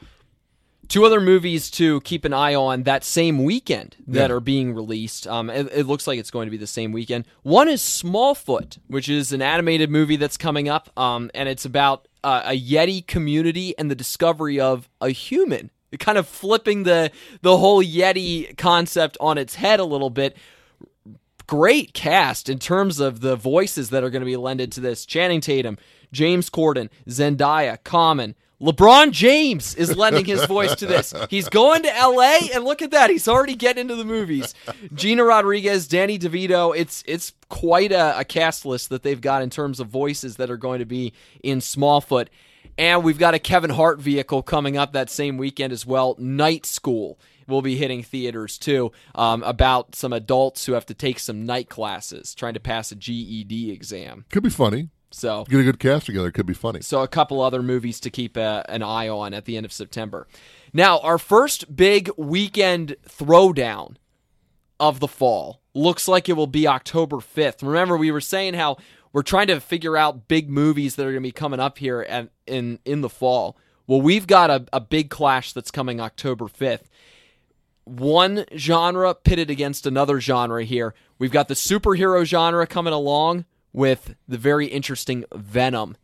Two 0.86 1.06
other 1.06 1.18
movies 1.20 1.70
to 1.72 2.02
keep 2.02 2.26
an 2.26 2.34
eye 2.34 2.54
on 2.54 2.82
that 2.82 3.04
same 3.04 3.42
weekend 3.42 3.96
that 4.06 4.28
Yeah. 4.28 4.36
are 4.36 4.40
being 4.40 4.74
released. 4.74 5.26
Um, 5.26 5.48
it, 5.48 5.66
it 5.72 5.86
looks 5.86 6.06
like 6.06 6.18
it's 6.18 6.30
going 6.30 6.46
to 6.46 6.50
be 6.50 6.58
the 6.58 6.66
same 6.66 6.92
weekend. 6.92 7.24
One 7.42 7.70
is 7.70 7.80
Smallfoot, 7.80 8.76
which 8.88 9.08
is 9.08 9.32
an 9.32 9.40
animated 9.40 9.90
movie 9.90 10.16
that's 10.16 10.36
coming 10.36 10.68
up, 10.68 10.90
um, 10.98 11.30
and 11.34 11.48
it's 11.48 11.64
about 11.64 12.06
uh, 12.22 12.42
a 12.44 12.58
Yeti 12.60 13.06
community 13.06 13.74
and 13.78 13.90
the 13.90 13.94
discovery 13.94 14.60
of 14.60 14.88
a 15.00 15.08
human. 15.08 15.70
Kind 15.98 16.18
of 16.18 16.26
flipping 16.26 16.84
the 16.84 17.10
the 17.42 17.56
whole 17.56 17.82
Yeti 17.82 18.56
concept 18.56 19.16
on 19.20 19.38
its 19.38 19.54
head 19.54 19.80
a 19.80 19.84
little 19.84 20.10
bit. 20.10 20.36
Great 21.46 21.92
cast 21.92 22.48
in 22.48 22.58
terms 22.58 23.00
of 23.00 23.20
the 23.20 23.36
voices 23.36 23.90
that 23.90 24.02
are 24.02 24.10
going 24.10 24.22
to 24.22 24.26
be 24.26 24.36
lended 24.36 24.72
to 24.72 24.80
this. 24.80 25.04
Channing 25.04 25.40
Tatum, 25.40 25.76
James 26.10 26.48
Corden, 26.48 26.88
Zendaya, 27.06 27.82
Common. 27.84 28.34
LeBron 28.64 29.10
James 29.10 29.74
is 29.74 29.94
lending 29.94 30.24
his 30.24 30.46
voice 30.46 30.74
to 30.76 30.86
this. 30.86 31.12
He's 31.30 31.48
going 31.50 31.82
to 31.82 31.88
LA 31.88 32.38
and 32.54 32.64
look 32.64 32.80
at 32.80 32.92
that. 32.92 33.10
He's 33.10 33.28
already 33.28 33.56
getting 33.56 33.82
into 33.82 33.96
the 33.96 34.04
movies. 34.06 34.54
Gina 34.94 35.22
Rodriguez, 35.22 35.86
Danny 35.86 36.18
DeVito. 36.18 36.74
It's 36.74 37.02
it's 37.06 37.32
quite 37.50 37.92
a, 37.92 38.18
a 38.20 38.24
cast 38.24 38.64
list 38.64 38.88
that 38.88 39.02
they've 39.02 39.20
got 39.20 39.42
in 39.42 39.50
terms 39.50 39.80
of 39.80 39.88
voices 39.88 40.36
that 40.36 40.50
are 40.50 40.56
going 40.56 40.78
to 40.78 40.86
be 40.86 41.12
in 41.42 41.58
Smallfoot. 41.58 42.28
And 42.76 43.04
we've 43.04 43.18
got 43.18 43.34
a 43.34 43.38
Kevin 43.38 43.70
Hart 43.70 44.00
vehicle 44.00 44.42
coming 44.42 44.76
up 44.76 44.92
that 44.92 45.10
same 45.10 45.36
weekend 45.36 45.72
as 45.72 45.86
well. 45.86 46.16
Night 46.18 46.66
School 46.66 47.18
will 47.46 47.62
be 47.62 47.76
hitting 47.76 48.02
theaters 48.02 48.58
too, 48.58 48.90
um, 49.14 49.42
about 49.42 49.94
some 49.94 50.12
adults 50.12 50.66
who 50.66 50.72
have 50.72 50.86
to 50.86 50.94
take 50.94 51.18
some 51.18 51.44
night 51.44 51.68
classes 51.68 52.34
trying 52.34 52.54
to 52.54 52.60
pass 52.60 52.90
a 52.90 52.96
GED 52.96 53.70
exam. 53.70 54.24
Could 54.30 54.42
be 54.42 54.50
funny. 54.50 54.88
So 55.10 55.44
Get 55.44 55.60
a 55.60 55.62
good 55.62 55.78
cast 55.78 56.06
together. 56.06 56.32
Could 56.32 56.46
be 56.46 56.54
funny. 56.54 56.80
so 56.80 57.02
a 57.02 57.08
couple 57.08 57.40
other 57.40 57.62
movies 57.62 58.00
to 58.00 58.10
keep 58.10 58.36
uh, 58.36 58.64
an 58.68 58.82
eye 58.82 59.08
on 59.08 59.32
at 59.32 59.44
the 59.44 59.56
end 59.56 59.64
of 59.64 59.72
September. 59.72 60.26
Now, 60.72 60.98
our 61.00 61.18
first 61.18 61.76
big 61.76 62.10
weekend 62.16 62.96
throwdown 63.08 63.94
of 64.80 64.98
the 64.98 65.06
fall 65.06 65.60
looks 65.72 66.08
like 66.08 66.28
it 66.28 66.32
will 66.32 66.48
be 66.48 66.66
October 66.66 67.18
5th. 67.18 67.62
Remember, 67.62 67.96
we 67.96 68.10
were 68.10 68.20
saying 68.20 68.54
how 68.54 68.78
we're 69.14 69.22
trying 69.22 69.46
to 69.46 69.60
figure 69.60 69.96
out 69.96 70.28
big 70.28 70.50
movies 70.50 70.96
that 70.96 71.04
are 71.06 71.12
going 71.12 71.22
to 71.22 71.28
be 71.28 71.32
coming 71.32 71.60
up 71.60 71.78
here 71.78 72.02
at, 72.02 72.28
in 72.46 72.80
in 72.84 73.00
the 73.00 73.08
fall. 73.08 73.56
Well, 73.86 74.02
we've 74.02 74.26
got 74.26 74.50
a, 74.50 74.66
a 74.72 74.80
big 74.80 75.08
clash 75.08 75.52
that's 75.52 75.70
coming 75.70 76.00
October 76.00 76.46
5th. 76.46 76.84
One 77.84 78.44
genre 78.56 79.14
pitted 79.14 79.50
against 79.50 79.86
another 79.86 80.20
genre 80.20 80.64
here. 80.64 80.94
We've 81.18 81.30
got 81.30 81.48
the 81.48 81.54
superhero 81.54 82.24
genre 82.24 82.66
coming 82.66 82.92
along 82.92 83.44
with 83.72 84.14
the 84.26 84.38
very 84.38 84.66
interesting 84.66 85.24
Venom 85.34 85.96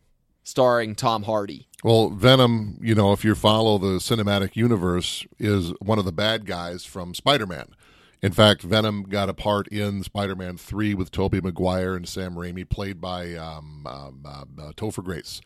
starring 0.45 0.95
Tom 0.95 1.25
Hardy. 1.25 1.69
Well, 1.83 2.11
Venom, 2.11 2.79
you 2.83 2.95
know, 2.95 3.13
if 3.13 3.25
you 3.25 3.35
follow 3.35 3.79
the 3.79 3.99
cinematic 3.99 4.57
universe, 4.57 5.27
is 5.39 5.73
one 5.81 5.99
of 5.99 6.05
the 6.05 6.13
bad 6.13 6.45
guys 6.45 6.85
from 6.85 7.15
Spider 7.15 7.47
Man. 7.47 7.75
In 8.23 8.33
fact, 8.33 8.63
Venom 8.63 9.05
got 9.05 9.31
a 9.31 9.35
part 9.35 9.67
in 9.69 10.03
Spider 10.03 10.37
Man 10.37 10.57
3 10.57 10.95
with 10.95 11.11
Tobey 11.11 11.41
Maguire 11.41 11.95
and 11.95 12.07
Sam 12.07 12.35
Raimi, 12.35 12.69
played 12.69 13.01
by 13.01 13.35
um, 13.35 13.87
um, 13.87 14.23
uh, 14.27 14.63
uh, 14.63 14.73
Topher 14.73 15.03
Grace. 15.03 15.41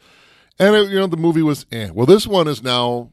And, 0.59 0.75
it, 0.75 0.91
you 0.91 0.99
know, 0.99 1.07
the 1.07 1.17
movie 1.17 1.43
was 1.43 1.67
eh. 1.71 1.91
Well, 1.93 2.07
this 2.07 2.27
one 2.27 2.49
is 2.49 2.63
now 2.63 3.13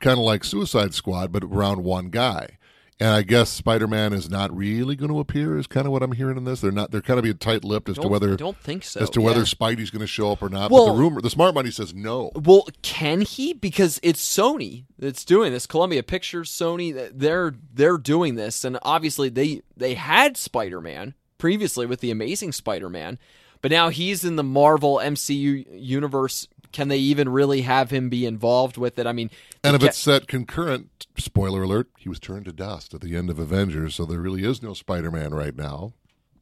kind 0.00 0.18
of 0.18 0.24
like 0.24 0.44
Suicide 0.44 0.92
Squad, 0.92 1.32
but 1.32 1.44
around 1.44 1.84
one 1.84 2.10
guy. 2.10 2.58
And 2.98 3.10
I 3.10 3.22
guess 3.22 3.50
Spider 3.50 3.86
Man 3.86 4.14
is 4.14 4.30
not 4.30 4.56
really 4.56 4.96
going 4.96 5.10
to 5.10 5.20
appear. 5.20 5.58
Is 5.58 5.66
kind 5.66 5.86
of 5.86 5.92
what 5.92 6.02
I'm 6.02 6.12
hearing 6.12 6.38
in 6.38 6.44
this. 6.44 6.62
They're 6.62 6.72
not. 6.72 6.90
They're 6.90 7.02
kind 7.02 7.18
of 7.18 7.24
being 7.24 7.36
tight-lipped 7.36 7.90
as 7.90 7.96
to 7.98 8.08
whether 8.08 8.32
I 8.32 8.36
don't 8.36 8.56
think 8.56 8.84
so, 8.84 9.00
as 9.00 9.10
to 9.10 9.20
whether 9.20 9.40
yeah. 9.40 9.44
Spidey's 9.44 9.90
going 9.90 10.00
to 10.00 10.06
show 10.06 10.32
up 10.32 10.42
or 10.42 10.48
not. 10.48 10.70
Well- 10.70 10.86
but 10.86 10.92
the 10.94 10.98
rumor, 10.98 11.20
the 11.20 11.28
smart 11.28 11.54
money 11.54 11.70
says 11.70 11.92
no. 11.92 12.30
Well, 12.34 12.66
can 12.80 13.20
he? 13.20 13.52
Because 13.52 14.00
it's 14.02 14.24
Sony 14.24 14.84
that's 14.98 15.26
doing 15.26 15.52
this. 15.52 15.66
Columbia 15.66 16.02
Pictures, 16.02 16.50
Sony, 16.50 17.10
they're 17.12 17.54
they're 17.74 17.98
doing 17.98 18.36
this, 18.36 18.64
and 18.64 18.78
obviously 18.82 19.28
they 19.28 19.60
they 19.76 19.92
had 19.94 20.38
Spider 20.38 20.80
Man 20.80 21.12
previously 21.36 21.84
with 21.84 22.00
the 22.00 22.10
Amazing 22.10 22.52
Spider 22.52 22.88
Man, 22.88 23.18
but 23.60 23.70
now 23.70 23.90
he's 23.90 24.24
in 24.24 24.36
the 24.36 24.42
Marvel 24.42 24.96
MCU 24.96 25.66
universe. 25.70 26.48
Can 26.76 26.88
they 26.88 26.98
even 26.98 27.30
really 27.30 27.62
have 27.62 27.90
him 27.90 28.10
be 28.10 28.26
involved 28.26 28.76
with 28.76 28.98
it? 28.98 29.06
I 29.06 29.12
mean, 29.12 29.30
And 29.64 29.74
if 29.74 29.80
ca- 29.80 29.86
it's 29.86 29.96
set 29.96 30.28
concurrent, 30.28 31.06
spoiler 31.16 31.62
alert, 31.62 31.88
he 31.96 32.10
was 32.10 32.20
turned 32.20 32.44
to 32.44 32.52
dust 32.52 32.92
at 32.92 33.00
the 33.00 33.16
end 33.16 33.30
of 33.30 33.38
Avengers, 33.38 33.94
so 33.94 34.04
there 34.04 34.20
really 34.20 34.44
is 34.44 34.62
no 34.62 34.74
Spider 34.74 35.10
Man 35.10 35.32
right 35.32 35.56
now. 35.56 35.94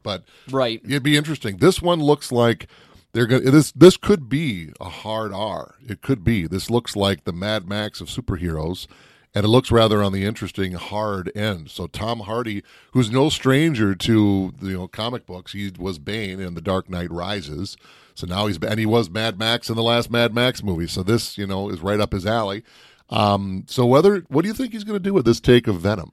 But 0.03 0.25
right, 0.51 0.81
it'd 0.85 1.05
be 1.05 1.17
interesting. 1.17 1.59
This 1.59 1.81
one 1.81 2.01
looks 2.01 2.33
like 2.33 2.67
they're 3.13 3.29
going. 3.29 3.45
This 3.45 3.71
this 3.71 3.97
could 3.97 4.29
be 4.29 4.71
a 4.81 4.89
hard 4.89 5.33
R. 5.33 5.77
It 5.87 6.03
could 6.03 6.25
be. 6.25 6.49
This 6.49 6.69
looks 6.69 6.97
like 6.97 7.23
the 7.23 7.33
Mad 7.33 7.69
Max 7.69 8.01
of 8.01 8.09
superheroes, 8.09 8.89
and 9.37 9.45
it 9.45 9.49
looks 9.49 9.71
rather 9.71 10.03
on 10.03 10.13
the 10.13 10.25
interesting 10.25 10.73
hard 10.73 11.31
end. 11.37 11.71
So 11.71 11.87
Tom 11.87 12.21
Hardy, 12.21 12.65
who's 12.91 13.13
no 13.13 13.29
stranger 13.29 13.95
to 13.95 14.53
you 14.61 14.73
know 14.77 14.89
comic 14.89 15.27
books, 15.27 15.53
he 15.53 15.71
was 15.79 16.01
Bane 16.01 16.41
in 16.41 16.55
The 16.55 16.61
Dark 16.61 16.91
Knight 16.91 17.13
Rises. 17.13 17.77
So 18.15 18.27
now 18.27 18.47
he's 18.47 18.59
and 18.59 18.79
he 18.79 18.87
was 18.87 19.11
Mad 19.11 19.39
Max 19.39 19.69
in 19.69 19.77
the 19.77 19.83
last 19.83 20.11
Mad 20.11 20.35
Max 20.35 20.63
movie. 20.63 20.87
So 20.87 21.03
this 21.03 21.37
you 21.37 21.47
know 21.47 21.69
is 21.69 21.81
right 21.81 22.01
up 22.01 22.13
his 22.13 22.25
alley. 22.25 22.63
Um, 23.11 23.65
so 23.69 23.85
whether 23.85 24.21
what 24.29 24.43
do 24.43 24.49
you 24.49 24.55
think 24.55 24.73
he's 24.73 24.85
going 24.85 24.99
to 24.99 25.03
do 25.03 25.13
with 25.13 25.25
this 25.25 25.41
take 25.41 25.67
of 25.67 25.81
Venom? 25.81 26.13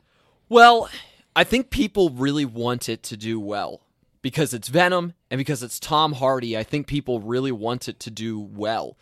Well, 0.49 0.89
I 1.35 1.43
think 1.43 1.69
people 1.69 2.09
really 2.09 2.45
want 2.45 2.89
it 2.89 3.03
to 3.03 3.17
do 3.17 3.39
well 3.39 3.81
because 4.21 4.53
it's 4.53 4.67
Venom 4.67 5.13
and 5.29 5.37
because 5.37 5.63
it's 5.63 5.79
Tom 5.79 6.13
Hardy. 6.13 6.57
I 6.57 6.63
think 6.63 6.87
people 6.87 7.19
really 7.19 7.51
want 7.51 7.87
it 7.87 7.99
to 8.01 8.11
do 8.11 8.39
well. 8.39 8.97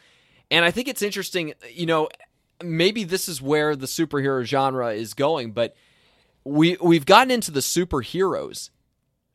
And 0.51 0.65
I 0.65 0.71
think 0.71 0.87
it's 0.87 1.01
interesting, 1.01 1.53
you 1.71 1.85
know, 1.85 2.09
maybe 2.63 3.03
this 3.03 3.27
is 3.27 3.41
where 3.41 3.75
the 3.75 3.85
superhero 3.85 4.43
genre 4.43 4.91
is 4.93 5.13
going, 5.13 5.53
but 5.53 5.75
we 6.43 6.77
we've 6.81 7.05
gotten 7.05 7.31
into 7.31 7.51
the 7.51 7.59
superheroes. 7.59 8.69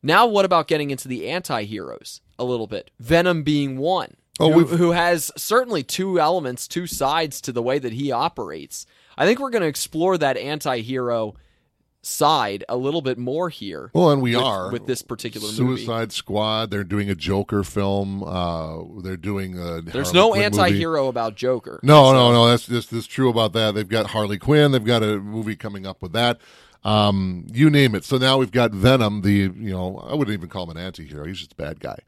Now 0.03 0.27
what 0.27 0.45
about 0.45 0.69
getting 0.69 0.91
into 0.91 1.09
the 1.09 1.29
anti-heroes 1.29 2.21
a 2.39 2.45
little 2.45 2.67
bit? 2.67 2.91
Venom 2.99 3.43
being 3.43 3.79
one. 3.79 4.15
Oh, 4.41 4.51
who, 4.53 4.65
who 4.67 4.91
has 4.91 5.31
certainly 5.37 5.83
two 5.85 6.19
elements, 6.19 6.67
two 6.67 6.87
sides 6.87 7.41
to 7.43 7.53
the 7.53 7.63
way 7.63 7.79
that 7.79 7.93
he 7.93 8.11
operates. 8.11 8.85
I 9.17 9.27
think 9.27 9.39
we're 9.39 9.51
going 9.51 9.63
to 9.63 9.69
explore 9.69 10.19
that 10.19 10.37
anti-hero 10.37 11.37
side 12.03 12.65
a 12.69 12.77
little 12.77 13.01
bit 13.01 13.17
more 13.17 13.49
here. 13.49 13.91
Well, 13.95 14.11
and 14.11 14.21
we 14.21 14.35
with, 14.35 14.45
are 14.45 14.73
with 14.73 14.87
this 14.87 15.03
particular 15.03 15.47
movie. 15.47 15.57
Suicide 15.57 16.13
Squad. 16.13 16.71
They're 16.71 16.85
doing 16.85 17.09
a 17.09 17.15
Joker 17.15 17.63
film. 17.63 18.23
Uh, 18.25 19.01
they're 19.03 19.17
doing 19.17 19.59
a. 19.59 19.81
There's 19.81 20.11
Harley 20.11 20.19
no 20.19 20.31
Quinn 20.33 20.43
anti-hero 20.43 21.07
about 21.07 21.37
Joker. 21.37 21.81
No, 21.83 22.13
no, 22.13 22.33
no. 22.33 22.49
That's 22.49 22.67
just 22.67 22.91
that's 22.91 23.07
true 23.07 23.31
about 23.31 23.53
that. 23.53 23.75
They've 23.75 23.89
got 23.89 24.09
Harley 24.09 24.39
Quinn. 24.39 24.73
They've 24.73 24.85
got 24.85 25.03
a 25.03 25.19
movie 25.19 25.57
coming 25.57 25.87
up 25.87 26.03
with 26.03 26.13
that. 26.13 26.41
Um, 26.85 27.47
you 27.53 27.71
name 27.71 27.95
it. 27.95 28.05
So 28.05 28.19
now 28.19 28.39
we've 28.39 28.53
got 28.53 28.73
Venom. 28.73 29.23
The 29.23 29.33
you 29.33 29.73
know 29.73 30.05
I 30.07 30.15
wouldn't 30.15 30.35
even 30.35 30.49
call 30.49 30.65
him 30.71 30.77
an 30.77 30.83
anti-hero. 30.83 31.25
He's 31.27 31.39
just 31.39 31.53
a 31.53 31.57
bad 31.57 31.81
guy. 31.81 31.99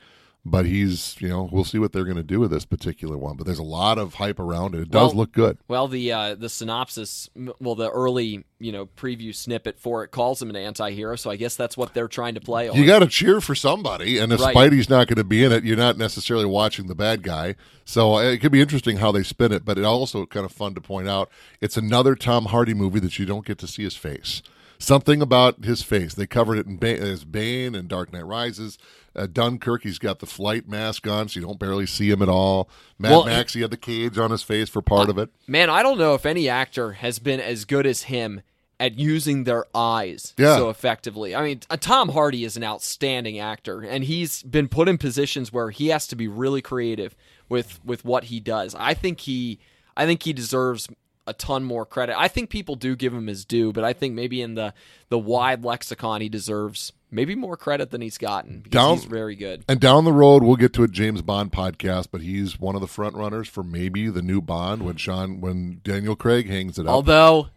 But 0.49 0.65
he's 0.65 1.17
you 1.19 1.29
know 1.29 1.49
we'll 1.51 1.65
see 1.65 1.81
what 1.81 1.93
they're 1.93 2.05
going 2.05 2.19
to 2.19 2.23
do 2.23 2.39
with 2.39 2.53
this 2.53 2.65
particular 2.65 3.19
one. 3.19 3.37
But 3.37 3.47
there's 3.47 3.59
a 3.59 3.65
lot 3.65 3.99
of 3.99 4.15
hype 4.15 4.39
around 4.39 4.77
it. 4.77 4.83
It 4.83 4.91
does 4.93 5.09
Well- 5.09 5.23
look 5.23 5.33
good. 5.33 5.59
Well, 5.67 5.89
the 5.89 6.13
uh, 6.13 6.35
the 6.37 6.49
synopsis, 6.49 7.29
well, 7.59 7.75
the 7.75 7.91
early 7.91 8.45
you 8.61 8.71
know 8.71 8.87
preview 8.87 9.35
snippet 9.35 9.77
for 9.81 10.05
it 10.05 10.13
calls 10.13 10.41
him 10.41 10.49
an 10.51 10.55
anti-hero, 10.55 11.17
so 11.17 11.31
I 11.31 11.37
guess 11.37 11.57
that's 11.57 11.77
what 11.77 11.95
they're 11.95 12.07
trying 12.07 12.35
to 12.35 12.41
play 12.41 12.69
on. 12.69 12.77
You 12.77 12.87
got 12.87 13.01
to 13.01 13.09
cheer 13.09 13.41
for 13.41 13.57
somebody, 13.57 14.19
and 14.19 14.33
if 14.33 14.39
Right. 14.41 14.55
Spidey's 14.55 14.89
not 14.89 15.09
going 15.09 15.17
to 15.17 15.25
be 15.25 15.43
in 15.43 15.51
it, 15.51 15.65
you're 15.65 15.77
not 15.77 15.99
necessarily 15.99 16.47
watching 16.47 16.87
the 16.87 16.95
bad 16.95 17.25
guy. 17.25 17.57
So 17.85 18.15
uh, 18.15 18.23
it 18.23 18.39
could 18.39 18.53
be 18.53 18.61
interesting 18.61 18.99
how 18.99 19.11
they 19.11 19.25
spin 19.25 19.51
it, 19.51 19.65
but 19.65 19.79
it 19.79 19.85
also 19.85 20.27
kind 20.27 20.47
of 20.47 20.53
fun 20.53 20.75
to 20.75 20.81
point 20.81 21.09
out 21.09 21.29
it's 21.61 21.77
another 21.77 22.15
Tom 22.15 22.45
Hardy 22.47 22.73
movie 22.75 23.01
that 23.01 23.19
you 23.19 23.27
don't 23.27 23.45
get 23.45 23.59
to 23.59 23.67
see 23.67 23.83
his 23.83 23.97
face. 23.97 24.43
Something 24.79 25.23
about 25.23 25.65
his 25.65 25.83
face. 25.83 26.15
They 26.15 26.27
covered 26.27 26.59
it 26.59 26.67
in 26.67 26.77
Bane, 26.77 27.03
as 27.03 27.25
Bane 27.25 27.75
and 27.75 27.89
Dark 27.89 28.13
Knight 28.13 28.27
Rises. 28.27 28.79
Uh, 29.15 29.27
Dunkirk, 29.27 29.83
he's 29.83 29.99
got 29.99 30.19
the 30.19 30.27
flight 30.27 30.69
mask 30.69 31.07
on, 31.09 31.29
so 31.29 31.41
you 31.41 31.47
don't 31.47 31.59
barely 31.59 31.87
see 31.87 32.11
him 32.11 32.21
at 32.21 32.29
all. 32.29 32.69
Mad 32.99 33.11
Well, 33.11 33.25
Max, 33.25 33.55
he 33.55 33.63
had 33.63 33.71
the 33.71 33.79
cage 33.79 34.19
on 34.19 34.31
his 34.31 34.43
face 34.43 34.69
for 34.69 34.83
part 34.83 35.09
of 35.09 35.17
it. 35.17 35.31
Man, 35.47 35.71
I 35.71 35.83
don't 35.83 35.97
know 35.99 36.15
if 36.15 36.27
any 36.27 36.49
actor 36.51 36.93
has 36.93 37.19
been 37.19 37.41
as 37.41 37.65
good 37.65 37.87
as 37.87 38.03
him 38.05 38.43
at 38.79 38.99
using 38.99 39.45
their 39.45 39.65
eyes 39.75 40.35
Yeah. 40.37 40.57
so 40.59 40.69
effectively. 40.69 41.35
I 41.35 41.43
mean, 41.43 41.61
uh, 41.71 41.79
Tom 41.79 42.11
Hardy 42.11 42.45
is 42.45 42.59
an 42.59 42.63
outstanding 42.65 43.39
actor, 43.39 43.81
and 43.81 44.05
he's 44.05 44.43
been 44.43 44.69
put 44.69 44.87
in 44.87 44.99
positions 44.99 45.51
where 45.51 45.71
he 45.71 45.89
has 45.89 46.07
to 46.09 46.17
be 46.17 46.29
really 46.29 46.61
creative 46.61 47.17
with 47.49 47.81
with 47.87 48.05
what 48.05 48.25
he 48.25 48.39
does. 48.39 48.75
I 48.75 48.93
think 48.93 49.21
he, 49.21 49.59
I 49.97 50.05
think 50.05 50.25
he 50.25 50.35
deserves 50.35 50.89
a 51.27 51.33
ton 51.33 51.65
more 51.65 51.85
credit. 51.87 52.19
I 52.19 52.29
think 52.29 52.51
people 52.51 52.77
do 52.77 52.95
give 52.97 53.13
him 53.13 53.27
his 53.27 53.45
due, 53.45 53.73
but 53.73 53.85
I 53.85 53.93
think 53.93 54.15
maybe 54.15 54.41
in 54.43 54.55
the 54.55 54.73
the 55.09 55.19
wide 55.19 55.65
lexicon, 55.65 56.21
he 56.21 56.29
deserves 56.29 56.93
maybe 57.11 57.35
more 57.35 57.57
credit 57.57 57.91
than 57.91 58.01
he's 58.01 58.19
gotten 58.19 58.59
because 58.61 58.71
Down- 58.73 58.97
he's 58.97 59.05
very 59.05 59.37
good. 59.37 59.65
And 59.69 59.81
down 59.81 60.05
the 60.05 60.13
road, 60.13 60.43
we'll 60.43 60.57
get 60.57 60.73
to 60.75 60.83
a 60.83 60.89
James 60.89 61.23
Bond 61.23 61.53
podcast, 61.53 62.09
but 62.11 62.21
he's 62.21 62.59
one 62.61 62.75
of 62.75 62.81
the 62.81 62.87
front 62.89 63.15
runners 63.15 63.49
for 63.49 63.63
maybe 63.63 64.09
the 64.09 64.23
new 64.23 64.41
Bond 64.41 64.83
when 64.83 64.97
Sean, 64.97 65.41
when 65.41 65.81
Daniel 65.85 66.17
Craig 66.17 66.49
hangs 66.49 66.79
it 66.79 66.87
up. 66.87 66.93
Although 66.93 67.49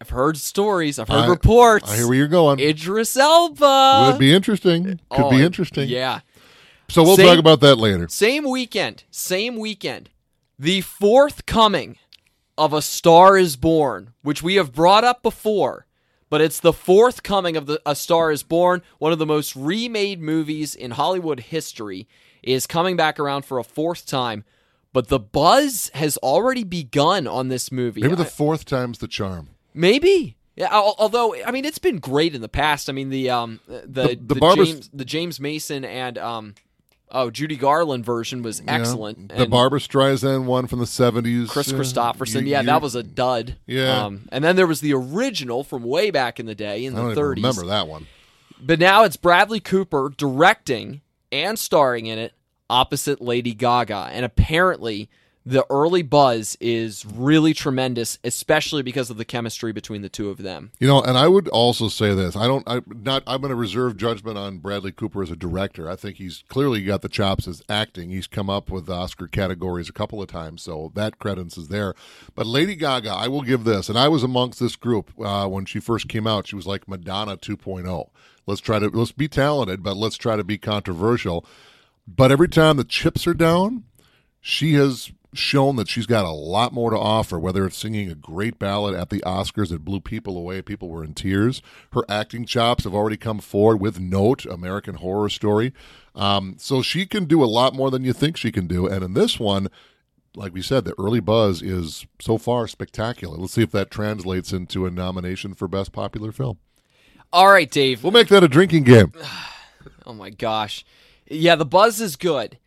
I've 0.00 0.10
heard 0.10 0.36
stories, 0.38 0.98
I've 0.98 1.08
heard 1.08 1.24
I- 1.24 1.28
reports. 1.28 1.90
I 1.90 1.96
hear 1.96 2.08
where 2.08 2.16
you're 2.16 2.28
going. 2.28 2.58
Idris 2.60 3.16
Elba. 3.16 4.10
Would 4.12 4.18
be 4.18 4.32
interesting. 4.34 5.00
Could 5.10 5.24
Oh, 5.24 5.30
be 5.30 5.42
interesting. 5.42 5.88
Yeah. 5.88 6.20
So 6.88 7.02
we'll 7.02 7.16
Same- 7.16 7.26
talk 7.26 7.38
about 7.38 7.60
that 7.60 7.76
later. 7.76 8.06
Same 8.08 8.44
weekend. 8.48 9.04
Same 9.10 9.56
weekend. 9.56 10.08
The 10.58 10.80
fourth 10.80 11.44
coming 11.44 11.98
of 12.58 12.72
A 12.72 12.82
Star 12.82 13.36
is 13.36 13.56
Born, 13.56 14.12
which 14.22 14.42
we 14.42 14.54
have 14.56 14.72
brought 14.72 15.04
up 15.04 15.22
before, 15.22 15.86
but 16.30 16.40
it's 16.40 16.60
the 16.60 16.72
fourth 16.72 17.22
coming 17.22 17.56
of 17.56 17.66
the 17.66 17.80
A 17.86 17.94
Star 17.94 18.30
is 18.30 18.42
Born, 18.42 18.82
one 18.98 19.12
of 19.12 19.18
the 19.18 19.26
most 19.26 19.54
remade 19.56 20.20
movies 20.20 20.74
in 20.74 20.92
Hollywood 20.92 21.40
history, 21.40 22.08
is 22.42 22.66
coming 22.66 22.96
back 22.96 23.18
around 23.20 23.44
for 23.44 23.58
a 23.58 23.64
fourth 23.64 24.06
time. 24.06 24.44
But 24.92 25.08
the 25.08 25.18
buzz 25.18 25.90
has 25.94 26.16
already 26.18 26.64
begun 26.64 27.26
on 27.26 27.48
this 27.48 27.70
movie. 27.70 28.00
Maybe 28.02 28.14
the 28.14 28.24
fourth 28.24 28.64
time's 28.64 28.98
the 28.98 29.08
charm. 29.08 29.50
Maybe. 29.74 30.36
Yeah, 30.56 30.72
although 30.72 31.34
I 31.44 31.50
mean 31.50 31.66
it's 31.66 31.78
been 31.78 31.98
great 31.98 32.34
in 32.34 32.40
the 32.40 32.48
past. 32.48 32.88
I 32.88 32.92
mean 32.94 33.10
the 33.10 33.28
um 33.28 33.60
the 33.66 33.82
The- 33.86 34.18
the, 34.22 34.34
the 34.36 34.40
James 34.64 34.90
the 34.94 35.04
James 35.04 35.38
Mason 35.38 35.84
and 35.84 36.16
um 36.16 36.54
oh 37.10 37.30
Judy 37.30 37.56
Garland 37.56 38.04
version 38.04 38.42
was 38.42 38.60
Yeah. 38.64 38.74
excellent. 38.74 39.28
The 39.30 39.42
and 39.42 39.50
Barbra 39.50 39.78
Streisand 39.80 40.44
one 40.44 40.66
from 40.66 40.78
the 40.80 40.84
70s. 40.86 41.48
Kris 41.50 41.72
Kristofferson, 41.72 42.42
you- 42.42 42.48
yeah, 42.52 42.60
you- 42.60 42.66
that 42.66 42.82
was 42.82 42.94
a 42.94 43.02
dud. 43.02 43.56
Yeah. 43.66 44.04
Um, 44.06 44.28
and 44.32 44.42
then 44.44 44.56
there 44.56 44.66
was 44.66 44.80
the 44.80 44.92
original 44.94 45.62
from 45.64 45.82
way 45.84 46.10
back 46.10 46.38
in 46.40 46.46
the 46.46 46.54
day 46.54 46.84
in 46.84 46.94
the 46.94 47.14
30s. 47.14 47.36
remember 47.36 47.66
that 47.66 47.88
one. 47.88 48.06
But 48.60 48.78
now 48.78 49.04
it's 49.04 49.16
Bradley 49.16 49.60
Cooper 49.60 50.12
directing 50.16 51.02
and 51.30 51.58
starring 51.58 52.06
in 52.06 52.18
it 52.18 52.32
opposite 52.70 53.20
Lady 53.20 53.52
Gaga. 53.54 54.08
And 54.12 54.24
apparently 54.24 55.08
the 55.46 55.64
early 55.70 56.02
buzz 56.02 56.56
is 56.60 57.06
really 57.06 57.54
tremendous, 57.54 58.18
especially 58.24 58.82
because 58.82 59.10
of 59.10 59.16
the 59.16 59.24
chemistry 59.24 59.72
between 59.72 60.02
the 60.02 60.08
two 60.08 60.28
of 60.28 60.38
them. 60.38 60.72
You 60.80 60.88
know, 60.88 61.00
and 61.00 61.16
I 61.16 61.28
would 61.28 61.46
also 61.48 61.88
say 61.88 62.14
this: 62.14 62.34
I 62.34 62.48
don't, 62.48 62.64
I 62.66 62.82
not, 62.88 63.22
I'm 63.28 63.40
going 63.40 63.50
to 63.50 63.56
reserve 63.56 63.96
judgment 63.96 64.36
on 64.36 64.58
Bradley 64.58 64.90
Cooper 64.90 65.22
as 65.22 65.30
a 65.30 65.36
director. 65.36 65.88
I 65.88 65.94
think 65.94 66.16
he's 66.16 66.42
clearly 66.48 66.82
got 66.82 67.02
the 67.02 67.08
chops 67.08 67.46
as 67.46 67.62
acting. 67.68 68.10
He's 68.10 68.26
come 68.26 68.50
up 68.50 68.70
with 68.70 68.90
Oscar 68.90 69.28
categories 69.28 69.88
a 69.88 69.92
couple 69.92 70.20
of 70.20 70.28
times, 70.28 70.62
so 70.62 70.90
that 70.96 71.20
credence 71.20 71.56
is 71.56 71.68
there. 71.68 71.94
But 72.34 72.46
Lady 72.46 72.74
Gaga, 72.74 73.10
I 73.10 73.28
will 73.28 73.42
give 73.42 73.62
this, 73.62 73.88
and 73.88 73.96
I 73.96 74.08
was 74.08 74.24
amongst 74.24 74.58
this 74.58 74.74
group 74.74 75.12
uh, 75.24 75.46
when 75.46 75.64
she 75.64 75.78
first 75.78 76.08
came 76.08 76.26
out. 76.26 76.48
She 76.48 76.56
was 76.56 76.66
like 76.66 76.88
Madonna 76.88 77.36
2.0. 77.36 78.10
Let's 78.46 78.60
try 78.60 78.80
to 78.80 78.88
let's 78.88 79.12
be 79.12 79.28
talented, 79.28 79.84
but 79.84 79.96
let's 79.96 80.16
try 80.16 80.34
to 80.34 80.44
be 80.44 80.58
controversial. 80.58 81.46
But 82.08 82.32
every 82.32 82.48
time 82.48 82.76
the 82.76 82.84
chips 82.84 83.26
are 83.28 83.34
down, 83.34 83.84
she 84.40 84.74
has 84.74 85.10
shown 85.36 85.76
that 85.76 85.88
she's 85.88 86.06
got 86.06 86.24
a 86.24 86.30
lot 86.30 86.72
more 86.72 86.90
to 86.90 86.98
offer, 86.98 87.38
whether 87.38 87.64
it's 87.66 87.76
singing 87.76 88.10
a 88.10 88.14
great 88.14 88.58
ballad 88.58 88.94
at 88.94 89.10
the 89.10 89.20
Oscars 89.20 89.68
that 89.68 89.84
blew 89.84 90.00
people 90.00 90.36
away, 90.36 90.62
people 90.62 90.88
were 90.88 91.04
in 91.04 91.14
tears. 91.14 91.62
Her 91.92 92.02
acting 92.08 92.44
chops 92.44 92.84
have 92.84 92.94
already 92.94 93.16
come 93.16 93.38
forward 93.38 93.80
with 93.80 94.00
Note, 94.00 94.44
American 94.46 94.96
Horror 94.96 95.28
Story. 95.28 95.72
Um, 96.14 96.56
so 96.58 96.82
she 96.82 97.06
can 97.06 97.26
do 97.26 97.44
a 97.44 97.46
lot 97.46 97.74
more 97.74 97.90
than 97.90 98.04
you 98.04 98.12
think 98.12 98.36
she 98.36 98.50
can 98.50 98.66
do. 98.66 98.86
And 98.86 99.04
in 99.04 99.14
this 99.14 99.38
one, 99.38 99.68
like 100.34 100.52
we 100.52 100.62
said, 100.62 100.84
the 100.84 100.94
early 100.98 101.20
buzz 101.20 101.62
is 101.62 102.06
so 102.20 102.38
far 102.38 102.66
spectacular. 102.68 103.36
Let's 103.36 103.54
see 103.54 103.62
if 103.62 103.72
that 103.72 103.90
translates 103.90 104.52
into 104.52 104.86
a 104.86 104.90
nomination 104.90 105.54
for 105.54 105.68
Best 105.68 105.92
Popular 105.92 106.32
Film. 106.32 106.58
All 107.32 107.48
right, 107.48 107.70
Dave. 107.70 108.02
We'll 108.02 108.12
make 108.12 108.28
that 108.28 108.44
a 108.44 108.48
drinking 108.48 108.84
game. 108.84 109.12
Oh 110.08 110.14
my 110.14 110.30
gosh. 110.30 110.84
Yeah, 111.28 111.56
the 111.56 111.64
buzz 111.64 112.00
is 112.00 112.14
good. 112.14 112.58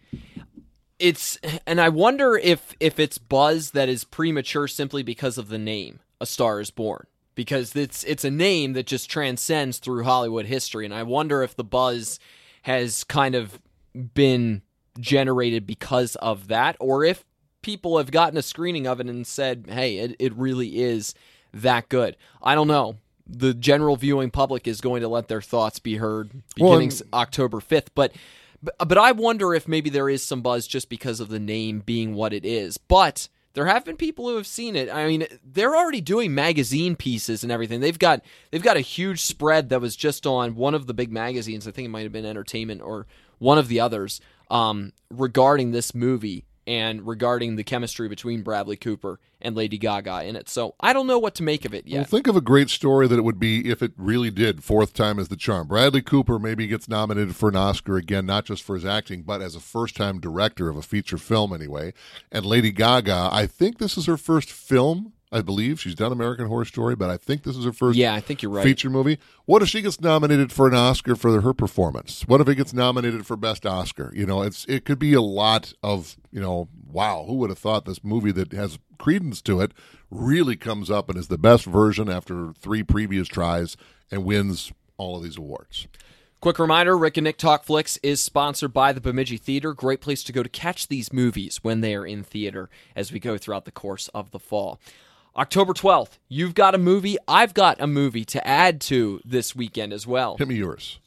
It's 1.00 1.38
and 1.66 1.80
I 1.80 1.90
wonder 1.90 2.38
if 2.38 2.76
if 2.80 3.00
it's 3.00 3.18
buzz 3.18 3.72
that 3.72 3.90
is 3.90 4.04
premature 4.04 4.68
simply 4.68 5.02
because 5.04 5.38
of 5.38 5.50
the 5.50 5.58
name 5.58 6.00
A 6.20 6.26
Star 6.26 6.60
is 6.60 6.72
Born 6.72 7.06
because 7.36 7.76
it's 7.76 8.04
it's 8.04 8.26
a 8.26 8.32
name 8.32 8.74
that 8.74 8.86
just 8.86 9.10
transcends 9.10 9.78
through 9.80 10.04
Hollywood 10.04 10.46
history 10.46 10.84
and 10.86 10.94
I 10.94 11.04
wonder 11.04 11.42
if 11.42 11.56
the 11.56 11.64
buzz 11.64 12.20
has 12.64 13.04
kind 13.06 13.34
of 13.34 13.60
been 14.14 14.62
generated 15.00 15.66
because 15.66 16.16
of 16.18 16.50
that 16.50 16.76
or 16.80 17.06
if 17.06 17.24
people 17.62 17.98
have 17.98 18.12
gotten 18.12 18.38
a 18.38 18.42
screening 18.42 18.88
of 18.88 19.00
it 19.00 19.08
and 19.08 19.26
said, 19.26 19.66
"Hey, 19.70 19.98
it, 19.98 20.16
it 20.20 20.34
really 20.36 20.80
is 20.82 21.14
that 21.54 21.90
good." 21.90 22.16
I 22.42 22.56
don't 22.56 22.68
know. 22.68 22.98
The 23.28 23.54
general 23.54 23.96
viewing 23.96 24.32
public 24.32 24.68
is 24.68 24.82
going 24.82 25.02
to 25.02 25.08
let 25.08 25.28
their 25.28 25.42
thoughts 25.42 25.80
be 25.80 25.98
heard 25.98 26.32
beginning 26.56 26.92
and- 26.92 27.04
October 27.14 27.60
5th, 27.60 27.90
but 27.94 28.12
but, 28.62 28.76
but 28.88 28.98
I 28.98 29.12
wonder 29.12 29.54
if 29.54 29.68
maybe 29.68 29.90
there 29.90 30.10
is 30.10 30.24
some 30.24 30.42
buzz 30.42 30.68
just 30.68 30.90
because 30.90 31.20
of 31.20 31.30
the 31.30 31.40
name 31.40 31.80
being 31.80 32.14
what 32.14 32.34
it 32.34 32.46
is. 32.46 32.78
But 32.78 33.30
there 33.54 33.66
have 33.66 33.86
been 33.86 33.98
people 33.98 34.28
who 34.30 34.36
have 34.38 34.48
seen 34.48 34.76
it. 34.76 34.90
I 34.90 35.08
mean, 35.08 35.26
they're 35.44 35.76
already 35.76 36.02
doing 36.02 36.34
magazine 36.36 36.96
pieces 36.96 37.44
and 37.44 37.52
everything. 37.52 37.80
They've 37.80 37.98
got 37.98 38.22
they've 38.52 38.64
got 38.64 38.78
a 38.78 38.82
huge 38.82 39.22
spread 39.22 39.70
that 39.70 39.82
was 39.82 39.96
just 39.96 40.26
on 40.26 40.56
one 40.56 40.76
of 40.76 40.88
the 40.88 40.94
big 40.94 41.12
magazines. 41.12 41.68
I 41.68 41.72
think 41.72 41.86
it 41.86 41.90
might 41.90 42.04
have 42.04 42.12
been 42.12 42.26
Entertainment 42.26 42.82
or 42.82 43.08
one 43.40 43.58
of 43.58 43.68
the 43.68 43.80
others 43.80 44.22
um, 44.52 44.94
regarding 45.10 45.72
this 45.72 45.96
movie 45.96 46.46
and 46.70 47.08
regarding 47.08 47.56
the 47.56 47.64
chemistry 47.64 48.08
between 48.08 48.44
Bradley 48.44 48.78
Cooper 48.78 49.20
and 49.42 49.56
Lady 49.56 49.80
Gaga 49.80 50.26
in 50.26 50.36
it. 50.36 50.48
So 50.48 50.76
I 50.80 50.94
don't 50.94 51.08
know 51.08 51.18
what 51.18 51.34
to 51.36 51.44
make 51.44 51.66
of 51.66 51.74
it 51.74 51.88
yet. 51.88 51.98
Well, 51.98 52.06
think 52.06 52.28
of 52.28 52.36
a 52.36 52.42
great 52.42 52.70
story 52.70 53.08
that 53.08 53.18
it 53.18 53.24
would 53.24 53.40
be 53.40 53.72
if 53.72 53.82
it 53.82 53.94
really 53.98 54.30
did. 54.30 54.64
Fourth 54.64 54.94
time 54.94 55.18
is 55.18 55.30
the 55.30 55.36
charm. 55.36 55.68
Bradley 55.68 56.04
Cooper 56.04 56.38
maybe 56.38 56.68
gets 56.68 56.88
nominated 56.88 57.36
for 57.36 57.50
an 57.50 57.56
Oscar 57.56 57.98
again, 57.98 58.28
not 58.28 58.46
just 58.46 58.62
for 58.62 58.76
his 58.76 58.86
acting, 58.86 59.24
but 59.24 59.42
as 59.42 59.56
a 59.56 59.60
first 59.60 59.96
time 59.96 60.20
director 60.20 60.70
of 60.70 60.78
a 60.78 60.84
feature 60.84 61.18
film, 61.18 61.54
anyway. 61.54 61.92
And 62.32 62.46
Lady 62.46 62.72
Gaga, 62.72 63.30
I 63.32 63.48
think 63.48 63.80
this 63.80 63.98
is 63.98 64.06
her 64.06 64.18
first 64.18 64.52
film. 64.52 65.14
I 65.32 65.42
believe 65.42 65.80
she's 65.80 65.96
done 65.96 66.12
American 66.12 66.48
Horror 66.48 66.66
Story, 66.66 66.96
but 66.96 67.10
I 67.10 67.18
think 67.18 67.44
this 67.44 67.56
is 67.56 67.64
her 67.64 67.72
first 67.72 67.98
Yeah, 67.98 68.16
I 68.16 68.20
think 68.20 68.42
you're 68.42 68.52
right. 68.52 68.64
feature 68.64 68.90
movie. 68.90 69.20
What 69.46 69.62
if 69.62 69.70
she 69.70 69.82
gets 69.82 70.02
nominated 70.02 70.52
for 70.52 70.68
an 70.68 70.74
Oscar 70.74 71.16
for 71.16 71.40
her 71.42 71.54
performance? 71.54 72.24
What 72.28 72.42
if 72.42 72.48
it 72.48 72.56
gets 72.56 72.74
nominated 72.74 73.28
for 73.28 73.38
best 73.38 73.66
Oscar? 73.66 74.12
You 74.16 74.26
know, 74.26 74.42
it's 74.42 74.66
it 74.66 74.86
could 74.86 74.98
be 74.98 75.14
a 75.14 75.22
lot 75.22 75.74
of 75.84 76.18
you 76.32 76.42
know. 76.42 76.68
Wow, 76.92 77.26
who 77.28 77.36
would 77.36 77.52
have 77.52 77.60
thought 77.60 77.86
this 77.86 78.04
movie 78.04 78.32
that 78.32 78.52
has 78.54 78.80
credence 78.98 79.44
to 79.44 79.62
it 79.62 79.74
really 80.10 80.56
comes 80.56 80.90
up 80.90 81.08
and 81.08 81.20
is 81.20 81.28
the 81.28 81.38
best 81.38 81.66
version 81.66 82.10
after 82.10 82.52
three 82.54 82.82
previous 82.82 83.28
tries 83.28 83.78
and 84.10 84.26
wins 84.26 84.72
all 84.98 85.18
of 85.18 85.24
these 85.24 85.38
awards. 85.38 85.88
Quick 86.42 86.58
reminder 86.58 86.98
Rick 86.98 87.18
and 87.18 87.26
Nick 87.26 87.38
Talk 87.38 87.66
Flicks 87.66 87.98
is 88.02 88.22
sponsored 88.22 88.74
by 88.74 88.94
the 88.94 89.02
Bemidji 89.02 89.38
Theater. 89.38 89.74
Great 89.74 90.02
place 90.02 90.24
to 90.24 90.32
go 90.32 90.42
to 90.42 90.50
catch 90.50 90.88
these 90.88 91.12
movies 91.12 91.60
when 91.64 91.82
they 91.82 91.94
are 91.94 92.06
in 92.06 92.24
theater 92.24 92.70
as 92.96 93.12
we 93.12 93.20
go 93.20 93.38
throughout 93.38 93.66
the 93.66 93.72
course 93.72 94.08
of 94.10 94.32
the 94.32 94.40
fall. 94.40 94.80
October 95.40 95.72
12th, 95.72 96.18
you've 96.28 96.54
got 96.54 96.76
a 96.76 96.78
movie. 96.78 97.16
I've 97.26 97.54
got 97.54 97.80
a 97.80 97.88
movie 97.88 98.26
to 98.26 98.46
add 98.46 98.82
to 98.82 99.22
this 99.24 99.56
weekend 99.56 99.94
as 99.94 100.06
well. 100.06 100.36
Hit 100.36 100.50
me 100.50 100.56
yours. 100.56 101.00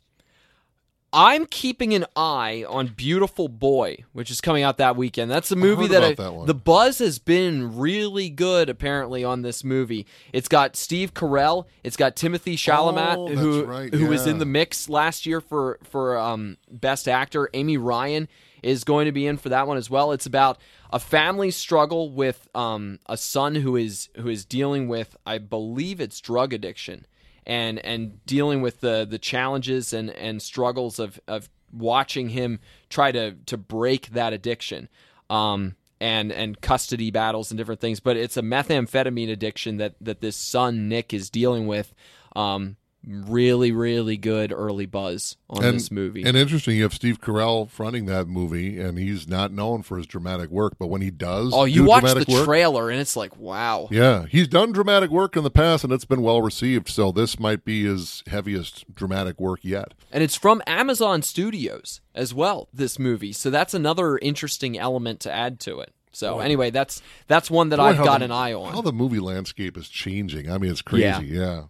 I'm 1.12 1.44
keeping 1.46 1.92
an 1.92 2.06
eye 2.16 2.64
on 2.66 2.88
Beautiful 2.88 3.48
Boy, 3.48 4.04
which 4.12 4.30
is 4.30 4.40
coming 4.40 4.62
out 4.62 4.78
that 4.78 4.96
weekend. 4.96 5.30
That's 5.30 5.50
a 5.52 5.56
movie 5.56 5.86
that, 5.88 6.02
I, 6.02 6.14
that 6.14 6.32
one. 6.32 6.46
the 6.46 6.54
buzz 6.54 6.98
has 7.00 7.18
been 7.18 7.76
really 7.76 8.30
good 8.30 8.70
apparently 8.70 9.22
on 9.22 9.42
this 9.42 9.62
movie. 9.62 10.06
It's 10.32 10.48
got 10.48 10.74
Steve 10.74 11.12
Carell, 11.12 11.66
it's 11.84 11.96
got 11.96 12.16
Timothée 12.16 12.54
Chalamet 12.54 13.16
Oh, 13.16 13.28
who 13.28 13.64
right, 13.64 13.92
who 13.92 14.06
was 14.06 14.26
in 14.26 14.38
the 14.38 14.46
mix 14.46 14.88
last 14.88 15.26
year 15.26 15.40
for 15.42 15.78
for 15.82 16.16
um, 16.18 16.56
best 16.70 17.06
actor. 17.06 17.50
Amy 17.52 17.76
Ryan 17.76 18.26
is 18.62 18.84
going 18.84 19.06
to 19.06 19.12
be 19.12 19.26
in 19.26 19.36
for 19.36 19.50
that 19.50 19.66
one 19.66 19.76
as 19.76 19.90
well. 19.90 20.12
It's 20.12 20.26
about 20.26 20.58
a 20.90 20.98
family 20.98 21.50
struggle 21.50 22.10
with 22.10 22.48
um, 22.54 23.00
a 23.06 23.16
son 23.18 23.56
who 23.56 23.76
is 23.76 24.08
who 24.16 24.28
is 24.28 24.46
dealing 24.46 24.88
with 24.88 25.14
I 25.26 25.38
believe 25.38 26.00
it's 26.00 26.20
drug 26.20 26.54
addiction 26.54 27.06
and 27.46 27.78
and 27.84 28.24
dealing 28.26 28.60
with 28.60 28.80
the 28.80 29.06
the 29.08 29.18
challenges 29.18 29.92
and 29.92 30.10
and 30.10 30.40
struggles 30.40 30.98
of 30.98 31.20
of 31.26 31.48
watching 31.72 32.30
him 32.30 32.60
try 32.88 33.10
to 33.12 33.32
to 33.46 33.56
break 33.56 34.08
that 34.10 34.32
addiction 34.32 34.88
um 35.30 35.74
and 36.00 36.32
and 36.32 36.60
custody 36.60 37.12
battles 37.12 37.50
and 37.52 37.58
different 37.58 37.80
things. 37.80 38.00
But 38.00 38.16
it's 38.16 38.36
a 38.36 38.42
methamphetamine 38.42 39.30
addiction 39.30 39.76
that 39.76 39.94
that 40.00 40.20
this 40.20 40.36
son 40.36 40.88
Nick 40.88 41.14
is 41.14 41.30
dealing 41.30 41.66
with 41.66 41.94
um 42.34 42.76
really, 43.06 43.72
really 43.72 44.16
good 44.16 44.52
early 44.52 44.86
buzz 44.86 45.36
on 45.50 45.64
and, 45.64 45.74
this 45.76 45.90
movie. 45.90 46.22
And 46.22 46.36
interesting, 46.36 46.76
you 46.76 46.84
have 46.84 46.94
Steve 46.94 47.20
Carell 47.20 47.68
fronting 47.68 48.06
that 48.06 48.28
movie, 48.28 48.80
and 48.80 48.98
he's 48.98 49.28
not 49.28 49.52
known 49.52 49.82
for 49.82 49.96
his 49.96 50.06
dramatic 50.06 50.50
work, 50.50 50.74
but 50.78 50.86
when 50.86 51.02
he 51.02 51.10
does, 51.10 51.52
oh, 51.52 51.64
you 51.64 51.82
do 51.82 51.88
watch 51.88 52.04
the 52.04 52.24
work, 52.28 52.44
trailer 52.44 52.90
and 52.90 53.00
it's 53.00 53.16
like, 53.16 53.36
wow. 53.36 53.88
Yeah, 53.90 54.26
he's 54.26 54.48
done 54.48 54.72
dramatic 54.72 55.10
work 55.10 55.36
in 55.36 55.44
the 55.44 55.50
past, 55.50 55.84
and 55.84 55.92
it's 55.92 56.04
been 56.04 56.22
well 56.22 56.42
received. 56.42 56.88
So 56.88 57.12
this 57.12 57.38
might 57.38 57.64
be 57.64 57.84
his 57.84 58.22
heaviest 58.26 58.94
dramatic 58.94 59.40
work 59.40 59.60
yet. 59.62 59.94
And 60.12 60.22
it's 60.22 60.36
from 60.36 60.62
Amazon 60.66 61.22
Studios 61.22 62.00
as 62.14 62.32
well. 62.34 62.68
This 62.72 62.98
movie, 62.98 63.32
so 63.32 63.50
that's 63.50 63.74
another 63.74 64.18
interesting 64.18 64.78
element 64.78 65.20
to 65.20 65.32
add 65.32 65.60
to 65.60 65.80
it. 65.80 65.92
So 66.12 66.40
anyway, 66.40 66.70
that's 66.70 67.00
that's 67.26 67.50
one 67.50 67.70
that 67.70 67.78
Boy, 67.78 67.84
I've 67.84 67.96
got 67.96 68.18
the- 68.18 68.26
an 68.26 68.32
eye 68.32 68.52
on. 68.52 68.72
How 68.74 68.82
the 68.82 68.92
movie 68.92 69.18
landscape 69.18 69.76
is 69.78 69.88
changing. 69.88 70.50
I 70.50 70.58
mean, 70.58 70.70
it's 70.70 70.82
crazy. 70.82 71.02
Yeah. 71.02 71.20
Yeah. 71.20 71.62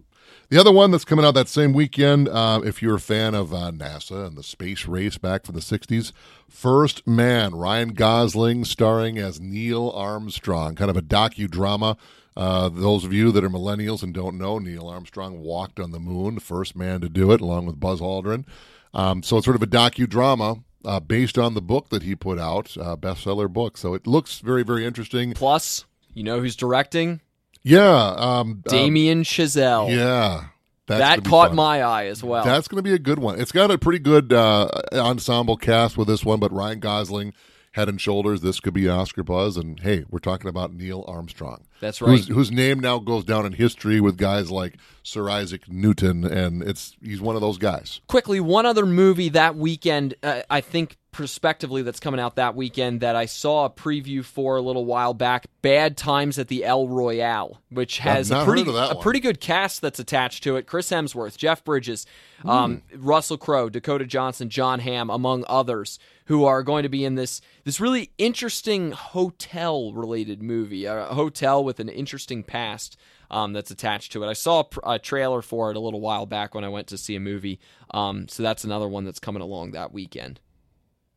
The 0.52 0.60
other 0.60 0.70
one 0.70 0.90
that's 0.90 1.06
coming 1.06 1.24
out 1.24 1.32
that 1.32 1.48
same 1.48 1.72
weekend, 1.72 2.28
uh, 2.28 2.60
if 2.62 2.82
you're 2.82 2.96
a 2.96 3.00
fan 3.00 3.34
of 3.34 3.54
uh, 3.54 3.70
NASA 3.70 4.26
and 4.26 4.36
the 4.36 4.42
space 4.42 4.86
race 4.86 5.16
back 5.16 5.46
from 5.46 5.54
the 5.54 5.62
60s, 5.62 6.12
First 6.46 7.06
Man, 7.06 7.54
Ryan 7.54 7.94
Gosling 7.94 8.66
starring 8.66 9.16
as 9.16 9.40
Neil 9.40 9.88
Armstrong, 9.88 10.74
kind 10.74 10.90
of 10.90 10.96
a 10.98 11.00
docudrama. 11.00 11.96
Uh, 12.36 12.68
those 12.68 13.02
of 13.02 13.14
you 13.14 13.32
that 13.32 13.42
are 13.42 13.48
millennials 13.48 14.02
and 14.02 14.12
don't 14.12 14.36
know, 14.36 14.58
Neil 14.58 14.88
Armstrong 14.88 15.40
walked 15.40 15.80
on 15.80 15.90
the 15.90 15.98
moon, 15.98 16.34
the 16.34 16.42
first 16.42 16.76
man 16.76 17.00
to 17.00 17.08
do 17.08 17.32
it, 17.32 17.40
along 17.40 17.64
with 17.64 17.80
Buzz 17.80 18.02
Aldrin. 18.02 18.44
Um, 18.92 19.22
so 19.22 19.38
it's 19.38 19.46
sort 19.46 19.56
of 19.56 19.62
a 19.62 19.66
docudrama 19.66 20.62
uh, 20.84 21.00
based 21.00 21.38
on 21.38 21.54
the 21.54 21.62
book 21.62 21.88
that 21.88 22.02
he 22.02 22.14
put 22.14 22.38
out, 22.38 22.76
uh, 22.76 22.94
bestseller 22.94 23.50
book. 23.50 23.78
So 23.78 23.94
it 23.94 24.06
looks 24.06 24.40
very, 24.40 24.64
very 24.64 24.84
interesting. 24.84 25.32
Plus, 25.32 25.86
you 26.12 26.22
know 26.22 26.40
who's 26.40 26.56
directing? 26.56 27.22
Yeah, 27.62 28.14
um, 28.16 28.62
uh, 28.66 28.70
Damien 28.70 29.22
Chazelle. 29.22 29.90
yeah, 29.90 30.46
that 30.86 31.24
caught 31.24 31.48
fun. 31.48 31.56
my 31.56 31.82
eye 31.82 32.06
as 32.06 32.22
well. 32.22 32.44
That's 32.44 32.68
going 32.68 32.78
to 32.78 32.82
be 32.82 32.94
a 32.94 32.98
good 32.98 33.18
one. 33.18 33.40
It's 33.40 33.52
got 33.52 33.70
a 33.70 33.78
pretty 33.78 34.00
good 34.00 34.32
uh, 34.32 34.68
ensemble 34.92 35.56
cast 35.56 35.96
with 35.96 36.08
this 36.08 36.24
one, 36.24 36.40
but 36.40 36.52
Ryan 36.52 36.80
Gosling, 36.80 37.34
head 37.72 37.88
and 37.88 38.00
shoulders. 38.00 38.40
This 38.40 38.60
could 38.60 38.74
be 38.74 38.88
Oscar 38.88 39.22
buzz, 39.22 39.56
and 39.56 39.80
hey, 39.80 40.04
we're 40.10 40.18
talking 40.18 40.48
about 40.48 40.72
Neil 40.72 41.04
Armstrong. 41.08 41.64
That's 41.80 42.00
right. 42.00 42.24
whose 42.26 42.52
name 42.52 42.78
now 42.78 42.98
goes 43.00 43.24
down 43.24 43.44
in 43.44 43.52
history 43.54 44.00
with 44.00 44.16
guys 44.16 44.50
like 44.50 44.76
Sir 45.02 45.28
Isaac 45.28 45.68
Newton, 45.68 46.24
and 46.24 46.62
it's 46.62 46.96
he's 47.02 47.20
one 47.20 47.34
of 47.34 47.40
those 47.40 47.58
guys. 47.58 48.00
Quickly, 48.06 48.38
one 48.40 48.66
other 48.66 48.86
movie 48.86 49.30
that 49.30 49.56
weekend, 49.56 50.14
uh, 50.22 50.42
I 50.48 50.60
think 50.60 50.96
prospectively 51.10 51.82
that's 51.82 52.00
coming 52.00 52.20
out 52.20 52.36
that 52.36 52.54
weekend 52.54 53.00
that 53.00 53.16
I 53.16 53.26
saw 53.26 53.66
a 53.66 53.70
preview 53.70 54.24
for 54.24 54.56
a 54.56 54.62
little 54.62 54.84
while 54.86 55.12
back, 55.12 55.46
Bad 55.60 55.96
Times 55.96 56.38
at 56.38 56.48
the 56.48 56.64
El 56.64 56.88
Royale, 56.88 57.60
which 57.70 57.98
has 57.98 58.30
a 58.30 58.44
pretty 58.44 58.62
heard 58.62 58.68
of 58.68 58.74
that 58.74 58.92
a 58.92 58.94
pretty 59.00 59.20
good 59.20 59.40
cast 59.40 59.82
that's 59.82 59.98
attached 59.98 60.42
to 60.44 60.56
it. 60.56 60.66
Chris 60.66 60.88
Hemsworth, 60.90 61.36
Jeff 61.36 61.64
Bridges, 61.64 62.06
um, 62.44 62.82
Hmm. 62.92 63.04
Russell 63.06 63.36
Crowe, 63.38 63.68
Dakota 63.68 64.06
Johnson, 64.06 64.48
Jon 64.48 64.78
Hamm, 64.80 65.10
among 65.10 65.44
others, 65.48 65.98
who 66.26 66.44
are 66.44 66.62
going 66.62 66.82
to 66.82 66.88
be 66.88 67.04
in 67.04 67.14
this 67.14 67.40
this 67.64 67.80
really 67.80 68.10
interesting 68.18 68.92
hotel 68.92 69.92
related 69.92 70.42
movie, 70.42 70.84
a 70.84 71.04
hotel 71.06 71.62
with 71.62 71.80
an 71.80 71.88
interesting 71.88 72.42
past. 72.42 72.96
Um, 73.30 73.54
that's 73.54 73.70
attached 73.70 74.12
to 74.12 74.22
it. 74.22 74.28
I 74.28 74.34
saw 74.34 74.60
a, 74.60 74.64
pr- 74.64 74.80
a 74.84 74.98
trailer 74.98 75.40
for 75.40 75.70
it 75.70 75.76
a 75.78 75.80
little 75.80 76.02
while 76.02 76.26
back 76.26 76.54
when 76.54 76.64
I 76.64 76.68
went 76.68 76.88
to 76.88 76.98
see 76.98 77.16
a 77.16 77.20
movie. 77.20 77.60
Um, 77.90 78.28
so 78.28 78.42
that's 78.42 78.62
another 78.62 78.86
one 78.86 79.06
that's 79.06 79.18
coming 79.18 79.40
along 79.40 79.70
that 79.70 79.90
weekend. 79.90 80.38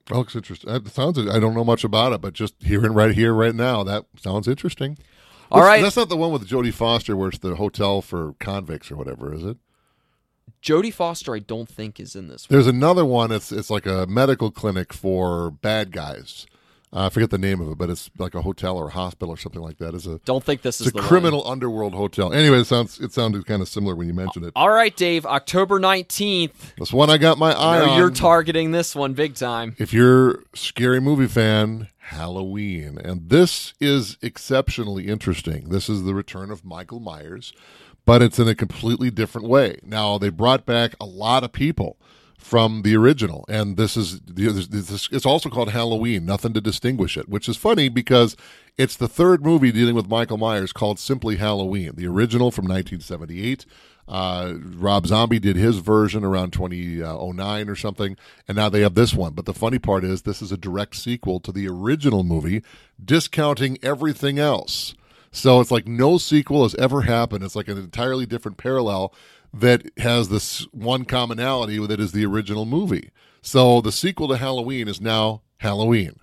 That 0.07 0.15
looks 0.15 0.33
interesting. 0.33 0.71
That 0.71 0.87
sounds. 0.87 1.17
I 1.19 1.39
don't 1.39 1.55
know 1.55 1.65
much 1.65 1.83
about 1.83 2.13
it, 2.13 2.21
but 2.21 2.33
just 2.33 2.55
hearing 2.61 2.93
right 2.93 3.13
here, 3.13 3.33
right 3.33 3.53
now, 3.53 3.83
that 3.83 4.05
sounds 4.17 4.47
interesting. 4.47 4.97
All 5.51 5.61
right. 5.61 5.81
that's 5.81 5.97
not 5.97 6.09
the 6.09 6.17
one 6.17 6.31
with 6.31 6.47
Jodie 6.47 6.73
Foster, 6.73 7.15
where 7.15 7.29
it's 7.29 7.39
the 7.39 7.55
hotel 7.55 8.01
for 8.01 8.33
convicts 8.39 8.91
or 8.91 8.95
whatever, 8.95 9.33
is 9.33 9.43
it? 9.43 9.57
Jodie 10.61 10.93
Foster, 10.93 11.35
I 11.35 11.39
don't 11.39 11.69
think 11.69 11.99
is 11.99 12.15
in 12.15 12.27
this. 12.27 12.49
One. 12.49 12.55
There's 12.55 12.67
another 12.67 13.05
one. 13.05 13.31
It's 13.31 13.51
it's 13.51 13.69
like 13.69 13.85
a 13.85 14.05
medical 14.07 14.51
clinic 14.51 14.93
for 14.93 15.51
bad 15.51 15.91
guys. 15.91 16.47
Uh, 16.93 17.07
I 17.07 17.09
forget 17.09 17.29
the 17.29 17.37
name 17.37 17.59
of 17.59 17.69
it, 17.69 17.77
but 17.77 17.89
it's 17.89 18.09
like 18.17 18.35
a 18.35 18.41
hotel 18.41 18.77
or 18.77 18.87
a 18.87 18.91
hospital 18.91 19.33
or 19.33 19.37
something 19.37 19.61
like 19.61 19.79
that. 19.79 19.93
Is 19.93 20.07
a 20.07 20.19
Don't 20.23 20.43
think 20.43 20.61
this 20.61 20.79
is 20.79 20.87
a 20.87 20.91
the 20.91 21.01
criminal 21.01 21.45
underworld 21.45 21.93
hotel. 21.93 22.31
Anyway, 22.31 22.59
it 22.59 22.65
sounds 22.65 22.99
it 22.99 23.11
sounded 23.11 23.45
kind 23.45 23.61
of 23.61 23.67
similar 23.67 23.95
when 23.95 24.07
you 24.07 24.13
mentioned 24.13 24.45
it. 24.45 24.53
All 24.55 24.69
right, 24.69 24.95
Dave. 24.95 25.25
October 25.25 25.77
nineteenth. 25.77 26.73
That's 26.77 26.93
one 26.93 27.09
I 27.09 27.17
got 27.17 27.37
my 27.37 27.51
eye 27.51 27.81
on. 27.81 27.97
You're 27.97 28.11
targeting 28.11 28.71
this 28.71 28.95
one 28.95 29.13
big 29.13 29.35
time. 29.35 29.75
if 29.77 29.91
you're 29.93 30.31
a 30.31 30.37
scary 30.53 31.01
movie 31.01 31.27
fan, 31.27 31.89
Halloween. 31.97 32.97
And 32.97 33.29
this 33.29 33.73
is 33.79 34.17
exceptionally 34.21 35.07
interesting. 35.07 35.69
This 35.69 35.89
is 35.89 36.03
the 36.03 36.13
return 36.13 36.49
of 36.49 36.63
Michael 36.63 36.99
Myers, 36.99 37.51
but 38.05 38.21
it's 38.21 38.39
in 38.39 38.47
a 38.47 38.55
completely 38.55 39.09
different 39.09 39.47
way. 39.47 39.79
Now, 39.83 40.17
they 40.17 40.29
brought 40.29 40.65
back 40.65 40.95
a 40.99 41.05
lot 41.05 41.43
of 41.43 41.51
people 41.51 41.97
from 42.37 42.83
the 42.83 42.95
original, 42.95 43.43
and 43.49 43.75
this 43.75 43.97
is 43.97 44.21
it's 44.27 45.25
also 45.25 45.49
called 45.49 45.71
Halloween, 45.71 46.25
nothing 46.25 46.53
to 46.53 46.61
distinguish 46.61 47.17
it, 47.17 47.27
which 47.27 47.49
is 47.49 47.57
funny 47.57 47.89
because 47.89 48.37
it's 48.77 48.95
the 48.95 49.07
third 49.07 49.43
movie 49.43 49.71
dealing 49.71 49.95
with 49.95 50.07
Michael 50.07 50.37
Myers 50.37 50.71
called 50.71 50.99
simply 50.99 51.37
Halloween. 51.37 51.93
The 51.95 52.05
original 52.05 52.51
from 52.51 52.65
1978. 52.65 53.65
Uh, 54.07 54.53
Rob 54.59 55.07
Zombie 55.07 55.39
did 55.39 55.55
his 55.55 55.79
version 55.79 56.23
around 56.23 56.53
2009 56.53 57.69
or 57.69 57.75
something, 57.75 58.15
and 58.47 58.55
now 58.55 58.69
they 58.69 58.81
have 58.81 58.93
this 58.93 59.15
one. 59.15 59.33
But 59.33 59.45
the 59.45 59.53
funny 59.53 59.79
part 59.79 60.03
is, 60.03 60.21
this 60.21 60.43
is 60.43 60.51
a 60.51 60.57
direct 60.57 60.95
sequel 60.95 61.39
to 61.39 61.51
the 61.51 61.67
original 61.67 62.23
movie, 62.23 62.61
discounting 63.03 63.79
everything 63.81 64.37
else. 64.37 64.93
So 65.35 65.59
it's 65.59 65.69
like 65.69 65.85
no 65.85 66.17
sequel 66.17 66.63
has 66.63 66.75
ever 66.75 67.01
happened. 67.01 67.43
It's 67.43 67.57
like 67.57 67.67
an 67.67 67.77
entirely 67.77 68.25
different 68.25 68.57
parallel 68.57 69.13
that 69.53 69.83
has 69.97 70.29
this 70.29 70.65
one 70.71 71.03
commonality 71.03 71.85
that 71.85 71.99
is 71.99 72.13
the 72.13 72.25
original 72.25 72.65
movie. 72.65 73.11
So 73.41 73.81
the 73.81 73.91
sequel 73.91 74.29
to 74.29 74.37
Halloween 74.37 74.87
is 74.87 75.01
now 75.01 75.41
Halloween. 75.57 76.19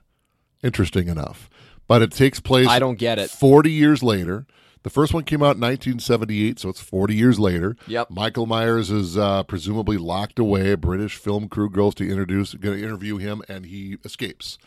Interesting 0.63 1.09
enough. 1.09 1.51
But 1.87 2.01
it 2.01 2.11
takes 2.11 2.41
place 2.41 2.69
I 2.69 2.79
don't 2.79 2.99
get 2.99 3.19
it. 3.19 3.31
40 3.31 3.71
years 3.71 4.03
later. 4.03 4.47
The 4.83 4.91
first 4.91 5.15
one 5.15 5.23
came 5.23 5.43
out 5.43 5.55
in 5.55 5.61
1978, 5.61 6.59
so 6.59 6.69
it's 6.69 6.81
40 6.81 7.15
years 7.15 7.39
later. 7.39 7.77
Yep. 7.87 8.11
Michael 8.11 8.47
Myers 8.47 8.91
is 8.91 9.17
uh, 9.17 9.45
presumably 9.45 9.97
locked 9.97 10.41
away. 10.41 10.73
A 10.73 10.77
British 10.77 11.17
film 11.17 11.49
crew 11.49 11.71
goes 11.71 11.95
to 11.97 12.09
introduce, 12.09 12.55
going 12.55 12.79
to 12.79 12.85
interview 12.85 13.19
him, 13.19 13.43
and 13.49 13.67
he 13.67 13.99
escapes. 14.05 14.59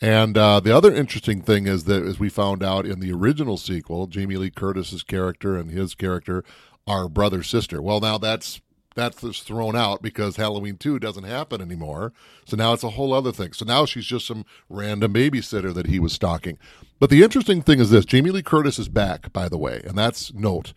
And 0.00 0.36
uh, 0.36 0.60
the 0.60 0.76
other 0.76 0.94
interesting 0.94 1.40
thing 1.40 1.66
is 1.66 1.84
that, 1.84 2.04
as 2.04 2.18
we 2.18 2.28
found 2.28 2.62
out 2.62 2.84
in 2.86 3.00
the 3.00 3.12
original 3.12 3.56
sequel, 3.56 4.06
Jamie 4.06 4.36
Lee 4.36 4.50
Curtis's 4.50 5.02
character 5.02 5.56
and 5.56 5.70
his 5.70 5.94
character 5.94 6.44
are 6.86 7.08
brother 7.08 7.42
sister. 7.42 7.80
Well, 7.80 8.00
now 8.00 8.18
that's 8.18 8.60
that's 8.94 9.20
just 9.20 9.42
thrown 9.42 9.74
out 9.74 10.02
because 10.02 10.36
Halloween 10.36 10.76
two 10.76 10.98
doesn't 10.98 11.24
happen 11.24 11.60
anymore. 11.60 12.12
So 12.44 12.56
now 12.56 12.72
it's 12.72 12.84
a 12.84 12.90
whole 12.90 13.12
other 13.12 13.32
thing. 13.32 13.52
So 13.52 13.64
now 13.64 13.86
she's 13.86 14.04
just 14.06 14.26
some 14.26 14.44
random 14.68 15.12
babysitter 15.12 15.74
that 15.74 15.86
he 15.86 15.98
was 15.98 16.12
stalking. 16.12 16.58
But 17.00 17.10
the 17.10 17.22
interesting 17.22 17.62
thing 17.62 17.80
is 17.80 17.90
this: 17.90 18.04
Jamie 18.04 18.30
Lee 18.30 18.42
Curtis 18.42 18.78
is 18.78 18.88
back, 18.88 19.32
by 19.32 19.48
the 19.48 19.58
way, 19.58 19.80
and 19.84 19.96
that's 19.96 20.32
note. 20.34 20.72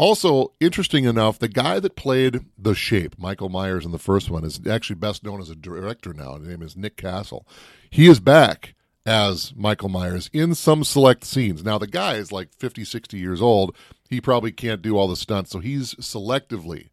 Also, 0.00 0.50
interesting 0.60 1.04
enough, 1.04 1.38
the 1.38 1.46
guy 1.46 1.78
that 1.78 1.94
played 1.94 2.40
the 2.56 2.74
Shape, 2.74 3.16
Michael 3.18 3.50
Myers, 3.50 3.84
in 3.84 3.92
the 3.92 3.98
first 3.98 4.30
one, 4.30 4.46
is 4.46 4.58
actually 4.66 4.96
best 4.96 5.22
known 5.22 5.42
as 5.42 5.50
a 5.50 5.54
director 5.54 6.14
now. 6.14 6.36
His 6.36 6.48
name 6.48 6.62
is 6.62 6.74
Nick 6.74 6.96
Castle. 6.96 7.46
He 7.90 8.08
is 8.08 8.18
back 8.18 8.74
as 9.04 9.52
Michael 9.54 9.90
Myers 9.90 10.30
in 10.32 10.54
some 10.54 10.84
select 10.84 11.24
scenes. 11.24 11.62
Now, 11.62 11.76
the 11.76 11.86
guy 11.86 12.14
is 12.14 12.32
like 12.32 12.48
50, 12.54 12.82
60 12.82 13.18
years 13.18 13.42
old. 13.42 13.76
He 14.08 14.22
probably 14.22 14.52
can't 14.52 14.80
do 14.80 14.96
all 14.96 15.06
the 15.06 15.16
stunts, 15.16 15.50
so 15.50 15.58
he's 15.58 15.94
selectively 15.96 16.88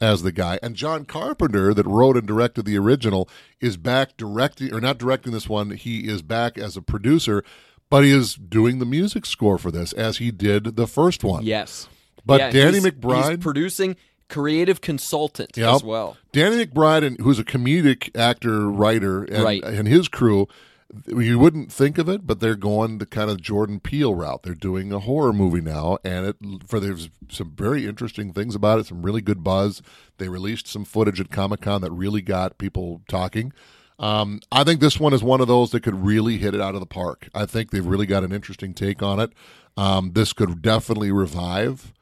as 0.00 0.22
the 0.22 0.30
guy. 0.30 0.60
And 0.62 0.76
John 0.76 1.06
Carpenter, 1.06 1.74
that 1.74 1.86
wrote 1.86 2.16
and 2.16 2.24
directed 2.24 2.66
the 2.66 2.78
original, 2.78 3.28
is 3.60 3.76
back 3.76 4.16
directing, 4.16 4.72
or 4.72 4.80
not 4.80 4.98
directing 4.98 5.32
this 5.32 5.48
one, 5.48 5.72
he 5.72 6.06
is 6.06 6.22
back 6.22 6.56
as 6.56 6.76
a 6.76 6.82
producer, 6.82 7.42
but 7.90 8.04
he 8.04 8.12
is 8.12 8.36
doing 8.36 8.78
the 8.78 8.86
music 8.86 9.26
score 9.26 9.58
for 9.58 9.72
this 9.72 9.92
as 9.94 10.18
he 10.18 10.30
did 10.30 10.76
the 10.76 10.86
first 10.86 11.24
one. 11.24 11.44
Yes. 11.44 11.88
But 12.26 12.40
Yeah, 12.40 12.50
Danny 12.50 12.78
he's- 12.80 12.84
McBride- 12.92 13.28
he's 13.30 13.38
producing 13.38 13.96
creative 14.28 14.80
consultant 14.80 15.50
Yep. 15.56 15.74
as 15.74 15.84
well. 15.84 16.16
Danny 16.32 16.64
McBride, 16.64 17.04
and 17.04 17.20
who's 17.20 17.38
a 17.38 17.44
comedic 17.44 18.10
actor, 18.18 18.70
writer, 18.70 19.22
and, 19.24 19.44
Right. 19.44 19.62
and 19.62 19.86
his 19.86 20.08
crew, 20.08 20.48
you 21.08 21.38
wouldn't 21.38 21.70
think 21.72 21.98
of 21.98 22.08
it, 22.08 22.26
but 22.26 22.40
they're 22.40 22.54
going 22.54 22.98
the 22.98 23.06
kind 23.06 23.30
of 23.30 23.40
Jordan 23.40 23.80
Peele 23.80 24.14
route. 24.14 24.42
They're 24.42 24.54
doing 24.54 24.92
a 24.92 25.00
horror 25.00 25.32
movie 25.32 25.60
now, 25.60 25.98
and 26.04 26.26
it 26.26 26.36
for 26.66 26.78
there's 26.80 27.10
some 27.28 27.52
very 27.56 27.86
interesting 27.86 28.32
things 28.32 28.54
about 28.54 28.78
it. 28.78 28.86
Some 28.86 29.02
really 29.02 29.20
good 29.20 29.42
buzz. 29.44 29.82
They 30.18 30.28
released 30.28 30.68
some 30.68 30.84
footage 30.84 31.20
at 31.20 31.30
Comic 31.30 31.60
Con 31.62 31.80
that 31.82 31.92
really 31.92 32.22
got 32.22 32.58
people 32.58 33.02
talking. 33.08 33.52
Um, 33.98 34.40
I 34.50 34.64
think 34.64 34.80
this 34.80 34.98
one 34.98 35.12
is 35.12 35.22
one 35.22 35.40
of 35.40 35.48
those 35.48 35.70
that 35.70 35.82
could 35.82 36.04
really 36.04 36.38
hit 36.38 36.54
it 36.54 36.60
out 36.60 36.74
of 36.74 36.80
the 36.80 36.86
park. 36.86 37.28
I 37.34 37.46
think 37.46 37.70
they've 37.70 37.84
really 37.86 38.06
got 38.06 38.24
an 38.24 38.32
interesting 38.32 38.72
take 38.74 39.02
on 39.02 39.20
it. 39.20 39.30
Um, 39.76 40.12
this 40.14 40.32
could 40.32 40.62
definitely 40.62 41.12
revive 41.12 41.92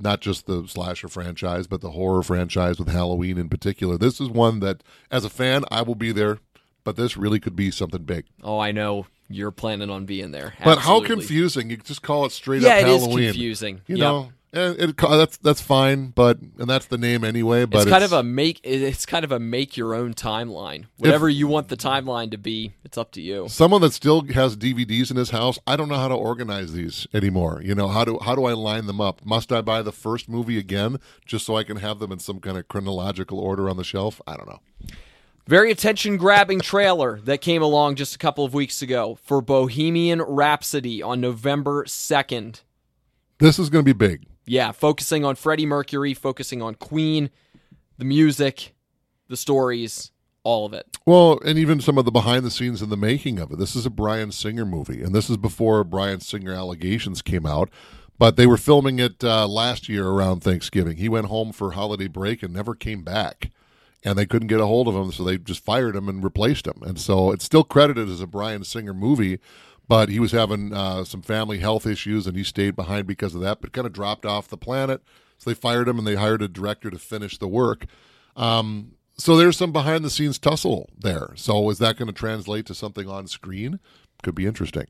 not 0.00 0.20
just 0.20 0.46
the 0.46 0.66
slasher 0.66 1.08
franchise, 1.08 1.66
but 1.66 1.80
the 1.80 1.90
horror 1.90 2.22
franchise 2.22 2.78
with 2.78 2.88
Halloween 2.88 3.38
in 3.38 3.48
particular. 3.48 3.96
This 3.98 4.20
is 4.20 4.28
one 4.28 4.60
that, 4.60 4.82
as 5.10 5.24
a 5.24 5.30
fan, 5.30 5.64
I 5.70 5.82
will 5.82 5.94
be 5.94 6.12
there, 6.12 6.38
but 6.84 6.96
this 6.96 7.16
really 7.16 7.40
could 7.40 7.56
be 7.56 7.70
something 7.70 8.02
big. 8.02 8.24
Oh, 8.42 8.58
I 8.58 8.72
know 8.72 9.06
you're 9.28 9.50
planning 9.50 9.90
on 9.90 10.06
being 10.06 10.32
there. 10.32 10.54
But 10.64 10.78
how 10.78 11.00
confusing! 11.00 11.70
You 11.70 11.76
just 11.76 12.02
call 12.02 12.24
it 12.24 12.32
straight 12.32 12.62
Yeah, 12.62 12.70
up 12.76 12.82
it 12.82 12.88
is 12.88 13.02
Halloween. 13.02 13.28
confusing. 13.28 13.80
You 13.86 13.96
Yep. 13.96 14.00
know, 14.00 14.32
And 14.52 14.76
it, 14.80 14.96
that's 14.96 15.36
that's 15.36 15.60
fine, 15.60 16.08
but 16.08 16.40
and 16.40 16.68
that's 16.68 16.86
the 16.86 16.98
name 16.98 17.22
anyway. 17.22 17.66
But 17.66 17.82
it's 17.82 17.90
kind 17.90 18.02
of 18.02 18.12
a 18.12 18.24
make. 18.24 18.60
It's 18.64 19.06
kind 19.06 19.24
of 19.24 19.30
a 19.30 19.38
make 19.38 19.76
your 19.76 19.94
own 19.94 20.12
timeline. 20.12 20.86
Whatever 20.96 21.28
you 21.28 21.46
want 21.46 21.68
the 21.68 21.76
timeline 21.76 22.32
to 22.32 22.38
be, 22.38 22.72
it's 22.82 22.98
up 22.98 23.12
to 23.12 23.20
you. 23.20 23.48
someone 23.48 23.80
that 23.82 23.92
still 23.92 24.24
has 24.24 24.56
DVDs 24.56 25.08
in 25.08 25.16
his 25.16 25.30
house. 25.30 25.60
I 25.68 25.76
don't 25.76 25.88
know 25.88 25.98
how 25.98 26.08
to 26.08 26.16
organize 26.16 26.72
these 26.72 27.06
anymore. 27.14 27.60
You 27.62 27.76
know 27.76 27.86
how 27.86 28.04
do 28.04 28.18
how 28.20 28.34
do 28.34 28.44
I 28.44 28.54
line 28.54 28.86
them 28.86 29.00
up? 29.00 29.24
Must 29.24 29.52
I 29.52 29.60
buy 29.60 29.82
the 29.82 29.92
first 29.92 30.28
movie 30.28 30.58
again 30.58 30.98
just 31.24 31.46
so 31.46 31.56
I 31.56 31.62
can 31.62 31.76
have 31.76 32.00
them 32.00 32.10
in 32.10 32.18
some 32.18 32.40
kind 32.40 32.58
of 32.58 32.66
chronological 32.66 33.38
order 33.38 33.70
on 33.70 33.76
the 33.76 33.84
shelf? 33.84 34.20
I 34.26 34.36
don't 34.36 34.48
know. 34.48 34.60
Very 35.46 35.70
attention 35.70 36.16
grabbing 36.16 36.60
trailer 36.60 37.20
that 37.20 37.40
came 37.40 37.62
along 37.62 37.96
just 37.96 38.16
a 38.16 38.18
couple 38.18 38.44
of 38.44 38.52
weeks 38.52 38.82
ago 38.82 39.16
for 39.22 39.40
Bohemian 39.40 40.22
Rhapsody 40.22 41.02
on 41.02 41.20
November 41.20 41.84
2nd. 41.84 42.62
This 43.38 43.58
is 43.58 43.70
going 43.70 43.84
to 43.84 43.94
be 43.94 43.96
big. 43.96 44.26
Yeah, 44.50 44.72
focusing 44.72 45.24
on 45.24 45.36
Freddie 45.36 45.64
Mercury, 45.64 46.12
focusing 46.12 46.60
on 46.60 46.74
Queen, 46.74 47.30
the 47.98 48.04
music, 48.04 48.74
the 49.28 49.36
stories, 49.36 50.10
all 50.42 50.66
of 50.66 50.72
it. 50.72 50.96
Well, 51.06 51.38
and 51.44 51.56
even 51.56 51.80
some 51.80 51.96
of 51.96 52.04
the 52.04 52.10
behind 52.10 52.44
the 52.44 52.50
scenes 52.50 52.82
and 52.82 52.90
the 52.90 52.96
making 52.96 53.38
of 53.38 53.52
it. 53.52 53.60
This 53.60 53.76
is 53.76 53.86
a 53.86 53.90
Bryan 53.90 54.32
Singer 54.32 54.66
movie, 54.66 55.04
and 55.04 55.14
this 55.14 55.30
is 55.30 55.36
before 55.36 55.84
Bryan 55.84 56.18
Singer 56.18 56.52
allegations 56.52 57.22
came 57.22 57.46
out. 57.46 57.70
But 58.18 58.34
they 58.34 58.44
were 58.44 58.56
filming 58.56 58.98
it 58.98 59.22
uh, 59.22 59.46
last 59.46 59.88
year 59.88 60.08
around 60.08 60.40
Thanksgiving. 60.40 60.96
He 60.96 61.08
went 61.08 61.26
home 61.26 61.52
for 61.52 61.70
holiday 61.70 62.08
break 62.08 62.42
and 62.42 62.52
never 62.52 62.74
came 62.74 63.04
back. 63.04 63.52
And 64.02 64.18
they 64.18 64.26
couldn't 64.26 64.48
get 64.48 64.60
a 64.60 64.66
hold 64.66 64.88
of 64.88 64.96
him, 64.96 65.12
so 65.12 65.22
they 65.22 65.38
just 65.38 65.64
fired 65.64 65.94
him 65.94 66.08
and 66.08 66.24
replaced 66.24 66.66
him. 66.66 66.82
And 66.82 66.98
so 66.98 67.30
it's 67.30 67.44
still 67.44 67.62
credited 67.62 68.08
as 68.08 68.20
a 68.20 68.26
Bryan 68.26 68.64
Singer 68.64 68.94
movie, 68.94 69.38
but 69.90 70.08
he 70.08 70.20
was 70.20 70.30
having 70.30 70.72
uh, 70.72 71.02
some 71.02 71.20
family 71.20 71.58
health 71.58 71.84
issues 71.84 72.28
and 72.28 72.36
he 72.36 72.44
stayed 72.44 72.76
behind 72.76 73.08
because 73.08 73.34
of 73.34 73.40
that, 73.40 73.60
but 73.60 73.72
kind 73.72 73.88
of 73.88 73.92
dropped 73.92 74.24
off 74.24 74.46
the 74.46 74.56
planet. 74.56 75.02
So 75.36 75.50
they 75.50 75.54
fired 75.54 75.88
him 75.88 75.98
and 75.98 76.06
they 76.06 76.14
hired 76.14 76.42
a 76.42 76.46
director 76.46 76.90
to 76.90 76.98
finish 76.98 77.38
the 77.38 77.48
work. 77.48 77.86
Um, 78.36 78.92
so 79.16 79.36
there's 79.36 79.56
some 79.56 79.72
behind 79.72 80.04
the 80.04 80.10
scenes 80.10 80.38
tussle 80.38 80.90
there. 80.96 81.32
So 81.34 81.68
is 81.70 81.78
that 81.80 81.96
going 81.96 82.06
to 82.06 82.14
translate 82.14 82.66
to 82.66 82.74
something 82.74 83.08
on 83.08 83.26
screen? 83.26 83.80
Could 84.22 84.36
be 84.36 84.46
interesting. 84.46 84.86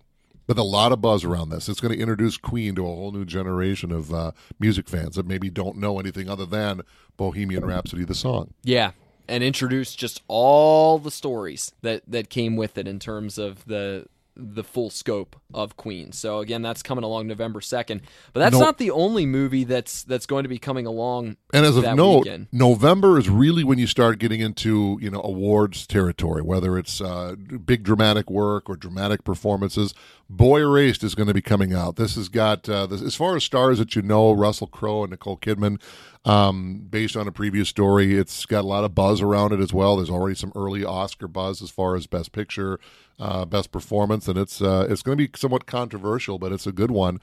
But 0.47 0.59
a 0.59 0.63
lot 0.63 0.93
of 0.93 1.01
buzz 1.01 1.25
around 1.25 1.49
this. 1.49 1.71
It's 1.71 1.81
going 1.81 1.95
to 1.95 1.99
introduce 1.99 2.37
Queen 2.37 2.75
to 2.75 2.83
a 2.83 2.95
whole 2.95 3.11
new 3.11 3.25
generation 3.25 3.93
of 3.93 4.13
uh, 4.13 4.33
music 4.59 4.87
fans 4.87 5.17
that 5.17 5.27
maybe 5.27 5.49
don't 5.49 5.79
know 5.79 5.99
anything 5.99 6.29
other 6.29 6.45
than 6.45 6.83
Bohemian 7.17 7.65
Rhapsody, 7.65 8.05
the 8.05 8.15
song. 8.15 8.53
Yeah, 8.65 8.91
and 9.27 9.43
introduce 9.43 9.95
just 9.95 10.21
all 10.29 10.99
the 10.99 11.11
stories 11.11 11.73
that 11.81 12.03
that 12.07 12.29
came 12.29 12.57
with 12.57 12.77
it 12.77 12.87
in 12.87 12.99
terms 12.99 13.39
of 13.39 13.65
the 13.65 14.07
the 14.37 14.65
full 14.65 14.91
scope 14.91 15.37
of 15.53 15.77
Queen. 15.77 16.13
So 16.13 16.39
again, 16.39 16.63
that's 16.63 16.83
coming 16.83 17.05
along 17.05 17.27
November 17.27 17.61
second. 17.61 18.03
But 18.33 18.41
that's 18.41 18.55
No- 18.55 18.61
not 18.61 18.79
the 18.79 18.91
only 18.91 19.27
movie 19.27 19.65
that's 19.65 20.03
that's 20.03 20.27
going 20.27 20.45
to 20.45 20.49
be 20.49 20.59
coming 20.59 20.87
along. 20.87 21.37
And 21.53 21.67
as 21.67 21.77
of 21.77 21.85
note, 21.97 22.25
weekend. 22.25 22.47
November 22.53 23.19
is 23.19 23.29
really 23.29 23.65
when 23.65 23.79
you 23.79 23.87
start 23.87 24.19
getting 24.19 24.41
into 24.41 24.99
you 25.01 25.11
know 25.11 25.21
awards 25.23 25.87
territory, 25.87 26.43
whether 26.43 26.79
it's 26.79 27.01
uh, 27.01 27.35
big 27.65 27.83
dramatic 27.83 28.31
work 28.31 28.69
or 28.71 28.77
dramatic 28.77 29.25
performances. 29.25 29.95
Boy 30.33 30.61
Erased 30.61 31.03
is 31.03 31.17
going 31.17 31.27
to 31.27 31.35
be 31.35 31.43
coming 31.43 31.75
out. 31.75 31.97
This 31.97 32.15
has 32.15 32.29
got 32.29 32.69
uh, 32.69 32.87
this, 32.87 33.03
as 33.03 33.17
far 33.17 33.35
as 33.35 33.43
stars 33.43 33.79
that 33.81 33.97
you 33.97 34.03
know, 34.03 34.31
Russell 34.31 34.69
Crowe 34.69 35.03
and 35.03 35.11
Nicole 35.11 35.37
Kidman, 35.37 35.81
um, 36.25 36.87
based 36.89 37.17
on 37.17 37.27
a 37.27 37.33
previous 37.33 37.69
story. 37.69 38.17
It's 38.17 38.47
got 38.47 38.61
a 38.61 38.67
lot 38.69 38.85
of 38.85 38.95
buzz 38.95 39.21
around 39.21 39.53
it 39.53 39.59
as 39.59 39.73
well. 39.75 39.97
There's 39.97 40.09
already 40.09 40.37
some 40.37 40.53
early 40.55 40.85
Oscar 40.85 41.27
buzz 41.27 41.61
as 41.63 41.71
far 41.71 41.97
as 41.97 42.07
Best 42.07 42.31
Picture, 42.31 42.79
uh, 43.21 43.45
Best 43.45 43.71
Performance, 43.71 44.27
and 44.27 44.39
it's 44.39 44.61
uh, 44.61 44.87
it's 44.89 45.03
going 45.03 45.17
to 45.17 45.29
be 45.29 45.39
somewhat 45.39 45.67
controversial, 45.67 46.39
but 46.39 46.53
it's 46.53 46.67
a 46.67 46.73
good 46.73 46.91
one. 46.91 47.21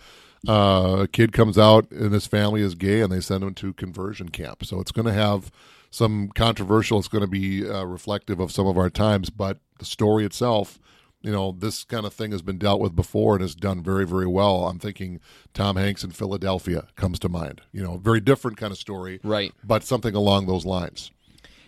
Uh, 0.47 0.99
a 1.01 1.07
kid 1.07 1.33
comes 1.33 1.57
out 1.57 1.89
and 1.89 2.13
his 2.13 2.27
family 2.27 2.61
is 2.61 2.75
gay, 2.75 3.01
and 3.01 3.11
they 3.11 3.19
send 3.19 3.43
him 3.43 3.53
to 3.55 3.73
conversion 3.73 4.29
camp. 4.29 4.63
So 4.63 4.79
it's 4.79 4.91
going 4.91 5.07
to 5.07 5.13
have 5.13 5.51
some 5.89 6.29
controversial. 6.29 6.99
It's 6.99 7.07
going 7.07 7.23
to 7.23 7.27
be 7.27 7.67
uh, 7.67 7.83
reflective 7.83 8.39
of 8.39 8.51
some 8.51 8.67
of 8.67 8.77
our 8.77 8.89
times, 8.89 9.29
but 9.31 9.59
the 9.79 9.85
story 9.85 10.25
itself, 10.25 10.79
you 11.21 11.31
know, 11.31 11.55
this 11.57 11.83
kind 11.83 12.05
of 12.05 12.13
thing 12.13 12.31
has 12.31 12.43
been 12.43 12.59
dealt 12.59 12.79
with 12.79 12.95
before 12.95 13.35
and 13.35 13.41
has 13.41 13.55
done 13.55 13.81
very, 13.81 14.05
very 14.05 14.27
well. 14.27 14.67
I'm 14.67 14.79
thinking 14.79 15.19
Tom 15.53 15.75
Hanks 15.75 16.03
in 16.03 16.11
Philadelphia 16.11 16.87
comes 16.95 17.17
to 17.19 17.29
mind. 17.29 17.61
You 17.71 17.81
know, 17.81 17.97
very 17.97 18.19
different 18.19 18.57
kind 18.57 18.71
of 18.71 18.77
story, 18.77 19.19
Right. 19.23 19.53
But 19.63 19.83
something 19.83 20.13
along 20.13 20.45
those 20.45 20.65
lines. 20.65 21.11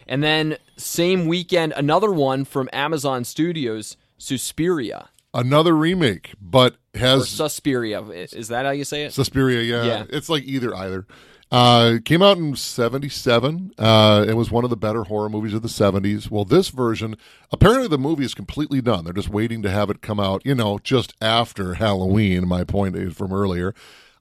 And 0.08 0.24
then 0.24 0.58
same 0.76 1.28
weekend, 1.28 1.74
another 1.76 2.12
one 2.12 2.44
from 2.44 2.68
Amazon 2.74 3.24
Studios, 3.24 3.96
Suspiria 4.20 5.10
Another 5.34 5.76
remake, 5.76 6.34
but 6.42 6.78
or 6.96 7.00
has 7.00 7.30
Suspiria. 7.30 8.02
Is 8.02 8.48
that 8.48 8.66
how 8.66 8.72
you 8.72 8.84
say 8.84 9.04
it? 9.06 9.14
Suspiria, 9.14 9.62
yeah. 9.62 9.86
Yeah. 9.86 10.06
It's 10.10 10.28
like 10.28 10.44
either 10.44 10.76
either. 10.76 11.06
Uh, 11.52 11.98
came 12.06 12.22
out 12.22 12.38
in 12.38 12.56
77. 12.56 13.72
Uh, 13.78 14.26
it 14.28 14.34
was 14.34 14.52
one 14.52 14.64
of 14.64 14.70
the 14.70 14.78
better 14.78 15.04
horror 15.04 15.30
movies 15.30 15.54
of 15.54 15.64
the 15.64 15.68
70s. 15.68 16.30
Well, 16.30 16.46
this 16.46 16.70
version, 16.70 17.16
apparently 17.52 17.88
the 17.88 17.98
movie 17.98 18.26
is 18.26 18.36
completely 18.36 18.82
done. 18.82 19.04
They're 19.04 19.14
just 19.14 19.30
waiting 19.30 19.64
to 19.64 19.70
have 19.70 19.90
it 19.90 20.02
come 20.02 20.20
out, 20.20 20.46
you 20.46 20.54
know, 20.54 20.80
just 20.80 21.14
after 21.22 21.76
Halloween. 21.76 22.48
My 22.48 22.64
point 22.64 22.96
is 22.96 23.14
from 23.14 23.34
earlier. 23.34 23.74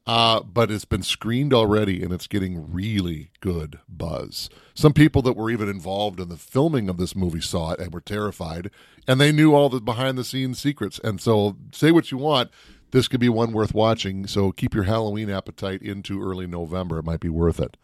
Uh, 0.08 0.40
but 0.40 0.70
it's 0.70 0.86
been 0.86 1.02
screened 1.02 1.52
already 1.52 2.02
and 2.02 2.14
it's 2.14 2.26
getting 2.26 2.72
really 2.72 3.30
good 3.40 3.78
buzz. 3.86 4.48
Some 4.72 4.94
people 4.94 5.20
that 5.20 5.36
were 5.36 5.50
even 5.50 5.68
involved 5.68 6.18
in 6.18 6.30
the 6.30 6.38
filming 6.38 6.88
of 6.88 6.96
this 6.96 7.14
movie 7.14 7.42
saw 7.42 7.72
it 7.72 7.80
and 7.80 7.92
were 7.92 8.00
terrified, 8.00 8.70
and 9.06 9.20
they 9.20 9.32
knew 9.32 9.54
all 9.54 9.68
the 9.68 9.82
behind 9.82 10.16
the 10.16 10.24
scenes 10.24 10.58
secrets. 10.58 10.98
And 11.04 11.20
so, 11.20 11.58
say 11.72 11.92
what 11.92 12.10
you 12.10 12.16
want, 12.16 12.50
this 12.90 13.06
could 13.06 13.20
be 13.20 13.28
one 13.28 13.52
worth 13.52 13.74
watching. 13.74 14.26
So, 14.26 14.50
keep 14.50 14.72
your 14.72 14.84
Halloween 14.84 15.28
appetite 15.28 15.82
into 15.82 16.22
early 16.22 16.46
November. 16.46 16.98
It 16.98 17.04
might 17.04 17.20
be 17.20 17.28
worth 17.28 17.60
it. 17.60 17.76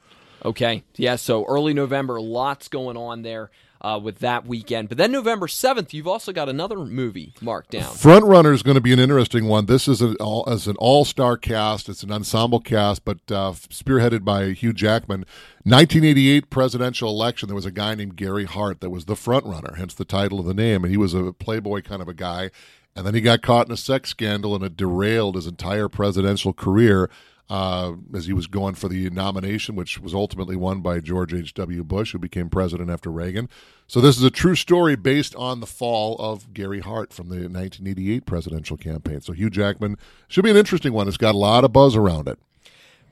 Okay. 0.43 0.83
Yeah, 0.97 1.17
so 1.17 1.45
early 1.45 1.75
November, 1.75 2.23
lots 2.23 2.69
going 2.69 2.97
on 2.97 3.21
there 3.21 3.51
uh, 3.85 3.99
with 3.99 4.21
that 4.21 4.47
weekend. 4.47 4.89
But 4.89 4.97
then 4.97 5.13
November 5.13 5.47
7th, 5.47 5.93
you've 5.93 6.09
also 6.09 6.33
got 6.33 6.49
another 6.49 6.79
movie 6.79 7.35
marked 7.43 7.71
down. 7.71 7.95
Front 7.95 8.25
Runner 8.25 8.51
is 8.51 8.63
going 8.63 8.77
to 8.77 8.81
be 8.81 8.95
an 8.95 8.99
interesting 8.99 9.47
one. 9.47 9.67
This 9.67 9.87
is 9.87 10.01
an 10.01 10.17
all 10.17 10.43
as 10.49 10.67
an 10.67 10.77
all 10.77 11.05
star 11.05 11.37
cast. 11.37 11.91
It's 11.91 12.03
an 12.03 12.11
ensemble 12.11 12.61
cast, 12.61 13.05
but 13.05 13.19
uh, 13.31 13.53
spearheaded 13.53 14.25
by 14.25 14.53
Hugh 14.53 14.73
Jackman. 14.73 15.27
1988 15.65 16.49
presidential 16.49 17.11
election. 17.11 17.47
There 17.47 17.55
was 17.55 17.67
a 17.67 17.71
guy 17.71 17.95
named 17.95 18.17
Gary 18.17 18.47
Hart 18.47 18.81
that 18.81 18.91
was 18.91 19.05
the 19.05 19.17
front 19.17 19.45
runner, 19.45 19.75
hence 19.77 19.93
the 19.93 20.07
title 20.07 20.41
of 20.41 20.47
the 20.47 20.55
name, 20.55 20.83
and 20.83 20.91
he 20.91 20.97
was 20.97 21.13
a 21.13 21.35
playboy 21.35 21.83
kind 21.83 22.01
of 22.01 22.09
a 22.09 22.15
guy. 22.15 22.51
And 22.97 23.07
then 23.07 23.15
he 23.15 23.21
got 23.21 23.43
caught 23.43 23.67
in 23.67 23.73
a 23.73 23.77
sex 23.77 24.09
scandal, 24.09 24.55
and 24.55 24.65
it 24.65 24.77
derailed 24.77 25.35
his 25.35 25.47
entire 25.47 25.89
presidential 25.91 26.55
career 26.55 27.11
uh, 27.51 27.93
as 28.15 28.27
he 28.27 28.33
was 28.33 28.47
going 28.47 28.75
for 28.75 28.89
the 28.89 29.11
nomination, 29.11 29.77
which 29.77 30.01
was 30.01 30.15
ultimately 30.15 30.57
won 30.57 30.81
by 30.81 31.01
George 31.01 31.35
H.W. 31.35 31.85
Bush, 31.85 32.13
who 32.13 32.19
became 32.19 32.49
president 32.49 32.91
after 32.91 33.11
Reagan. 33.11 33.49
So 33.87 34.01
this 34.01 34.17
is 34.17 34.25
a 34.25 34.31
true 34.31 34.55
story 34.55 34.97
based 34.97 35.35
on 35.37 35.61
the 35.61 35.67
fall 35.67 36.17
of 36.19 36.53
Gary 36.55 36.81
Hart 36.81 37.13
from 37.13 37.29
the 37.29 37.37
1988 37.37 38.25
presidential 38.27 38.77
campaign. 38.77 39.21
So 39.21 39.33
Hugh 39.33 39.51
Jackman 39.51 39.99
should 40.27 40.45
be 40.45 40.51
an 40.51 40.57
interesting 40.57 40.93
one. 40.93 41.07
It's 41.07 41.17
got 41.17 41.35
a 41.35 41.39
lot 41.39 41.65
of 41.65 41.73
buzz 41.73 41.95
around 41.95 42.29
it. 42.29 42.39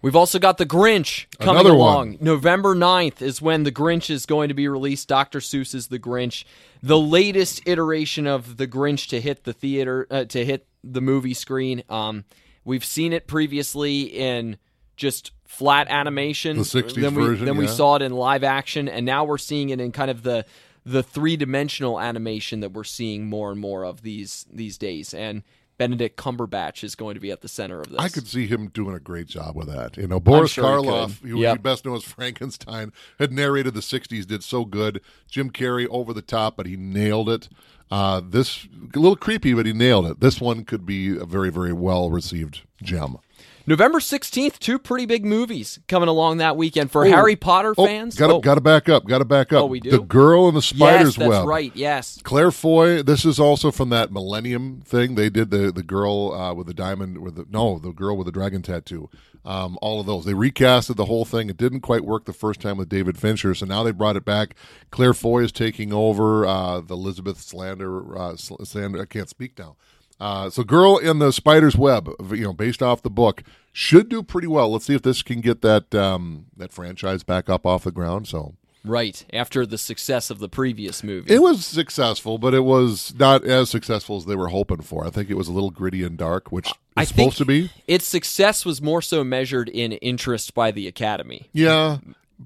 We've 0.01 0.17
also 0.17 0.41
got 0.41 0.59
The 0.59 0.67
Grinch 0.67 1.27
coming 1.39 1.61
Another 1.61 1.75
along. 1.77 2.09
one. 2.09 2.19
November 2.21 2.75
9th 2.75 3.23
is 3.23 3.41
when 3.41 3.63
The 3.63 3.71
Grinch 3.71 4.11
is 4.11 4.27
going 4.27 4.49
to 4.49 4.55
be 4.55 4.67
released. 4.67 5.07
Dr. 5.07 5.39
Seuss's 5.39 5.87
The 5.87 6.01
Grinch, 6.01 6.45
the 6.83 6.99
latest 6.99 7.63
iteration 7.67 8.27
of 8.27 8.57
The 8.57 8.67
Grinch 8.67 9.09
to 9.11 9.21
hit 9.21 9.45
the 9.45 9.53
theater, 9.53 10.09
uh, 10.11 10.25
to 10.25 10.45
hit 10.45 10.67
the 10.83 11.01
movie 11.01 11.35
screen. 11.35 11.85
Um, 11.89 12.25
we've 12.65 12.85
seen 12.85 13.13
it 13.13 13.29
previously 13.29 14.03
in 14.03 14.57
just 14.97 15.33
flat 15.45 15.89
animation. 15.89 16.57
The 16.57 16.63
60s 16.63 16.95
then 17.01 17.15
we, 17.15 17.25
version, 17.25 17.47
Then 17.47 17.57
we 17.57 17.67
yeah. 17.67 17.71
saw 17.73 17.97
it 17.97 18.03
in 18.03 18.13
live 18.13 18.45
action, 18.45 18.89
and 18.89 19.05
now 19.05 19.25
we're 19.25 19.39
seeing 19.39 19.71
it 19.71 19.81
in 19.81 19.93
kind 19.93 20.11
of 20.11 20.23
the 20.23 20.45
the 20.85 21.03
three 21.03 21.37
dimensional 21.37 22.01
animation 22.01 22.59
that 22.59 22.73
we're 22.73 22.83
seeing 22.83 23.27
more 23.27 23.53
and 23.53 23.61
more 23.61 23.85
of 23.85 24.03
these 24.03 24.47
these 24.53 24.77
days. 24.79 25.15
And 25.15 25.43
Benedict 25.79 26.17
Cumberbatch 26.17 26.85
is 26.85 26.95
going 26.95 27.15
to 27.15 27.21
be 27.21 27.31
at 27.31 27.41
the 27.41 27.49
center 27.49 27.81
of 27.81 27.89
this. 27.89 27.99
I 27.99 28.09
could 28.09 28.27
see 28.27 28.47
him 28.47 28.69
doing 28.69 28.95
a 28.95 29.01
great 29.01 29.27
job 29.27 29.57
with 29.57 29.69
that. 29.69 29.97
You 29.97 30.07
know, 30.07 30.21
Boris 30.21 30.53
sure 30.53 30.65
Karloff, 30.65 31.21
who 31.23 31.41
Yep. 31.41 31.63
best 31.63 31.85
know 31.85 31.95
as 31.95 32.05
Frankenstein, 32.05 32.93
had 33.19 33.33
narrated 33.33 33.75
the 33.75 33.81
'60s, 33.81 34.27
did 34.27 34.43
so 34.43 34.65
good. 34.65 35.01
Jim 35.29 35.51
Carrey 35.51 35.87
over 35.91 36.13
the 36.13 36.23
top, 36.23 36.57
but 36.57 36.67
he 36.67 36.77
nailed 36.77 37.29
it. 37.29 37.49
Uh, 37.91 38.23
this 38.25 38.67
a 38.95 38.99
little 38.99 39.17
creepy, 39.17 39.53
but 39.55 39.67
he 39.67 39.73
nailed 39.73 40.07
it. 40.07 40.21
This 40.21 40.41
one 40.41 40.65
could 40.65 40.87
be 40.87 41.17
a 41.17 41.25
very, 41.27 41.51
very 41.51 41.73
well 41.73 42.11
received 42.11 42.63
gem. 42.83 43.19
November 43.67 43.99
16th, 44.01 44.59
two 44.59 44.79
pretty 44.79 45.07
big 45.07 45.25
movies 45.25 45.79
coming 45.89 46.09
along 46.09 46.39
that 46.39 46.57
weekend 46.57 46.91
for 46.91 47.05
Harry 47.05 47.37
Potter 47.37 47.75
Oh, 47.79 47.87
fans. 47.87 48.17
Got 48.17 48.29
to 48.29 48.35
Oh, 48.35 48.41
got 48.41 48.57
to 48.57 48.61
back 48.61 48.89
up. 48.89 49.07
Got 49.07 49.19
to 49.19 49.25
back 49.25 49.53
up. 49.53 49.63
Oh, 49.63 49.67
we 49.67 49.81
do? 49.81 49.91
The 49.91 50.01
girl 50.01 50.49
in 50.49 50.55
the 50.55 50.63
spider's 50.63 51.17
yes, 51.17 51.17
that's 51.17 51.29
web. 51.29 51.47
right. 51.47 51.73
Yes. 51.75 52.21
Claire 52.25 52.51
Foy. 52.51 53.03
This 53.03 53.25
is 53.25 53.39
also 53.39 53.71
from 53.71 53.91
that 53.91 54.11
Millennium 54.13 54.81
thing. 54.85 55.15
They 55.15 55.31
did 55.31 55.51
the 55.51 55.71
the 55.71 55.83
girl 55.83 56.33
uh, 56.33 56.55
with 56.55 56.67
the 56.67 56.75
diamond, 56.75 57.19
with 57.19 57.37
the 57.37 57.47
no, 57.51 57.79
the 57.79 57.93
girl 57.93 58.17
with 58.17 58.27
the 58.27 58.33
dragon 58.33 58.63
tattoo. 58.63 59.09
Um, 59.45 59.77
all 59.83 59.99
of 60.01 60.07
those. 60.07 60.25
They 60.25 60.35
recasted 60.35 60.95
the 60.97 61.07
whole 61.07 61.25
thing. 61.25 61.51
It 61.51 61.57
didn't 61.57 61.81
quite 61.81 62.05
work 62.05 62.27
the 62.27 62.33
first 62.33 62.61
time 62.61 62.77
with 62.77 62.89
David 62.89 63.19
Fincher, 63.19 63.55
so 63.55 63.67
now 63.67 63.83
they 63.83 63.91
brought 63.91 64.17
it 64.17 64.25
back. 64.25 64.55
Claire 64.93 65.15
Foy 65.15 65.43
is 65.43 65.51
taking 65.53 65.93
over. 65.93 66.47
Uh, 66.47 66.81
the 66.81 66.95
Elizabeth 66.95 67.41
Slander, 67.41 68.17
uh, 68.17 68.37
Slander. 68.37 69.03
I 69.03 69.05
can't 69.07 69.29
speak 69.29 69.59
now. 69.59 69.77
Uh, 70.23 70.49
so, 70.49 70.63
Girl 70.63 70.99
in 70.99 71.19
the 71.19 71.33
Spider's 71.33 71.77
Web, 71.77 72.09
you 72.31 72.45
know, 72.45 72.53
based 72.53 72.81
off 72.81 73.03
the 73.03 73.11
book, 73.11 73.43
should 73.73 74.09
do 74.09 74.23
pretty 74.23 74.47
well. 74.47 74.71
Let's 74.71 74.85
see 74.85 74.95
if 74.95 75.03
this 75.03 75.21
can 75.21 75.41
get 75.41 75.63
that 75.63 75.93
um, 75.97 76.47
that 76.57 76.73
franchise 76.73 77.25
back 77.25 77.51
up 77.51 77.67
off 77.67 77.83
the 77.83 77.91
ground. 77.91 78.29
So, 78.29 78.55
Right 78.85 79.25
after 79.33 79.67
the 79.67 79.79
success 79.79 80.31
of 80.31 80.39
the 80.39 80.49
previous 80.49 81.03
movie. 81.03 81.33
it 81.33 81.41
was 81.41 81.67
successful, 81.67 82.39
but 82.39 82.55
it 82.55 82.65
was 82.65 83.13
not 83.17 83.45
as 83.45 83.69
successful 83.71 84.17
as 84.17 84.25
they 84.25 84.37
were 84.37 84.49
hoping 84.49 84.83
for. 84.83 85.05
I 85.05 85.11
think 85.11 85.29
it 85.29 85.37
was 85.37 85.49
a 85.49 85.53
little 85.53 85.71
gritty 85.71 86.05
and 86.05 86.17
dark, 86.17 86.53
which 86.53 86.69
it's 86.69 86.79
I 86.97 87.05
supposed 87.05 87.39
to 87.39 87.45
be. 87.45 87.71
its 87.89 88.05
success 88.05 88.65
was 88.65 88.81
more 88.81 89.03
so 89.03 89.25
measured 89.25 89.69
in 89.69 89.91
interest 89.93 90.55
by 90.55 90.71
the 90.71 90.87
Academy 90.87 91.49
Yeah, 91.53 91.99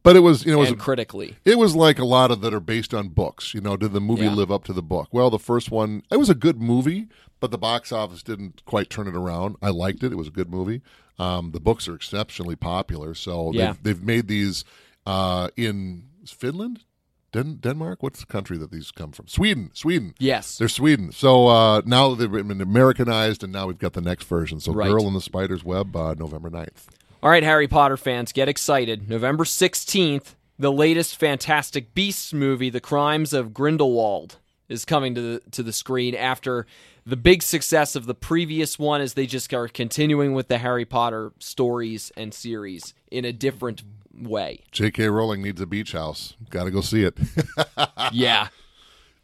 but 0.03 0.17
it 0.17 0.21
was 0.21 0.45
you 0.45 0.53
know 0.53 0.59
it 0.59 0.61
was 0.61 0.69
and 0.71 0.79
critically. 0.79 1.37
It 1.45 1.59
was 1.59 1.75
like 1.75 1.99
a 1.99 2.05
lot 2.05 2.31
of 2.31 2.41
that 2.43 2.53
are 2.55 2.61
based 2.61 2.93
on 2.95 3.09
books. 3.09 3.55
You 3.55 3.61
know, 3.61 3.77
did 3.77 3.93
the 3.93 4.01
movie 4.01 4.25
Yeah. 4.25 4.35
live 4.35 4.51
up 4.51 4.65
to 4.65 4.73
the 4.73 4.83
book? 4.83 5.09
Well, 5.13 5.31
the 5.31 5.39
first 5.39 5.71
one, 5.71 6.03
it 6.11 6.17
was 6.19 6.31
a 6.31 6.35
good 6.35 6.61
movie, 6.61 7.07
but 7.41 7.51
the 7.51 7.59
box 7.59 7.93
office 7.93 8.23
didn't 8.23 8.65
quite 8.65 8.91
turn 8.91 9.07
it 9.09 9.15
around. 9.17 9.57
I 9.63 9.71
liked 9.71 10.03
it; 10.03 10.13
it 10.13 10.17
was 10.17 10.29
a 10.29 10.33
good 10.33 10.51
movie. 10.51 10.83
Um, 11.19 11.53
the 11.53 11.61
books 11.61 11.89
are 11.89 11.95
exceptionally 11.95 12.57
popular, 12.57 13.15
so 13.15 13.51
Yeah. 13.53 13.73
they've, 13.73 13.83
they've 13.83 14.03
made 14.03 14.29
these 14.29 14.65
uh, 15.07 15.49
in 15.57 16.05
Finland, 16.27 16.85
Den- 17.33 17.57
Denmark. 17.61 18.03
What's 18.03 18.21
the 18.21 18.27
country 18.27 18.59
that 18.59 18.71
these 18.71 18.91
come 18.91 19.13
from? 19.13 19.27
Sweden. 19.29 19.71
Sweden. 19.73 20.15
Yes. 20.19 20.59
They're 20.59 20.69
Sweden. 20.69 21.13
So 21.13 21.47
uh, 21.49 21.83
now 21.87 22.15
they've 22.15 22.31
been 22.31 22.61
Americanized, 22.61 23.43
and 23.45 23.53
now 23.53 23.67
we've 23.67 23.79
got 23.79 23.93
the 23.95 24.01
next 24.01 24.25
version. 24.25 24.61
So, 24.61 24.73
Right. 24.73 24.91
Girl 24.91 25.07
in 25.07 25.15
the 25.15 25.21
Spider's 25.21 25.65
Web, 25.65 25.95
uh, 25.97 26.15
November 26.19 26.51
9th. 26.51 26.87
All 27.23 27.31
right, 27.31 27.43
Harry 27.43 27.67
Potter 27.67 27.97
fans, 27.97 28.33
get 28.33 28.49
excited. 28.49 29.09
November 29.09 29.45
16th, 29.45 30.35
the 30.59 30.71
latest 30.71 31.17
Fantastic 31.17 31.95
Beasts 31.95 32.33
movie, 32.33 32.71
The 32.71 32.81
Crimes 32.81 33.33
of 33.33 33.55
Grindelwald, 33.55 34.39
is 34.69 34.85
coming 34.85 35.15
to 35.15 35.21
the, 35.21 35.51
to 35.53 35.63
the 35.63 35.73
screen 35.73 36.15
after 36.15 36.67
the 37.07 37.17
big 37.17 37.43
success 37.43 37.97
of 37.97 38.07
the 38.07 38.15
previous 38.15 38.79
one 38.79 39.01
as 39.01 39.15
they 39.15 39.27
just 39.27 39.55
are 39.55 39.69
continuing 39.69 40.35
with 40.35 40.49
the 40.49 40.59
Harry 40.59 40.85
Potter 40.85 41.33
stories 41.39 42.13
and 42.17 42.35
series 42.35 42.93
in 43.11 43.25
a 43.25 43.33
different 43.33 43.83
way. 44.15 44.61
J.K. 44.73 45.09
Rowling 45.09 45.43
needs 45.43 45.61
a 45.61 45.67
beach 45.67 45.93
house. 45.93 46.35
Got 46.51 46.65
to 46.65 46.71
go 46.71 46.81
see 46.81 47.05
it. 47.05 47.17
yeah. 48.13 48.49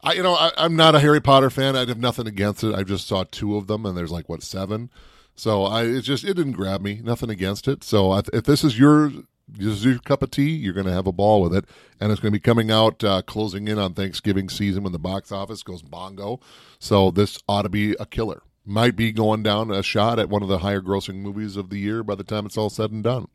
I, 0.01 0.13
you 0.13 0.23
know, 0.23 0.33
I, 0.33 0.51
I'm 0.57 0.75
not 0.75 0.95
a 0.95 0.99
Harry 0.99 1.21
Potter 1.21 1.49
fan. 1.49 1.75
I 1.75 1.85
have 1.85 1.97
nothing 1.99 2.27
against 2.27 2.63
it. 2.63 2.73
I 2.73 2.83
just 2.83 3.07
saw 3.07 3.23
two 3.29 3.55
of 3.55 3.67
them, 3.67 3.85
and 3.85 3.95
there's 3.95 4.11
like 4.11 4.27
what 4.27 4.43
seven. 4.43 4.89
So 5.35 5.63
I, 5.63 5.83
it 5.83 6.01
just 6.01 6.23
it 6.23 6.35
didn't 6.35 6.53
grab 6.53 6.81
me. 6.81 7.01
Nothing 7.03 7.29
against 7.29 7.67
it. 7.67 7.83
So 7.83 8.11
I, 8.11 8.21
if 8.31 8.43
this 8.43 8.63
is 8.63 8.77
your 8.77 9.11
this 9.47 9.67
is 9.67 9.85
your 9.85 9.99
cup 9.99 10.23
of 10.23 10.31
tea, 10.31 10.51
you're 10.51 10.73
going 10.73 10.85
to 10.85 10.93
have 10.93 11.07
a 11.07 11.11
ball 11.11 11.41
with 11.41 11.55
it, 11.55 11.65
and 11.99 12.11
it's 12.11 12.21
going 12.21 12.31
to 12.31 12.39
be 12.39 12.41
coming 12.41 12.71
out 12.71 13.03
uh, 13.03 13.21
closing 13.21 13.67
in 13.67 13.77
on 13.77 13.93
Thanksgiving 13.93 14.49
season 14.49 14.83
when 14.83 14.93
the 14.93 14.99
box 14.99 15.31
office 15.31 15.63
goes 15.63 15.81
bongo. 15.81 16.39
So 16.79 17.11
this 17.11 17.39
ought 17.47 17.63
to 17.63 17.69
be 17.69 17.93
a 17.99 18.05
killer. 18.05 18.41
Might 18.65 18.95
be 18.95 19.11
going 19.11 19.43
down 19.43 19.71
a 19.71 19.83
shot 19.83 20.19
at 20.19 20.29
one 20.29 20.41
of 20.41 20.47
the 20.47 20.59
higher 20.59 20.81
grossing 20.81 21.15
movies 21.15 21.57
of 21.57 21.69
the 21.69 21.79
year 21.79 22.03
by 22.03 22.15
the 22.15 22.23
time 22.23 22.45
it's 22.45 22.57
all 22.57 22.69
said 22.69 22.91
and 22.91 23.03
done. 23.03 23.27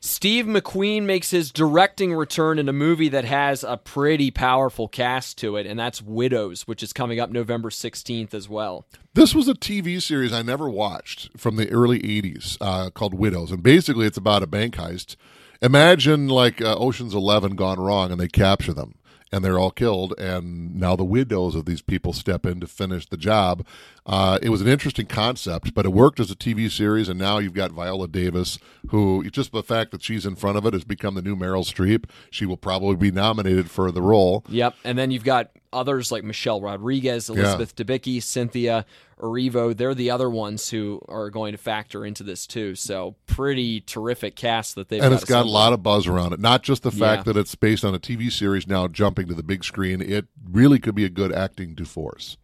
Steve 0.00 0.46
McQueen 0.46 1.02
makes 1.02 1.30
his 1.30 1.50
directing 1.50 2.14
return 2.14 2.58
in 2.58 2.68
a 2.68 2.72
movie 2.72 3.08
that 3.08 3.24
has 3.24 3.64
a 3.64 3.76
pretty 3.76 4.30
powerful 4.30 4.86
cast 4.86 5.38
to 5.38 5.56
it, 5.56 5.66
and 5.66 5.78
that's 5.78 6.00
Widows, 6.00 6.62
which 6.68 6.82
is 6.82 6.92
coming 6.92 7.18
up 7.18 7.30
November 7.30 7.68
16th 7.68 8.32
as 8.32 8.48
well. 8.48 8.86
This 9.14 9.34
was 9.34 9.48
a 9.48 9.54
TV 9.54 10.00
series 10.00 10.32
I 10.32 10.42
never 10.42 10.70
watched 10.70 11.36
from 11.36 11.56
the 11.56 11.68
early 11.70 11.98
80s 11.98 12.56
uh, 12.60 12.90
called 12.90 13.14
Widows. 13.14 13.50
And 13.50 13.62
basically, 13.62 14.06
it's 14.06 14.18
about 14.18 14.44
a 14.44 14.46
bank 14.46 14.76
heist. 14.76 15.16
Imagine 15.60 16.28
like 16.28 16.60
uh, 16.62 16.76
Ocean's 16.78 17.14
11 17.14 17.56
gone 17.56 17.80
wrong 17.80 18.12
and 18.12 18.20
they 18.20 18.28
capture 18.28 18.72
them 18.72 18.94
and 19.32 19.44
they're 19.44 19.58
all 19.58 19.70
killed. 19.70 20.14
And 20.18 20.74
now 20.74 20.96
the 20.96 21.04
widows 21.04 21.54
of 21.54 21.64
these 21.64 21.82
people 21.82 22.12
step 22.12 22.46
in 22.46 22.60
to 22.60 22.66
finish 22.66 23.06
the 23.06 23.16
job. 23.16 23.66
Uh, 24.06 24.38
it 24.42 24.48
was 24.48 24.60
an 24.60 24.68
interesting 24.68 25.06
concept, 25.06 25.74
but 25.74 25.84
it 25.84 25.90
worked 25.90 26.20
as 26.20 26.30
a 26.30 26.36
TV 26.36 26.70
series. 26.70 27.08
And 27.08 27.18
now 27.18 27.38
you've 27.38 27.54
got 27.54 27.72
Viola 27.72 28.08
Davis, 28.08 28.58
who 28.88 29.28
just 29.30 29.52
the 29.52 29.62
fact 29.62 29.90
that 29.90 30.02
she's 30.02 30.24
in 30.24 30.36
front 30.36 30.56
of 30.56 30.66
it 30.66 30.72
has 30.72 30.84
become 30.84 31.14
the 31.14 31.22
new 31.22 31.36
Meryl 31.36 31.64
Streep. 31.64 32.04
She 32.30 32.46
will 32.46 32.56
probably 32.56 32.96
be 32.96 33.10
nominated 33.10 33.70
for 33.70 33.90
the 33.90 34.02
role. 34.02 34.44
Yep. 34.48 34.76
And 34.84 34.98
then 34.98 35.10
you've 35.10 35.24
got 35.24 35.50
others 35.72 36.10
like 36.12 36.24
Michelle 36.24 36.60
Rodriguez, 36.60 37.28
Elizabeth 37.28 37.74
Debicki, 37.76 38.22
Cynthia 38.22 38.84
Erivo. 39.20 39.76
They're 39.76 39.94
the 39.94 40.10
other 40.10 40.30
ones 40.30 40.70
who 40.70 41.00
are 41.08 41.30
going 41.30 41.52
to 41.52 41.58
factor 41.58 42.04
into 42.04 42.22
this 42.22 42.46
too. 42.46 42.74
So 42.74 43.14
pretty 43.26 43.80
terrific 43.80 44.36
cast 44.36 44.74
that 44.76 44.88
they've 44.88 45.02
and 45.02 45.10
got 45.10 45.22
it's 45.22 45.28
got 45.30 45.46
a 45.46 45.50
lot 45.50 45.72
of 45.72 45.82
buzz 45.82 46.06
around 46.06 46.32
it. 46.32 46.40
Not 46.40 46.62
just 46.62 46.82
the 46.82 46.90
fact 46.90 47.26
Yeah. 47.26 47.32
that 47.32 47.36
it's 47.40 47.54
based 47.54 47.84
on 47.84 47.94
a 47.94 47.98
TV 47.98 48.30
series 48.30 48.66
now 48.66 48.88
jumping 48.88 49.28
to 49.28 49.34
the 49.34 49.42
big 49.42 49.64
screen. 49.64 50.00
It 50.00 50.26
really 50.50 50.78
could 50.78 50.94
be 50.94 51.04
a 51.04 51.08
good 51.10 51.32
acting 51.32 51.74
to 51.76 51.84
force. 51.84 52.36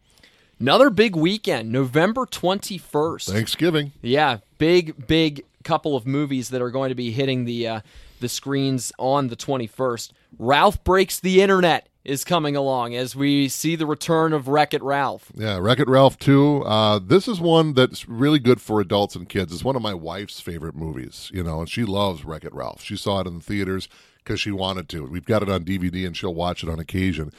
Another 0.60 0.88
big 0.88 1.16
weekend, 1.16 1.70
November 1.72 2.26
21st. 2.26 3.30
Thanksgiving. 3.30 3.92
Yeah, 4.02 4.38
big 4.58 5.06
big 5.06 5.44
couple 5.64 5.96
of 5.96 6.06
movies 6.06 6.50
that 6.50 6.60
are 6.62 6.70
going 6.70 6.90
to 6.90 6.94
be 6.94 7.10
hitting 7.10 7.44
the 7.44 7.66
uh, 7.66 7.80
the 8.20 8.28
screens 8.28 8.92
on 8.98 9.28
the 9.28 9.36
21st. 9.36 10.12
Ralph 10.38 10.82
Breaks 10.84 11.18
the 11.20 11.42
Internet 11.42 11.88
is 12.04 12.24
coming 12.24 12.54
along 12.54 12.94
as 12.94 13.16
we 13.16 13.48
see 13.48 13.76
the 13.76 13.86
return 13.86 14.32
of 14.32 14.46
Wreck 14.48 14.74
It 14.74 14.82
Ralph. 14.82 15.32
Yeah, 15.34 15.58
Wreck 15.58 15.78
It 15.78 15.88
Ralph 15.88 16.18
2. 16.18 16.62
Uh, 16.64 16.98
this 17.02 17.26
is 17.26 17.40
one 17.40 17.72
that's 17.72 18.08
really 18.08 18.38
good 18.38 18.60
for 18.60 18.80
adults 18.80 19.16
and 19.16 19.28
kids. 19.28 19.52
It's 19.52 19.64
one 19.64 19.76
of 19.76 19.82
my 19.82 19.94
wife's 19.94 20.40
favorite 20.40 20.74
movies, 20.74 21.30
you 21.32 21.42
know, 21.42 21.60
and 21.60 21.68
she 21.68 21.84
loves 21.84 22.24
Wreck 22.24 22.44
It 22.44 22.54
Ralph. 22.54 22.82
She 22.82 22.96
saw 22.96 23.20
it 23.20 23.26
in 23.26 23.38
the 23.38 23.44
theaters 23.44 23.88
because 24.18 24.40
she 24.40 24.50
wanted 24.50 24.88
to. 24.90 25.04
We've 25.06 25.24
got 25.24 25.42
it 25.42 25.48
on 25.48 25.64
DVD 25.64 26.06
and 26.06 26.16
she'll 26.16 26.34
watch 26.34 26.62
it 26.62 26.68
on 26.68 26.78
occasion. 26.78 27.32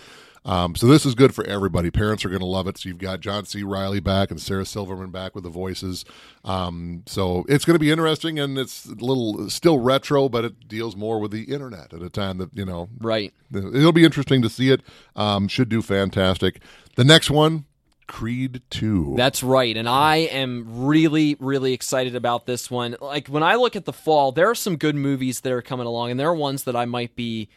Um, 0.45 0.75
so 0.75 0.85
this 0.85 1.05
is 1.05 1.15
good 1.15 1.33
for 1.33 1.43
everybody. 1.45 1.89
Parents 1.89 2.23
are 2.23 2.29
going 2.29 2.39
to 2.39 2.45
love 2.45 2.67
it. 2.67 2.77
So 2.77 2.89
you've 2.89 2.99
got 2.99 3.19
John 3.19 3.45
C. 3.45 3.63
Reilly 3.63 3.99
back 3.99 4.29
and 4.29 4.39
Sarah 4.39 4.65
Silverman 4.65 5.09
back 5.09 5.33
with 5.33 5.43
the 5.43 5.49
voices. 5.49 6.05
Um, 6.43 7.03
so 7.07 7.45
it's 7.49 7.65
going 7.65 7.75
to 7.75 7.79
be 7.79 7.91
interesting, 7.91 8.37
and 8.37 8.57
it's 8.57 8.85
a 8.85 8.93
little 8.93 9.49
still 9.49 9.79
retro, 9.79 10.29
but 10.29 10.45
it 10.45 10.67
deals 10.67 10.95
more 10.95 11.19
with 11.19 11.31
the 11.31 11.43
internet 11.43 11.93
at 11.93 12.01
a 12.03 12.09
time 12.09 12.37
that 12.37 12.51
you 12.53 12.65
know 12.65 12.89
Right. 12.99 13.33
It'll 13.53 13.91
be 13.91 14.05
interesting 14.05 14.41
to 14.43 14.49
see 14.49 14.69
it. 14.69 14.81
Um, 15.15 15.47
should 15.47 15.69
do 15.69 15.81
fantastic. 15.81 16.61
The 16.95 17.03
next 17.03 17.31
one, 17.31 17.65
Creed 18.07 18.61
Two. 18.69 19.15
That's 19.17 19.41
right. 19.41 19.75
And 19.75 19.89
I 19.89 20.17
am 20.17 20.85
really, 20.85 21.35
really 21.39 21.73
excited 21.73 22.15
about 22.15 22.45
this 22.45 22.69
one. 22.69 22.95
Like 23.01 23.27
when 23.27 23.43
I 23.43 23.55
look 23.55 23.75
at 23.75 23.85
the 23.85 23.93
fall, 23.93 24.31
there 24.31 24.49
are 24.49 24.55
some 24.55 24.75
good 24.75 24.95
movies 24.95 25.41
that 25.41 25.51
are 25.51 25.63
coming 25.63 25.87
along, 25.87 26.11
and 26.11 26.19
there 26.19 26.29
are 26.29 26.35
ones 26.35 26.65
that 26.65 26.75
I 26.75 26.85
might 26.85 27.15
be 27.15 27.49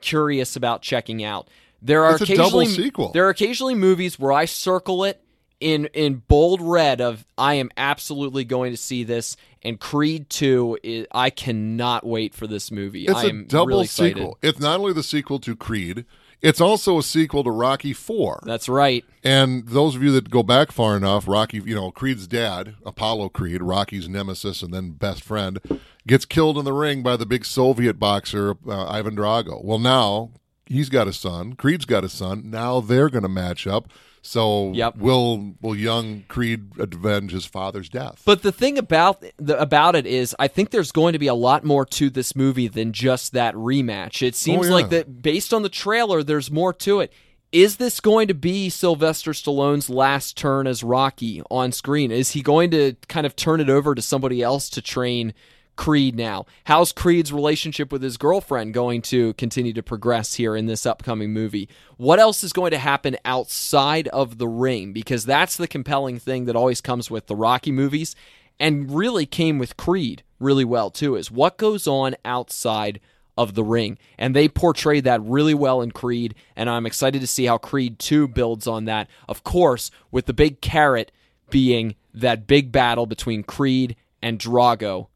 curious 0.00 0.56
about 0.56 0.82
checking 0.82 1.24
out. 1.24 1.48
There 1.86 2.04
are 2.04 2.12
It's 2.16 2.28
a 2.28 2.32
occasionally 2.34 2.90
there 3.14 3.26
are 3.26 3.30
occasionally 3.30 3.74
movies 3.74 4.18
where 4.18 4.32
I 4.32 4.44
circle 4.44 5.04
it 5.04 5.22
in 5.60 5.86
in 5.94 6.22
bold 6.28 6.60
red 6.60 7.00
of 7.00 7.24
I 7.38 7.54
am 7.54 7.70
absolutely 7.76 8.44
going 8.44 8.72
to 8.72 8.76
see 8.76 9.04
this. 9.04 9.36
And 9.62 9.80
Creed 9.80 10.28
Two, 10.28 10.78
is, 10.82 11.06
I 11.12 11.30
cannot 11.30 12.04
wait 12.06 12.34
for 12.34 12.46
this 12.46 12.70
movie. 12.70 13.06
it's 13.06 13.14
I 13.14 13.24
a 13.24 13.28
am 13.28 13.46
double 13.46 13.66
really 13.68 13.84
excited. 13.84 14.16
sequel. 14.16 14.38
It's 14.42 14.60
not 14.60 14.80
only 14.80 14.92
the 14.92 15.02
sequel 15.02 15.38
to 15.40 15.56
Creed, 15.56 16.04
it's 16.42 16.60
also 16.60 16.98
a 16.98 17.02
sequel 17.02 17.42
to 17.44 17.50
Rocky 17.50 17.92
Four. 17.92 18.40
That's 18.44 18.68
right. 18.68 19.04
And 19.24 19.68
those 19.68 19.96
of 19.96 20.02
you 20.02 20.12
that 20.12 20.30
go 20.30 20.42
back 20.42 20.70
far 20.70 20.96
enough, 20.96 21.26
Rocky, 21.26 21.62
you 21.64 21.74
know, 21.74 21.90
Creed's 21.90 22.26
dad, 22.26 22.74
Apollo 22.84 23.30
Creed, 23.30 23.62
Rocky's 23.62 24.08
nemesis 24.08 24.62
and 24.62 24.72
then 24.72 24.90
best 24.90 25.24
friend, 25.24 25.60
gets 26.06 26.24
killed 26.24 26.58
in 26.58 26.64
the 26.64 26.72
ring 26.72 27.02
by 27.02 27.16
the 27.16 27.26
big 27.26 27.44
Soviet 27.44 27.98
boxer, 27.98 28.56
uh, 28.68 28.86
Ivan 28.88 29.16
Drago. 29.16 29.64
Well, 29.64 29.78
now 29.78 30.30
he's 30.66 30.88
got 30.88 31.08
a 31.08 31.12
son. 31.12 31.54
Creed's 31.54 31.84
got 31.84 32.04
a 32.04 32.08
son. 32.08 32.50
Now 32.50 32.80
they're 32.80 33.08
going 33.08 33.22
to 33.22 33.28
match 33.28 33.66
up. 33.66 33.88
So 34.22 34.72
Yep. 34.72 34.96
will 34.96 35.54
will 35.60 35.76
young 35.76 36.24
Creed 36.26 36.72
avenge 36.80 37.30
his 37.30 37.46
father's 37.46 37.88
death? 37.88 38.22
But 38.24 38.42
the 38.42 38.50
thing 38.50 38.76
about 38.76 39.22
the, 39.36 39.56
about 39.60 39.94
it 39.94 40.04
is, 40.04 40.34
I 40.38 40.48
think 40.48 40.70
there's 40.70 40.90
going 40.90 41.12
to 41.12 41.18
be 41.20 41.28
a 41.28 41.34
lot 41.34 41.62
more 41.64 41.86
to 41.86 42.10
this 42.10 42.34
movie 42.34 42.66
than 42.66 42.92
just 42.92 43.32
that 43.34 43.54
rematch. 43.54 44.26
It 44.26 44.34
seems 44.34 44.66
Oh, 44.66 44.68
yeah. 44.68 44.74
like 44.74 44.88
that 44.90 45.22
based 45.22 45.54
on 45.54 45.62
the 45.62 45.68
trailer, 45.68 46.24
there's 46.24 46.50
more 46.50 46.72
to 46.72 46.98
it. 47.00 47.12
Is 47.52 47.76
this 47.76 48.00
going 48.00 48.26
to 48.26 48.34
be 48.34 48.68
Sylvester 48.68 49.30
Stallone's 49.30 49.88
last 49.88 50.36
turn 50.36 50.66
as 50.66 50.82
Rocky 50.82 51.40
on 51.48 51.70
screen? 51.70 52.10
Is 52.10 52.32
he 52.32 52.42
going 52.42 52.72
to 52.72 52.94
kind 53.08 53.24
of 53.24 53.36
turn 53.36 53.60
it 53.60 53.70
over 53.70 53.94
to 53.94 54.02
somebody 54.02 54.42
else 54.42 54.68
to 54.70 54.82
train 54.82 55.32
Creed 55.76 56.16
now? 56.16 56.46
How's 56.64 56.92
Creed's 56.92 57.32
relationship 57.32 57.92
with 57.92 58.02
his 58.02 58.16
girlfriend 58.16 58.74
going 58.74 59.02
to 59.02 59.34
continue 59.34 59.72
to 59.74 59.82
progress 59.82 60.34
here 60.34 60.56
in 60.56 60.66
this 60.66 60.86
upcoming 60.86 61.32
movie? 61.32 61.68
What 61.96 62.18
else 62.18 62.42
is 62.42 62.52
going 62.52 62.72
to 62.72 62.78
happen 62.78 63.16
outside 63.24 64.08
of 64.08 64.38
the 64.38 64.48
ring? 64.48 64.92
Because 64.92 65.24
that's 65.24 65.56
the 65.56 65.68
compelling 65.68 66.18
thing 66.18 66.46
that 66.46 66.56
always 66.56 66.80
comes 66.80 67.10
with 67.10 67.26
the 67.26 67.36
Rocky 67.36 67.72
movies 67.72 68.16
and 68.58 68.90
really 68.90 69.26
came 69.26 69.58
with 69.58 69.76
Creed 69.76 70.22
really 70.38 70.64
well 70.64 70.90
too 70.90 71.16
is 71.16 71.30
what 71.30 71.56
goes 71.56 71.86
on 71.86 72.16
outside 72.24 73.00
of 73.38 73.54
the 73.54 73.64
ring. 73.64 73.98
And 74.18 74.34
they 74.34 74.48
portrayed 74.48 75.04
that 75.04 75.22
really 75.22 75.54
well 75.54 75.82
in 75.82 75.92
Creed, 75.92 76.34
and 76.54 76.70
I'm 76.70 76.86
excited 76.86 77.20
to 77.20 77.26
see 77.26 77.44
how 77.44 77.58
Creed 77.58 77.98
2 77.98 78.28
builds 78.28 78.66
on 78.66 78.86
that. 78.86 79.08
Of 79.28 79.44
course, 79.44 79.90
with 80.10 80.26
the 80.26 80.32
big 80.32 80.60
carrot 80.60 81.12
being 81.50 81.94
that 82.14 82.46
big 82.46 82.72
battle 82.72 83.06
between 83.06 83.42
Creed 83.42 83.94
and 84.22 84.38
Drago 84.38 85.08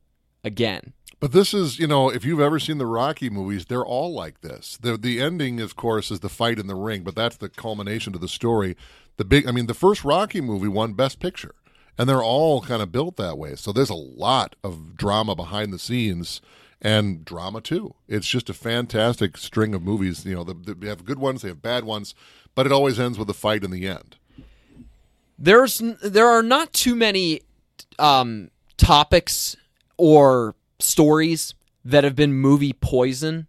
again. 0.45 0.93
But 1.20 1.32
this 1.32 1.53
is, 1.53 1.78
you 1.78 1.86
know, 1.86 2.09
if 2.09 2.24
you've 2.24 2.41
ever 2.41 2.59
seen 2.59 2.78
the 2.78 2.86
Rocky 2.86 3.28
movies, 3.28 3.66
they're 3.66 3.84
all 3.84 4.12
like 4.12 4.41
this. 4.41 4.78
The 4.80 4.97
the 4.97 5.20
ending, 5.20 5.61
of 5.61 5.76
course, 5.76 6.11
is 6.11 6.20
the 6.20 6.30
fight 6.30 6.59
in 6.59 6.66
the 6.66 6.74
ring, 6.74 7.03
but 7.03 7.14
that's 7.14 7.36
the 7.36 7.51
culmination 7.51 8.14
to 8.14 8.18
the 8.18 8.28
story. 8.28 8.74
The 9.18 9.26
big, 9.26 9.47
I 9.47 9.53
mean, 9.53 9.66
the 9.66 9.74
first 9.74 10.03
Rocky 10.03 10.41
movie 10.41 10.68
won 10.68 10.95
Best 10.95 11.20
Picture, 11.20 11.55
and 11.99 12.09
they're 12.09 12.22
all 12.22 12.62
kind 12.62 12.80
of 12.80 12.91
built 12.91 13.16
that 13.16 13.36
way. 13.36 13.55
So 13.55 13.70
there's 13.70 13.91
a 13.91 13.95
lot 13.95 14.57
of 14.64 14.97
drama 14.97 15.36
behind 15.36 15.74
the 15.74 15.78
scenes 15.78 16.41
and 16.80 17.22
drama 17.22 17.61
too. 17.61 17.95
It's 18.09 18.26
just 18.26 18.49
a 18.49 18.55
fantastic 18.55 19.36
string 19.36 19.74
of 19.74 19.82
movies. 19.82 20.24
You 20.24 20.36
know, 20.36 20.45
the, 20.45 20.55
they 20.74 20.88
have 20.88 21.05
good 21.05 21.18
ones, 21.18 21.43
they 21.43 21.49
have 21.49 21.61
bad 21.61 21.84
ones, 21.84 22.14
but 22.55 22.64
it 22.64 22.72
always 22.72 22.99
ends 22.99 23.18
with 23.18 23.28
a 23.28 23.34
fight 23.34 23.62
in 23.62 23.70
the 23.70 23.86
end. 23.86 24.16
There's 25.38 25.82
there 26.03 26.28
are 26.28 26.43
not 26.43 26.72
too 26.72 26.95
many 26.95 27.43
um, 27.99 28.51
topics 28.78 29.57
or 30.01 30.55
stories 30.78 31.55
that 31.84 32.05
have 32.05 32.16
been 32.16 32.32
movie 32.32 32.72
poison. 32.72 33.48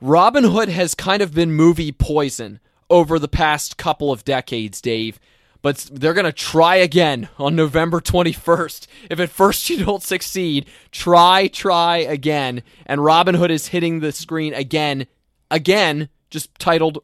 Robin 0.00 0.44
Hood 0.44 0.68
has 0.68 0.94
kind 0.94 1.20
of 1.20 1.34
been 1.34 1.52
movie 1.52 1.90
poison 1.90 2.60
over 2.88 3.18
the 3.18 3.28
past 3.28 3.76
couple 3.76 4.12
of 4.12 4.24
decades, 4.24 4.80
Dave. 4.80 5.18
But 5.60 5.88
they're 5.92 6.14
going 6.14 6.24
to 6.24 6.32
try 6.32 6.76
again 6.76 7.28
on 7.36 7.56
November 7.56 8.00
21st. 8.00 8.86
If 9.10 9.18
at 9.18 9.28
first 9.28 9.68
you 9.68 9.84
don't 9.84 10.04
succeed, 10.04 10.66
try, 10.92 11.48
try 11.48 11.96
again. 11.96 12.62
And 12.86 13.04
Robin 13.04 13.34
Hood 13.34 13.50
is 13.50 13.68
hitting 13.68 13.98
the 13.98 14.12
screen 14.12 14.54
again, 14.54 15.08
again, 15.50 16.10
just 16.30 16.56
titled 16.60 16.98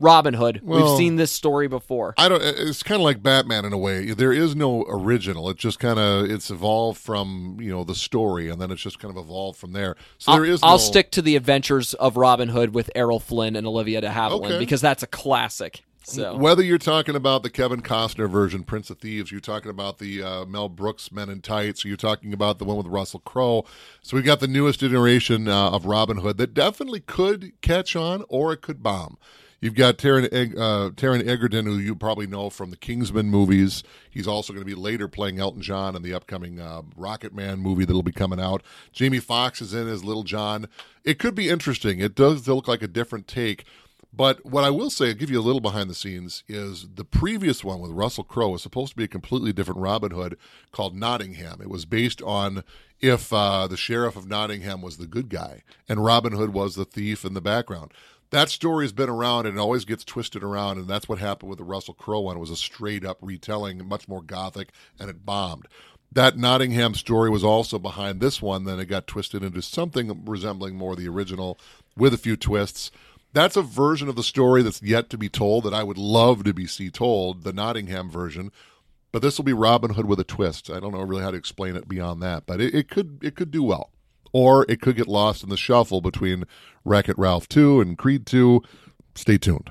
Robin 0.00 0.34
Hood. 0.34 0.60
Well, 0.62 0.90
We've 0.90 0.98
seen 0.98 1.16
this 1.16 1.30
story 1.30 1.68
before. 1.68 2.14
I 2.18 2.28
don't. 2.28 2.42
It's 2.42 2.82
kind 2.82 3.00
of 3.00 3.04
like 3.04 3.22
Batman 3.22 3.64
in 3.64 3.72
a 3.72 3.78
way. 3.78 4.06
There 4.12 4.32
is 4.32 4.56
no 4.56 4.84
original. 4.88 5.48
It 5.48 5.56
just 5.56 5.78
kind 5.78 5.98
of 5.98 6.30
it's 6.30 6.50
evolved 6.50 7.00
from 7.00 7.58
you 7.60 7.70
know 7.70 7.84
the 7.84 7.94
story, 7.94 8.48
and 8.48 8.60
then 8.60 8.70
it's 8.70 8.82
just 8.82 8.98
kind 8.98 9.16
of 9.16 9.24
evolved 9.24 9.58
from 9.58 9.72
there. 9.72 9.96
So 10.18 10.32
I'll, 10.32 10.38
there 10.38 10.46
is. 10.46 10.60
I'll 10.62 10.78
stick 10.78 11.10
to 11.12 11.22
the 11.22 11.36
Adventures 11.36 11.94
of 11.94 12.16
Robin 12.16 12.48
Hood 12.48 12.74
with 12.74 12.90
Errol 12.94 13.20
Flynn 13.20 13.56
and 13.56 13.66
Olivia 13.66 14.00
de 14.00 14.08
Havilland 14.10 14.46
Okay. 14.46 14.58
because 14.58 14.80
that's 14.80 15.02
a 15.02 15.08
classic. 15.08 15.84
So 16.06 16.36
Whether 16.36 16.62
you're 16.62 16.76
talking 16.76 17.16
about 17.16 17.42
the 17.42 17.48
Kevin 17.48 17.80
Costner 17.80 18.28
version, 18.28 18.62
Prince 18.62 18.90
of 18.90 18.98
Thieves, 18.98 19.32
you're 19.32 19.40
talking 19.40 19.70
about 19.70 19.96
the 19.98 20.22
uh, 20.22 20.44
Mel 20.44 20.68
Brooks 20.68 21.10
Men 21.10 21.30
in 21.30 21.40
Tights, 21.40 21.82
or 21.82 21.88
you're 21.88 21.96
talking 21.96 22.34
about 22.34 22.58
the 22.58 22.66
one 22.66 22.76
with 22.76 22.86
Russell 22.88 23.20
Crowe. 23.20 23.64
So 24.02 24.14
we've 24.14 24.26
got 24.26 24.40
the 24.40 24.46
newest 24.46 24.82
iteration 24.82 25.48
uh, 25.48 25.70
of 25.70 25.86
Robin 25.86 26.18
Hood 26.18 26.36
that 26.36 26.52
definitely 26.52 27.00
could 27.00 27.52
catch 27.62 27.96
on, 27.96 28.22
or 28.28 28.52
it 28.52 28.60
could 28.60 28.82
bomb. 28.82 29.16
You've 29.64 29.74
got 29.74 29.96
Taron, 29.96 30.26
uh, 30.26 30.90
Taron 30.90 31.26
Egerton, 31.26 31.64
who 31.64 31.78
you 31.78 31.94
probably 31.94 32.26
know 32.26 32.50
from 32.50 32.68
the 32.68 32.76
Kingsman 32.76 33.30
movies. 33.30 33.82
He's 34.10 34.28
also 34.28 34.52
going 34.52 34.60
to 34.60 34.66
be 34.66 34.78
later 34.78 35.08
playing 35.08 35.38
Elton 35.38 35.62
John 35.62 35.96
in 35.96 36.02
the 36.02 36.12
upcoming 36.12 36.60
uh, 36.60 36.82
Rocket 36.98 37.34
Man 37.34 37.60
movie 37.60 37.86
that'll 37.86 38.02
be 38.02 38.12
coming 38.12 38.38
out. 38.38 38.62
Jamie 38.92 39.20
Foxx 39.20 39.62
is 39.62 39.72
in 39.72 39.88
as 39.88 40.04
Little 40.04 40.22
John. 40.22 40.68
It 41.02 41.18
could 41.18 41.34
be 41.34 41.48
interesting. 41.48 42.00
It 42.00 42.14
does 42.14 42.46
look 42.46 42.68
like 42.68 42.82
a 42.82 42.86
different 42.86 43.26
take. 43.26 43.64
But 44.12 44.44
what 44.44 44.64
I 44.64 44.70
will 44.70 44.90
say, 44.90 45.08
I'll 45.08 45.14
give 45.14 45.30
you 45.30 45.40
a 45.40 45.42
little 45.42 45.62
behind 45.62 45.88
the 45.88 45.94
scenes, 45.94 46.44
is 46.46 46.86
the 46.96 47.04
previous 47.04 47.64
one 47.64 47.80
with 47.80 47.90
Russell 47.90 48.22
Crowe 48.22 48.50
was 48.50 48.62
supposed 48.62 48.90
to 48.90 48.96
be 48.96 49.04
a 49.04 49.08
completely 49.08 49.54
different 49.54 49.80
Robin 49.80 50.10
Hood 50.10 50.36
called 50.72 50.94
Nottingham. 50.94 51.62
It 51.62 51.70
was 51.70 51.86
based 51.86 52.20
on 52.20 52.64
if 53.00 53.32
uh, 53.32 53.66
the 53.66 53.76
sheriff 53.76 54.14
of 54.14 54.28
Nottingham 54.28 54.82
was 54.82 54.98
the 54.98 55.06
good 55.06 55.28
guy 55.28 55.62
and 55.88 56.04
Robin 56.04 56.32
Hood 56.32 56.52
was 56.52 56.74
the 56.74 56.84
thief 56.84 57.24
in 57.24 57.34
the 57.34 57.40
background. 57.40 57.92
That 58.34 58.50
story 58.50 58.84
has 58.84 58.92
been 58.92 59.08
around 59.08 59.46
and 59.46 59.56
it 59.56 59.60
always 59.60 59.84
gets 59.84 60.02
twisted 60.02 60.42
around, 60.42 60.78
and 60.78 60.88
that's 60.88 61.08
what 61.08 61.20
happened 61.20 61.50
with 61.50 61.58
the 61.58 61.64
Russell 61.64 61.94
Crowe 61.94 62.22
one. 62.22 62.36
It 62.36 62.40
was 62.40 62.50
a 62.50 62.56
straight 62.56 63.04
up 63.04 63.18
retelling, 63.20 63.86
much 63.86 64.08
more 64.08 64.22
gothic, 64.22 64.72
and 64.98 65.08
it 65.08 65.24
bombed. 65.24 65.68
That 66.10 66.36
Nottingham 66.36 66.94
story 66.94 67.30
was 67.30 67.44
also 67.44 67.78
behind 67.78 68.20
this 68.20 68.42
one, 68.42 68.64
then 68.64 68.80
it 68.80 68.86
got 68.86 69.06
twisted 69.06 69.44
into 69.44 69.62
something 69.62 70.24
resembling 70.24 70.74
more 70.74 70.96
the 70.96 71.08
original 71.08 71.60
with 71.96 72.12
a 72.12 72.18
few 72.18 72.36
twists 72.36 72.90
that's 73.34 73.56
a 73.56 73.62
version 73.62 74.08
of 74.08 74.16
the 74.16 74.22
story 74.22 74.62
that's 74.62 74.80
yet 74.80 75.10
to 75.10 75.18
be 75.18 75.28
told 75.28 75.64
that 75.64 75.74
I 75.74 75.82
would 75.82 75.98
love 75.98 76.44
to 76.44 76.54
be 76.54 76.66
see 76.66 76.88
told, 76.88 77.42
the 77.42 77.52
Nottingham 77.52 78.08
version. 78.08 78.52
But 79.10 79.22
this 79.22 79.36
will 79.36 79.44
be 79.44 79.52
Robin 79.52 79.94
Hood 79.94 80.06
with 80.06 80.20
a 80.20 80.24
twist. 80.24 80.70
I 80.70 80.80
don't 80.80 80.92
know 80.92 81.02
really 81.02 81.22
how 81.22 81.32
to 81.32 81.36
explain 81.36 81.76
it 81.76 81.88
beyond 81.88 82.22
that, 82.22 82.46
but 82.46 82.60
it, 82.60 82.74
it 82.74 82.88
could 82.88 83.18
it 83.22 83.34
could 83.34 83.50
do 83.50 83.62
well, 83.62 83.90
or 84.34 84.66
it 84.68 84.82
could 84.82 84.96
get 84.96 85.08
lost 85.08 85.42
in 85.42 85.48
the 85.48 85.56
shuffle 85.56 86.02
between 86.02 86.44
Wreck 86.84 87.08
It 87.08 87.16
Ralph 87.18 87.48
two 87.48 87.80
and 87.80 87.96
Creed 87.96 88.26
two. 88.26 88.60
Stay 89.14 89.38
tuned. 89.38 89.70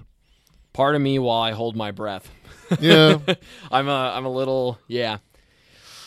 pardon 0.74 1.03
me 1.03 1.20
while 1.20 1.41
I 1.41 1.51
hold 1.51 1.76
my 1.76 1.91
breath. 1.91 2.32
Yeah. 2.80 3.20
I'm 3.72 3.88
a 3.88 3.91
I'm 4.16 4.26
a 4.26 4.32
little 4.32 4.80
yeah. 4.88 5.18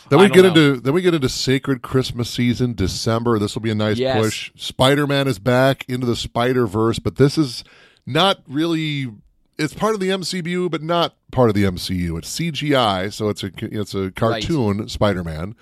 Then 0.08 0.20
we 0.20 0.28
get 0.28 0.42
know. 0.42 0.48
into 0.48 0.80
then 0.80 0.94
we 0.94 1.02
get 1.02 1.14
into 1.14 1.28
sacred 1.28 1.82
Christmas 1.82 2.30
season, 2.30 2.74
December. 2.74 3.38
This 3.38 3.54
will 3.54 3.62
be 3.62 3.70
a 3.70 3.74
nice 3.74 3.98
Yes. 3.98 4.20
push. 4.22 4.52
Spider 4.56 5.06
Man 5.06 5.26
is 5.28 5.38
back 5.38 5.84
into 5.88 6.06
the 6.06 6.16
Spider 6.16 6.66
Verse, 6.66 6.98
but 6.98 7.16
this 7.16 7.36
is 7.36 7.62
not 8.06 8.40
really. 8.48 9.12
It's 9.58 9.72
part 9.74 9.94
of 9.94 10.00
the 10.00 10.10
MCU, 10.10 10.70
but 10.70 10.82
not 10.82 11.14
part 11.32 11.48
of 11.48 11.54
the 11.56 11.64
MCU. 11.64 12.18
It's 12.18 12.38
CGI, 12.38 13.12
so 13.12 13.28
it's 13.30 13.42
a 13.42 13.50
it's 13.60 13.94
a 13.94 14.10
cartoon 14.12 14.88
Spider 14.88 15.24
Man, 15.24 15.56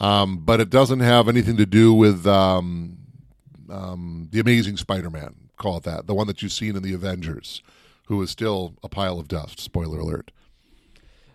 um, 0.00 0.38
but 0.38 0.60
it 0.60 0.70
doesn't 0.70 1.00
have 1.00 1.28
anything 1.28 1.56
to 1.56 1.66
do 1.66 1.92
with 1.94 2.26
um, 2.26 2.98
um, 3.70 4.28
the 4.32 4.40
Amazing 4.40 4.76
Spider 4.76 5.10
Man. 5.10 5.34
Call 5.56 5.76
it 5.76 5.84
that, 5.84 6.06
the 6.06 6.14
one 6.14 6.26
that 6.26 6.42
you've 6.42 6.52
seen 6.52 6.74
in 6.76 6.82
the 6.82 6.92
Avengers, 6.92 7.62
who 8.06 8.20
is 8.22 8.30
still 8.30 8.74
a 8.82 8.88
pile 8.88 9.18
of 9.20 9.28
dust. 9.28 9.60
Spoiler 9.60 9.98
alert. 10.00 10.32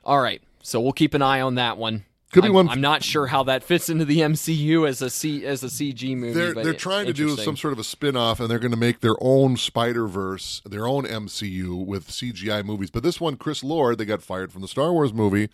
All 0.04 0.20
right, 0.22 0.42
so 0.62 0.80
we'll 0.82 0.92
keep 0.94 1.14
an 1.14 1.22
eye 1.22 1.42
on 1.42 1.56
that 1.56 1.78
one. 1.78 2.04
Could 2.34 2.42
be 2.42 2.50
I'm, 2.50 2.54
one- 2.54 2.70
I'm 2.70 2.82
not 2.82 3.04
sure 3.06 3.28
how 3.28 3.44
that 3.44 3.64
fits 3.64 3.90
into 3.90 4.04
the 4.04 4.20
MCU 4.20 4.88
as 4.88 5.02
a 5.02 5.10
C 5.10 5.46
as 5.46 5.64
a 5.64 5.68
CG 5.68 6.16
movie. 6.18 6.34
they're 6.34 6.54
but 6.54 6.66
they're 6.66 6.74
trying 6.74 7.06
to 7.06 7.14
do 7.14 7.38
some 7.38 7.56
sort 7.56 7.72
of 7.72 7.80
a 7.80 7.86
spin-off 7.86 8.42
and 8.42 8.52
they're 8.52 8.60
going 8.60 8.72
to 8.72 8.78
make 8.78 9.00
their 9.00 9.16
own 9.22 9.56
spider-verse 9.56 10.62
their 10.66 10.86
own 10.86 11.06
mcu 11.06 11.86
with 11.86 12.10
cgi 12.10 12.66
movies 12.66 12.92
but 12.92 13.02
this 13.02 13.22
one 13.22 13.38
chris 13.38 13.64
lord 13.64 13.98
they 13.98 14.04
got 14.04 14.22
fired 14.22 14.52
from 14.52 14.62
the 14.62 14.68
star 14.68 14.92
wars 14.92 15.14
movie 15.14 15.48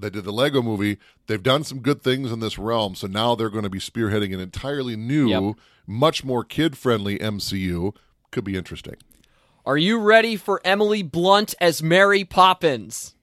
they 0.00 0.10
did 0.10 0.24
the 0.24 0.32
lego 0.32 0.62
movie 0.62 0.98
they've 1.26 1.42
done 1.42 1.64
some 1.64 1.80
good 1.80 2.02
things 2.02 2.30
in 2.32 2.40
this 2.40 2.58
realm 2.58 2.94
so 2.94 3.06
now 3.06 3.34
they're 3.34 3.50
going 3.50 3.64
to 3.64 3.70
be 3.70 3.78
spearheading 3.80 4.32
an 4.32 4.40
entirely 4.40 4.96
new 4.96 5.28
Yep. 5.28 5.54
much 5.86 6.24
more 6.24 6.44
kid-friendly 6.44 7.18
mcu 7.18 7.94
could 8.30 8.44
be 8.44 8.56
interesting 8.56 8.96
Are 9.66 9.76
you 9.76 9.98
ready 9.98 10.36
for 10.36 10.60
Emily 10.64 11.02
Blunt 11.02 11.54
as 11.60 11.82
Mary 11.82 12.24
Poppins? 12.24 13.14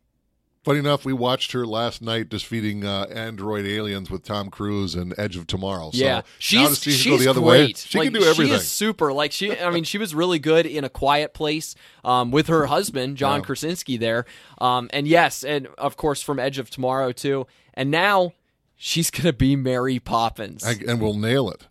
Funny 0.66 0.80
enough 0.80 1.05
we 1.05 1.13
watched 1.13 1.51
her 1.53 1.66
last 1.66 2.01
night 2.01 2.28
defeating 2.28 2.84
uh, 2.84 3.05
android 3.11 3.66
aliens 3.66 4.09
with 4.11 4.24
tom 4.24 4.49
cruise 4.49 4.95
and 4.95 5.13
edge 5.18 5.38
of 5.38 5.47
tomorrow 5.47 5.91
so 5.91 5.97
Yeah, 6.03 6.22
she's 6.39 6.80
see 6.80 6.91
she's 6.91 7.05
go 7.11 7.18
the 7.18 7.30
other 7.30 7.39
great. 7.39 7.68
way 7.68 7.74
she 7.74 7.97
Like, 7.99 8.07
can 8.11 8.22
do 8.22 8.28
everything 8.28 8.47
She 8.47 8.57
is 8.57 8.68
super. 8.68 9.13
Like 9.13 9.32
she, 9.32 9.57
I 9.57 9.70
mean, 9.70 9.84
she 9.86 9.97
was 9.97 10.13
really 10.13 10.39
good 10.39 10.66
in 10.66 10.84
a 10.84 10.89
quiet 10.89 11.34
place 11.34 11.76
um, 12.03 12.32
with 12.32 12.47
her 12.47 12.66
husband 12.66 13.16
John 13.18 13.39
Yeah. 13.39 13.45
Krasinski 13.45 13.97
there, 13.97 14.26
um, 14.59 14.89
and 14.91 15.07
yes, 15.07 15.43
and 15.43 15.68
of 15.78 15.95
course 15.97 16.22
from 16.22 16.39
Edge 16.39 16.57
of 16.57 16.70
Tomorrow 16.70 17.11
too. 17.13 17.47
And 17.74 17.91
now 17.91 18.34
she's 18.76 19.09
gonna 19.11 19.34
be 19.34 19.55
Mary 19.55 19.99
Poppins. 19.99 20.63
I, 20.66 20.72
and 20.88 20.99
we'll 20.99 21.13
nail 21.18 21.49
it 21.49 21.68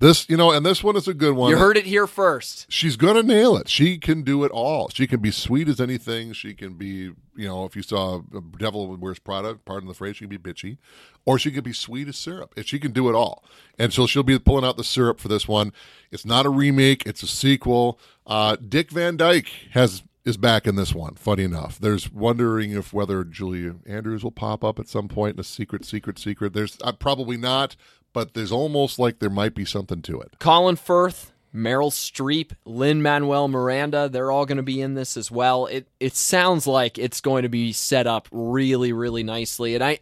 this 0.00 0.28
you 0.28 0.36
know 0.36 0.50
and 0.50 0.64
this 0.64 0.82
one 0.82 0.96
is 0.96 1.08
a 1.08 1.14
good 1.14 1.34
one 1.34 1.50
you 1.50 1.56
heard 1.56 1.76
it 1.76 1.86
here 1.86 2.06
first. 2.06 2.66
she's 2.70 2.96
gonna 2.96 3.22
nail 3.22 3.56
it. 3.56 3.68
She 3.68 3.98
can 3.98 4.22
do 4.22 4.44
it 4.44 4.50
all. 4.50 4.88
She 4.88 5.06
can 5.06 5.20
be 5.20 5.30
sweet 5.30 5.68
as 5.68 5.80
anything. 5.80 6.32
She 6.32 6.54
can 6.54 6.74
be, 6.74 7.12
you 7.36 7.48
know, 7.48 7.64
if 7.64 7.76
you 7.76 7.82
saw 7.82 8.22
a 8.34 8.40
Devil 8.58 8.96
Wears 8.96 9.18
Prada, 9.18 9.54
pardon 9.64 9.88
the 9.88 9.94
phrase, 9.94 10.16
she 10.16 10.26
can 10.26 10.30
be 10.30 10.38
bitchy, 10.38 10.78
or 11.24 11.38
she 11.38 11.50
can 11.50 11.62
be 11.62 11.72
sweet 11.72 12.08
as 12.08 12.16
syrup. 12.16 12.54
And 12.56 12.66
she 12.66 12.78
can 12.78 12.92
do 12.92 13.08
it 13.08 13.14
all. 13.14 13.44
And 13.78 13.92
so 13.92 14.06
she'll 14.06 14.22
be 14.22 14.38
pulling 14.38 14.64
out 14.64 14.76
the 14.76 14.84
syrup 14.84 15.20
for 15.20 15.28
this 15.28 15.46
one. 15.46 15.72
It's 16.10 16.24
not 16.24 16.46
a 16.46 16.50
remake; 16.50 17.06
it's 17.06 17.22
a 17.22 17.28
sequel. 17.28 17.98
Uh, 18.26 18.56
Dick 18.56 18.90
Van 18.90 19.16
Dyke 19.16 19.48
has 19.72 20.02
is 20.24 20.36
back 20.36 20.66
in 20.66 20.76
this 20.76 20.94
one. 20.94 21.14
Funny 21.14 21.42
enough, 21.42 21.78
there's 21.78 22.12
wondering 22.12 22.72
if 22.72 22.92
whether 22.92 23.24
Julia 23.24 23.76
Andrews 23.86 24.22
will 24.22 24.30
pop 24.30 24.62
up 24.62 24.78
at 24.78 24.86
some 24.86 25.08
point 25.08 25.36
in 25.36 25.40
a 25.40 25.44
secret, 25.44 25.84
secret, 25.86 26.18
secret. 26.18 26.52
There's 26.52 26.76
uh, 26.82 26.92
probably 26.92 27.38
not, 27.38 27.76
but 28.12 28.34
there's 28.34 28.52
almost 28.52 28.98
like 28.98 29.18
there 29.18 29.30
might 29.30 29.54
be 29.54 29.64
something 29.64 30.02
to 30.02 30.20
it. 30.20 30.34
Colin 30.38 30.76
Firth, 30.76 31.32
Meryl 31.54 31.90
Streep, 31.90 32.52
Lin-Manuel 32.64 33.48
Miranda, 33.48 34.08
they're 34.08 34.30
all 34.30 34.46
going 34.46 34.56
to 34.58 34.62
be 34.62 34.80
in 34.80 34.94
this 34.94 35.16
as 35.16 35.30
well. 35.30 35.66
It 35.66 35.88
it 36.00 36.14
sounds 36.14 36.66
like 36.66 36.98
it's 36.98 37.20
going 37.20 37.42
to 37.42 37.48
be 37.48 37.72
set 37.72 38.06
up 38.06 38.28
really 38.30 38.92
really 38.92 39.22
nicely. 39.22 39.74
And 39.74 39.82
I 39.84 39.98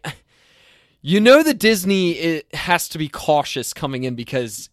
you 1.01 1.19
know 1.19 1.43
that 1.43 1.59
Disney 1.59 2.11
it 2.13 2.53
has 2.55 2.89
to 2.89 2.97
be 2.97 3.07
cautious 3.07 3.73
coming 3.73 4.03
in 4.03 4.15
because 4.15 4.69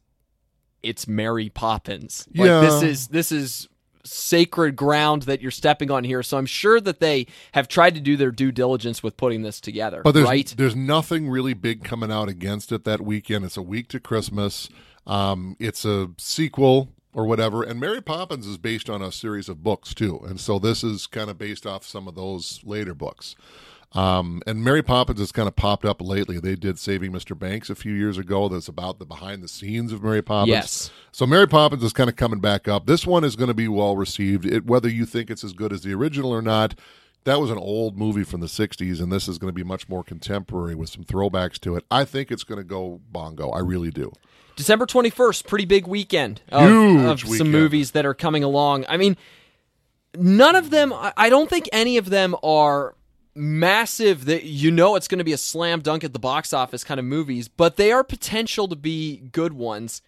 it's 0.82 1.06
Mary 1.08 1.48
Poppins. 1.48 2.26
Like 2.34 2.46
Yeah. 2.48 2.60
this 2.60 2.82
is 2.82 3.08
this 3.08 3.32
is 3.32 3.68
sacred 4.04 4.76
ground 4.76 5.22
that 5.22 5.40
you're 5.40 5.50
stepping 5.50 5.90
on 5.90 6.04
here. 6.04 6.22
So 6.22 6.38
I'm 6.38 6.46
sure 6.46 6.80
that 6.80 7.00
they 7.00 7.26
have 7.52 7.68
tried 7.68 7.94
to 7.94 8.00
do 8.00 8.16
their 8.16 8.30
due 8.30 8.52
diligence 8.52 9.02
with 9.02 9.16
putting 9.16 9.42
this 9.42 9.60
together. 9.60 10.02
But 10.02 10.12
there's 10.12 10.26
right? 10.26 10.54
there's 10.56 10.76
nothing 10.76 11.28
really 11.28 11.54
big 11.54 11.84
coming 11.84 12.12
out 12.12 12.28
against 12.28 12.72
it 12.72 12.84
that 12.84 13.00
weekend. 13.00 13.44
It's 13.44 13.56
a 13.56 13.62
week 13.62 13.88
to 13.88 14.00
Christmas. 14.00 14.68
Um, 15.06 15.56
it's 15.58 15.84
a 15.84 16.10
sequel 16.18 16.90
or 17.12 17.26
whatever. 17.26 17.62
And 17.62 17.78
Mary 17.78 18.02
Poppins 18.02 18.46
is 18.46 18.58
based 18.58 18.90
on 18.90 19.00
a 19.00 19.12
series 19.12 19.48
of 19.48 19.62
books 19.62 19.94
too, 19.94 20.20
and 20.26 20.40
so 20.40 20.58
this 20.58 20.82
is 20.82 21.06
kind 21.06 21.30
of 21.30 21.38
based 21.38 21.66
off 21.66 21.84
some 21.84 22.08
of 22.08 22.14
those 22.14 22.60
later 22.64 22.94
books. 22.94 23.36
Um, 23.94 24.42
and 24.46 24.64
Mary 24.64 24.82
Poppins 24.82 25.20
has 25.20 25.30
kind 25.30 25.46
of 25.46 25.54
popped 25.54 25.84
up 25.84 26.02
lately. 26.02 26.40
They 26.40 26.56
did 26.56 26.78
Saving 26.78 27.12
Mr. 27.12 27.38
Banks 27.38 27.70
a 27.70 27.76
few 27.76 27.92
years 27.92 28.18
ago. 28.18 28.48
That's 28.48 28.66
about 28.66 28.98
the 28.98 29.06
behind 29.06 29.42
the 29.42 29.48
scenes 29.48 29.92
of 29.92 30.02
Mary 30.02 30.22
Poppins. 30.22 30.48
Yes. 30.48 30.90
So 31.12 31.26
Mary 31.26 31.46
Poppins 31.46 31.84
is 31.84 31.92
kind 31.92 32.10
of 32.10 32.16
coming 32.16 32.40
back 32.40 32.66
up. 32.66 32.86
This 32.86 33.06
one 33.06 33.22
is 33.22 33.36
going 33.36 33.48
to 33.48 33.54
be 33.54 33.68
well 33.68 33.96
received. 33.96 34.46
It, 34.46 34.66
whether 34.66 34.88
you 34.88 35.06
think 35.06 35.30
it's 35.30 35.44
as 35.44 35.52
good 35.52 35.72
as 35.72 35.82
the 35.82 35.92
original 35.94 36.32
or 36.32 36.42
not, 36.42 36.74
that 37.22 37.40
was 37.40 37.50
an 37.50 37.58
old 37.58 37.96
movie 37.96 38.24
from 38.24 38.40
the 38.40 38.48
60s, 38.48 39.00
and 39.00 39.12
this 39.12 39.28
is 39.28 39.38
going 39.38 39.48
to 39.48 39.54
be 39.54 39.64
much 39.64 39.88
more 39.88 40.02
contemporary 40.02 40.74
with 40.74 40.90
some 40.90 41.04
throwbacks 41.04 41.58
to 41.60 41.76
it. 41.76 41.84
I 41.90 42.04
think 42.04 42.32
it's 42.32 42.44
going 42.44 42.58
to 42.58 42.64
go 42.64 43.00
bongo. 43.10 43.50
I 43.50 43.60
really 43.60 43.90
do. 43.90 44.12
December 44.56 44.86
21st, 44.86 45.46
pretty 45.46 45.64
big 45.64 45.86
weekend 45.86 46.42
of, 46.50 46.68
Huge 46.68 47.24
of 47.24 47.36
some 47.36 47.50
movies 47.50 47.92
that 47.92 48.04
are 48.04 48.14
coming 48.14 48.44
along. 48.44 48.84
I 48.88 48.96
mean, 48.96 49.16
none 50.16 50.54
of 50.54 50.70
them, 50.70 50.92
I 50.94 51.28
don't 51.28 51.48
think 51.48 51.68
any 51.72 51.96
of 51.96 52.10
them 52.10 52.36
are 52.42 52.94
massive 53.34 54.24
that 54.26 54.44
you 54.44 54.70
know 54.70 54.96
it's 54.96 55.08
going 55.08 55.18
to 55.18 55.24
be 55.24 55.32
a 55.32 55.38
slam 55.38 55.80
dunk 55.80 56.04
at 56.04 56.12
the 56.12 56.18
box 56.18 56.52
office 56.52 56.84
kind 56.84 56.98
of 57.00 57.06
movies, 57.06 57.48
but 57.48 57.76
they 57.76 57.92
are 57.92 58.04
potential 58.04 58.68
to 58.68 58.76
be 58.76 59.16
good 59.32 59.52
ones. 59.52 60.02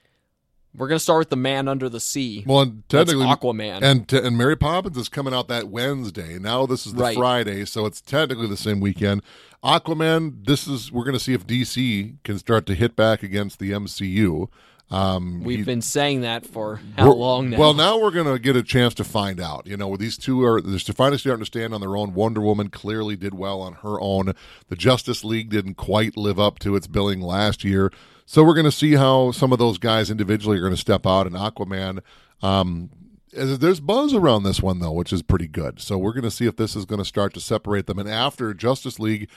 We're 0.76 0.88
going 0.88 0.96
to 0.98 1.02
start 1.02 1.20
with 1.20 1.30
The 1.30 1.36
Man 1.36 1.68
Under 1.68 1.88
the 1.88 2.00
Sea. 2.00 2.44
Well, 2.46 2.60
and 2.60 2.82
That's 2.90 3.10
technically, 3.10 3.26
Aquaman. 3.34 3.82
and 3.82 4.12
and 4.12 4.36
Mary 4.36 4.56
Poppins 4.56 4.98
is 4.98 5.08
coming 5.08 5.32
out 5.32 5.48
that 5.48 5.68
Wednesday. 5.68 6.38
Now 6.38 6.66
this 6.66 6.86
is 6.86 6.92
the 6.92 7.02
Right. 7.02 7.16
Friday, 7.16 7.64
so 7.64 7.86
it's 7.86 8.00
technically 8.02 8.46
the 8.46 8.58
same 8.58 8.80
weekend. 8.80 9.22
Aquaman. 9.64 10.44
This 10.46 10.66
is 10.68 10.92
we're 10.92 11.04
going 11.04 11.14
to 11.14 11.20
see 11.20 11.32
if 11.32 11.46
DC 11.46 12.16
can 12.24 12.38
start 12.38 12.66
to 12.66 12.74
hit 12.74 12.94
back 12.94 13.22
against 13.22 13.58
the 13.58 13.72
MCU. 13.72 14.48
Um, 14.88 15.42
We've 15.42 15.66
been 15.66 15.82
saying 15.82 16.20
that 16.20 16.46
for 16.46 16.80
how 16.96 17.12
long 17.12 17.50
now? 17.50 17.58
Well, 17.58 17.74
now 17.74 17.98
we're 17.98 18.12
going 18.12 18.32
to 18.32 18.38
get 18.38 18.54
a 18.54 18.62
chance 18.62 18.94
to 18.94 19.04
find 19.04 19.40
out. 19.40 19.66
You 19.66 19.76
know, 19.76 19.96
these 19.96 20.16
two 20.16 20.44
are 20.44 20.60
they're 20.60 20.78
finally 20.78 21.18
starting 21.18 21.42
to 21.42 21.46
stand 21.46 21.74
on 21.74 21.80
their 21.80 21.96
own. 21.96 22.14
Wonder 22.14 22.40
Woman 22.40 22.68
clearly 22.68 23.16
did 23.16 23.34
well 23.34 23.60
on 23.60 23.74
her 23.74 24.00
own. 24.00 24.32
The 24.68 24.76
Justice 24.76 25.24
League 25.24 25.50
didn't 25.50 25.74
quite 25.74 26.16
live 26.16 26.38
up 26.38 26.60
to 26.60 26.76
its 26.76 26.86
billing 26.86 27.20
last 27.20 27.64
year. 27.64 27.90
So 28.26 28.44
we're 28.44 28.54
going 28.54 28.64
to 28.64 28.72
see 28.72 28.92
how 28.92 29.32
some 29.32 29.52
of 29.52 29.58
those 29.58 29.78
guys 29.78 30.10
individually 30.10 30.58
are 30.58 30.62
going 30.62 30.72
to 30.74 30.80
step 30.80 31.04
out. 31.04 31.26
And 31.26 31.34
Aquaman, 31.34 32.00
um, 32.42 32.90
there's 33.32 33.80
buzz 33.80 34.14
around 34.14 34.44
this 34.44 34.62
one 34.62 34.78
though, 34.78 34.92
which 34.92 35.12
is 35.12 35.22
pretty 35.22 35.48
good. 35.48 35.80
So 35.80 35.98
we're 35.98 36.12
going 36.12 36.24
to 36.24 36.30
see 36.30 36.46
if 36.46 36.56
this 36.56 36.76
is 36.76 36.84
going 36.84 37.00
to 37.00 37.04
start 37.04 37.34
to 37.34 37.40
separate 37.40 37.86
them. 37.86 37.98
And 37.98 38.08
after 38.08 38.54
Justice 38.54 38.98
League, 39.00 39.28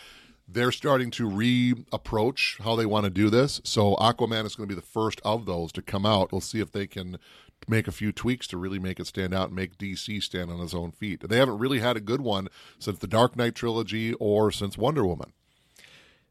they're 0.52 0.72
starting 0.72 1.12
to 1.12 1.28
re-approach 1.28 2.58
how 2.64 2.76
they 2.76 2.86
want 2.86 3.04
to 3.04 3.10
do 3.10 3.30
this. 3.30 3.62
So 3.64 3.96
Aquaman 3.98 4.46
is 4.46 4.56
going 4.56 4.68
to 4.68 4.76
be 4.76 4.80
the 4.80 4.86
first 4.86 5.22
of 5.24 5.46
those 5.46 5.72
to 5.74 5.82
come 5.82 6.06
out. 6.06 6.32
We'll 6.32 6.42
see 6.42 6.60
if 6.60 6.72
they 6.72 6.88
can 6.88 7.20
make 7.68 7.88
a 7.88 7.92
few 7.92 8.12
tweaks 8.12 8.48
to 8.48 8.58
really 8.58 8.80
make 8.80 9.00
it 9.00 9.08
stand 9.08 9.34
out 9.34 9.48
and 9.48 9.56
make 9.56 9.78
DC 9.78 10.24
stand 10.24 10.50
on 10.50 10.60
its 10.62 10.74
own 10.74 10.92
feet. 10.92 11.28
They 11.28 11.38
haven't 11.38 11.60
really 11.60 11.80
had 11.80 11.98
a 11.98 12.02
good 12.02 12.22
one 12.22 12.48
since 12.80 12.98
the 13.00 13.08
Dark 13.08 13.36
Knight 13.36 13.54
trilogy 13.54 14.14
or 14.14 14.52
since 14.52 14.78
Wonder 14.78 15.06
Woman. 15.06 15.34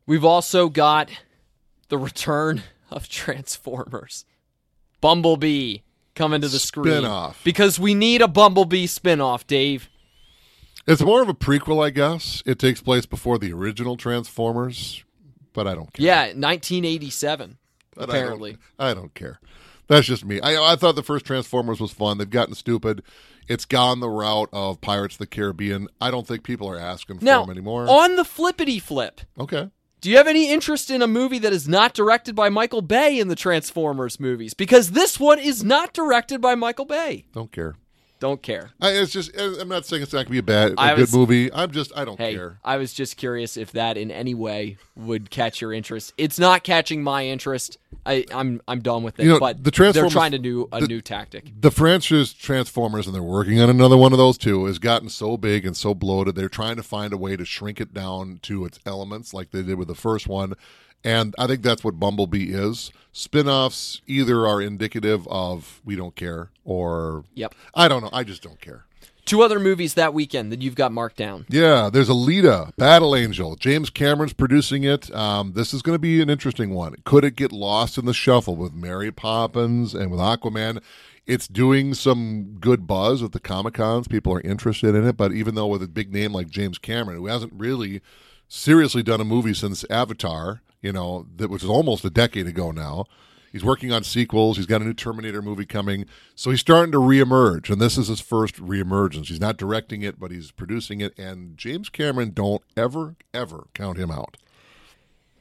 We've 0.06 0.24
also 0.24 0.68
got 0.68 1.10
the 1.88 1.98
return 1.98 2.62
of 2.90 3.08
Transformers. 3.08 4.24
Bumblebee 5.00 5.78
coming 6.14 6.40
to 6.40 6.48
the 6.48 6.58
screen. 6.58 6.94
Spin-off. 6.94 7.44
Because 7.44 7.78
we 7.78 7.94
need 7.94 8.20
a 8.22 8.28
Bumblebee 8.28 8.86
spin-off, 8.86 9.46
Dave. 9.46 9.88
It's 10.88 11.02
more 11.02 11.20
of 11.22 11.28
a 11.28 11.34
prequel, 11.34 11.84
I 11.84 11.90
guess. 11.90 12.42
It 12.46 12.58
takes 12.58 12.80
place 12.80 13.04
before 13.06 13.38
the 13.38 13.52
original 13.52 13.96
Transformers, 13.96 15.04
but 15.52 15.66
I 15.66 15.74
don't 15.74 15.92
care. 15.92 16.04
Yeah, 16.06 16.20
1987, 16.32 17.58
But 17.94 18.02
I 18.02 18.06
don't- 18.06 18.14
apparently. 18.16 18.56
I 18.78 18.94
don't, 18.94 19.14
care. 19.14 19.38
That's 19.86 20.06
just 20.06 20.24
me. 20.24 20.40
I, 20.40 20.72
I 20.72 20.76
thought 20.76 20.96
the 20.96 21.02
first 21.02 21.24
Transformers 21.24 21.80
was 21.80 21.92
fun. 21.92 22.18
They've 22.18 22.28
gotten 22.28 22.54
stupid. 22.54 23.02
It's 23.48 23.64
gone 23.64 24.00
the 24.00 24.08
route 24.10 24.50
of 24.52 24.80
Pirates 24.80 25.14
of 25.14 25.18
the 25.20 25.26
Caribbean. 25.26 25.88
I 26.00 26.10
don't 26.10 26.26
think 26.26 26.42
people 26.42 26.68
are 26.68 26.78
asking 26.78 27.18
for 27.20 27.24
Now, 27.24 27.42
them 27.42 27.50
anymore. 27.50 27.86
on 27.88 28.16
the 28.16 28.24
flippity 28.24 28.78
flip, 28.78 29.22
okay. 29.40 29.70
do 30.02 30.10
you 30.10 30.18
have 30.18 30.26
any 30.26 30.50
interest 30.50 30.90
in 30.90 31.00
a 31.00 31.06
movie 31.06 31.38
that 31.38 31.52
is 31.54 31.66
not 31.66 31.94
directed 31.94 32.34
by 32.34 32.50
Michael 32.50 32.82
Bay 32.82 33.18
in 33.18 33.28
the 33.28 33.34
Transformers 33.36 34.20
movies? 34.20 34.52
Because 34.52 34.90
this 34.90 35.18
one 35.18 35.38
is 35.38 35.64
not 35.64 35.94
directed 35.94 36.40
by 36.42 36.54
Michael 36.54 36.84
Bay. 36.84 37.24
Don't 37.32 37.50
care. 37.52 37.74
Don't 38.20 38.42
care. 38.42 38.70
I, 38.80 38.90
it's 38.90 39.12
just. 39.12 39.36
Uh, 39.38 39.54
I'm 39.60 39.68
not 39.68 39.86
saying 39.86 40.02
it's 40.02 40.12
not 40.12 40.18
going 40.18 40.26
to 40.26 40.32
be 40.32 40.38
a 40.38 40.42
bad, 40.42 40.72
a 40.72 40.80
I 40.80 40.90
good 40.94 41.02
was- 41.02 41.14
movie. 41.14 41.52
I'm 41.52 41.70
just. 41.70 41.92
I 41.96 42.04
don't 42.04 42.18
Hey, 42.18 42.34
care. 42.34 42.58
I 42.64 42.76
was 42.76 42.92
just 42.92 43.16
curious 43.16 43.56
if 43.56 43.70
that 43.72 43.96
in 43.96 44.10
any 44.10 44.34
way 44.34 44.76
would 44.96 45.30
catch 45.30 45.60
your 45.60 45.72
interest. 45.72 46.12
It's 46.18 46.36
not 46.38 46.64
catching 46.64 47.02
my 47.02 47.26
interest. 47.26 47.78
I, 48.04 48.24
I'm 48.32 48.60
I'm 48.66 48.80
done 48.80 49.04
with 49.04 49.20
it. 49.20 49.22
You 49.22 49.30
know, 49.30 49.38
but 49.40 49.62
the 49.62 49.70
Transformers- 49.70 50.12
they're 50.12 50.20
trying 50.20 50.32
to 50.32 50.38
do 50.38 50.68
a 50.72 50.80
the- 50.80 50.88
new 50.88 51.00
tactic. 51.00 51.52
The 51.60 51.70
franchise 51.70 52.32
Transformers, 52.32 53.06
and 53.06 53.14
they're 53.14 53.22
working 53.22 53.60
on 53.60 53.70
another 53.70 53.96
one 53.96 54.10
of 54.12 54.18
those 54.18 54.36
too, 54.36 54.64
has 54.64 54.80
gotten 54.80 55.08
so 55.08 55.36
big 55.36 55.64
and 55.64 55.76
so 55.76 55.94
bloated. 55.94 56.34
They're 56.34 56.48
trying 56.48 56.74
to 56.76 56.82
find 56.82 57.12
a 57.12 57.16
way 57.16 57.36
to 57.36 57.44
shrink 57.44 57.80
it 57.80 57.94
down 57.94 58.40
to 58.42 58.64
its 58.64 58.80
elements, 58.84 59.32
like 59.32 59.52
they 59.52 59.62
did 59.62 59.76
with 59.78 59.86
the 59.88 59.94
first 59.94 60.26
one. 60.26 60.54
And 61.04 61.34
I 61.38 61.46
think 61.46 61.62
that's 61.62 61.84
what 61.84 62.00
Bumblebee 62.00 62.52
is. 62.52 62.90
Spin-offs 63.12 64.00
either 64.06 64.46
are 64.46 64.60
indicative 64.60 65.26
of 65.28 65.80
we 65.84 65.96
don't 65.96 66.14
care, 66.14 66.50
or 66.64 67.24
Yep. 67.34 67.54
I 67.74 67.88
don't 67.88 68.02
know. 68.02 68.10
I 68.12 68.24
just 68.24 68.42
don't 68.42 68.60
care. 68.60 68.84
Two 69.24 69.42
other 69.42 69.60
movies 69.60 69.92
that 69.94 70.14
weekend 70.14 70.50
that 70.52 70.62
you've 70.62 70.74
got 70.74 70.90
marked 70.90 71.16
down. 71.16 71.44
Yeah, 71.50 71.90
there's 71.92 72.08
Alita, 72.08 72.74
Battle 72.76 73.14
Angel. 73.14 73.56
James 73.56 73.90
Cameron's 73.90 74.32
producing 74.32 74.84
it. 74.84 75.14
Um, 75.14 75.52
this 75.52 75.74
is 75.74 75.82
going 75.82 75.94
to 75.94 75.98
be 76.00 76.22
an 76.22 76.30
interesting 76.30 76.72
one. 76.72 76.94
Could 77.04 77.24
it 77.24 77.36
get 77.36 77.52
lost 77.52 77.98
in 77.98 78.06
the 78.06 78.14
shuffle 78.14 78.56
with 78.56 78.72
Mary 78.72 79.12
Poppins 79.12 79.92
and 79.94 80.10
with 80.10 80.20
Aquaman? 80.20 80.80
It's 81.26 81.46
doing 81.46 81.92
some 81.92 82.56
good 82.58 82.86
buzz 82.86 83.22
at 83.22 83.32
the 83.32 83.40
Comic 83.40 83.74
Cons. 83.74 84.08
People 84.08 84.32
are 84.32 84.40
interested 84.40 84.94
in 84.94 85.06
it, 85.06 85.18
but 85.18 85.32
even 85.32 85.56
though 85.56 85.66
with 85.66 85.82
a 85.82 85.88
big 85.88 86.10
name 86.10 86.32
like 86.32 86.48
James 86.48 86.78
Cameron, 86.78 87.18
who 87.18 87.26
hasn't 87.26 87.52
really 87.54 88.00
seriously 88.48 89.02
done 89.02 89.20
a 89.20 89.24
movie 89.24 89.54
since 89.54 89.84
Avatar, 89.90 90.62
you 90.82 90.92
know, 90.92 91.26
that 91.36 91.50
was 91.50 91.64
almost 91.64 92.04
a 92.04 92.10
decade 92.10 92.46
ago 92.46 92.70
now. 92.70 93.04
He's 93.50 93.64
working 93.64 93.92
on 93.92 94.04
sequels. 94.04 94.58
He's 94.58 94.66
got 94.66 94.82
a 94.82 94.84
new 94.84 94.92
Terminator 94.92 95.40
movie 95.40 95.64
coming. 95.64 96.04
So 96.34 96.50
he's 96.50 96.60
starting 96.60 96.92
to 96.92 96.98
reemerge, 96.98 97.70
and 97.70 97.80
this 97.80 97.96
is 97.96 98.08
his 98.08 98.20
first 98.20 98.56
reemergence. 98.56 99.28
He's 99.28 99.40
not 99.40 99.56
directing 99.56 100.02
it, 100.02 100.20
but 100.20 100.30
he's 100.30 100.50
producing 100.50 101.00
it. 101.00 101.18
And 101.18 101.56
James 101.56 101.88
Cameron, 101.88 102.32
don't 102.34 102.62
ever, 102.76 103.16
ever 103.32 103.68
count 103.72 103.96
him 103.98 104.10
out. 104.10 104.36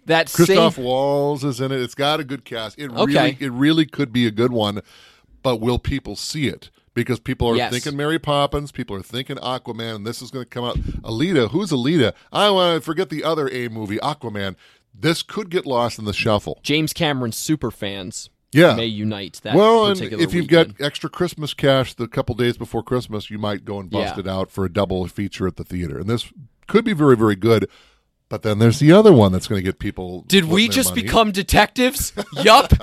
That 0.05 0.31
Christoph 0.31 0.75
same 0.75 0.85
Waltz 0.85 1.43
is 1.43 1.59
in 1.59 1.73
it. 1.73 1.81
It's 1.81 1.95
got 1.95 2.21
a 2.21 2.23
good 2.23 2.45
cast. 2.45 2.79
It 2.79 2.89
Okay. 2.91 3.05
really, 3.05 3.37
it 3.41 3.51
really 3.51 3.85
could 3.85 4.13
be 4.13 4.25
a 4.25 4.31
good 4.31 4.53
one. 4.53 4.81
But 5.43 5.57
will 5.57 5.79
people 5.79 6.15
see 6.15 6.47
it? 6.47 6.69
Because 6.97 7.19
people 7.19 7.47
are 7.49 7.55
Yes. 7.55 7.71
thinking 7.71 7.95
Mary 7.95 8.17
Poppins, 8.17 8.71
people 8.71 8.95
are 8.95 9.03
thinking 9.03 9.35
Aquaman, 9.37 9.97
and 9.97 10.05
this 10.07 10.19
is 10.19 10.31
going 10.31 10.45
to 10.45 10.49
come 10.49 10.63
out. 10.65 10.77
Alita, 11.03 11.51
who's 11.51 11.69
Alita? 11.69 12.11
I 12.33 12.49
want 12.49 12.81
to 12.81 12.81
forget 12.83 13.09
the 13.09 13.23
other 13.23 13.47
A 13.49 13.67
movie, 13.67 13.97
Aquaman. 13.99 14.55
This 14.99 15.21
could 15.21 15.51
get 15.51 15.67
lost 15.67 15.99
in 15.99 16.05
the 16.05 16.11
shuffle. 16.13 16.59
James 16.63 16.93
Cameron 16.93 17.31
super 17.33 17.69
fans 17.69 18.31
Yeah. 18.51 18.73
may 18.75 18.87
unite 18.87 19.39
that 19.43 19.55
well, 19.55 19.85
and 19.85 20.01
if 20.01 20.33
you've 20.33 20.45
weekend. 20.49 20.75
got 20.79 20.83
extra 20.85 21.07
Christmas 21.07 21.53
cash 21.53 21.93
the 21.93 22.07
couple 22.07 22.33
days 22.33 22.57
before 22.57 22.81
Christmas, 22.81 23.29
you 23.29 23.37
might 23.37 23.63
go 23.63 23.79
and 23.79 23.91
bust 23.91 24.15
Yeah. 24.15 24.21
it 24.21 24.27
out 24.27 24.49
for 24.49 24.65
a 24.65 24.69
double 24.73 25.05
feature 25.07 25.45
at 25.45 25.57
the 25.57 25.63
theater. 25.63 25.99
And 25.99 26.09
this 26.09 26.25
could 26.67 26.83
be 26.83 26.93
very, 26.93 27.15
very 27.15 27.35
good. 27.35 27.69
But 28.29 28.41
then 28.41 28.59
there's 28.59 28.79
the 28.79 28.91
other 28.91 29.13
one 29.13 29.31
that's 29.31 29.47
going 29.47 29.59
to 29.59 29.63
get 29.63 29.79
people. 29.79 30.23
Did 30.27 30.45
we 30.45 30.67
just 30.67 30.89
money. 30.89 31.03
become 31.03 31.31
detectives? 31.31 32.11
yup. 32.33 32.73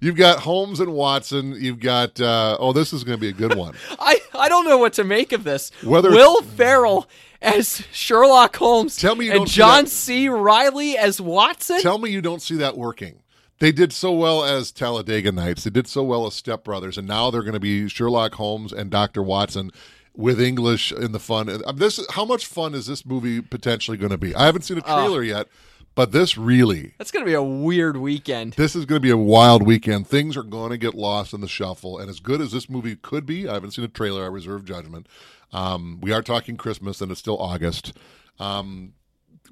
You've 0.00 0.16
got 0.16 0.38
Holmes 0.40 0.80
and 0.80 0.94
Watson. 0.94 1.52
You've 1.52 1.80
got. 1.80 2.18
Uh, 2.20 2.56
oh, 2.58 2.72
this 2.72 2.92
is 2.94 3.04
going 3.04 3.18
to 3.18 3.20
be 3.20 3.28
a 3.28 3.32
good 3.32 3.56
one. 3.56 3.74
I, 3.98 4.20
I 4.34 4.48
don't 4.48 4.64
know 4.66 4.78
what 4.78 4.94
to 4.94 5.04
make 5.04 5.32
of 5.32 5.44
this. 5.44 5.70
Whether- 5.82 6.10
Will 6.10 6.40
Ferrell 6.42 7.08
as 7.42 7.84
Sherlock 7.92 8.56
Holmes 8.56 8.96
Tell 8.96 9.16
me 9.16 9.26
you 9.26 9.32
and 9.32 9.46
John 9.46 9.86
C. 9.86 10.28
Reilly 10.28 10.96
as 10.96 11.20
Watson? 11.20 11.80
Tell 11.80 11.98
me 11.98 12.10
you 12.10 12.22
don't 12.22 12.40
see 12.40 12.56
that 12.56 12.76
working. 12.76 13.22
They 13.58 13.70
did 13.70 13.92
so 13.92 14.12
well 14.12 14.44
as 14.44 14.72
Talladega 14.72 15.30
Nights. 15.30 15.64
They 15.64 15.70
did 15.70 15.86
so 15.86 16.02
well 16.02 16.26
as 16.26 16.34
Step 16.34 16.64
Brothers, 16.64 16.98
and 16.98 17.06
now 17.06 17.30
they're 17.30 17.42
going 17.42 17.52
to 17.52 17.60
be 17.60 17.88
Sherlock 17.88 18.34
Holmes 18.34 18.72
and 18.72 18.90
Doctor 18.90 19.22
Watson 19.22 19.70
with 20.14 20.40
English 20.40 20.92
in 20.92 21.12
the 21.12 21.18
fun. 21.20 21.48
Uh, 21.48 21.72
This, 21.72 22.04
how 22.10 22.24
much 22.24 22.46
fun 22.46 22.74
is 22.74 22.86
this 22.86 23.04
movie 23.06 23.40
potentially 23.40 23.96
going 23.96 24.10
to 24.10 24.18
be? 24.18 24.34
I 24.34 24.44
haven't 24.46 24.62
seen 24.62 24.78
a 24.78 24.82
trailer 24.82 25.22
yet, 25.22 25.48
but 25.94 26.12
this 26.12 26.36
really, 26.36 26.94
That's 26.98 27.10
going 27.10 27.24
to 27.24 27.28
be 27.28 27.34
a 27.34 27.42
weird 27.42 27.96
weekend. 27.96 28.54
this 28.54 28.74
is 28.76 28.84
going 28.84 29.00
to 29.00 29.02
be 29.02 29.10
a 29.10 29.16
wild 29.16 29.62
weekend. 29.66 30.06
Things 30.06 30.36
are 30.36 30.42
going 30.42 30.70
to 30.70 30.78
get 30.78 30.94
lost 30.94 31.32
in 31.32 31.40
the 31.40 31.48
shuffle, 31.48 31.98
and 31.98 32.10
as 32.10 32.20
good 32.20 32.40
as 32.40 32.52
this 32.52 32.68
movie 32.68 32.96
could 32.96 33.24
be, 33.26 33.48
I 33.48 33.54
haven't 33.54 33.72
seen 33.72 33.84
a 33.84 33.88
trailer. 33.88 34.22
I 34.24 34.26
reserve 34.28 34.64
judgment. 34.64 35.06
Um, 35.52 35.98
we 36.00 36.12
are 36.12 36.22
talking 36.22 36.56
Christmas, 36.56 37.00
and 37.00 37.10
it's 37.10 37.20
still 37.20 37.38
August. 37.38 37.92
Um, 38.38 38.94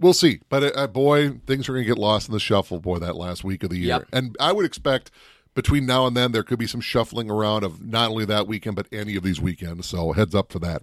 we'll 0.01 0.15
see. 0.15 0.41
But 0.49 0.63
uh, 0.63 0.67
uh, 0.75 0.87
boy, 0.87 1.41
things 1.47 1.69
are 1.69 1.73
going 1.73 1.85
to 1.85 1.89
get 1.89 1.99
lost 1.99 2.29
in 2.29 2.33
the 2.33 2.41
shuffle. 2.41 2.81
Boy, 2.81 2.99
that 2.99 3.17
last 3.17 3.45
week 3.45 3.63
of 3.63 3.71
the 3.71 3.79
year, 3.79 3.89
Yep. 3.89 4.09
and 4.13 4.37
I 4.41 4.53
would 4.53 4.65
expect 4.65 5.11
between 5.55 5.87
now 5.87 6.07
and 6.07 6.17
then 6.17 6.33
there 6.33 6.43
could 6.43 6.59
be 6.59 6.67
some 6.67 6.81
shuffling 6.81 7.31
around 7.31 7.65
of 7.65 7.85
not 7.85 8.11
only 8.11 8.25
that 8.25 8.47
weekend 8.47 8.77
but 8.77 8.87
any 8.93 9.17
of 9.17 9.23
these 9.23 9.41
weekends. 9.41 9.87
So 9.87 10.13
heads 10.13 10.35
up 10.35 10.53
for 10.53 10.59
that. 10.61 10.83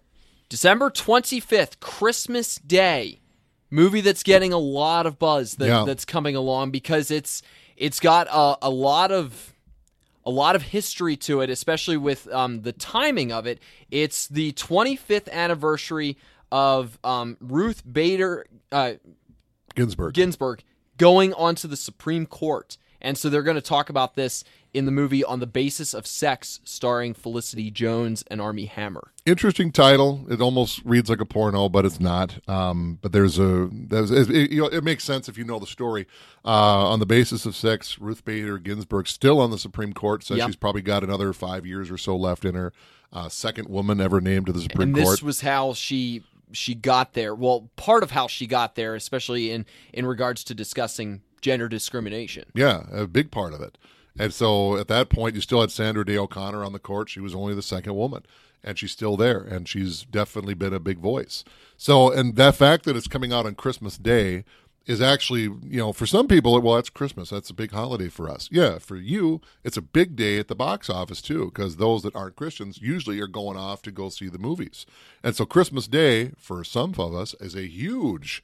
December 0.49 0.89
25th, 0.89 1.79
Christmas 1.79 2.55
Day. 2.55 3.19
Movie 3.69 3.99
that's 4.01 4.23
getting 4.23 4.53
a 4.53 4.57
lot 4.57 5.05
of 5.05 5.19
buzz 5.19 5.55
that, 5.55 5.67
Yeah. 5.67 5.83
that's 5.85 6.05
coming 6.05 6.35
along 6.37 6.71
because 6.71 7.11
it's 7.11 7.41
it's 7.75 7.99
got 7.99 8.27
a, 8.31 8.57
a 8.67 8.69
lot 8.69 9.11
of 9.11 9.53
a 10.25 10.31
lot 10.31 10.55
of 10.55 10.61
history 10.61 11.15
to 11.15 11.41
it, 11.41 11.49
especially 11.49 11.97
with 11.97 12.27
um, 12.33 12.61
the 12.61 12.71
timing 12.73 13.31
of 13.31 13.45
it. 13.45 13.59
It's 13.91 14.27
the 14.27 14.51
25th 14.53 15.29
anniversary 15.31 16.17
of 16.51 16.97
um, 17.03 17.37
Ruth 17.41 17.81
Bader 17.89 18.45
uh, 18.71 18.93
Ginsburg. 19.75 20.13
Ginsburg 20.13 20.63
going 20.97 21.33
onto 21.33 21.67
the 21.67 21.77
Supreme 21.77 22.25
Court. 22.25 22.77
And 23.01 23.17
so 23.17 23.29
they're 23.29 23.43
going 23.43 23.55
to 23.55 23.61
talk 23.61 23.89
about 23.89 24.15
this 24.15 24.43
in 24.73 24.85
the 24.85 24.91
movie 24.91 25.23
On 25.23 25.39
the 25.39 25.47
Basis 25.47 25.93
of 25.93 26.05
Sex, 26.05 26.59
starring 26.63 27.13
Felicity 27.13 27.71
Jones 27.71 28.23
and 28.29 28.41
Armie 28.41 28.65
Hammer. 28.65 29.11
Interesting 29.25 29.71
title. 29.71 30.25
It 30.29 30.41
almost 30.41 30.81
reads 30.85 31.09
like 31.09 31.21
a 31.21 31.25
porno, 31.25 31.69
but 31.69 31.85
it's 31.85 31.99
not. 31.99 32.39
Um, 32.49 32.99
but 33.01 33.11
there's 33.11 33.39
a 33.39 33.69
there's 33.71 34.11
it, 34.11 34.51
you 34.51 34.61
know, 34.61 34.67
it 34.67 34.83
makes 34.83 35.03
sense 35.03 35.27
if 35.29 35.37
you 35.37 35.43
know 35.43 35.59
the 35.59 35.65
story. 35.67 36.05
Uh, 36.45 36.89
on 36.89 36.99
the 36.99 37.05
basis 37.05 37.45
of 37.45 37.55
sex, 37.55 37.99
Ruth 37.99 38.23
Bader 38.25 38.57
Ginsburg 38.57 39.07
still 39.07 39.39
on 39.39 39.51
the 39.51 39.57
Supreme 39.57 39.93
Court 39.93 40.23
says 40.23 40.37
Yep. 40.37 40.47
she's 40.47 40.55
probably 40.55 40.81
got 40.81 41.03
another 41.03 41.33
five 41.33 41.65
years 41.65 41.89
or 41.91 41.97
so 41.97 42.15
left 42.15 42.45
in 42.45 42.55
her. 42.55 42.71
Uh, 43.13 43.29
second 43.29 43.69
woman 43.69 44.01
ever 44.01 44.19
named 44.19 44.45
to 44.47 44.51
the 44.51 44.61
Supreme 44.61 44.77
Court. 44.77 44.87
and 44.87 44.95
this 44.95 45.19
Court. 45.19 45.23
was 45.23 45.41
how 45.41 45.73
she 45.73 46.23
she 46.51 46.75
got 46.75 47.13
there. 47.13 47.33
Well, 47.35 47.69
part 47.75 48.03
of 48.03 48.11
how 48.11 48.27
she 48.27 48.47
got 48.47 48.75
there, 48.75 48.95
especially 48.95 49.51
in 49.51 49.65
in 49.93 50.05
regards 50.05 50.43
to 50.45 50.53
discussing 50.55 51.21
gender 51.47 51.69
discrimination. 51.69 52.45
Yeah, 52.53 52.83
a 52.91 53.07
big 53.07 53.31
part 53.31 53.53
of 53.53 53.61
it. 53.61 53.77
And 54.19 54.33
so 54.33 54.77
at 54.77 54.89
that 54.89 55.09
point, 55.09 55.35
you 55.35 55.41
still 55.41 55.61
had 55.61 55.71
Sandra 55.71 56.05
Day 56.05 56.17
O'Connor 56.17 56.63
on 56.63 56.73
the 56.73 56.79
court. 56.79 57.09
She 57.09 57.21
was 57.21 57.33
only 57.33 57.55
the 57.55 57.61
second 57.61 57.95
woman, 57.95 58.25
and 58.63 58.77
she's 58.77 58.91
still 58.91 59.15
there, 59.15 59.39
and 59.39 59.67
she's 59.67 60.03
definitely 60.03 60.55
been 60.55 60.73
a 60.73 60.79
big 60.79 60.99
voice. 60.99 61.45
So, 61.77 62.11
and 62.11 62.35
that 62.35 62.55
fact 62.55 62.83
that 62.83 62.97
it's 62.97 63.07
coming 63.07 63.31
out 63.31 63.45
on 63.45 63.55
Christmas 63.55 63.97
Day 63.97 64.43
is 64.85 65.01
actually, 65.01 65.43
you 65.43 65.77
know, 65.77 65.93
for 65.93 66.05
some 66.05 66.27
people, 66.27 66.59
well, 66.61 66.75
that's 66.75 66.89
Christmas. 66.89 67.29
That's 67.29 67.49
a 67.49 67.53
big 67.53 67.71
holiday 67.71 68.09
for 68.09 68.29
us. 68.29 68.49
Yeah, 68.51 68.79
for 68.79 68.95
you, 68.95 69.41
it's 69.63 69.77
a 69.77 69.81
big 69.81 70.15
day 70.15 70.39
at 70.39 70.47
the 70.47 70.55
box 70.55 70.89
office 70.89 71.21
too, 71.21 71.45
because 71.45 71.75
those 71.75 72.03
that 72.03 72.15
aren't 72.15 72.37
Christians 72.37 72.79
usually 72.81 73.19
are 73.19 73.27
going 73.27 73.57
off 73.57 73.81
to 73.83 73.91
go 73.91 74.09
see 74.09 74.29
the 74.29 74.39
movies. 74.39 74.85
And 75.23 75.35
so 75.35 75.45
Christmas 75.45 75.87
Day, 75.87 76.31
for 76.37 76.63
some 76.63 76.93
of 76.97 77.13
us, 77.13 77.35
is 77.39 77.55
a 77.55 77.67
huge 77.67 78.43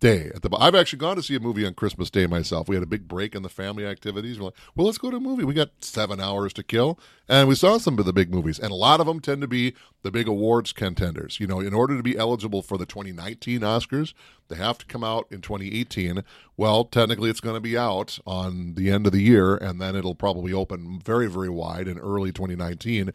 day 0.00 0.30
at 0.34 0.42
the 0.42 0.48
I've 0.58 0.74
actually 0.74 0.98
gone 0.98 1.16
to 1.16 1.22
see 1.22 1.34
a 1.34 1.40
movie 1.40 1.66
on 1.66 1.74
Christmas 1.74 2.10
Day 2.10 2.26
myself. 2.26 2.68
We 2.68 2.76
had 2.76 2.82
a 2.82 2.86
big 2.86 3.06
break 3.08 3.34
in 3.34 3.42
the 3.42 3.48
family 3.48 3.84
activities. 3.84 4.38
We're 4.38 4.46
like, 4.46 4.54
well, 4.74 4.86
let's 4.86 4.98
go 4.98 5.10
to 5.10 5.16
a 5.16 5.20
movie. 5.20 5.44
We 5.44 5.54
got 5.54 5.70
seven 5.80 6.20
hours 6.20 6.52
to 6.54 6.62
kill, 6.62 6.98
and 7.28 7.48
we 7.48 7.54
saw 7.54 7.78
some 7.78 7.98
of 7.98 8.04
the 8.04 8.12
big 8.12 8.32
movies, 8.32 8.58
and 8.58 8.70
a 8.70 8.76
lot 8.76 9.00
of 9.00 9.06
them 9.06 9.20
tend 9.20 9.40
to 9.42 9.48
be 9.48 9.74
the 10.02 10.10
big 10.10 10.28
awards 10.28 10.72
contenders. 10.72 11.38
You 11.40 11.46
know, 11.46 11.60
in 11.60 11.74
order 11.74 11.96
to 11.96 12.02
be 12.02 12.16
eligible 12.16 12.62
for 12.62 12.78
the 12.78 12.86
2019 12.86 13.60
Oscars, 13.60 14.14
they 14.48 14.56
have 14.56 14.78
to 14.78 14.86
come 14.86 15.04
out 15.04 15.26
in 15.30 15.40
2018. 15.40 16.22
Well, 16.56 16.84
technically, 16.84 17.30
it's 17.30 17.40
going 17.40 17.56
to 17.56 17.60
be 17.60 17.76
out 17.76 18.18
on 18.26 18.74
the 18.74 18.90
end 18.90 19.06
of 19.06 19.12
the 19.12 19.22
year, 19.22 19.56
and 19.56 19.80
then 19.80 19.96
it'll 19.96 20.14
probably 20.14 20.52
open 20.52 21.00
very, 21.04 21.28
very 21.28 21.50
wide 21.50 21.88
in 21.88 21.98
early 21.98 22.32
2019 22.32 23.12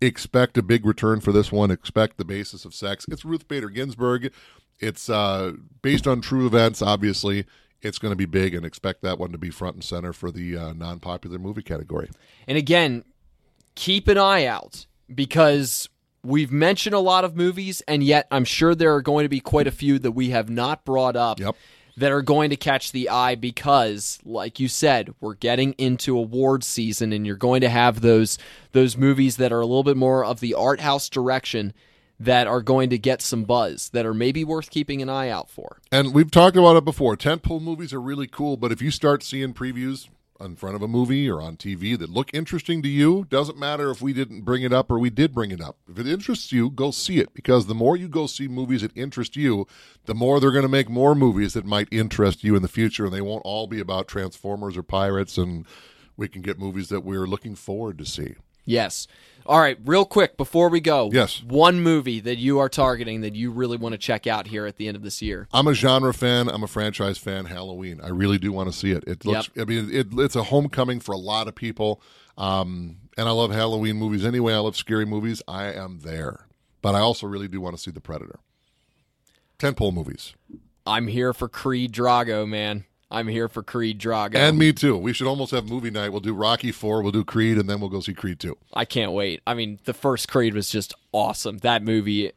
expect 0.00 0.58
a 0.58 0.62
big 0.62 0.84
return 0.84 1.20
for 1.20 1.32
this 1.32 1.50
one. 1.50 1.70
Expect 1.70 2.18
the 2.18 2.24
basis 2.24 2.66
of 2.66 2.74
sex. 2.74 3.06
It's 3.08 3.24
Ruth 3.24 3.48
Bader 3.48 3.70
Ginsburg. 3.70 4.32
It's 4.80 5.08
uh, 5.08 5.52
based 5.82 6.06
on 6.06 6.20
true 6.20 6.46
events, 6.46 6.82
obviously. 6.82 7.44
It's 7.82 7.98
going 7.98 8.12
to 8.12 8.16
be 8.16 8.24
big, 8.24 8.54
and 8.54 8.64
expect 8.64 9.02
that 9.02 9.18
one 9.18 9.30
to 9.32 9.38
be 9.38 9.50
front 9.50 9.74
and 9.76 9.84
center 9.84 10.12
for 10.14 10.30
the 10.30 10.56
uh, 10.56 10.72
non 10.72 11.00
popular 11.00 11.38
movie 11.38 11.62
category. 11.62 12.10
And 12.48 12.56
again, 12.56 13.04
keep 13.74 14.08
an 14.08 14.16
eye 14.16 14.46
out 14.46 14.86
because 15.14 15.88
we've 16.22 16.50
mentioned 16.50 16.94
a 16.94 17.00
lot 17.00 17.24
of 17.24 17.36
movies, 17.36 17.82
and 17.86 18.02
yet 18.02 18.26
I'm 18.30 18.44
sure 18.46 18.74
there 18.74 18.94
are 18.94 19.02
going 19.02 19.24
to 19.24 19.28
be 19.28 19.40
quite 19.40 19.66
a 19.66 19.70
few 19.70 19.98
that 19.98 20.12
we 20.12 20.30
have 20.30 20.48
not 20.48 20.84
brought 20.86 21.14
up 21.16 21.38
Yep. 21.38 21.56
that 21.98 22.10
are 22.10 22.22
going 22.22 22.48
to 22.48 22.56
catch 22.56 22.90
the 22.92 23.10
eye 23.10 23.34
because, 23.34 24.18
like 24.24 24.58
you 24.58 24.68
said, 24.68 25.14
we're 25.20 25.34
getting 25.34 25.74
into 25.74 26.16
award 26.16 26.64
season, 26.64 27.12
and 27.12 27.26
you're 27.26 27.36
going 27.36 27.60
to 27.60 27.68
have 27.68 28.00
those 28.00 28.38
those 28.72 28.96
movies 28.96 29.36
that 29.36 29.52
are 29.52 29.60
a 29.60 29.66
little 29.66 29.84
bit 29.84 29.98
more 29.98 30.24
of 30.24 30.40
the 30.40 30.54
art 30.54 30.80
house 30.80 31.10
direction 31.10 31.74
that 32.18 32.46
are 32.46 32.62
going 32.62 32.90
to 32.90 32.98
get 32.98 33.20
some 33.20 33.44
buzz 33.44 33.88
that 33.90 34.06
are 34.06 34.14
maybe 34.14 34.44
worth 34.44 34.70
keeping 34.70 35.02
an 35.02 35.08
eye 35.08 35.28
out 35.28 35.50
for. 35.50 35.78
And 35.90 36.14
we've 36.14 36.30
talked 36.30 36.56
about 36.56 36.76
it 36.76 36.84
before. 36.84 37.16
Tentpole 37.16 37.60
movies 37.60 37.92
are 37.92 38.00
really 38.00 38.26
cool, 38.26 38.56
but 38.56 38.72
if 38.72 38.80
you 38.80 38.90
start 38.90 39.22
seeing 39.22 39.52
previews 39.52 40.08
in 40.40 40.56
front 40.56 40.76
of 40.76 40.82
a 40.82 40.88
movie 40.88 41.28
or 41.30 41.40
on 41.40 41.56
TV 41.56 41.98
that 41.98 42.10
look 42.10 42.32
interesting 42.34 42.82
to 42.82 42.88
you, 42.88 43.24
doesn't 43.28 43.58
matter 43.58 43.90
if 43.90 44.02
we 44.02 44.12
didn't 44.12 44.42
bring 44.42 44.62
it 44.62 44.72
up 44.72 44.90
or 44.90 44.98
we 44.98 45.10
did 45.10 45.32
bring 45.32 45.50
it 45.50 45.60
up. 45.60 45.76
If 45.88 45.98
it 45.98 46.06
interests 46.06 46.52
you, 46.52 46.70
go 46.70 46.90
see 46.90 47.18
it 47.18 47.34
because 47.34 47.66
the 47.66 47.74
more 47.74 47.96
you 47.96 48.08
go 48.08 48.26
see 48.26 48.48
movies 48.48 48.82
that 48.82 48.96
interest 48.96 49.36
you, 49.36 49.66
the 50.06 50.14
more 50.14 50.40
they're 50.40 50.50
going 50.50 50.62
to 50.62 50.68
make 50.68 50.88
more 50.88 51.14
movies 51.14 51.54
that 51.54 51.64
might 51.64 51.88
interest 51.90 52.44
you 52.44 52.56
in 52.56 52.62
the 52.62 52.68
future, 52.68 53.04
and 53.04 53.14
they 53.14 53.20
won't 53.20 53.44
all 53.44 53.66
be 53.66 53.80
about 53.80 54.08
Transformers 54.08 54.76
or 54.76 54.82
pirates, 54.82 55.38
and 55.38 55.66
we 56.16 56.28
can 56.28 56.42
get 56.42 56.58
movies 56.58 56.88
that 56.88 57.04
we're 57.04 57.26
looking 57.26 57.54
forward 57.54 57.98
to 57.98 58.04
see. 58.04 58.34
Yes. 58.64 59.06
All 59.46 59.60
right, 59.60 59.76
real 59.84 60.06
quick 60.06 60.38
before 60.38 60.70
we 60.70 60.80
go. 60.80 61.10
Yes. 61.12 61.42
One 61.42 61.80
movie 61.80 62.18
that 62.20 62.38
you 62.38 62.58
are 62.60 62.70
targeting 62.70 63.20
that 63.20 63.34
you 63.34 63.50
really 63.50 63.76
want 63.76 63.92
to 63.92 63.98
check 63.98 64.26
out 64.26 64.46
here 64.46 64.64
at 64.64 64.76
the 64.76 64.88
end 64.88 64.96
of 64.96 65.02
this 65.02 65.20
year. 65.20 65.48
I'm 65.52 65.66
a 65.66 65.74
genre 65.74 66.14
fan. 66.14 66.48
I'm 66.48 66.62
a 66.62 66.66
franchise 66.66 67.18
fan. 67.18 67.44
Halloween. 67.44 68.00
I 68.02 68.08
really 68.08 68.38
do 68.38 68.52
want 68.52 68.72
to 68.72 68.76
see 68.76 68.92
it. 68.92 69.04
It 69.06 69.26
looks. 69.26 69.50
I 69.58 69.64
mean, 69.64 69.90
it, 69.92 70.06
it's 70.12 70.34
a 70.34 70.44
homecoming 70.44 71.00
for 71.00 71.12
a 71.12 71.18
lot 71.18 71.46
of 71.46 71.54
people. 71.54 72.00
Um, 72.38 72.96
and 73.18 73.28
I 73.28 73.32
love 73.32 73.50
Halloween 73.50 73.96
movies 73.96 74.24
anyway. 74.24 74.54
I 74.54 74.58
love 74.58 74.76
scary 74.76 75.04
movies. 75.04 75.42
I 75.46 75.66
am 75.66 76.00
there, 76.00 76.46
but 76.80 76.94
I 76.94 77.00
also 77.00 77.26
really 77.26 77.48
do 77.48 77.60
want 77.60 77.76
to 77.76 77.82
see 77.82 77.90
The 77.90 78.00
Predator. 78.00 78.40
Tentpole 79.58 79.94
movies, 79.94 80.34
I'm 80.84 81.06
here 81.06 81.32
for 81.32 81.48
Creed 81.48 81.92
Drago, 81.92 82.48
man. 82.48 82.86
I'm 83.14 83.28
here 83.28 83.48
for 83.48 83.62
Creed 83.62 83.98
Drago. 84.00 84.34
and 84.36 84.58
me 84.58 84.72
too. 84.72 84.96
We 84.96 85.12
should 85.12 85.26
almost 85.26 85.52
have 85.52 85.68
movie 85.68 85.90
night. 85.90 86.10
We'll 86.10 86.20
do 86.20 86.34
Rocky 86.34 86.72
Four. 86.72 87.02
We'll 87.02 87.12
do 87.12 87.24
Creed, 87.24 87.58
and 87.58 87.68
then 87.70 87.80
we'll 87.80 87.90
go 87.90 88.00
see 88.00 88.12
Creed 88.14 88.40
Two. 88.40 88.56
I 88.72 88.84
can't 88.84 89.12
wait. 89.12 89.40
I 89.46 89.54
mean, 89.54 89.78
the 89.84 89.94
first 89.94 90.28
Creed 90.28 90.54
was 90.54 90.68
just 90.70 90.92
awesome. 91.12 91.58
That 91.58 91.82
movie 91.82 92.32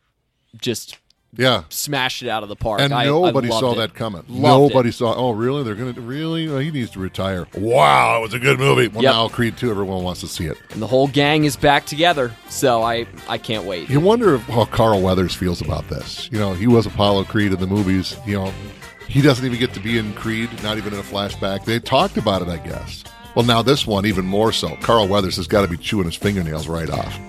just 0.59 0.97
Yeah. 1.35 1.63
smashed 1.69 2.23
it 2.23 2.29
out 2.29 2.41
of 2.43 2.49
the 2.49 2.55
park. 2.55 2.79
And 2.79 2.93
I- 2.93 3.01
I 3.01 3.05
nobody 3.05 3.49
loved 3.49 3.59
saw 3.59 3.71
it. 3.73 3.77
that 3.77 3.93
coming. 3.93 4.23
Loved 4.29 4.71
nobody 4.73 4.89
it. 4.89 4.93
saw. 4.95 5.13
Oh, 5.13 5.31
really? 5.31 5.61
They're 5.63 5.75
gonna 5.75 5.91
really? 5.99 6.47
Well, 6.47 6.59
he 6.59 6.71
needs 6.71 6.89
to 6.91 6.99
retire. 6.99 7.47
Wow, 7.55 8.19
it 8.19 8.21
was 8.21 8.33
a 8.33 8.39
good 8.39 8.57
movie. 8.59 8.87
Well, 8.87 9.03
Yep. 9.03 9.13
now 9.13 9.27
Creed 9.27 9.57
Two. 9.57 9.69
Everyone 9.69 10.03
wants 10.03 10.21
to 10.21 10.27
see 10.27 10.45
it. 10.45 10.57
And 10.71 10.81
the 10.81 10.87
whole 10.87 11.07
gang 11.07 11.43
is 11.43 11.55
back 11.57 11.85
together. 11.85 12.31
So 12.49 12.81
I 12.81 13.07
I 13.27 13.37
can't 13.37 13.65
wait. 13.65 13.89
You 13.89 13.99
wonder 13.99 14.35
if, 14.35 14.43
how 14.43 14.65
Carl 14.65 15.01
Weathers 15.01 15.33
feels 15.33 15.59
about 15.61 15.89
this. 15.89 16.29
You 16.31 16.39
know, 16.39 16.53
he 16.53 16.65
was 16.65 16.85
Apollo 16.85 17.25
Creed 17.25 17.51
in 17.51 17.59
the 17.59 17.67
movies. 17.67 18.15
You 18.25 18.35
know, 18.37 18.53
he 19.07 19.21
doesn't 19.21 19.45
even 19.45 19.59
get 19.59 19.73
to 19.73 19.79
be 19.79 19.97
in 19.97 20.13
Creed, 20.13 20.49
not 20.63 20.77
even 20.77 20.93
in 20.93 20.99
a 20.99 21.03
flashback. 21.03 21.65
They 21.65 21.79
talked 21.79 22.17
about 22.17 22.41
it, 22.41 22.47
I 22.47 22.57
guess. 22.57 23.03
Well, 23.35 23.45
now 23.45 23.61
this 23.61 23.85
one, 23.85 24.05
even 24.05 24.25
more 24.25 24.51
so. 24.51 24.75
Carl 24.77 25.07
Weathers 25.07 25.35
has 25.37 25.47
got 25.47 25.61
to 25.61 25.67
be 25.67 25.77
chewing 25.77 26.05
his 26.05 26.15
fingernails 26.15 26.67
right 26.67 26.89
off. 26.89 27.19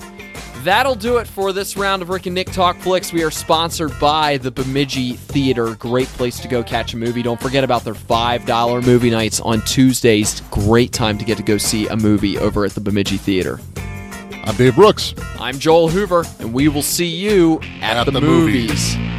That'll 0.64 0.96
do 0.96 1.18
it 1.18 1.26
for 1.28 1.52
this 1.52 1.76
round 1.76 2.02
of 2.02 2.08
Rick 2.08 2.26
and 2.26 2.34
Nick 2.34 2.50
Talk 2.50 2.76
Flicks. 2.78 3.12
We 3.12 3.22
are 3.22 3.30
sponsored 3.30 3.92
by 4.00 4.38
the 4.38 4.50
Bemidji 4.50 5.12
Theater. 5.14 5.74
Great 5.76 6.08
place 6.08 6.40
to 6.40 6.48
go 6.48 6.62
catch 6.64 6.94
a 6.94 6.96
movie. 6.96 7.22
Don't 7.22 7.40
forget 7.40 7.62
about 7.62 7.84
their 7.84 7.94
$5 7.94 8.84
movie 8.84 9.10
nights 9.10 9.38
on 9.40 9.60
Tuesdays. 9.62 10.40
Great 10.50 10.92
time 10.92 11.16
to 11.18 11.24
get 11.24 11.36
to 11.36 11.44
go 11.44 11.58
see 11.58 11.86
a 11.88 11.96
movie 11.96 12.38
over 12.38 12.64
at 12.64 12.72
the 12.72 12.80
Bemidji 12.80 13.18
Theater. 13.18 13.60
I'm 14.44 14.56
Dave 14.56 14.74
Brooks. 14.74 15.14
I'm 15.38 15.58
Joel 15.58 15.88
Hoover, 15.88 16.24
and 16.40 16.52
we 16.52 16.68
will 16.68 16.82
see 16.82 17.06
you 17.06 17.60
at, 17.80 17.96
At 17.96 18.04
the, 18.04 18.12
the 18.12 18.20
movies. 18.20 18.96
movies. 18.96 19.17